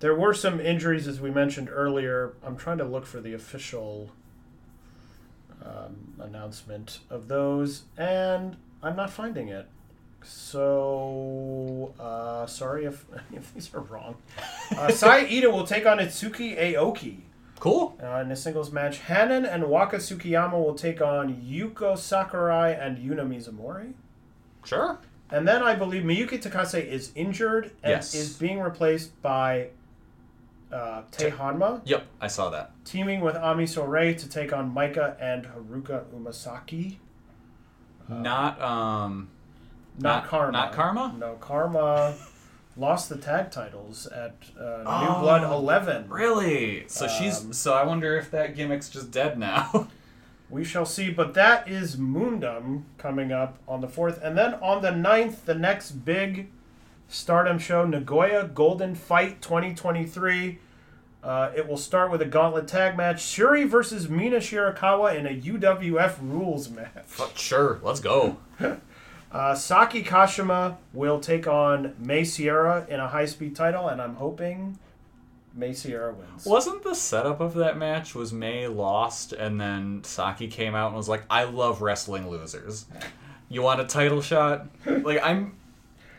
There 0.00 0.16
were 0.16 0.34
some 0.34 0.58
injuries, 0.60 1.06
as 1.06 1.20
we 1.20 1.30
mentioned 1.30 1.68
earlier. 1.70 2.34
I'm 2.44 2.56
trying 2.56 2.78
to 2.78 2.84
look 2.84 3.06
for 3.06 3.20
the 3.20 3.32
official 3.32 4.10
um, 5.64 6.14
announcement 6.18 6.98
of 7.10 7.28
those, 7.28 7.84
and 7.96 8.56
I'm 8.82 8.96
not 8.96 9.10
finding 9.10 9.46
it. 9.46 9.68
So, 10.24 11.94
uh, 12.00 12.46
sorry 12.46 12.84
if 12.84 13.06
any 13.28 13.36
of 13.36 13.54
these 13.54 13.72
are 13.72 13.82
wrong. 13.82 14.16
Uh, 14.76 14.90
Sai 14.90 15.28
Ida 15.28 15.48
will 15.48 15.64
take 15.64 15.86
on 15.86 15.98
Itsuki 15.98 16.58
Aoki. 16.58 17.18
Cool. 17.60 17.96
Uh, 18.02 18.16
in 18.16 18.32
a 18.32 18.36
singles 18.36 18.72
match, 18.72 18.98
Hanan 18.98 19.46
and 19.46 19.68
Waka 19.68 19.98
Tsukiyama 19.98 20.54
will 20.54 20.74
take 20.74 21.00
on 21.00 21.36
Yuko 21.36 21.96
Sakurai 21.96 22.72
and 22.72 22.98
Yuna 22.98 23.24
Mizumori. 23.24 23.92
Sure. 24.64 24.98
And 25.30 25.46
then 25.46 25.62
I 25.62 25.74
believe 25.74 26.02
Miyuki 26.04 26.40
Takase 26.40 26.84
is 26.86 27.10
injured 27.14 27.72
and 27.82 27.90
Yes. 27.92 28.14
is 28.14 28.36
being 28.38 28.60
replaced 28.60 29.20
by 29.22 29.68
uh, 30.72 31.02
Tae 31.12 31.30
Honma, 31.30 31.80
Yep, 31.84 32.06
I 32.20 32.26
saw 32.26 32.50
that. 32.50 32.72
teaming 32.84 33.20
with 33.20 33.36
Ami 33.36 33.64
Sourei 33.64 34.16
to 34.18 34.28
take 34.28 34.52
on 34.52 34.74
Maika 34.74 35.16
and 35.20 35.46
Haruka 35.46 36.04
Umesaki. 36.14 36.96
not 38.08 38.60
um. 38.60 39.28
Not, 39.98 40.22
Not- 40.24 40.26
Karma. 40.28 40.52
not 40.52 40.72
Karma? 40.72 41.14
No, 41.18 41.34
Karma 41.40 42.14
lost 42.76 43.08
the 43.08 43.16
tag 43.16 43.50
titles 43.50 44.06
at 44.08 44.34
uh, 44.60 44.62
New 44.82 44.84
Oh, 45.16 45.20
Blood 45.22 45.42
11. 45.44 46.10
Really? 46.10 46.84
So 46.88 47.06
Um, 47.06 47.10
she's. 47.18 47.56
So 47.56 47.72
I 47.72 47.82
wonder 47.84 48.14
if 48.18 48.30
that 48.32 48.54
gimmick's 48.54 48.90
just 48.90 49.10
dead 49.10 49.38
now. 49.38 49.88
We 50.48 50.64
shall 50.64 50.86
see, 50.86 51.10
but 51.10 51.34
that 51.34 51.68
is 51.68 51.96
Moondom 51.96 52.82
coming 52.98 53.32
up 53.32 53.58
on 53.66 53.80
the 53.80 53.88
4th. 53.88 54.22
And 54.22 54.38
then 54.38 54.54
on 54.54 54.82
the 54.82 54.90
9th, 54.90 55.44
the 55.44 55.54
next 55.54 55.92
big 56.04 56.50
stardom 57.08 57.58
show, 57.58 57.84
Nagoya 57.84 58.48
Golden 58.48 58.94
Fight 58.94 59.42
2023. 59.42 60.58
Uh, 61.22 61.50
it 61.56 61.66
will 61.66 61.76
start 61.76 62.12
with 62.12 62.22
a 62.22 62.26
gauntlet 62.26 62.68
tag 62.68 62.96
match 62.96 63.16
Syuri 63.16 63.68
versus 63.68 64.08
Mina 64.08 64.36
Shirakawa 64.36 65.16
in 65.16 65.26
a 65.26 65.30
UWF 65.30 66.18
rules 66.20 66.70
match. 66.70 66.92
Fuck, 67.04 67.36
sure, 67.36 67.80
let's 67.82 68.00
go. 68.00 68.36
Uh, 69.32 69.54
Saki 69.54 70.02
Kashima 70.02 70.76
will 70.94 71.20
take 71.20 71.46
on 71.46 71.94
Mei 71.98 72.22
Seira 72.22 72.88
in 72.88 73.00
a 73.00 73.08
high 73.08 73.26
speed 73.26 73.54
title, 73.54 73.88
and 73.88 74.00
I'm 74.00 74.14
hoping 74.14 74.78
Mei 75.56 75.70
Seira 75.70 76.14
wins. 76.14 76.44
Wasn't 76.44 76.84
the 76.84 76.94
setup 76.94 77.40
of 77.40 77.54
that 77.54 77.78
match 77.78 78.14
was 78.14 78.32
May 78.32 78.68
lost 78.68 79.32
and 79.32 79.58
then 79.60 80.04
Saki 80.04 80.48
came 80.48 80.74
out 80.74 80.88
and 80.88 80.96
was 80.96 81.08
like, 81.08 81.24
"I 81.30 81.44
love 81.44 81.80
wrestling 81.80 82.28
losers. 82.28 82.84
You 83.48 83.62
want 83.62 83.80
a 83.80 83.84
title 83.84 84.20
shot?" 84.20 84.66
like 84.86 85.20
I'm 85.22 85.56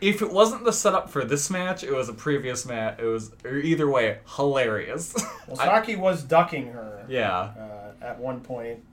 if 0.00 0.22
it 0.22 0.30
wasn't 0.30 0.64
the 0.64 0.72
setup 0.72 1.10
for 1.10 1.24
this 1.24 1.50
match, 1.50 1.82
it 1.82 1.92
was 1.92 2.08
a 2.08 2.12
previous 2.12 2.66
match. 2.66 2.98
It 2.98 3.04
was 3.06 3.32
either 3.46 3.88
way 3.88 4.18
hilarious. 4.36 5.14
Well, 5.46 5.56
I- 5.60 5.66
Saki 5.66 5.96
was 5.96 6.22
ducking 6.22 6.72
her 6.72 7.04
yeah. 7.08 7.30
uh, 7.32 7.92
at 8.02 8.18
one 8.18 8.40
point, 8.40 8.84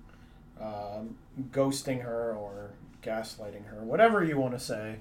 um, 0.59 1.15
ghosting 1.51 2.01
her 2.03 2.33
or 2.33 2.71
gaslighting 3.03 3.65
her, 3.67 3.83
whatever 3.83 4.23
you 4.23 4.37
want 4.37 4.53
to 4.53 4.59
say. 4.59 4.97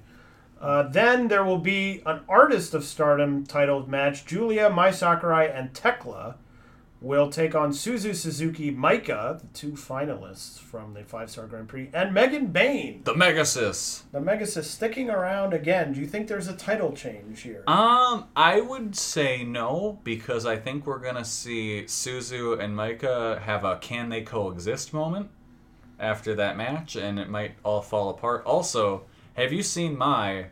Uh, 0.59 0.83
then 0.83 1.27
there 1.27 1.43
will 1.43 1.59
be 1.59 2.01
an 2.05 2.21
Artist 2.27 2.73
of 2.73 2.83
Stardom 2.83 3.45
titled 3.45 3.89
match. 3.89 4.25
Giulia, 4.25 4.69
Mai 4.69 4.91
Sakurai, 4.91 5.45
and 5.45 5.73
Tekla 5.73 6.35
will 7.01 7.29
take 7.29 7.53
on 7.53 7.71
Suzu 7.71 8.15
Suzuki, 8.15 8.71
Maika, 8.71 9.39
the 9.39 9.47
two 9.53 9.73
finalists 9.73 10.57
from 10.57 10.93
the 10.93 11.03
Five 11.03 11.29
Star 11.29 11.45
Grand 11.45 11.67
Prix, 11.67 11.89
and 11.93 12.13
Megan 12.13 12.47
Bain. 12.47 13.01
The 13.03 13.13
Megasis. 13.13 14.03
The 14.11 14.19
Megasis 14.19 14.63
sticking 14.63 15.09
around 15.09 15.53
again. 15.53 15.93
Do 15.93 15.99
you 15.99 16.07
think 16.07 16.27
there's 16.27 16.47
a 16.47 16.55
title 16.55 16.93
change 16.93 17.41
here? 17.41 17.63
Um, 17.67 18.25
I 18.35 18.59
would 18.59 18.95
say 18.95 19.43
no 19.43 19.99
because 20.03 20.45
I 20.45 20.57
think 20.57 20.87
we're 20.87 20.99
gonna 20.99 21.25
see 21.25 21.83
Suzu 21.85 22.59
and 22.59 22.75
Maika 22.75 23.39
have 23.41 23.63
a 23.63 23.77
can 23.77 24.09
they 24.09 24.23
coexist 24.23 24.93
moment 24.93 25.29
after 25.99 26.33
that 26.35 26.57
match, 26.57 26.95
and 26.95 27.19
it 27.19 27.29
might 27.29 27.53
all 27.63 27.81
fall 27.81 28.09
apart. 28.09 28.43
Also, 28.45 29.03
have 29.35 29.53
you 29.53 29.63
seen 29.63 29.97
my 29.97 30.47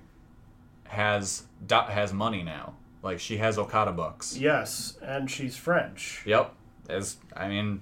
has 0.85 1.43
has 1.69 2.13
money 2.13 2.43
now? 2.43 2.73
Like 3.01 3.19
she 3.19 3.37
has 3.37 3.57
Okada 3.57 3.91
bucks. 3.91 4.37
yes, 4.37 4.97
and 5.01 5.29
she's 5.29 5.57
French. 5.57 6.21
Yep. 6.25 6.53
As 6.89 7.17
I 7.35 7.47
mean, 7.49 7.81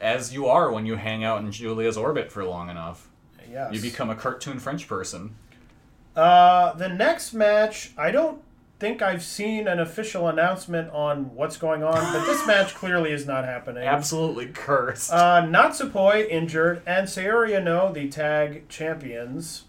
as 0.00 0.32
you 0.34 0.46
are 0.46 0.70
when 0.72 0.84
you 0.86 0.96
hang 0.96 1.22
out 1.24 1.40
in 1.42 1.52
Giulia's 1.52 1.96
orbit 1.96 2.32
for 2.32 2.44
long 2.44 2.68
enough, 2.70 3.08
Yes. 3.50 3.72
you 3.72 3.80
become 3.80 4.10
a 4.10 4.14
cartoon 4.14 4.58
French 4.58 4.86
person. 4.88 5.34
Uh, 6.16 6.72
the 6.74 6.88
next 6.88 7.32
match, 7.32 7.92
I 7.96 8.10
don't 8.10 8.42
think 8.80 9.00
I've 9.02 9.22
seen 9.22 9.66
an 9.68 9.78
official 9.80 10.28
announcement 10.28 10.90
on 10.90 11.34
what's 11.34 11.56
going 11.56 11.82
on, 11.82 12.12
but 12.12 12.24
this 12.26 12.46
match 12.46 12.74
clearly 12.74 13.12
is 13.12 13.26
not 13.26 13.44
happening. 13.44 13.84
Absolutely 13.84 14.46
cursed. 14.46 15.12
Uh, 15.12 15.42
Natsupoi 15.42 16.28
injured, 16.28 16.82
and 16.86 17.06
Saori 17.08 17.62
No, 17.62 17.92
the 17.92 18.08
tag 18.08 18.68
champions, 18.68 19.64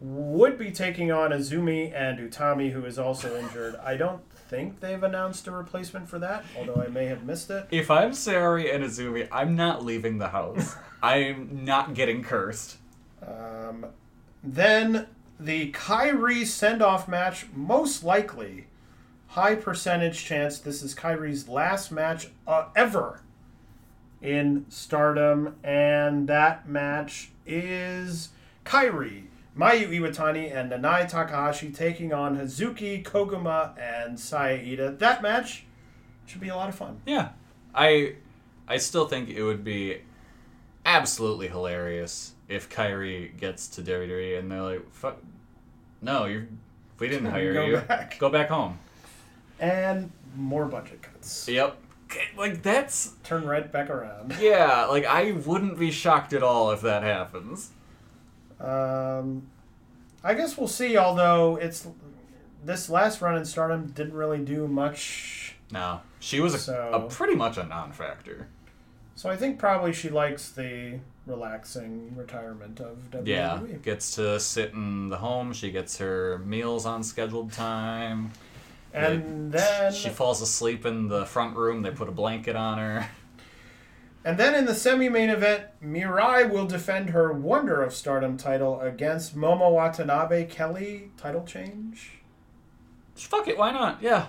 would 0.00 0.58
be 0.58 0.70
taking 0.70 1.12
on 1.12 1.30
Azumi 1.30 1.92
and 1.94 2.18
Utami, 2.18 2.72
who 2.72 2.84
is 2.84 2.98
also 2.98 3.36
injured. 3.36 3.76
I 3.84 3.96
don't 3.96 4.22
think 4.48 4.80
they've 4.80 5.02
announced 5.02 5.46
a 5.46 5.50
replacement 5.50 6.08
for 6.08 6.18
that, 6.18 6.44
although 6.58 6.82
I 6.82 6.88
may 6.88 7.04
have 7.06 7.24
missed 7.24 7.50
it. 7.50 7.66
If 7.70 7.90
I'm 7.90 8.12
Saori 8.12 8.74
and 8.74 8.82
Azumi, 8.82 9.28
I'm 9.30 9.54
not 9.54 9.84
leaving 9.84 10.18
the 10.18 10.28
house. 10.28 10.74
I'm 11.02 11.64
not 11.64 11.94
getting 11.94 12.22
cursed. 12.22 12.78
Um, 13.26 13.86
then 14.42 15.06
the 15.38 15.70
Kairi 15.72 16.46
send 16.46 16.82
off 16.82 17.06
match, 17.06 17.46
most 17.54 18.02
likely, 18.02 18.66
high 19.28 19.54
percentage 19.54 20.24
chance 20.24 20.58
this 20.58 20.82
is 20.82 20.94
Kairi's 20.94 21.48
last 21.48 21.92
match 21.92 22.28
uh, 22.46 22.66
ever 22.74 23.20
in 24.20 24.66
Stardom, 24.68 25.56
and 25.62 26.28
that 26.28 26.68
match 26.68 27.30
is 27.46 28.30
Kyrie, 28.64 29.29
Mayu 29.56 29.88
Iwatani, 29.88 30.54
and 30.54 30.70
Nanae 30.70 31.08
Takahashi 31.08 31.70
taking 31.70 32.12
on 32.12 32.38
Hazuki, 32.38 33.02
Koguma, 33.02 33.72
and 33.78 34.18
Saya 34.18 34.90
That 34.92 35.22
match 35.22 35.64
should 36.26 36.40
be 36.40 36.48
a 36.48 36.56
lot 36.56 36.68
of 36.68 36.74
fun. 36.74 37.00
Yeah, 37.04 37.30
I, 37.74 38.14
I 38.68 38.76
still 38.76 39.06
think 39.08 39.28
it 39.28 39.42
would 39.42 39.64
be 39.64 39.98
absolutely 40.86 41.48
hilarious 41.48 42.32
if 42.48 42.68
Kairi 42.70 43.36
gets 43.38 43.66
to 43.68 43.82
WWE 43.82 44.38
and 44.38 44.50
they're 44.50 44.62
like, 44.62 44.92
"Fuck, 44.92 45.18
no, 46.00 46.24
you, 46.26 46.46
we 46.98 47.08
didn't 47.08 47.30
hire 47.30 47.52
Go 47.54 47.64
you. 47.66 47.76
back." 47.78 48.18
Go 48.18 48.30
back 48.30 48.48
home." 48.48 48.78
And 49.58 50.10
more 50.36 50.64
budget 50.66 51.02
cuts. 51.02 51.48
Yep. 51.48 51.76
Like 52.36 52.62
that's 52.62 53.12
Turn 53.22 53.44
right 53.46 53.70
back 53.70 53.88
around. 53.90 54.34
yeah. 54.40 54.86
Like 54.86 55.04
I 55.04 55.32
wouldn't 55.32 55.78
be 55.78 55.90
shocked 55.90 56.32
at 56.32 56.42
all 56.42 56.70
if 56.72 56.80
that 56.80 57.02
happens. 57.02 57.70
Um, 58.60 59.48
I 60.22 60.34
guess 60.34 60.56
we'll 60.58 60.68
see. 60.68 60.96
Although 60.96 61.56
it's 61.56 61.86
this 62.64 62.90
last 62.90 63.20
run 63.22 63.36
in 63.36 63.44
Stardom 63.44 63.86
didn't 63.88 64.12
really 64.14 64.38
do 64.38 64.68
much, 64.68 65.56
No, 65.72 66.00
she 66.18 66.40
was 66.40 66.54
a, 66.54 66.58
So- 66.58 66.90
a 66.92 67.00
pretty 67.08 67.34
much 67.34 67.56
a 67.56 67.64
non-factor. 67.64 68.48
so 69.14 69.30
I 69.30 69.36
think 69.36 69.58
probably 69.58 69.92
she 69.92 70.08
likes 70.10 70.50
the 70.50 70.98
relaxing 71.26 72.14
retirement 72.16 72.80
of 72.80 73.10
WWE. 73.10 73.26
Yeah, 73.26 73.60
gets 73.82 74.14
to 74.16 74.38
sit 74.40 74.72
in 74.72 75.08
the 75.08 75.16
home. 75.18 75.52
She 75.52 75.70
gets 75.70 75.96
her 75.98 76.38
meals 76.44 76.84
on 76.86 77.02
scheduled 77.02 77.52
time. 77.52 78.32
and 78.92 79.52
They- 79.52 79.58
then 79.58 79.92
she 79.92 80.08
falls 80.10 80.42
asleep 80.42 80.84
in 80.84 81.06
the 81.08 81.24
front 81.24 81.56
room. 81.56 81.82
They 81.82 81.92
put 81.92 82.08
a 82.08 82.12
blanket 82.12 82.56
on 82.56 82.78
her. 82.78 83.08
and 84.24 84.38
then 84.38 84.54
in 84.54 84.66
the 84.66 84.74
semi-main 84.74 85.30
event, 85.30 85.64
Mirai 85.82 86.48
will 86.48 86.66
defend 86.66 87.10
her 87.10 87.32
Wonder 87.32 87.82
of 87.82 87.94
Stardom 87.94 88.36
title 88.36 88.80
against 88.80 89.36
Momo 89.36 89.72
Watanabe. 89.72 90.46
Kelly 90.46 91.10
title 91.16 91.44
change. 91.44 92.18
Fuck 93.14 93.48
it, 93.48 93.58
why 93.58 93.70
not? 93.70 94.02
Yeah. 94.02 94.26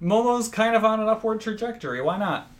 Momo's 0.00 0.48
kind 0.48 0.74
of 0.74 0.84
on 0.84 1.00
an 1.00 1.08
upward 1.08 1.40
trajectory. 1.40 2.00
Why 2.00 2.18
not? 2.18 2.50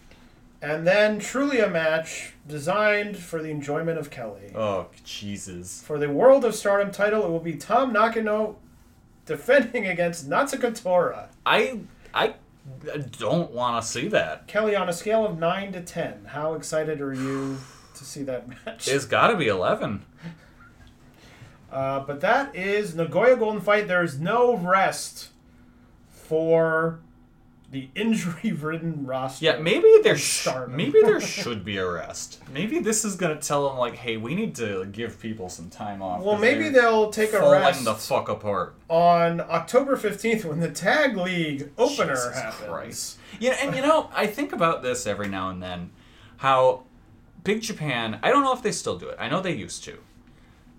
And 0.63 0.87
then 0.87 1.19
truly 1.19 1.59
a 1.61 1.69
match 1.69 2.35
designed 2.47 3.17
for 3.17 3.43
the 3.43 3.51
enjoyment 3.51 3.99
of 3.99 4.11
Kelly. 4.11 4.53
Oh, 4.55 4.89
Jesus. 5.05 5.83
For 5.83 5.99
the 5.99 6.11
World 6.11 6.45
of 6.45 6.55
Stardom 6.55 6.91
title, 6.93 7.25
it 7.25 7.31
will 7.31 7.41
be 7.41 7.55
Tam 7.55 7.93
Nakano 7.93 8.57
defending 9.25 9.87
against 9.87 10.29
Natsuko 10.29 10.79
Tora. 10.79 11.31
I 11.47 11.81
I 12.13 12.35
don't 13.19 13.51
want 13.51 13.83
to 13.83 13.89
see 13.89 14.09
that. 14.09 14.47
Kelly, 14.47 14.77
on 14.77 14.89
a 14.89 14.93
scale 14.93 15.25
of 15.27 15.39
9 15.39 15.73
to 15.73 15.81
10, 15.81 16.27
how 16.27 16.55
excited 16.55 17.01
are 17.01 17.13
you 17.15 17.59
to 17.95 18.05
see 18.05 18.23
that 18.25 18.49
match? 18.49 18.89
It's 18.89 19.05
got 19.05 19.29
to 19.29 19.37
be 19.37 19.49
11. 19.49 20.05
Uh, 21.73 22.01
but 22.01 22.21
that 22.21 22.53
is 22.57 22.97
Nagoya 22.97 23.37
Golden 23.37 23.61
Fight. 23.61 23.87
There's 23.87 24.19
no 24.19 24.57
rest 24.57 25.29
for 26.09 26.99
the 27.71 27.89
injury-ridden 27.95 29.07
roster. 29.07 29.45
Yeah, 29.45 29.59
maybe 29.59 29.89
there 30.03 30.17
sh- 30.17 30.49
maybe 30.69 31.01
there 31.03 31.21
should 31.37 31.65
be 31.65 31.77
a 31.77 31.89
rest. 31.89 32.41
Maybe 32.53 32.81
this 32.81 33.05
is 33.05 33.15
gonna 33.17 33.37
tell 33.41 33.69
them 33.69 33.79
like, 33.79 33.95
hey, 33.95 34.17
we 34.17 34.35
need 34.35 34.55
to 34.57 34.87
give 34.87 35.21
people 35.21 35.49
some 35.49 35.71
time 35.71 36.03
off. 36.03 36.23
Well, 36.23 36.37
maybe 36.39 36.69
they'll 36.69 37.11
take 37.11 37.33
a 37.33 37.51
rest 37.51 37.85
the 37.85 37.95
fuck 37.95 38.29
apart. 38.29 38.75
on 38.89 39.41
October 39.41 39.97
15th 39.97 40.45
when 40.45 40.61
the 40.61 40.71
Tag 40.71 41.17
League 41.17 41.71
opener 41.79 42.15
Jesus 42.17 42.35
happens. 42.35 42.69
Christ. 42.69 43.19
Yeah, 43.39 43.57
and 43.63 43.75
you 43.77 43.83
know, 43.83 44.11
I 44.15 44.27
think 44.27 44.53
about 44.53 44.83
this 44.83 45.07
every 45.07 45.29
now 45.29 45.51
and 45.51 45.63
then. 45.63 45.91
How 46.39 46.85
Big 47.45 47.63
Japan, 47.63 48.19
I 48.23 48.31
don't 48.31 48.43
know 48.43 48.53
if 48.53 48.63
they 48.63 48.73
still 48.73 48.99
do 48.99 49.09
it. 49.09 49.17
I 49.21 49.29
know 49.29 49.41
they 49.41 49.55
used 49.55 49.85
to. 49.85 49.99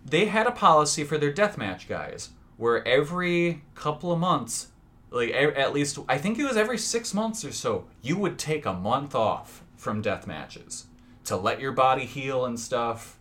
They 0.05 0.25
had 0.25 0.45
a 0.47 0.51
policy 0.51 1.03
for 1.03 1.17
their 1.17 1.31
deathmatch 1.31 1.87
guys 1.87 2.29
where 2.57 2.85
every 2.87 3.61
couple 3.75 4.11
of 4.11 4.19
months, 4.19 4.67
like 5.11 5.31
at 5.31 5.73
least, 5.73 5.99
I 6.07 6.17
think 6.17 6.39
it 6.39 6.45
was 6.45 6.57
every 6.57 6.77
six 6.77 7.13
months 7.13 7.43
or 7.43 7.51
so, 7.51 7.85
you 8.01 8.17
would 8.17 8.39
take 8.39 8.65
a 8.65 8.73
month 8.73 9.13
off 9.13 9.63
from 9.75 10.01
death 10.01 10.25
matches 10.25 10.85
to 11.25 11.35
let 11.35 11.59
your 11.59 11.73
body 11.73 12.05
heal 12.05 12.45
and 12.45 12.59
stuff. 12.59 13.17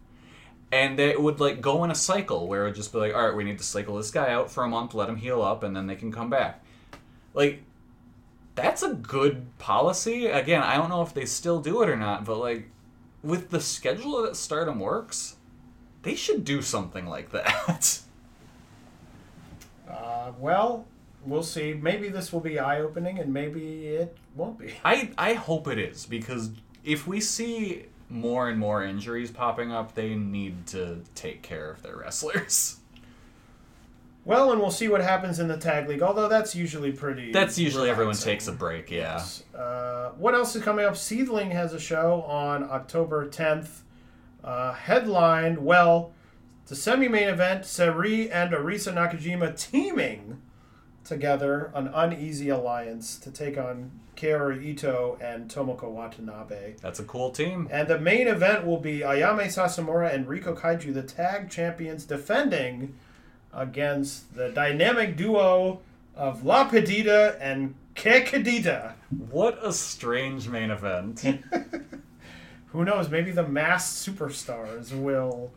And 0.73 1.01
it 1.01 1.21
would 1.21 1.41
like 1.41 1.61
go 1.61 1.83
in 1.83 1.91
a 1.91 1.97
cycle 1.97 2.47
where 2.47 2.62
it 2.62 2.69
would 2.69 2.75
just 2.77 2.93
be 2.93 2.99
like, 2.99 3.12
all 3.12 3.27
right, 3.27 3.35
we 3.35 3.43
need 3.43 3.59
to 3.59 3.65
cycle 3.65 3.97
this 3.97 4.12
guy 4.12 4.31
out 4.31 4.51
for 4.51 4.62
a 4.62 4.69
month, 4.69 4.95
let 4.95 5.09
him 5.09 5.17
heal 5.17 5.43
up, 5.43 5.65
and 5.65 5.75
then 5.75 5.89
they 5.89 5.97
can 5.97 6.12
come 6.12 6.31
back. 6.31 6.65
Like, 7.35 7.62
that's 8.55 8.83
a 8.83 8.95
good 8.95 9.59
policy. 9.59 10.27
Again, 10.27 10.62
I 10.62 10.77
don't 10.77 10.91
know 10.91 11.03
if 11.03 11.12
they 11.12 11.25
still 11.25 11.61
do 11.61 11.83
it 11.83 11.89
or 11.89 11.97
not, 11.97 12.25
but 12.25 12.39
like 12.39 12.71
with 13.23 13.51
the 13.51 13.61
schedule 13.61 14.23
that 14.23 14.37
Stardom 14.37 14.79
works, 14.79 15.37
they 16.03 16.15
should 16.15 16.45
do 16.45 16.62
something 16.62 17.07
like 17.07 17.31
that. 17.33 18.01
Uh, 19.89 20.33
well, 20.39 20.87
we'll 21.25 21.43
see. 21.43 21.75
Maybe 21.75 22.09
this 22.09 22.33
will 22.33 22.41
be 22.41 22.59
eye-opening, 22.59 23.19
and 23.19 23.33
maybe 23.33 23.87
it 23.87 24.17
won't 24.35 24.59
be. 24.59 24.75
I 24.85 25.11
I 25.19 25.35
hope 25.35 25.69
it 25.69 25.79
is 25.79 26.07
because 26.07 26.51
if 26.85 27.07
we 27.07 27.21
see 27.21 27.87
more 28.09 28.49
and 28.49 28.59
more 28.59 28.83
injuries 28.85 29.31
popping 29.31 29.71
up, 29.73 29.95
they 29.95 30.15
need 30.15 30.67
to 30.69 31.03
take 31.15 31.43
care 31.43 31.71
of 31.71 31.83
their 31.83 31.97
wrestlers. 31.97 32.77
Well, 34.25 34.53
and 34.53 34.61
we'll 34.61 34.71
see 34.71 34.89
what 34.89 35.01
happens 35.01 35.39
in 35.39 35.49
the 35.49 35.57
tag 35.57 35.89
league. 35.89 36.03
Although 36.03 36.29
that's 36.29 36.55
usually 36.55 36.93
pretty. 36.93 37.33
That's 37.33 37.59
usually 37.59 37.89
everyone 37.89 38.15
takes 38.15 38.49
a 38.49 38.53
break, 38.53 38.91
yeah. 38.91 39.25
Uh, 39.57 40.11
what 40.11 40.35
else 40.35 40.55
is 40.55 40.63
coming 40.63 40.85
up? 40.85 40.93
Seadlinnng 40.95 41.51
has 41.53 41.73
a 41.73 41.81
show 41.81 42.23
on 42.23 42.65
October 42.65 43.29
10th. 43.29 43.81
Uh, 44.45 44.73
headlined, 44.73 45.59
well, 45.59 46.13
the 46.67 46.77
semi-main 46.77 47.29
event, 47.29 47.63
Sareee 47.63 48.31
and 48.33 48.53
Arisa 48.53 48.93
Nakajima 48.93 49.59
teaming 49.59 50.41
together, 51.05 51.71
an 51.75 51.89
uneasy 51.89 52.49
alliance 52.49 53.19
to 53.19 53.31
take 53.31 53.59
on 53.59 53.91
Kaoru 54.17 54.63
Ito 54.63 55.19
and 55.21 55.51
Tomoko 55.51 55.91
Watanabe. 55.91 56.75
That's 56.81 57.01
a 57.01 57.05
cool 57.05 57.31
team. 57.31 57.69
And 57.71 57.89
the 57.89 57.99
main 57.99 58.29
event 58.29 58.67
will 58.67 58.79
be 58.79 59.01
Ayame 59.01 59.47
Sasamura 59.47 60.13
and 60.13 60.27
Riko 60.27 60.57
Kaiju, 60.57 60.93
the 60.93 61.03
tag 61.03 61.51
champions, 61.51 62.05
defending 62.05 62.95
against 63.53 64.35
the 64.35 64.51
dynamic 64.51 65.17
duo 65.17 65.81
of 66.15 66.45
La 66.45 66.69
Pedida 66.69 67.37
and 67.41 67.75
Kekadita. 67.95 68.95
What 69.31 69.59
a 69.65 69.73
strange 69.73 70.49
main 70.49 70.71
event. 70.71 71.21
Who 72.67 72.85
knows? 72.85 73.09
Maybe 73.09 73.31
the 73.31 73.47
masked 73.47 74.07
superstars 74.07 74.93
will 74.93 75.53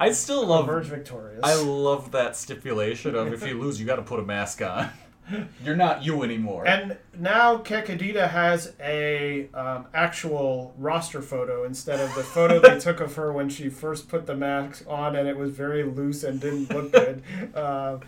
I 0.00 0.12
still 0.12 0.46
love. 0.46 0.64
emerge 0.68 0.86
victorious. 0.86 1.40
I 1.42 1.54
love 1.54 2.10
that 2.12 2.34
stipulation 2.36 3.14
of 3.14 3.32
if 3.32 3.46
you 3.46 3.60
lose, 3.60 3.78
you 3.78 3.86
got 3.86 3.96
to 3.96 4.02
put 4.02 4.18
a 4.18 4.24
mask 4.24 4.62
on. 4.62 4.90
You're 5.64 5.76
not 5.76 6.02
you 6.02 6.22
anymore. 6.24 6.66
and 6.66 6.96
now 7.16 7.58
Kekadita 7.58 8.28
has 8.30 8.72
a 8.80 9.48
um, 9.54 9.86
actual 9.94 10.74
roster 10.76 11.22
photo 11.22 11.62
instead 11.64 12.00
of 12.00 12.12
the 12.16 12.24
photo 12.24 12.58
they 12.58 12.80
took 12.80 12.98
of 12.98 13.14
her 13.14 13.32
when 13.32 13.48
she 13.48 13.68
first 13.68 14.08
put 14.08 14.26
the 14.26 14.34
mask 14.34 14.82
on 14.88 15.14
and 15.14 15.28
it 15.28 15.36
was 15.36 15.52
very 15.52 15.84
loose 15.84 16.24
and 16.24 16.40
didn't 16.40 16.70
look 16.74 16.90
good. 16.92 17.22
Uh, 17.54 17.98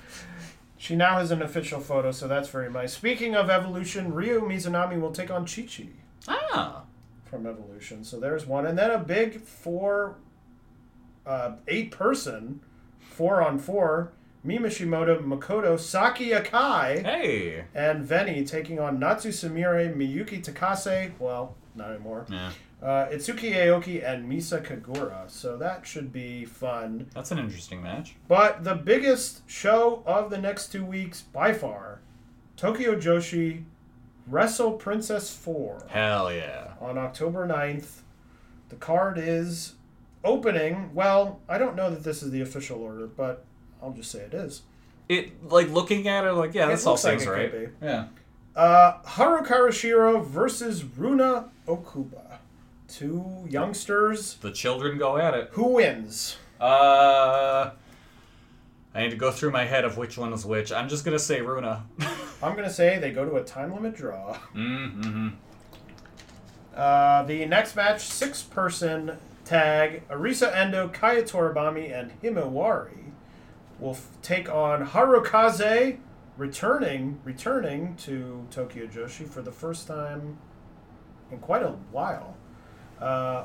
she 0.79 0.97
now 0.97 1.19
has 1.19 1.31
an 1.31 1.43
official 1.43 1.79
photo, 1.79 2.11
so 2.11 2.27
that's 2.27 2.49
very 2.49 2.69
nice. 2.69 2.93
Speaking 2.93 3.37
of 3.37 3.49
Evolution, 3.49 4.13
Ryo 4.13 4.41
Mizunami 4.41 5.01
will 5.01 5.13
take 5.13 5.31
on 5.31 5.47
Chi 5.47 5.63
Chi 5.63 5.87
ah, 6.27 6.83
from 7.25 7.47
Evolution. 7.47 8.03
So 8.03 8.19
there's 8.19 8.47
one. 8.47 8.67
And 8.67 8.77
then 8.77 8.91
a 8.91 8.99
big 8.99 9.41
four, 9.43 10.17
uh, 11.27 11.53
eight 11.69 11.91
person, 11.91 12.61
four 12.99 13.43
on 13.43 13.59
four. 13.59 14.13
Mimishimoto, 14.45 15.23
Makoto, 15.25 15.79
Saki 15.79 16.31
Akai, 16.31 17.05
hey. 17.05 17.65
and 17.77 18.05
Veny 18.05 18.45
taking 18.45 18.81
on 18.81 18.99
Natsu 18.99 19.29
Sumire, 19.29 19.95
Miyuki 19.95 20.43
Takase, 20.45 21.13
well, 21.21 21.55
not 21.77 21.91
anymore, 21.91 22.27
Yeah, 22.29 22.51
uh, 22.83 23.07
Itsuki 23.11 23.53
Aoki, 23.55 24.05
and 24.05 24.29
Misa 24.29 24.61
Kagura. 24.61 25.31
So 25.31 25.57
that 25.59 25.87
should 25.87 26.13
be 26.13 26.45
fun. 26.45 27.07
that's 27.15 27.31
an 27.31 27.39
interesting 27.39 27.85
match. 27.85 28.17
But 28.27 28.65
the 28.65 28.75
biggest 28.75 29.49
show 29.49 30.03
of 30.07 30.29
the 30.31 30.39
next 30.39 30.73
two 30.73 30.85
weeks, 30.85 31.21
by 31.23 31.53
far, 31.53 32.01
Tokyo 32.57 32.97
Joshi 32.99 33.63
Wrestle 34.27 34.73
Princess 34.73 35.33
4 35.35 35.87
Hell 35.89 36.33
yeah. 36.33 36.73
on 36.81 36.99
October 36.99 37.47
9th. 37.47 38.01
The 38.71 38.77
card 38.77 39.19
is 39.19 39.75
opening. 40.25 40.91
Well, 40.95 41.41
I 41.49 41.59
don't 41.59 41.77
know 41.77 41.91
that 41.91 42.05
this 42.05 42.23
is 42.23 42.31
the 42.31 42.41
official 42.41 42.83
order, 42.83 43.07
but 43.07 43.45
I'll 43.83 43.93
just 43.93 44.11
say 44.11 44.21
it 44.21 44.35
is. 44.35 44.63
It 45.09 45.51
like 45.51 45.71
looking 45.71 46.09
at 46.09 46.25
it, 46.25 46.33
like 46.33 46.55
yeah, 46.55 46.67
this 46.67 46.87
all 46.87 46.95
looks 46.95 47.05
like 47.05 47.21
seems 47.21 47.27
it 47.27 47.31
right. 47.31 47.51
could 47.51 47.75
Yeah. 47.83 48.07
Uh, 48.55 48.99
Haru 49.05 49.45
Kazashiro 49.45 50.25
versus 50.25 50.85
Runa 50.85 51.49
Okubo. 51.67 52.21
Two 52.89 53.47
youngsters. 53.49 54.35
The 54.35 54.53
children 54.53 54.99
go 54.99 55.17
at 55.17 55.35
it. 55.35 55.49
Who 55.53 55.75
wins? 55.75 56.37
Uh, 56.61 57.71
I 58.95 59.03
need 59.03 59.11
to 59.11 59.17
go 59.17 59.31
through 59.31 59.51
my 59.51 59.65
head 59.65 59.85
of 59.85 59.97
which 59.97 60.19
one 60.19 60.33
is 60.33 60.45
which. 60.45 60.71
I'm 60.71 60.89
just 60.89 61.05
gonna 61.05 61.19
say 61.19 61.41
Runa. 61.41 61.85
I'm 62.43 62.53
going 62.53 62.65
to 62.65 62.75
say 62.75 62.99
they 62.99 63.13
go 63.13 63.25
to 63.25 63.37
a 63.37 63.45
time 63.45 63.73
limit 63.73 63.95
draw. 63.95 64.37
mm-hmm. 64.55 65.29
Uh, 66.75 67.23
the 67.25 67.47
next 67.47 67.77
match, 67.77 68.01
six 68.01 68.43
person 68.43 69.17
tag, 69.45 70.09
Arisa 70.09 70.55
Endo, 70.55 70.89
Kaya 70.89 71.23
Toribami, 71.23 71.93
and 71.93 72.13
Himawari 72.23 73.13
will 73.79 73.93
f- 73.93 74.09
take 74.23 74.49
on 74.49 74.87
Harukaze, 74.87 75.99
returning 76.37 77.21
returning 77.25 77.95
to 77.97 78.47
Tokyo 78.51 78.87
Joshi 78.87 79.29
for 79.29 79.43
the 79.43 79.53
first 79.53 79.87
time 79.87 80.39
in 81.31 81.39
quite 81.39 81.63
a 81.63 81.75
while. 81.91 82.37
Uh, 83.01 83.45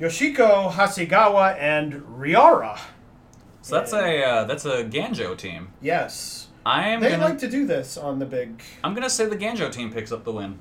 Yoshiko 0.00 0.70
Hasegawa 0.72 1.56
and 1.58 1.94
Riara. 1.94 2.78
So 3.62 3.74
that's 3.74 3.92
a 3.92 4.22
uh, 4.24 4.44
that's 4.44 4.64
a 4.64 4.84
Ganjo 4.84 5.36
team. 5.36 5.70
Yes. 5.80 6.48
I'm 6.64 7.00
They 7.00 7.10
gonna 7.10 7.24
like 7.24 7.38
to 7.38 7.48
do 7.48 7.64
this 7.64 7.96
on 7.96 8.18
the 8.18 8.26
big. 8.26 8.60
I'm 8.82 8.94
gonna 8.94 9.10
say 9.10 9.26
the 9.26 9.36
Ganjo 9.36 9.70
team 9.70 9.92
picks 9.92 10.10
up 10.12 10.24
the 10.24 10.32
win. 10.32 10.58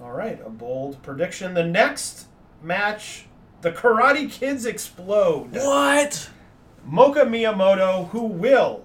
All 0.00 0.12
right, 0.12 0.40
a 0.44 0.50
bold 0.50 1.02
prediction. 1.02 1.54
The 1.54 1.64
next 1.64 2.26
match, 2.64 3.26
the 3.60 3.70
Karate 3.70 4.30
Kids 4.30 4.66
explode. 4.66 5.52
What? 5.52 6.30
Moka 6.88 7.24
Miyamoto, 7.24 8.08
who 8.10 8.24
will, 8.24 8.84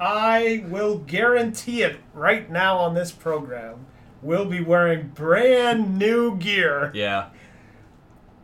I 0.00 0.64
will 0.68 0.98
guarantee 0.98 1.82
it 1.82 2.00
right 2.12 2.50
now 2.50 2.78
on 2.78 2.94
this 2.94 3.12
program, 3.12 3.86
will 4.22 4.44
be 4.46 4.60
wearing 4.60 5.08
brand 5.08 5.98
new 5.98 6.36
gear. 6.36 6.90
Yeah. 6.94 7.28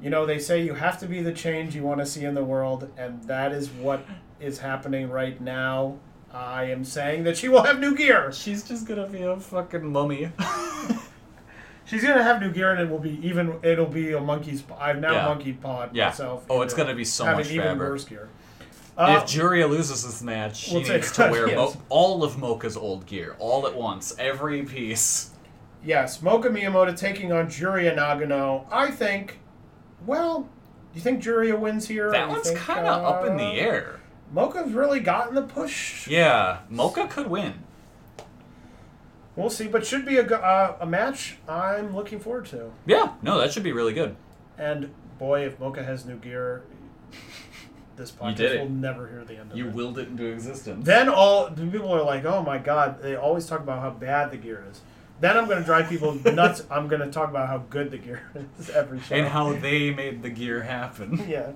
You 0.01 0.11
know, 0.11 0.27
they 0.27 0.39
say 0.39 0.65
you 0.65 0.75
have 0.75 0.99
to 1.01 1.07
be 1.07 1.23
the 1.23 1.33
change 1.33 1.75
you 1.75 1.83
want 1.83 2.01
to 2.01 2.07
see 2.07 2.25
in 2.25 2.35
the 2.35 2.45
world, 2.45 2.91
and 2.97 3.23
that 3.25 3.53
is 3.53 3.71
what 3.71 4.05
is 4.41 4.59
happening 4.59 5.09
right 5.11 5.41
now. 5.41 5.99
I 6.33 6.65
am 6.65 6.85
saying 6.85 7.25
that 7.25 7.37
she 7.37 7.49
will 7.49 7.63
have 7.63 7.79
new 7.79 7.95
gear. 7.95 8.33
She's 8.33 8.63
just 8.65 8.87
gonna 8.87 9.07
be 9.07 9.23
a 9.23 9.37
fucking 9.39 9.85
mummy. 9.85 10.31
She's 11.85 12.03
gonna 12.03 12.23
have 12.23 12.41
new 12.41 12.51
gear, 12.51 12.71
and 12.73 12.81
it 12.81 12.89
will 12.91 12.99
be 13.01 13.19
even. 13.27 13.59
It'll 13.63 13.87
be 13.87 14.13
a 14.13 14.21
monkey's. 14.21 14.63
I've 14.79 14.99
now 15.01 15.13
Yeah. 15.13 15.25
monkey 15.27 15.53
pawed 15.53 15.95
Yeah. 15.95 16.07
myself. 16.07 16.45
Oh, 16.49 16.63
it's 16.63 16.75
gonna 16.75 16.95
be 16.95 17.05
so 17.05 17.25
having 17.25 17.39
much 17.45 17.51
even 17.53 17.67
fabric. 17.67 17.91
worse 17.91 18.05
gear. 18.05 18.29
Uh, 18.97 19.21
if 19.23 19.25
Juria 19.29 19.69
loses 19.69 20.05
this 20.05 20.23
match, 20.23 20.57
she 20.57 20.75
We'll 20.75 20.85
take- 20.85 20.97
needs 20.97 21.13
to 21.13 21.29
wear 21.31 21.49
yes. 21.49 21.57
Mo- 21.57 21.83
all 21.89 22.23
of 22.23 22.39
Mocha's 22.39 22.77
old 22.77 23.07
gear, 23.07 23.35
all 23.39 23.67
at 23.67 23.75
once, 23.75 24.15
every 24.19 24.63
piece. 24.63 25.31
Yes, 25.85 26.23
Mocha 26.23 26.49
Miyamoto 26.51 26.97
taking 26.97 27.33
on 27.33 27.47
Juria 27.47 27.97
Nagano. 27.97 28.67
I 28.71 28.91
think. 28.91 29.41
Well, 30.07 30.43
do 30.43 30.49
you 30.95 31.01
think 31.01 31.23
Juria 31.23 31.59
wins 31.59 31.89
here? 31.89 32.11
That 32.13 32.29
one's 32.29 32.51
kind 32.53 32.87
of 32.87 33.03
up 33.05 33.25
in 33.27 33.37
the 33.37 33.45
uh, 33.45 33.65
air. 33.67 34.01
Mocha's 34.33 34.73
really 34.73 35.01
gotten 35.01 35.35
the 35.35 35.43
push. 35.43 36.07
Yeah, 36.07 36.59
Mocha 36.69 37.07
could 37.09 37.27
win. 37.29 37.61
We'll 39.35 39.51
see, 39.51 39.67
but 39.67 39.87
should 39.87 40.05
be 40.05 40.19
a, 40.19 40.27
uh, 40.27 40.77
a 40.81 40.87
match 40.87 41.39
I'm 41.49 41.95
looking 41.97 42.21
forward 42.21 42.47
to. 42.47 42.71
Yeah, 42.85 43.15
no, 43.23 43.39
that 43.39 43.53
should 43.53 43.63
be 43.63 43.73
really 43.73 43.95
good. 43.95 44.15
And 44.59 44.93
boy, 45.19 45.47
if 45.47 45.59
Mocha 45.59 45.83
has 45.83 46.05
new 46.05 46.17
gear, 46.17 46.65
this 47.97 48.11
podcast 48.11 48.37
did 48.37 48.61
will 48.61 48.69
never 48.69 49.09
hear 49.09 49.25
the 49.25 49.37
end 49.39 49.53
of 49.53 49.57
You 49.57 49.65
it. 49.65 49.69
You 49.71 49.75
willed 49.75 49.99
it 49.99 50.09
into 50.09 50.27
existence. 50.27 50.85
Then 50.85 51.09
all 51.09 51.49
the 51.49 51.67
people 51.67 51.93
are 51.95 52.03
like, 52.03 52.25
"Oh 52.25 52.43
my 52.43 52.59
god!" 52.59 53.03
They 53.03 53.17
always 53.17 53.47
talk 53.47 53.61
about 53.61 53.81
how 53.81 53.91
bad 53.91 54.31
the 54.31 54.37
gear 54.37 54.65
is. 54.71 54.81
Then 55.21 55.37
I'm 55.37 55.47
going 55.47 55.59
to 55.59 55.65
drive 55.65 55.89
people 55.89 56.15
nuts. 56.25 56.65
I'm 56.71 56.89
going 56.89 57.01
to 57.01 57.11
talk 57.11 57.31
about 57.31 57.49
how 57.49 57.59
good 57.71 57.91
the 57.91 57.99
gear 57.99 58.31
is 58.59 58.69
every 58.71 59.01
show. 59.01 59.15
and 59.15 59.29
how 59.29 59.53
they 59.53 59.91
made 59.91 60.23
the 60.23 60.31
gear 60.31 60.63
happen. 60.63 61.25
yeah. 61.29 61.53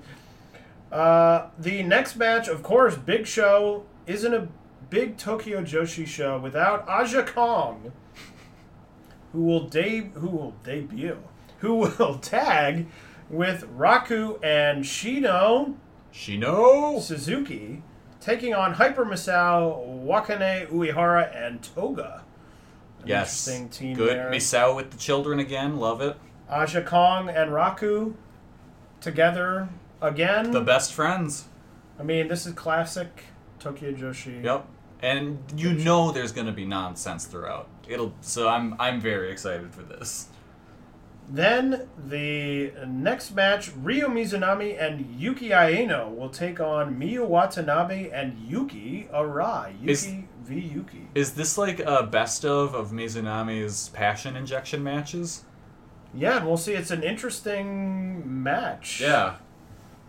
Uh, 0.90 1.48
the 1.58 1.82
next 1.82 2.16
match, 2.16 2.48
of 2.48 2.62
course, 2.62 2.96
big 2.96 3.26
show 3.26 3.84
isn't 4.06 4.32
a 4.32 4.48
big 4.90 5.16
Tokyo 5.16 5.62
Joshi 5.62 6.06
show 6.06 6.38
without 6.38 6.88
Aja 6.88 7.22
Kong, 7.22 7.92
who 9.32 9.42
will 9.42 9.66
de- 9.68 10.10
who 10.14 10.28
will 10.28 10.54
debut, 10.64 11.18
who 11.58 11.74
will 11.74 12.18
tag 12.22 12.86
with 13.28 13.64
Raku 13.76 14.38
and 14.44 14.84
Shino 14.84 15.74
Shino! 16.12 17.00
Suzuki, 17.00 17.82
taking 18.20 18.54
on 18.54 18.74
Hyper 18.74 19.04
Misao, 19.04 20.04
Wakana 20.04 20.66
Uehara, 20.68 21.34
and 21.36 21.62
Toga. 21.62 22.22
An 23.02 23.08
Yes. 23.08 23.46
interesting 23.46 23.68
team 23.68 23.96
Good. 23.96 24.16
there. 24.16 24.30
Misao 24.30 24.74
with 24.74 24.90
the 24.92 24.96
children 24.96 25.38
again. 25.38 25.76
Love 25.76 26.00
it. 26.00 26.16
Aja 26.48 26.80
Kong 26.82 27.28
and 27.28 27.50
Raku 27.50 28.14
together 29.00 29.68
again. 30.00 30.52
The 30.52 30.60
best 30.62 30.92
friends. 30.94 31.48
I 31.98 32.02
mean, 32.02 32.28
this 32.28 32.46
is 32.46 32.52
classic 32.54 33.24
Tokyo 33.58 33.92
Joshi. 33.92 34.42
Yep. 34.42 34.66
And 35.02 35.38
you 35.56 35.72
know 35.72 36.10
there's 36.12 36.32
gonna 36.32 36.52
be 36.52 36.64
nonsense 36.64 37.26
throughout. 37.26 37.68
It'll 37.88 38.14
so 38.20 38.48
I'm 38.48 38.74
I'm 38.78 39.00
very 39.00 39.30
excited 39.30 39.72
for 39.74 39.82
this. 39.82 40.28
Then 41.28 41.88
the 42.06 42.72
next 42.86 43.32
match, 43.34 43.72
Ryo 43.76 44.08
Mizunami 44.08 44.80
and 44.80 45.20
Yuki 45.20 45.52
Aino 45.52 46.08
will 46.08 46.28
take 46.28 46.60
on 46.60 46.94
Miyu 46.96 47.26
Watanabe 47.26 48.10
and 48.10 48.38
Yuki 48.38 49.08
Arai. 49.12 49.72
Yuki 49.80 49.90
Is- 49.90 50.12
v 50.44 50.60
Yuki. 50.60 51.08
Is 51.16 51.34
this 51.34 51.58
like 51.58 51.80
a 51.80 52.04
best 52.04 52.44
of 52.44 52.74
of 52.74 52.92
Mizunami's 52.92 53.88
passion 53.88 54.36
injection 54.36 54.84
matches? 54.84 55.44
Yeah, 56.14 56.38
and 56.38 56.46
we'll 56.46 56.56
see. 56.56 56.72
It's 56.74 56.92
an 56.92 57.02
interesting 57.02 58.42
match. 58.42 59.00
Yeah. 59.00 59.36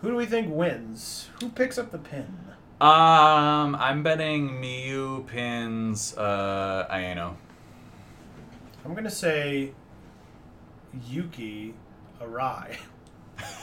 Who 0.00 0.10
do 0.10 0.14
we 0.16 0.26
think 0.26 0.48
wins? 0.54 1.28
Who 1.40 1.48
picks 1.48 1.76
up 1.76 1.90
the 1.90 1.98
pin? 1.98 2.38
Um, 2.80 3.74
I'm 3.74 4.02
betting 4.02 4.50
Miyu 4.50 5.26
pins 5.26 6.16
uh 6.16 6.86
Aino. 6.90 7.36
I'm 8.84 8.94
gonna 8.94 9.10
say 9.10 9.72
Yuki 11.08 11.74
Arai. 12.22 12.76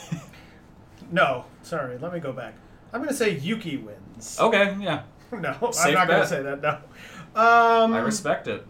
no, 1.12 1.46
sorry. 1.62 1.98
Let 1.98 2.14
me 2.14 2.20
go 2.20 2.34
back. 2.34 2.56
I'm 2.92 3.02
gonna 3.02 3.14
say 3.14 3.38
Yuki 3.38 3.78
wins. 3.78 4.38
Okay, 4.40 4.76
yeah. 4.80 5.04
no, 5.32 5.56
I'm 5.62 5.74
Safe 5.74 5.94
not 5.94 6.08
going 6.08 6.22
to 6.22 6.28
say 6.28 6.42
that. 6.44 6.62
No. 6.62 6.70
Um, 7.36 7.94
I 7.94 8.00
respect 8.00 8.48
it. 8.48 8.66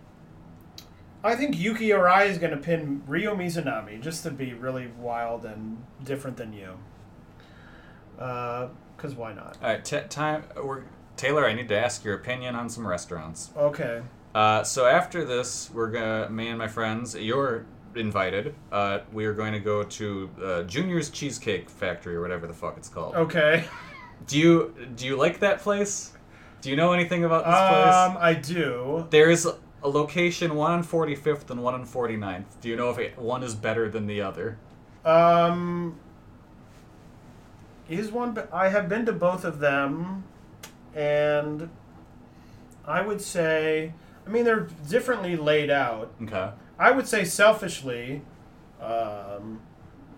I 1.23 1.35
think 1.35 1.57
Yuki 1.57 1.89
Arai 1.89 2.29
is 2.29 2.37
going 2.37 2.51
to 2.51 2.57
pin 2.57 3.01
Ryo 3.07 3.35
Mizunami 3.35 4.01
just 4.01 4.23
to 4.23 4.31
be 4.31 4.53
really 4.53 4.87
wild 4.99 5.45
and 5.45 5.83
different 6.03 6.37
than 6.37 6.53
you. 6.53 6.77
Because 8.15 9.15
why 9.15 9.33
not? 9.33 9.57
All 9.61 9.69
right, 9.69 9.83
t- 9.83 9.99
time. 10.09 10.43
We're, 10.61 10.83
Taylor, 11.17 11.45
I 11.45 11.53
need 11.53 11.69
to 11.69 11.77
ask 11.77 12.03
your 12.03 12.15
opinion 12.15 12.55
on 12.55 12.69
some 12.69 12.85
restaurants. 12.85 13.51
Okay. 13.55 14.01
Uh, 14.33 14.63
so 14.63 14.85
after 14.85 15.23
this, 15.23 15.69
we're 15.73 15.91
gonna 15.91 16.29
me 16.29 16.49
and 16.49 16.57
my 16.57 16.67
friends. 16.67 17.15
You're 17.15 17.65
invited. 17.95 18.53
Uh, 18.71 18.99
we 19.13 19.25
are 19.25 19.33
going 19.33 19.53
to 19.53 19.59
go 19.59 19.83
to 19.83 20.29
uh, 20.43 20.63
Junior's 20.63 21.09
Cheesecake 21.09 21.69
Factory 21.69 22.15
or 22.15 22.21
whatever 22.21 22.47
the 22.47 22.53
fuck 22.53 22.77
it's 22.77 22.89
called. 22.89 23.15
Okay. 23.15 23.65
Do 24.27 24.39
you 24.39 24.73
do 24.95 25.05
you 25.05 25.15
like 25.15 25.39
that 25.39 25.59
place? 25.59 26.13
Do 26.61 26.69
you 26.69 26.75
know 26.75 26.93
anything 26.93 27.25
about 27.25 27.45
this 27.45 27.53
place? 27.53 27.95
Um, 27.95 28.11
place? 28.13 28.23
I 28.23 28.33
do. 28.33 29.07
There's 29.09 29.45
a 29.45 29.55
location 29.87 30.55
one 30.55 30.71
on 30.71 30.83
45th 30.83 31.49
and 31.51 31.61
one 31.61 31.75
on 31.75 31.85
49th. 31.85 32.45
Do 32.59 32.69
you 32.69 32.75
know 32.75 32.89
if 32.89 32.97
it, 32.97 33.17
one 33.19 33.43
is 33.43 33.53
better 33.53 33.87
than 33.87 34.07
the 34.07 34.21
other? 34.21 34.57
Um, 35.03 35.99
is 37.89 38.11
one? 38.11 38.37
I 38.51 38.69
have 38.69 38.89
been 38.89 39.05
to 39.05 39.13
both 39.13 39.43
of 39.45 39.59
them, 39.59 40.23
and 40.95 41.69
I 42.85 43.01
would 43.01 43.21
say, 43.21 43.93
I 44.25 44.29
mean, 44.29 44.43
they're 44.45 44.67
differently 44.89 45.35
laid 45.35 45.69
out. 45.69 46.11
Okay. 46.23 46.49
I 46.79 46.91
would 46.91 47.07
say 47.07 47.23
selfishly, 47.23 48.21
um, 48.81 49.61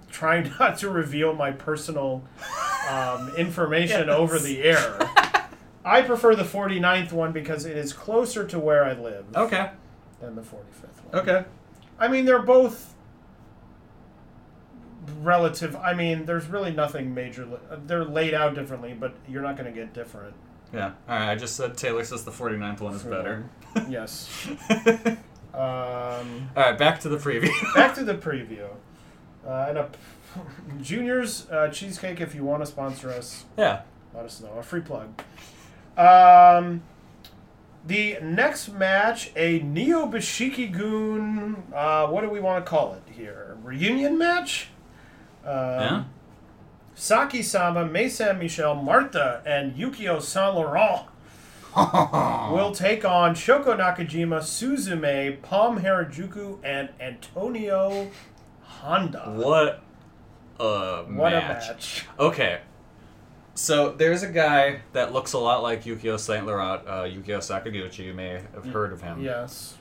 trying 0.10 0.52
not 0.60 0.78
to 0.80 0.90
reveal 0.90 1.34
my 1.34 1.52
personal 1.52 2.24
um, 2.90 3.34
information 3.38 4.10
over 4.10 4.40
the 4.40 4.64
air. 4.64 4.98
I 5.86 6.02
prefer 6.02 6.36
the 6.36 6.44
49th 6.44 7.14
one 7.14 7.32
because 7.32 7.66
it 7.66 7.78
is 7.78 7.94
closer 7.94 8.46
to 8.48 8.60
where 8.60 8.84
I 8.84 8.92
live 8.94 9.26
Okay. 9.36 9.70
than 10.20 10.36
the 10.36 10.42
45th 10.42 11.12
one. 11.12 11.22
Okay. 11.22 11.46
I 11.98 12.10
mean, 12.10 12.26
they're 12.26 12.42
both 12.42 12.94
relative. 15.22 15.76
I 15.76 15.94
mean, 15.94 16.26
there's 16.26 16.48
really 16.48 16.72
nothing 16.72 17.14
major. 17.14 17.48
They're 17.86 18.06
laid 18.06 18.34
out 18.34 18.56
differently, 18.56 18.94
but 18.94 19.14
you're 19.28 19.42
not 19.42 19.58
going 19.58 19.72
to 19.72 19.78
get 19.78 19.94
different. 19.94 20.34
Yeah. 20.74 20.92
All 21.08 21.18
right. 21.18 21.32
I 21.32 21.36
just 21.36 21.56
said 21.56 21.78
Taylor 21.78 22.04
says 22.04 22.24
the 22.24 22.32
49th 22.32 22.82
one 22.82 22.94
is 22.94 23.04
better. 23.04 23.50
Yes. 23.88 24.48
um, 24.70 25.20
All 25.54 26.18
right. 26.56 26.78
Back 26.78 27.00
to 27.02 27.10
the 27.10 27.18
preview. 27.18 27.52
back 27.76 27.94
to 27.94 28.04
the 28.04 28.16
preview. 28.16 28.68
Uh, 29.46 29.68
and 29.70 29.78
a 29.78 29.90
Junior's 30.82 31.48
uh, 31.52 31.70
cheesecake. 31.70 32.20
If 32.20 32.34
you 32.34 32.44
want 32.44 32.64
to 32.64 32.66
sponsor 32.66 33.12
us, 33.12 33.46
yeah. 33.56 33.82
let 34.16 34.26
us 34.26 34.42
know. 34.42 34.52
A 34.58 34.64
free 34.64 34.82
plug. 34.82 35.22
Um, 35.96 36.82
the 37.86 38.18
next 38.22 38.70
match, 38.70 39.32
a 39.36 39.60
Neo 39.60 40.08
Bashiki 40.08 40.72
Goon. 40.72 41.64
Uh, 41.72 42.08
what 42.08 42.22
do 42.22 42.30
we 42.30 42.40
want 42.40 42.66
to 42.66 42.70
call 42.70 42.94
it 42.94 43.04
here? 43.12 43.58
Reunion 43.62 44.18
match. 44.18 44.70
Um, 45.48 45.54
Yeah. 45.82 46.04
Sakisama, 46.96 47.90
Mei 47.92 48.10
Saint-Michel, 48.10 48.76
Martha, 48.76 49.42
and 49.46 49.76
Yukio 49.76 50.20
Saint 50.22 50.56
Laurent 50.56 51.04
will 52.52 52.72
take 52.72 53.06
on 53.06 53.36
Shoko 53.36 53.78
Nakajima, 53.78 54.40
Suzume, 54.42 55.40
Pom 55.44 55.82
Harajuku, 55.82 56.58
and 56.64 56.90
Antonio 57.00 58.10
Honda. 58.64 59.32
What 59.36 59.84
a 60.60 61.04
What 61.04 61.34
match. 61.34 61.70
a 61.70 61.74
match. 61.74 62.06
Okay. 62.20 62.62
So 63.54 63.92
there's 63.92 64.24
a 64.24 64.28
guy 64.32 64.82
that 64.94 65.14
looks 65.14 65.34
a 65.34 65.40
lot 65.40 65.62
like 65.62 65.84
Yukio 65.84 66.20
St. 66.20 66.46
Laurent, 66.48 66.82
uh, 66.88 67.04
Yukio 67.04 67.38
Sakaguchi. 67.40 68.06
You 68.06 68.14
may 68.16 68.42
have 68.56 68.66
heard 68.66 68.92
of 68.92 69.02
him. 69.02 69.22
Yes. 69.22 69.76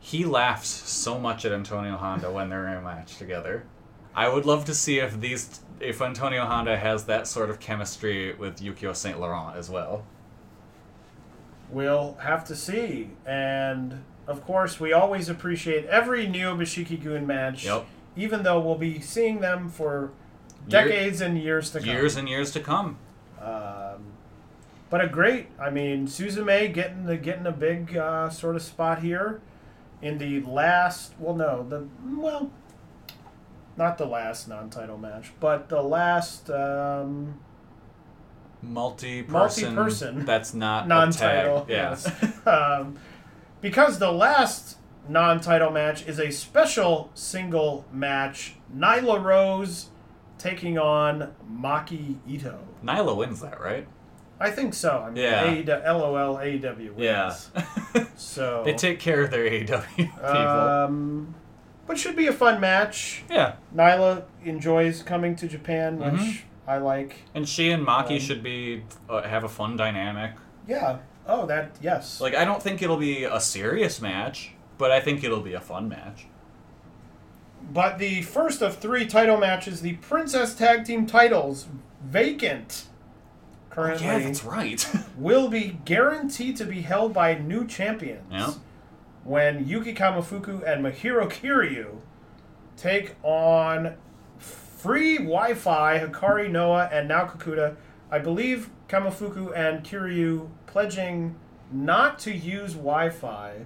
He 0.00 0.24
laughs 0.24 0.68
so 0.68 1.18
much 1.18 1.44
at 1.44 1.52
Antonio 1.52 1.96
Honda 1.96 2.30
when 2.30 2.50
they're 2.50 2.66
in 2.68 2.78
a 2.78 2.82
match 2.82 3.16
together. 3.16 3.64
I 4.14 4.28
would 4.28 4.46
love 4.46 4.64
to 4.66 4.74
see 4.74 4.98
if 4.98 5.20
these 5.20 5.60
if 5.80 6.00
Antonio 6.00 6.44
Honda 6.44 6.76
has 6.76 7.04
that 7.04 7.26
sort 7.26 7.50
of 7.50 7.60
chemistry 7.60 8.32
with 8.34 8.60
Yukio 8.60 8.94
St. 8.94 9.18
Laurent 9.20 9.56
as 9.56 9.68
well. 9.68 10.04
We'll 11.70 12.16
have 12.20 12.44
to 12.46 12.54
see. 12.54 13.10
And 13.26 14.04
of 14.26 14.44
course, 14.44 14.78
we 14.78 14.92
always 14.92 15.28
appreciate 15.28 15.84
every 15.86 16.26
Neo 16.26 16.56
Bashiki 16.56 17.02
Goon 17.02 17.26
match. 17.26 17.64
Yep. 17.64 17.86
Even 18.16 18.44
though 18.44 18.60
we'll 18.60 18.78
be 18.78 19.00
seeing 19.00 19.40
them 19.40 19.68
for 19.68 20.12
decades 20.68 21.20
and 21.20 21.38
years 21.38 21.70
to 21.70 21.80
come. 21.80 21.88
Years 21.88 22.16
and 22.16 22.28
years 22.28 22.52
to 22.52 22.60
come. 22.60 22.96
Um, 23.40 24.12
but 24.88 25.00
a 25.00 25.08
great, 25.08 25.48
I 25.58 25.70
mean, 25.70 26.06
Suzume 26.06 26.72
getting 26.72 27.06
the 27.06 27.16
getting 27.16 27.46
a 27.46 27.52
big 27.52 27.96
uh, 27.96 28.30
sort 28.30 28.54
of 28.54 28.62
spot 28.62 29.02
here 29.02 29.40
in 30.00 30.18
the 30.18 30.40
last. 30.42 31.14
Well, 31.18 31.34
no, 31.34 31.66
the 31.68 31.88
well, 32.16 32.52
not 33.76 33.98
the 33.98 34.06
last 34.06 34.48
non-title 34.48 34.98
match, 34.98 35.32
but 35.40 35.68
the 35.68 35.82
last 35.82 36.50
um, 36.50 37.40
Multi-person. 38.62 39.74
Multi-person. 39.74 40.24
That's 40.24 40.54
not 40.54 40.88
non-title. 40.88 41.66
Yeah. 41.68 41.90
Yes. 41.90 42.46
um, 42.46 42.96
because 43.60 43.98
the 43.98 44.12
last 44.12 44.78
non-title 45.08 45.70
match 45.70 46.06
is 46.06 46.18
a 46.18 46.30
special 46.30 47.10
single 47.14 47.84
match. 47.92 48.54
Nyla 48.74 49.22
Rose 49.22 49.90
taking 50.38 50.78
on 50.78 51.32
Maki 51.50 52.16
Ito. 52.26 52.58
Nyla 52.82 53.16
wins 53.16 53.40
that, 53.40 53.60
right? 53.60 53.86
I 54.40 54.50
think 54.50 54.74
so. 54.74 54.98
I 55.06 55.10
mean, 55.10 55.22
Yeah. 55.22 55.46
AEW, 55.46 55.84
LOL 55.86 56.36
AEW 56.36 56.94
wins. 56.94 57.50
Yeah. 57.54 58.04
So 58.16 58.62
they 58.64 58.74
take 58.74 59.00
care 59.00 59.22
of 59.22 59.30
their 59.30 59.44
AEW 59.44 59.96
people. 59.96 60.24
Um, 60.24 61.34
but 61.86 61.98
should 61.98 62.16
be 62.16 62.26
a 62.26 62.32
fun 62.32 62.60
match. 62.60 63.24
yeah. 63.30 63.54
Nyla 63.74 64.24
enjoys 64.44 65.02
coming 65.02 65.36
to 65.36 65.46
Japan, 65.48 65.98
which 65.98 66.20
Mhm. 66.20 66.40
I 66.66 66.78
like. 66.78 67.16
And 67.34 67.48
she 67.48 67.70
and 67.70 67.86
Maki 67.86 68.12
Um, 68.14 68.18
should 68.20 68.42
be 68.42 68.84
uh, 69.08 69.22
have 69.22 69.44
a 69.44 69.48
fun 69.48 69.76
dynamic. 69.76 70.32
Yeah. 70.66 70.98
Oh, 71.26 71.46
that 71.46 71.72
yes. 71.82 72.20
Like 72.20 72.34
I 72.34 72.44
don't 72.44 72.62
think 72.62 72.82
it'll 72.82 72.96
be 72.96 73.24
a 73.24 73.40
serious 73.40 74.00
match, 74.00 74.52
but 74.78 74.90
I 74.90 75.00
think 75.00 75.22
it'll 75.24 75.40
be 75.40 75.54
a 75.54 75.60
fun 75.60 75.88
match. 75.88 76.26
But 77.72 77.98
the 77.98 78.22
first 78.22 78.60
of 78.62 78.76
three 78.76 79.06
title 79.06 79.38
matches, 79.38 79.80
the 79.80 79.94
Princess 79.94 80.54
Tag 80.54 80.84
Team 80.84 81.06
titles, 81.06 81.66
vacant 82.04 82.84
currently, 83.70 84.06
Oh, 84.06 84.16
yeah, 84.18 84.18
that's 84.26 84.44
right. 84.44 84.86
will 85.16 85.48
be 85.48 85.78
guaranteed 85.84 86.56
to 86.58 86.64
be 86.64 86.82
held 86.82 87.14
by 87.14 87.34
new 87.34 87.66
champions. 87.66 88.22
Yeah. 88.30 88.50
When 89.24 89.66
Yuki 89.66 89.94
Kamifuku 89.94 90.62
and 90.66 90.84
Mahiro 90.84 91.28
Kiryu 91.30 92.00
take 92.76 93.16
on 93.22 93.94
free 94.38 95.16
Wi-Fi 95.16 95.98
Hikari 96.00 96.50
Noah 96.50 96.88
and 96.92 97.08
Nao 97.08 97.26
Kakuta. 97.26 97.76
I 98.10 98.18
believe 98.18 98.68
Kamafuku 98.88 99.56
and 99.56 99.82
Kiryu 99.84 100.48
pledging 100.66 101.36
not 101.72 102.18
to 102.20 102.34
use 102.34 102.74
Wi-Fi 102.74 103.64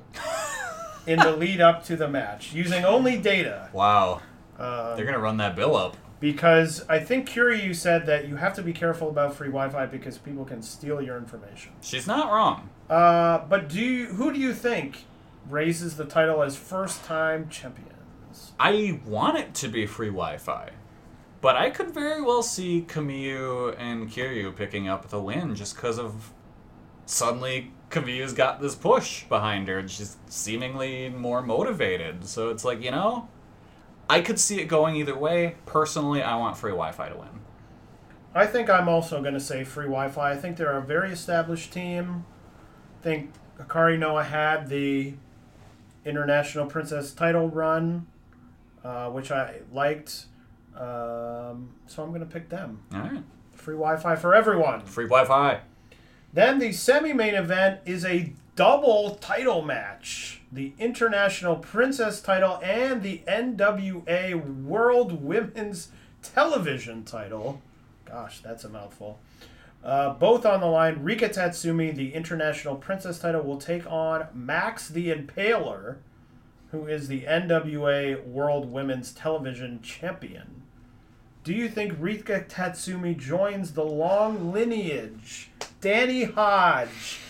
in 1.06 1.18
the 1.18 1.32
lead 1.32 1.60
up 1.60 1.84
to 1.86 1.96
the 1.96 2.08
match, 2.08 2.52
using 2.52 2.84
only 2.84 3.18
data. 3.18 3.68
wow, 3.72 4.20
Uh, 4.58 4.94
they're 4.94 5.04
gonna 5.04 5.18
run 5.18 5.38
that 5.38 5.56
bill 5.56 5.74
up. 5.76 5.96
because 6.20 6.84
I 6.88 7.00
think 7.00 7.28
Kiryu 7.28 7.74
said 7.74 8.06
that 8.06 8.28
you 8.28 8.36
have 8.36 8.54
to 8.54 8.62
be 8.62 8.72
careful 8.72 9.08
about 9.08 9.34
free 9.34 9.48
Wi-Fi 9.48 9.86
because 9.86 10.18
people 10.18 10.44
can 10.44 10.62
steal 10.62 11.00
your 11.02 11.16
information. 11.18 11.72
She's 11.80 12.06
not 12.06 12.30
wrong. 12.32 12.68
Uh, 12.88 13.38
but 13.48 13.68
do 13.68 13.80
you, 13.80 14.06
who 14.06 14.32
do 14.32 14.38
you 14.38 14.54
think 14.54 15.04
raises 15.48 15.96
the 15.96 16.04
title 16.04 16.42
as 16.42 16.56
first-time 16.56 17.48
champions? 17.48 18.52
I 18.58 19.00
want 19.06 19.38
it 19.38 19.54
to 19.54 19.68
be 19.68 19.86
free 19.86 20.08
Wi-Fi, 20.08 20.70
but 21.40 21.56
I 21.56 21.70
could 21.70 21.92
very 21.92 22.20
well 22.22 22.42
see 22.42 22.84
Kamiyu 22.86 23.74
and 23.78 24.10
Kiryu 24.10 24.54
picking 24.54 24.88
up 24.88 25.08
the 25.08 25.20
win 25.20 25.54
just 25.54 25.76
because 25.76 25.98
of 25.98 26.32
suddenly 27.06 27.72
Kamiyu's 27.90 28.34
got 28.34 28.60
this 28.60 28.74
push 28.74 29.24
behind 29.24 29.68
her 29.68 29.78
and 29.78 29.90
she's 29.90 30.16
seemingly 30.28 31.08
more 31.08 31.42
motivated. 31.42 32.26
So 32.26 32.50
it's 32.50 32.64
like 32.64 32.82
you 32.82 32.90
know, 32.90 33.28
I 34.10 34.20
could 34.20 34.38
see 34.38 34.60
it 34.60 34.66
going 34.66 34.96
either 34.96 35.16
way. 35.16 35.56
Personally, 35.66 36.22
I 36.22 36.36
want 36.36 36.56
free 36.56 36.72
Wi-Fi 36.72 37.08
to 37.08 37.16
win. 37.16 37.28
I 38.34 38.46
think 38.46 38.68
I'm 38.68 38.88
also 38.88 39.20
going 39.22 39.34
to 39.34 39.40
say 39.40 39.64
free 39.64 39.86
Wi-Fi. 39.86 40.32
I 40.32 40.36
think 40.36 40.56
they're 40.56 40.76
a 40.76 40.82
very 40.82 41.10
established 41.10 41.72
team. 41.72 42.24
I 43.00 43.02
think 43.02 43.32
Akari 43.58 43.98
Noah 43.98 44.24
had 44.24 44.68
the 44.68 45.14
International 46.08 46.66
Princess 46.66 47.12
title 47.12 47.48
run, 47.48 48.06
uh, 48.84 49.08
which 49.10 49.30
I 49.30 49.60
liked. 49.72 50.26
Um, 50.76 51.70
so 51.86 52.02
I'm 52.02 52.08
going 52.10 52.20
to 52.20 52.26
pick 52.26 52.48
them. 52.48 52.80
All 52.92 53.00
right, 53.00 53.22
Free 53.52 53.74
Wi-Fi 53.74 54.16
for 54.16 54.34
everyone. 54.34 54.82
free 54.82 55.06
Wi-Fi. 55.06 55.60
Then 56.32 56.58
the 56.58 56.72
semi-main 56.72 57.34
event 57.34 57.80
is 57.86 58.04
a 58.04 58.32
double 58.54 59.16
title 59.16 59.62
match. 59.62 60.40
The 60.52 60.72
International 60.78 61.56
Princess 61.56 62.20
title 62.20 62.60
and 62.62 63.02
the 63.02 63.22
NWA 63.26 64.62
World 64.64 65.22
Women's 65.24 65.88
Television 66.22 67.04
title. 67.04 67.60
Gosh, 68.04 68.40
that's 68.40 68.64
a 68.64 68.68
mouthful. 68.68 69.18
Uh, 69.82 70.12
both 70.14 70.44
on 70.44 70.60
the 70.60 70.66
line, 70.66 71.02
Rika 71.02 71.28
Tatsumi, 71.28 71.94
the 71.94 72.12
international 72.12 72.76
princess 72.76 73.18
title, 73.18 73.42
will 73.42 73.58
take 73.58 73.90
on 73.90 74.26
Max 74.34 74.88
the 74.88 75.08
Impaler, 75.08 75.98
who 76.72 76.86
is 76.86 77.08
the 77.08 77.22
NWA 77.22 78.26
World 78.26 78.70
Women's 78.70 79.12
Television 79.12 79.80
Champion. 79.80 80.62
Do 81.44 81.54
you 81.54 81.68
think 81.68 81.94
Rika 81.98 82.44
Tatsumi 82.46 83.16
joins 83.16 83.72
the 83.72 83.84
long 83.84 84.52
lineage, 84.52 85.50
Danny 85.80 86.24
Hodge 86.24 87.20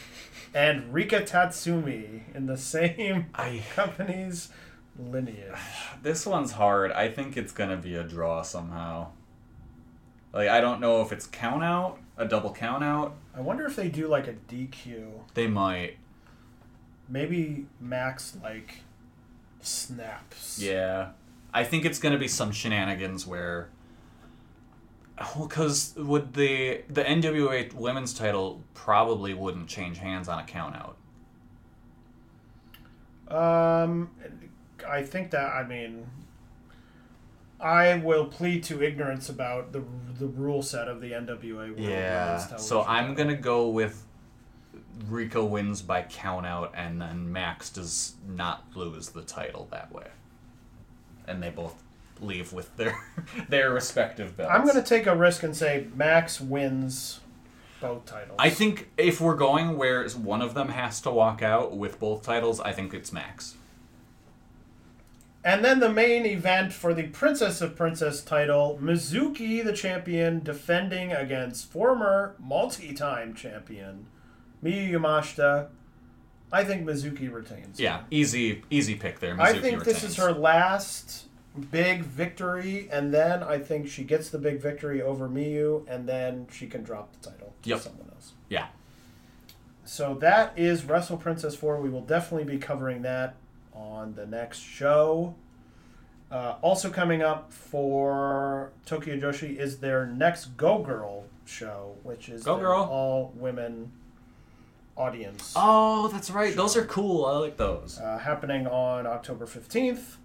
and 0.54 0.92
Rika 0.92 1.20
Tatsumi 1.20 2.34
in 2.34 2.46
the 2.46 2.56
same 2.56 3.26
I 3.34 3.62
company's 3.74 4.48
lineage? 4.98 5.54
this 6.02 6.26
one's 6.26 6.52
hard. 6.52 6.90
I 6.92 7.08
think 7.10 7.36
it's 7.36 7.52
gonna 7.52 7.76
be 7.76 7.94
a 7.94 8.02
draw 8.02 8.42
somehow. 8.42 9.12
Like 10.32 10.48
I 10.48 10.60
don't 10.60 10.80
know 10.80 11.00
if 11.02 11.12
it's 11.12 11.26
count 11.26 11.62
out, 11.62 11.98
a 12.18 12.26
double 12.26 12.52
count 12.52 12.84
out. 12.84 13.14
I 13.34 13.40
wonder 13.40 13.64
if 13.64 13.76
they 13.76 13.88
do 13.88 14.08
like 14.08 14.26
a 14.26 14.34
DQ. 14.34 15.06
They 15.34 15.46
might. 15.46 15.96
Maybe 17.08 17.66
Max 17.80 18.36
like 18.42 18.82
snaps. 19.60 20.58
Yeah. 20.60 21.10
I 21.54 21.64
think 21.64 21.84
it's 21.84 21.98
gonna 21.98 22.18
be 22.18 22.28
some 22.28 22.52
shenanigans 22.52 23.26
where. 23.26 23.70
Well, 25.34 25.48
because 25.48 25.94
would 25.96 26.34
the 26.34 26.82
the 26.88 27.02
NWA 27.02 27.72
Women's 27.72 28.12
Title 28.12 28.62
probably 28.74 29.32
wouldn't 29.34 29.68
change 29.68 29.98
hands 29.98 30.28
on 30.28 30.38
a 30.38 30.44
count 30.44 30.76
out. 30.76 30.96
Um, 33.28 34.10
I 34.86 35.02
think 35.02 35.30
that 35.30 35.52
I 35.52 35.66
mean, 35.66 36.06
I 37.60 37.96
will 37.96 38.26
plead 38.26 38.62
to 38.64 38.82
ignorance 38.82 39.28
about 39.28 39.72
the 39.72 39.82
the 40.18 40.26
rule 40.26 40.62
set 40.62 40.88
of 40.88 41.00
the 41.00 41.12
NWA. 41.12 41.54
World 41.54 41.78
Yeah. 41.78 42.38
So 42.56 42.82
I'm 42.82 43.14
gonna 43.14 43.36
go 43.36 43.68
with 43.68 44.04
Rico 45.08 45.44
wins 45.44 45.82
by 45.82 46.02
count 46.02 46.46
out, 46.46 46.72
and 46.74 47.00
then 47.00 47.32
Max 47.32 47.70
does 47.70 48.14
not 48.26 48.64
lose 48.74 49.10
the 49.10 49.22
title 49.22 49.68
that 49.70 49.92
way, 49.92 50.06
and 51.26 51.42
they 51.42 51.50
both 51.50 51.82
leave 52.20 52.52
with 52.52 52.76
their 52.76 52.98
their 53.48 53.72
respective 53.72 54.36
belts. 54.36 54.52
I'm 54.54 54.66
gonna 54.66 54.82
take 54.82 55.06
a 55.06 55.16
risk 55.16 55.42
and 55.42 55.56
say 55.56 55.86
Max 55.94 56.40
wins 56.40 57.20
both 57.80 58.06
titles. 58.06 58.36
I 58.38 58.50
think 58.50 58.88
if 58.96 59.20
we're 59.20 59.36
going 59.36 59.76
where 59.76 60.08
one 60.10 60.42
of 60.42 60.54
them 60.54 60.68
has 60.68 61.00
to 61.02 61.10
walk 61.10 61.42
out 61.42 61.76
with 61.76 61.98
both 61.98 62.22
titles, 62.22 62.60
I 62.60 62.72
think 62.72 62.94
it's 62.94 63.12
Max. 63.12 63.56
And 65.44 65.64
then 65.64 65.80
the 65.80 65.88
main 65.88 66.26
event 66.26 66.72
for 66.72 66.92
the 66.92 67.04
Princess 67.04 67.60
of 67.60 67.76
Princess 67.76 68.22
title, 68.22 68.78
Mizuki, 68.82 69.64
the 69.64 69.72
champion, 69.72 70.40
defending 70.40 71.12
against 71.12 71.70
former 71.70 72.34
multi-time 72.38 73.34
champion 73.34 74.06
Miyu 74.62 74.90
Yamashita. 74.90 75.68
I 76.50 76.64
think 76.64 76.84
Mizuki 76.84 77.32
retains. 77.32 77.78
Yeah, 77.78 78.02
easy 78.10 78.62
easy 78.70 78.94
pick 78.94 79.20
there. 79.20 79.40
I 79.40 79.52
Mizuki 79.52 79.60
think 79.60 79.84
this 79.84 80.02
is 80.02 80.16
her 80.16 80.32
last 80.32 81.26
big 81.70 82.02
victory, 82.02 82.88
and 82.90 83.12
then 83.12 83.42
I 83.42 83.58
think 83.58 83.88
she 83.88 84.02
gets 84.04 84.30
the 84.30 84.38
big 84.38 84.60
victory 84.60 85.00
over 85.02 85.28
Miyu, 85.28 85.84
and 85.88 86.08
then 86.08 86.46
she 86.50 86.66
can 86.66 86.82
drop 86.82 87.12
the 87.12 87.30
title 87.30 87.54
to 87.62 87.68
Yep. 87.68 87.80
someone 87.80 88.08
else. 88.14 88.32
Yeah. 88.48 88.66
So 89.84 90.14
that 90.16 90.52
is 90.58 90.84
Wrestle 90.84 91.16
Princess 91.16 91.54
4. 91.54 91.80
We 91.80 91.90
will 91.90 92.02
definitely 92.02 92.50
be 92.50 92.58
covering 92.58 93.02
that 93.02 93.34
on 93.78 94.14
the 94.14 94.26
next 94.26 94.58
show. 94.58 95.34
Uh, 96.30 96.56
also 96.60 96.90
coming 96.90 97.22
up 97.22 97.52
for 97.52 98.70
Tokyo 98.84 99.16
Joshi 99.16 99.56
is 99.56 99.78
their 99.78 100.04
next 100.06 100.56
Go 100.58 100.82
Girl 100.82 101.24
show, 101.46 101.94
which 102.02 102.28
is 102.28 102.42
Go 102.44 102.58
Girl. 102.58 102.82
all 102.82 103.32
women 103.34 103.92
audience. 104.96 105.54
Oh, 105.56 106.08
that's 106.08 106.30
right. 106.30 106.54
Those 106.54 106.76
are 106.76 106.84
cool. 106.84 107.24
I 107.24 107.38
like 107.38 107.56
those. 107.56 107.98
uh, 107.98 108.18
happening 108.18 108.66
on 108.66 109.06
October 109.06 109.46
15th. 109.46 110.16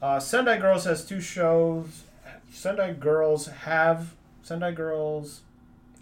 Uh, 0.00 0.18
Sendai 0.18 0.58
Girls 0.58 0.84
has 0.84 1.04
two 1.04 1.20
shows. 1.20 2.04
Sendai 2.50 2.94
Girls 2.94 3.46
have. 3.46 4.14
Sendai 4.42 4.72
Girls 4.72 5.42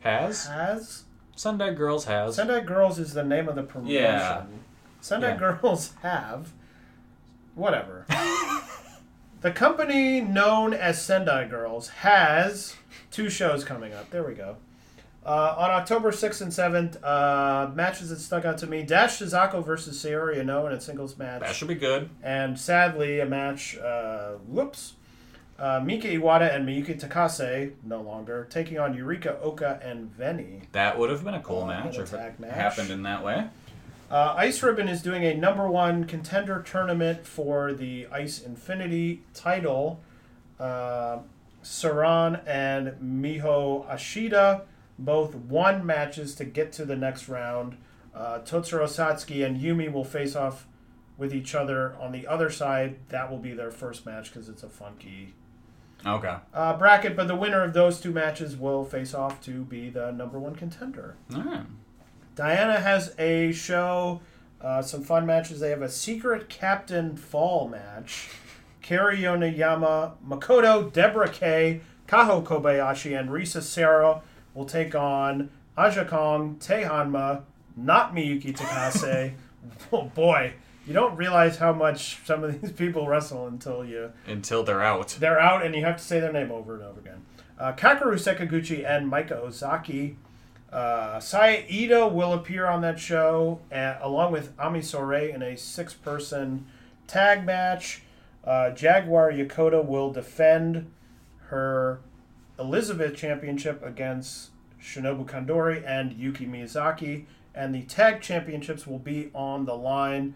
Has 0.01 0.47
has. 0.47 1.05
Sendai 1.37 1.75
Girls 1.75 2.07
has. 2.07 2.37
Sendai 2.37 2.61
Girls 2.61 2.99
is 2.99 3.13
the 3.13 3.25
name 3.25 3.47
of 3.49 3.57
the 3.57 3.63
promotion. 3.63 3.95
Yeah. 3.95 4.45
Sendai 5.03 5.33
Yeah. 5.39 5.55
Girls 5.61 5.93
have. 6.03 6.53
Whatever. 7.61 8.07
the 9.43 9.51
company 9.51 10.23
known 10.23 10.73
as 10.73 11.05
Sendai 11.05 11.47
Girls 11.47 11.89
has 11.89 12.75
two 13.11 13.29
shows 13.29 13.65
coming 13.65 13.93
up. 13.93 14.09
There 14.09 14.23
we 14.23 14.33
go. 14.33 14.57
Uh, 15.27 15.55
on 15.59 15.71
October 15.71 16.11
6th 16.11 16.41
and 16.41 16.51
7th, 16.51 16.97
uh, 17.05 17.71
matches 17.75 18.09
that 18.09 18.19
stuck 18.19 18.47
out 18.47 18.57
to 18.57 18.67
me 18.67 18.83
Dash 18.83 19.19
Chisako 19.19 19.63
versus 19.63 20.03
Saori 20.03 20.39
Anou 20.39 20.69
in 20.69 20.73
a 20.73 20.81
singles 20.81 21.19
match. 21.19 21.43
That 21.43 21.55
should 21.55 21.69
be 21.69 21.75
good. 21.75 22.09
And 22.23 22.59
sadly, 22.59 23.21
a 23.21 23.27
match, 23.27 23.77
uh, 23.77 24.37
whoops, 24.49 24.95
uh, 25.59 25.83
Mika 25.85 26.09
Iwata 26.09 26.55
and 26.55 26.67
Miyuki 26.67 26.99
Takase, 26.99 27.73
no 27.85 28.01
longer, 28.01 28.47
taking 28.49 28.79
on 28.79 28.97
Yurika 28.97 29.39
Oka 29.43 29.79
and 29.85 30.11
Veny. 30.19 30.63
That 30.73 30.99
would 30.99 31.11
have 31.11 31.23
been 31.23 31.35
a 31.35 31.43
cool 31.43 31.67
match 31.67 31.99
if 31.99 32.15
it 32.15 32.41
match. 32.41 32.55
happened 32.55 32.91
in 32.91 33.03
that 33.03 33.23
way. 33.23 33.49
Uh, 34.11 34.35
Ice 34.37 34.61
Ribbon 34.63 34.89
is 34.89 35.03
doing 35.03 35.25
a 35.25 35.35
number 35.35 35.69
one 35.69 36.05
contender 36.05 36.61
tournament 36.63 37.25
for 37.27 37.73
the 37.73 38.09
Ice 38.11 38.41
Infinity 38.43 39.23
title. 39.35 40.01
Uh, 40.59 41.19
Saran 41.63 42.41
and 42.47 42.95
Miho 43.01 43.87
Ashida 43.89 44.63
both 44.99 45.35
won 45.35 45.87
matches 45.87 46.35
to 46.37 46.45
get 46.45 46.73
to 46.73 46.85
the 46.85 46.97
next 46.97 47.29
round. 47.29 47.77
Uh, 48.15 48.41
Totoro 48.41 48.85
Satsuki 48.87 49.47
and 49.47 49.61
Yumi 49.61 49.91
will 49.93 50.05
face 50.05 50.35
off 50.35 50.67
with 51.17 51.33
each 51.33 51.55
other 51.55 51.95
on 52.01 52.11
the 52.13 52.27
other 52.27 52.51
side. 52.51 52.97
That 53.11 53.31
will 53.31 53.39
be 53.39 53.53
their 53.53 53.71
first 53.71 54.05
match 54.05 54.33
because 54.33 54.49
it's 54.49 54.63
a 54.65 54.69
funky 54.69 55.35
Okay. 56.05 56.35
uh, 56.53 56.77
bracket. 56.79 57.15
But 57.15 57.29
the 57.29 57.37
winner 57.37 57.63
of 57.63 57.75
those 57.75 58.01
two 58.01 58.11
matches 58.11 58.57
will 58.57 58.85
face 58.85 59.15
off 59.15 59.41
to 59.45 59.65
be 59.65 59.89
the 59.91 60.11
number 60.11 60.39
one 60.39 60.57
contender. 60.57 61.15
All 61.35 61.43
right. 61.43 61.67
Diana 62.35 62.81
has 62.81 63.15
a 63.19 63.53
show, 63.53 64.21
uh, 64.61 64.83
some 64.83 65.03
fun 65.03 65.27
matches. 65.27 65.61
They 65.61 65.71
have 65.71 65.83
a 65.83 65.89
secret 65.89 66.49
captain 66.49 67.17
fall 67.17 67.69
match. 67.69 68.29
Kaori 68.83 69.19
Yoneyama, 69.19 70.15
Makoto, 70.27 70.93
Deborah 70.93 71.29
Kay, 71.29 71.81
Kaho 72.09 72.43
Kobayashi, 72.43 73.19
and 73.19 73.29
Risa 73.29 73.63
Sera 73.63 74.23
will 74.55 74.65
take 74.65 74.95
on 74.95 75.51
Aja 75.77 76.05
Kong, 76.05 76.57
Tae 76.59 76.83
Honma, 76.85 77.43
not 77.77 78.15
Miyuki 78.15 78.57
Takase. 78.57 79.35
oh 79.93 80.05
boy, 80.15 80.55
you 80.87 80.93
don't 80.95 81.17
realize 81.17 81.59
how 81.59 81.73
much 81.73 82.19
some 82.25 82.43
of 82.43 82.61
these 82.61 82.73
people 82.73 83.07
wrestle 83.07 83.47
until 83.47 83.85
you 83.85 84.11
Until 84.27 84.65
they're 84.65 84.83
out. 84.83 85.17
they're 85.21 85.39
out 85.41 85.65
and 85.65 85.75
you 85.75 85.85
have 85.85 85.99
to 85.99 86.03
say 86.03 86.21
their 86.21 86.33
name 86.33 86.51
over 86.51 86.75
and 86.75 86.83
over 86.83 87.01
again. 87.01 87.25
Uh, 87.59 87.73
Kakeru 87.73 88.15
Sekiguchi 88.15 88.85
and 88.89 89.07
Micah 89.09 89.39
Ozaki. 89.39 90.17
Uh, 90.73 91.19
Saya 91.19 91.65
Ito 91.69 92.07
will 92.09 92.33
appear 92.33 92.67
on 92.67 92.81
that 92.83 93.01
show 93.01 93.61
uh, 93.73 93.97
along 94.01 94.33
with 94.33 94.53
Ami 94.59 94.81
Sourei 94.81 95.35
in 95.35 95.43
a 95.43 95.57
six 95.57 95.95
person 95.95 96.67
tag 97.09 97.45
match. 97.45 98.03
Uh, 98.45 98.71
Jaguar 98.71 99.33
Yokota 99.33 99.85
will 99.85 100.13
defend 100.13 100.91
her 101.49 102.01
Elizabeth 102.59 103.17
Championship 103.17 103.85
against 103.85 104.51
Shinobu 104.81 105.27
Kandori 105.27 105.83
and 105.85 106.13
Yuki 106.13 106.47
Miyazaki. 106.47 107.25
And 107.53 107.75
the 107.75 107.83
tag 107.83 108.21
championships 108.21 108.87
will 108.87 109.01
be 109.01 109.31
on 109.35 109.65
the 109.65 109.75
line. 109.75 110.35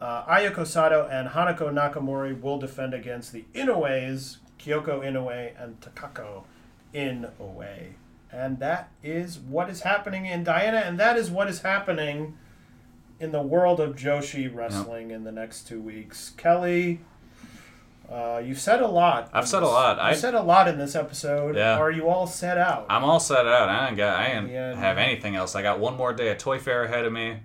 Uh, 0.00 0.24
Ayako 0.24 0.66
Sato 0.66 1.06
and 1.06 1.28
Hanako 1.28 1.70
Nakamori 1.70 2.40
will 2.40 2.58
defend 2.58 2.94
against 2.94 3.32
the 3.32 3.44
Inoues, 3.54 4.38
Kyoko 4.58 5.00
Inoue 5.02 5.52
and 5.62 5.78
Takako 5.80 6.44
Inoue. 6.94 7.92
And 8.32 8.58
that 8.58 8.90
is 9.02 9.38
what 9.38 9.70
is 9.70 9.82
happening 9.82 10.26
in 10.26 10.44
Diana, 10.44 10.78
and 10.78 10.98
that 10.98 11.16
is 11.16 11.30
what 11.30 11.48
is 11.48 11.62
happening 11.62 12.36
in 13.18 13.32
the 13.32 13.40
world 13.40 13.80
of 13.80 13.96
Joshi 13.96 14.52
wrestling 14.54 15.10
in 15.10 15.24
the 15.24 15.32
next 15.32 15.66
two 15.66 15.80
weeks. 15.80 16.30
Kelly, 16.36 17.00
uh, 18.10 18.42
you've 18.44 18.60
said 18.60 18.82
a 18.82 18.86
lot. 18.88 19.30
I've 19.32 19.48
said 19.48 19.62
a 19.62 19.66
lot. 19.68 19.98
I- 19.98 20.12
said 20.14 20.34
a 20.34 20.42
lot 20.42 20.68
in 20.68 20.76
this 20.76 20.94
episode. 20.94 21.56
Yeah. 21.56 21.78
Are 21.78 21.90
you 21.90 22.08
all 22.08 22.26
set 22.26 22.58
out? 22.58 22.86
I'm 22.90 23.04
all 23.04 23.20
set 23.20 23.46
out. 23.46 23.68
I 23.70 23.88
ain't 23.88 23.96
got. 23.96 24.18
I 24.20 24.26
ain't 24.26 24.50
Yeah. 24.50 24.74
have 24.74 24.98
anything 24.98 25.34
else. 25.34 25.54
I 25.54 25.62
got 25.62 25.78
one 25.78 25.96
more 25.96 26.12
day 26.12 26.28
of 26.30 26.36
Toy 26.38 26.58
Fair 26.58 26.84
ahead 26.84 27.04
of 27.06 27.12
me, 27.12 27.38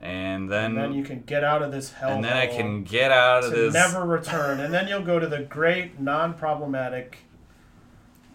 and 0.00 0.50
then 0.50 0.64
and 0.70 0.78
then 0.78 0.94
you 0.94 1.04
can 1.04 1.20
get 1.26 1.44
out 1.44 1.60
of 1.62 1.70
this 1.70 1.92
hell. 1.92 2.10
and 2.10 2.24
then 2.24 2.36
I 2.36 2.46
can 2.46 2.82
get 2.84 3.12
out 3.12 3.44
of 3.44 3.50
this. 3.50 3.74
never 3.74 4.06
return, 4.06 4.58
and 4.60 4.72
then 4.72 4.88
you'll 4.88 5.02
go 5.02 5.18
to 5.18 5.26
the 5.26 5.40
great 5.40 6.00
non-problematic 6.00 7.18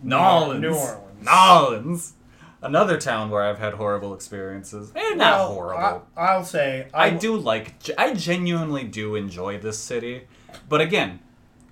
New 0.03 0.15
Orleans. 0.15 0.61
New 0.61 0.75
Orleans. 0.75 1.03
New 1.21 1.31
Orleans. 1.31 2.13
Another 2.61 2.97
town 2.97 3.29
where 3.29 3.43
I've 3.43 3.59
had 3.59 3.75
horrible 3.75 4.13
experiences. 4.15 4.91
Eh, 4.95 5.13
not 5.13 5.37
Well, 5.39 5.53
horrible. 5.53 6.07
I, 6.15 6.21
I'll 6.21 6.43
say 6.43 6.87
I, 6.93 7.07
I, 7.07 7.09
do 7.11 7.35
like. 7.37 7.75
I 7.97 8.13
genuinely 8.15 8.83
do 8.83 9.15
enjoy 9.15 9.59
this 9.59 9.77
city, 9.77 10.27
but 10.67 10.81
again, 10.81 11.19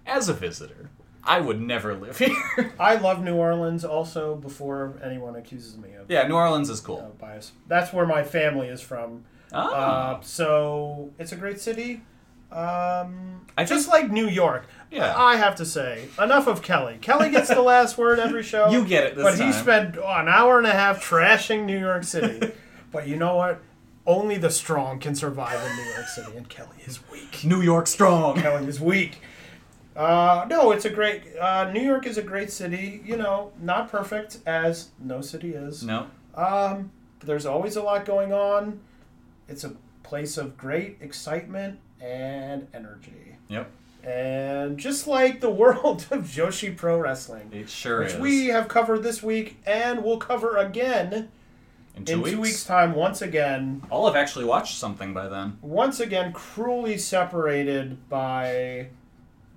as 0.06 0.30
a 0.30 0.34
visitor, 0.34 0.92
I 1.24 1.40
would 1.42 1.60
never 1.60 1.96
live 1.96 2.18
here. 2.20 2.74
I 2.80 2.96
love 2.96 3.24
New 3.24 3.36
Orleans 3.36 3.84
also 3.84 4.36
before 4.36 5.00
anyone 5.04 5.36
accuses 5.36 5.76
me 5.76 5.94
of 5.94 6.10
yeah, 6.10 6.28
New 6.28 6.36
Orleans 6.36 6.70
is 6.70 6.82
cool. 6.82 7.00
of 7.00 7.18
bias. 7.18 7.54
That's 7.68 7.92
where 7.92 8.06
my 8.06 8.24
family 8.24 8.68
is 8.68 8.82
from. 8.82 9.26
Oh. 9.52 9.74
Uh, 9.74 10.22
so 10.22 11.12
it's 11.18 11.32
a 11.32 11.36
great 11.36 11.60
city. 11.60 12.04
Um, 12.52 13.46
I 13.58 13.64
just 13.66 13.88
like 13.88 14.12
New 14.12 14.28
York. 14.28 14.68
Yeah. 14.92 15.14
I 15.18 15.36
have 15.36 15.56
to 15.56 15.66
say, 15.66 16.08
enough 16.22 16.48
of 16.48 16.62
Kelly. 16.62 16.98
Kelly 17.02 17.30
gets 17.30 17.50
the 17.50 17.62
last 17.62 17.98
word 17.98 18.20
every 18.20 18.44
show. 18.44 18.70
You 18.70 18.86
get 18.86 19.04
it 19.04 19.16
But 19.16 19.38
he 19.38 19.52
spent 19.52 19.98
an 19.98 20.28
hour 20.28 20.58
and 20.58 20.68
a 20.68 20.72
half 20.72 21.04
trashing 21.04 21.66
New 21.66 21.80
York 21.80 22.04
City. 22.04 22.52
but 22.92 23.08
you 23.08 23.16
know 23.16 23.36
what? 23.36 23.62
Only 24.08 24.38
the 24.38 24.52
strong 24.52 25.00
can 25.00 25.16
survive 25.16 25.60
in 25.60 25.76
New 25.78 25.92
York 25.92 26.08
City, 26.08 26.38
and 26.38 26.48
Kelly 26.48 26.78
is 26.86 27.00
weak. 27.10 27.44
New 27.44 27.62
York 27.62 27.88
strong. 27.88 28.40
Kelly 28.40 28.68
is 28.68 28.80
weak. 28.80 29.20
Uh, 29.96 30.46
no, 30.48 30.72
it's 30.72 30.86
a 30.86 30.90
great. 30.90 31.24
Uh, 31.40 31.72
New 31.72 31.82
York 31.82 32.06
is 32.06 32.18
a 32.18 32.22
great 32.22 32.52
city. 32.52 33.02
You 33.04 33.18
know, 33.18 33.52
not 33.60 33.90
perfect 33.90 34.40
as 34.46 34.90
no 35.00 35.22
city 35.22 35.54
is. 35.56 35.84
No. 35.84 36.08
Um, 36.36 36.92
there's 37.22 37.46
always 37.46 37.78
a 37.78 37.82
lot 37.82 38.06
going 38.06 38.32
on. 38.32 38.80
It's 39.48 39.64
a 39.64 39.74
place 40.04 40.38
of 40.38 40.56
great 40.56 40.98
excitement 41.02 41.80
and 42.02 42.68
energy. 42.74 43.38
Yep. 43.50 43.70
And 44.04 44.78
just 44.78 45.08
like 45.08 45.40
the 45.42 45.50
world 45.62 46.06
of 46.12 46.24
Joshi 46.26 46.76
Pro 46.76 46.98
Wrestling, 47.00 47.50
It 47.52 47.70
sure 47.70 48.00
which 48.02 48.14
is. 48.14 48.20
we 48.20 48.48
have 48.48 48.68
covered 48.68 49.04
this 49.04 49.24
week 49.24 49.58
and 49.66 50.04
will 50.04 50.18
cover 50.18 50.58
again 50.58 51.30
in 51.96 52.06
two 52.06 52.14
in 52.14 52.22
weeks. 52.22 52.36
two 52.36 52.42
weeks' 52.42 52.64
time, 52.66 52.94
once 52.94 53.22
again. 53.22 53.82
I'll 53.92 54.06
have 54.06 54.16
actually 54.16 54.46
watched 54.46 54.78
something 54.78 55.14
by 55.14 55.28
then. 55.28 55.58
Once 55.62 56.00
again, 56.00 56.34
cruelly 56.34 56.98
separated 56.98 58.08
by 58.10 58.88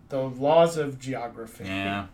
the 0.08 0.22
laws 0.22 0.76
of 0.78 0.98
geography. 0.98 1.64
Yeah. 1.64 2.06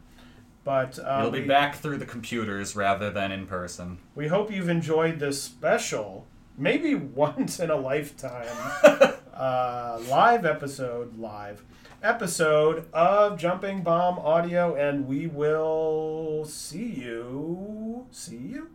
But 0.65 0.99
uh, 0.99 1.19
It'll 1.21 1.31
be 1.31 1.43
we- 1.43 1.47
back 1.47 1.77
through 1.77 1.99
the 1.99 2.07
computers 2.07 2.75
rather 2.75 3.11
than 3.11 3.31
in 3.31 3.47
person. 3.47 3.99
We 4.15 4.29
hope 4.29 4.51
you've 4.51 4.71
enjoyed 4.71 5.19
this 5.21 5.41
special, 5.43 6.27
maybe 6.57 6.95
once 7.25 7.61
in 7.61 7.71
a 7.71 7.77
lifetime, 7.77 8.47
uh, 9.37 10.01
live 10.09 10.45
episode, 10.45 11.19
live 11.19 11.65
episode 12.03 12.87
of 12.93 13.39
Jumping 13.39 13.83
Bomb 13.83 14.19
Audio, 14.19 14.75
and 14.75 15.07
we 15.07 15.27
will 15.27 16.45
see 16.45 16.87
you. 16.87 18.07
See 18.11 18.37
you 18.37 18.71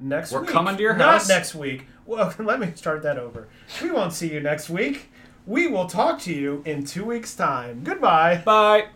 next 0.00 0.32
week. 0.32 0.42
We're 0.42 0.46
coming 0.46 0.76
to 0.76 0.82
your 0.82 0.96
Not 0.96 1.12
house. 1.14 1.28
next 1.28 1.54
week. 1.54 1.86
Well, 2.06 2.34
let 2.38 2.60
me 2.60 2.72
start 2.74 3.02
that 3.02 3.18
over. 3.18 3.48
We 3.82 3.90
won't 3.90 4.12
see 4.12 4.32
you 4.32 4.40
next 4.40 4.68
week. 4.68 5.10
We 5.46 5.66
will 5.66 5.86
talk 5.86 6.20
to 6.22 6.32
you 6.32 6.62
in 6.64 6.84
two 6.84 7.04
weeks' 7.04 7.34
time. 7.34 7.82
Goodbye. 7.84 8.42
Bye. 8.44 8.88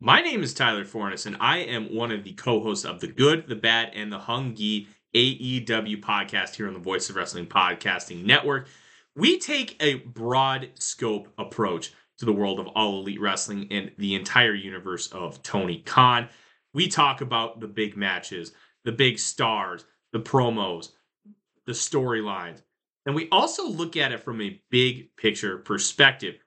My 0.00 0.22
name 0.22 0.42
is 0.42 0.54
Tyler 0.54 0.84
Fornes, 0.84 1.26
and 1.26 1.36
I 1.40 1.58
am 1.58 1.94
one 1.94 2.10
of 2.10 2.24
the 2.24 2.32
co-hosts 2.32 2.84
of 2.84 3.00
the 3.00 3.06
Good, 3.06 3.48
the 3.48 3.56
Bad, 3.56 3.92
and 3.94 4.10
the 4.10 4.18
Hungy 4.18 4.86
AEW 5.14 6.00
podcast 6.00 6.54
here 6.54 6.68
on 6.68 6.72
the 6.72 6.80
Voice 6.80 7.10
of 7.10 7.16
Wrestling 7.16 7.46
Podcasting 7.46 8.24
Network. 8.24 8.68
We 9.16 9.38
take 9.38 9.76
a 9.80 9.94
broad 9.94 10.70
scope 10.78 11.32
approach 11.36 11.92
to 12.18 12.24
the 12.24 12.32
world 12.32 12.60
of 12.60 12.68
all 12.68 13.00
elite 13.00 13.20
wrestling 13.20 13.68
and 13.70 13.90
the 13.98 14.14
entire 14.14 14.54
universe 14.54 15.08
of 15.08 15.42
Tony 15.42 15.78
Khan. 15.78 16.28
We 16.72 16.88
talk 16.88 17.20
about 17.20 17.60
the 17.60 17.66
big 17.66 17.96
matches, 17.96 18.52
the 18.84 18.92
big 18.92 19.18
stars, 19.18 19.84
the 20.12 20.20
promos, 20.20 20.90
the 21.66 21.72
storylines, 21.72 22.62
and 23.06 23.14
we 23.14 23.28
also 23.30 23.66
look 23.66 23.96
at 23.96 24.12
it 24.12 24.20
from 24.20 24.40
a 24.40 24.60
big 24.70 25.16
picture 25.16 25.58
perspective. 25.58 26.38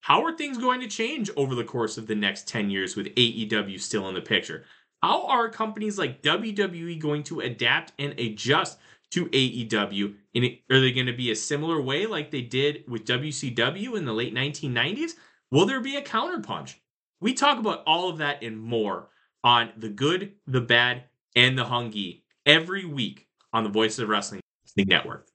How 0.00 0.24
are 0.24 0.36
things 0.36 0.58
going 0.58 0.80
to 0.80 0.88
change 0.88 1.30
over 1.36 1.54
the 1.54 1.64
course 1.64 1.98
of 1.98 2.06
the 2.06 2.14
next 2.14 2.48
10 2.48 2.70
years 2.70 2.96
with 2.96 3.14
AEW 3.14 3.80
still 3.80 4.08
in 4.08 4.14
the 4.14 4.20
picture? 4.20 4.64
How 5.02 5.26
are 5.26 5.48
companies 5.48 5.98
like 5.98 6.22
WWE 6.22 6.98
going 6.98 7.22
to 7.24 7.40
adapt 7.40 7.92
and 7.98 8.18
adjust 8.18 8.78
to 9.14 9.26
AEW? 9.26 10.14
And 10.34 10.44
are 10.70 10.80
they 10.80 10.92
going 10.92 11.06
to 11.06 11.12
be 11.12 11.30
a 11.30 11.36
similar 11.36 11.80
way 11.80 12.06
like 12.06 12.30
they 12.30 12.42
did 12.42 12.84
with 12.88 13.06
WCW 13.06 13.96
in 13.96 14.04
the 14.04 14.12
late 14.12 14.34
1990s? 14.34 15.12
Will 15.50 15.66
there 15.66 15.80
be 15.80 15.96
a 15.96 16.02
counterpunch? 16.02 16.74
We 17.20 17.32
talk 17.32 17.58
about 17.58 17.84
all 17.86 18.10
of 18.10 18.18
that 18.18 18.42
and 18.42 18.60
more 18.60 19.08
on 19.44 19.70
The 19.76 19.88
Good, 19.88 20.32
The 20.46 20.60
Bad, 20.60 21.04
and 21.36 21.56
The 21.56 21.64
Hungy 21.64 22.22
every 22.44 22.84
week 22.84 23.28
on 23.52 23.62
the 23.62 23.70
Voice 23.70 23.98
of 23.98 24.08
Wrestling 24.08 24.40
Network. 24.76 25.28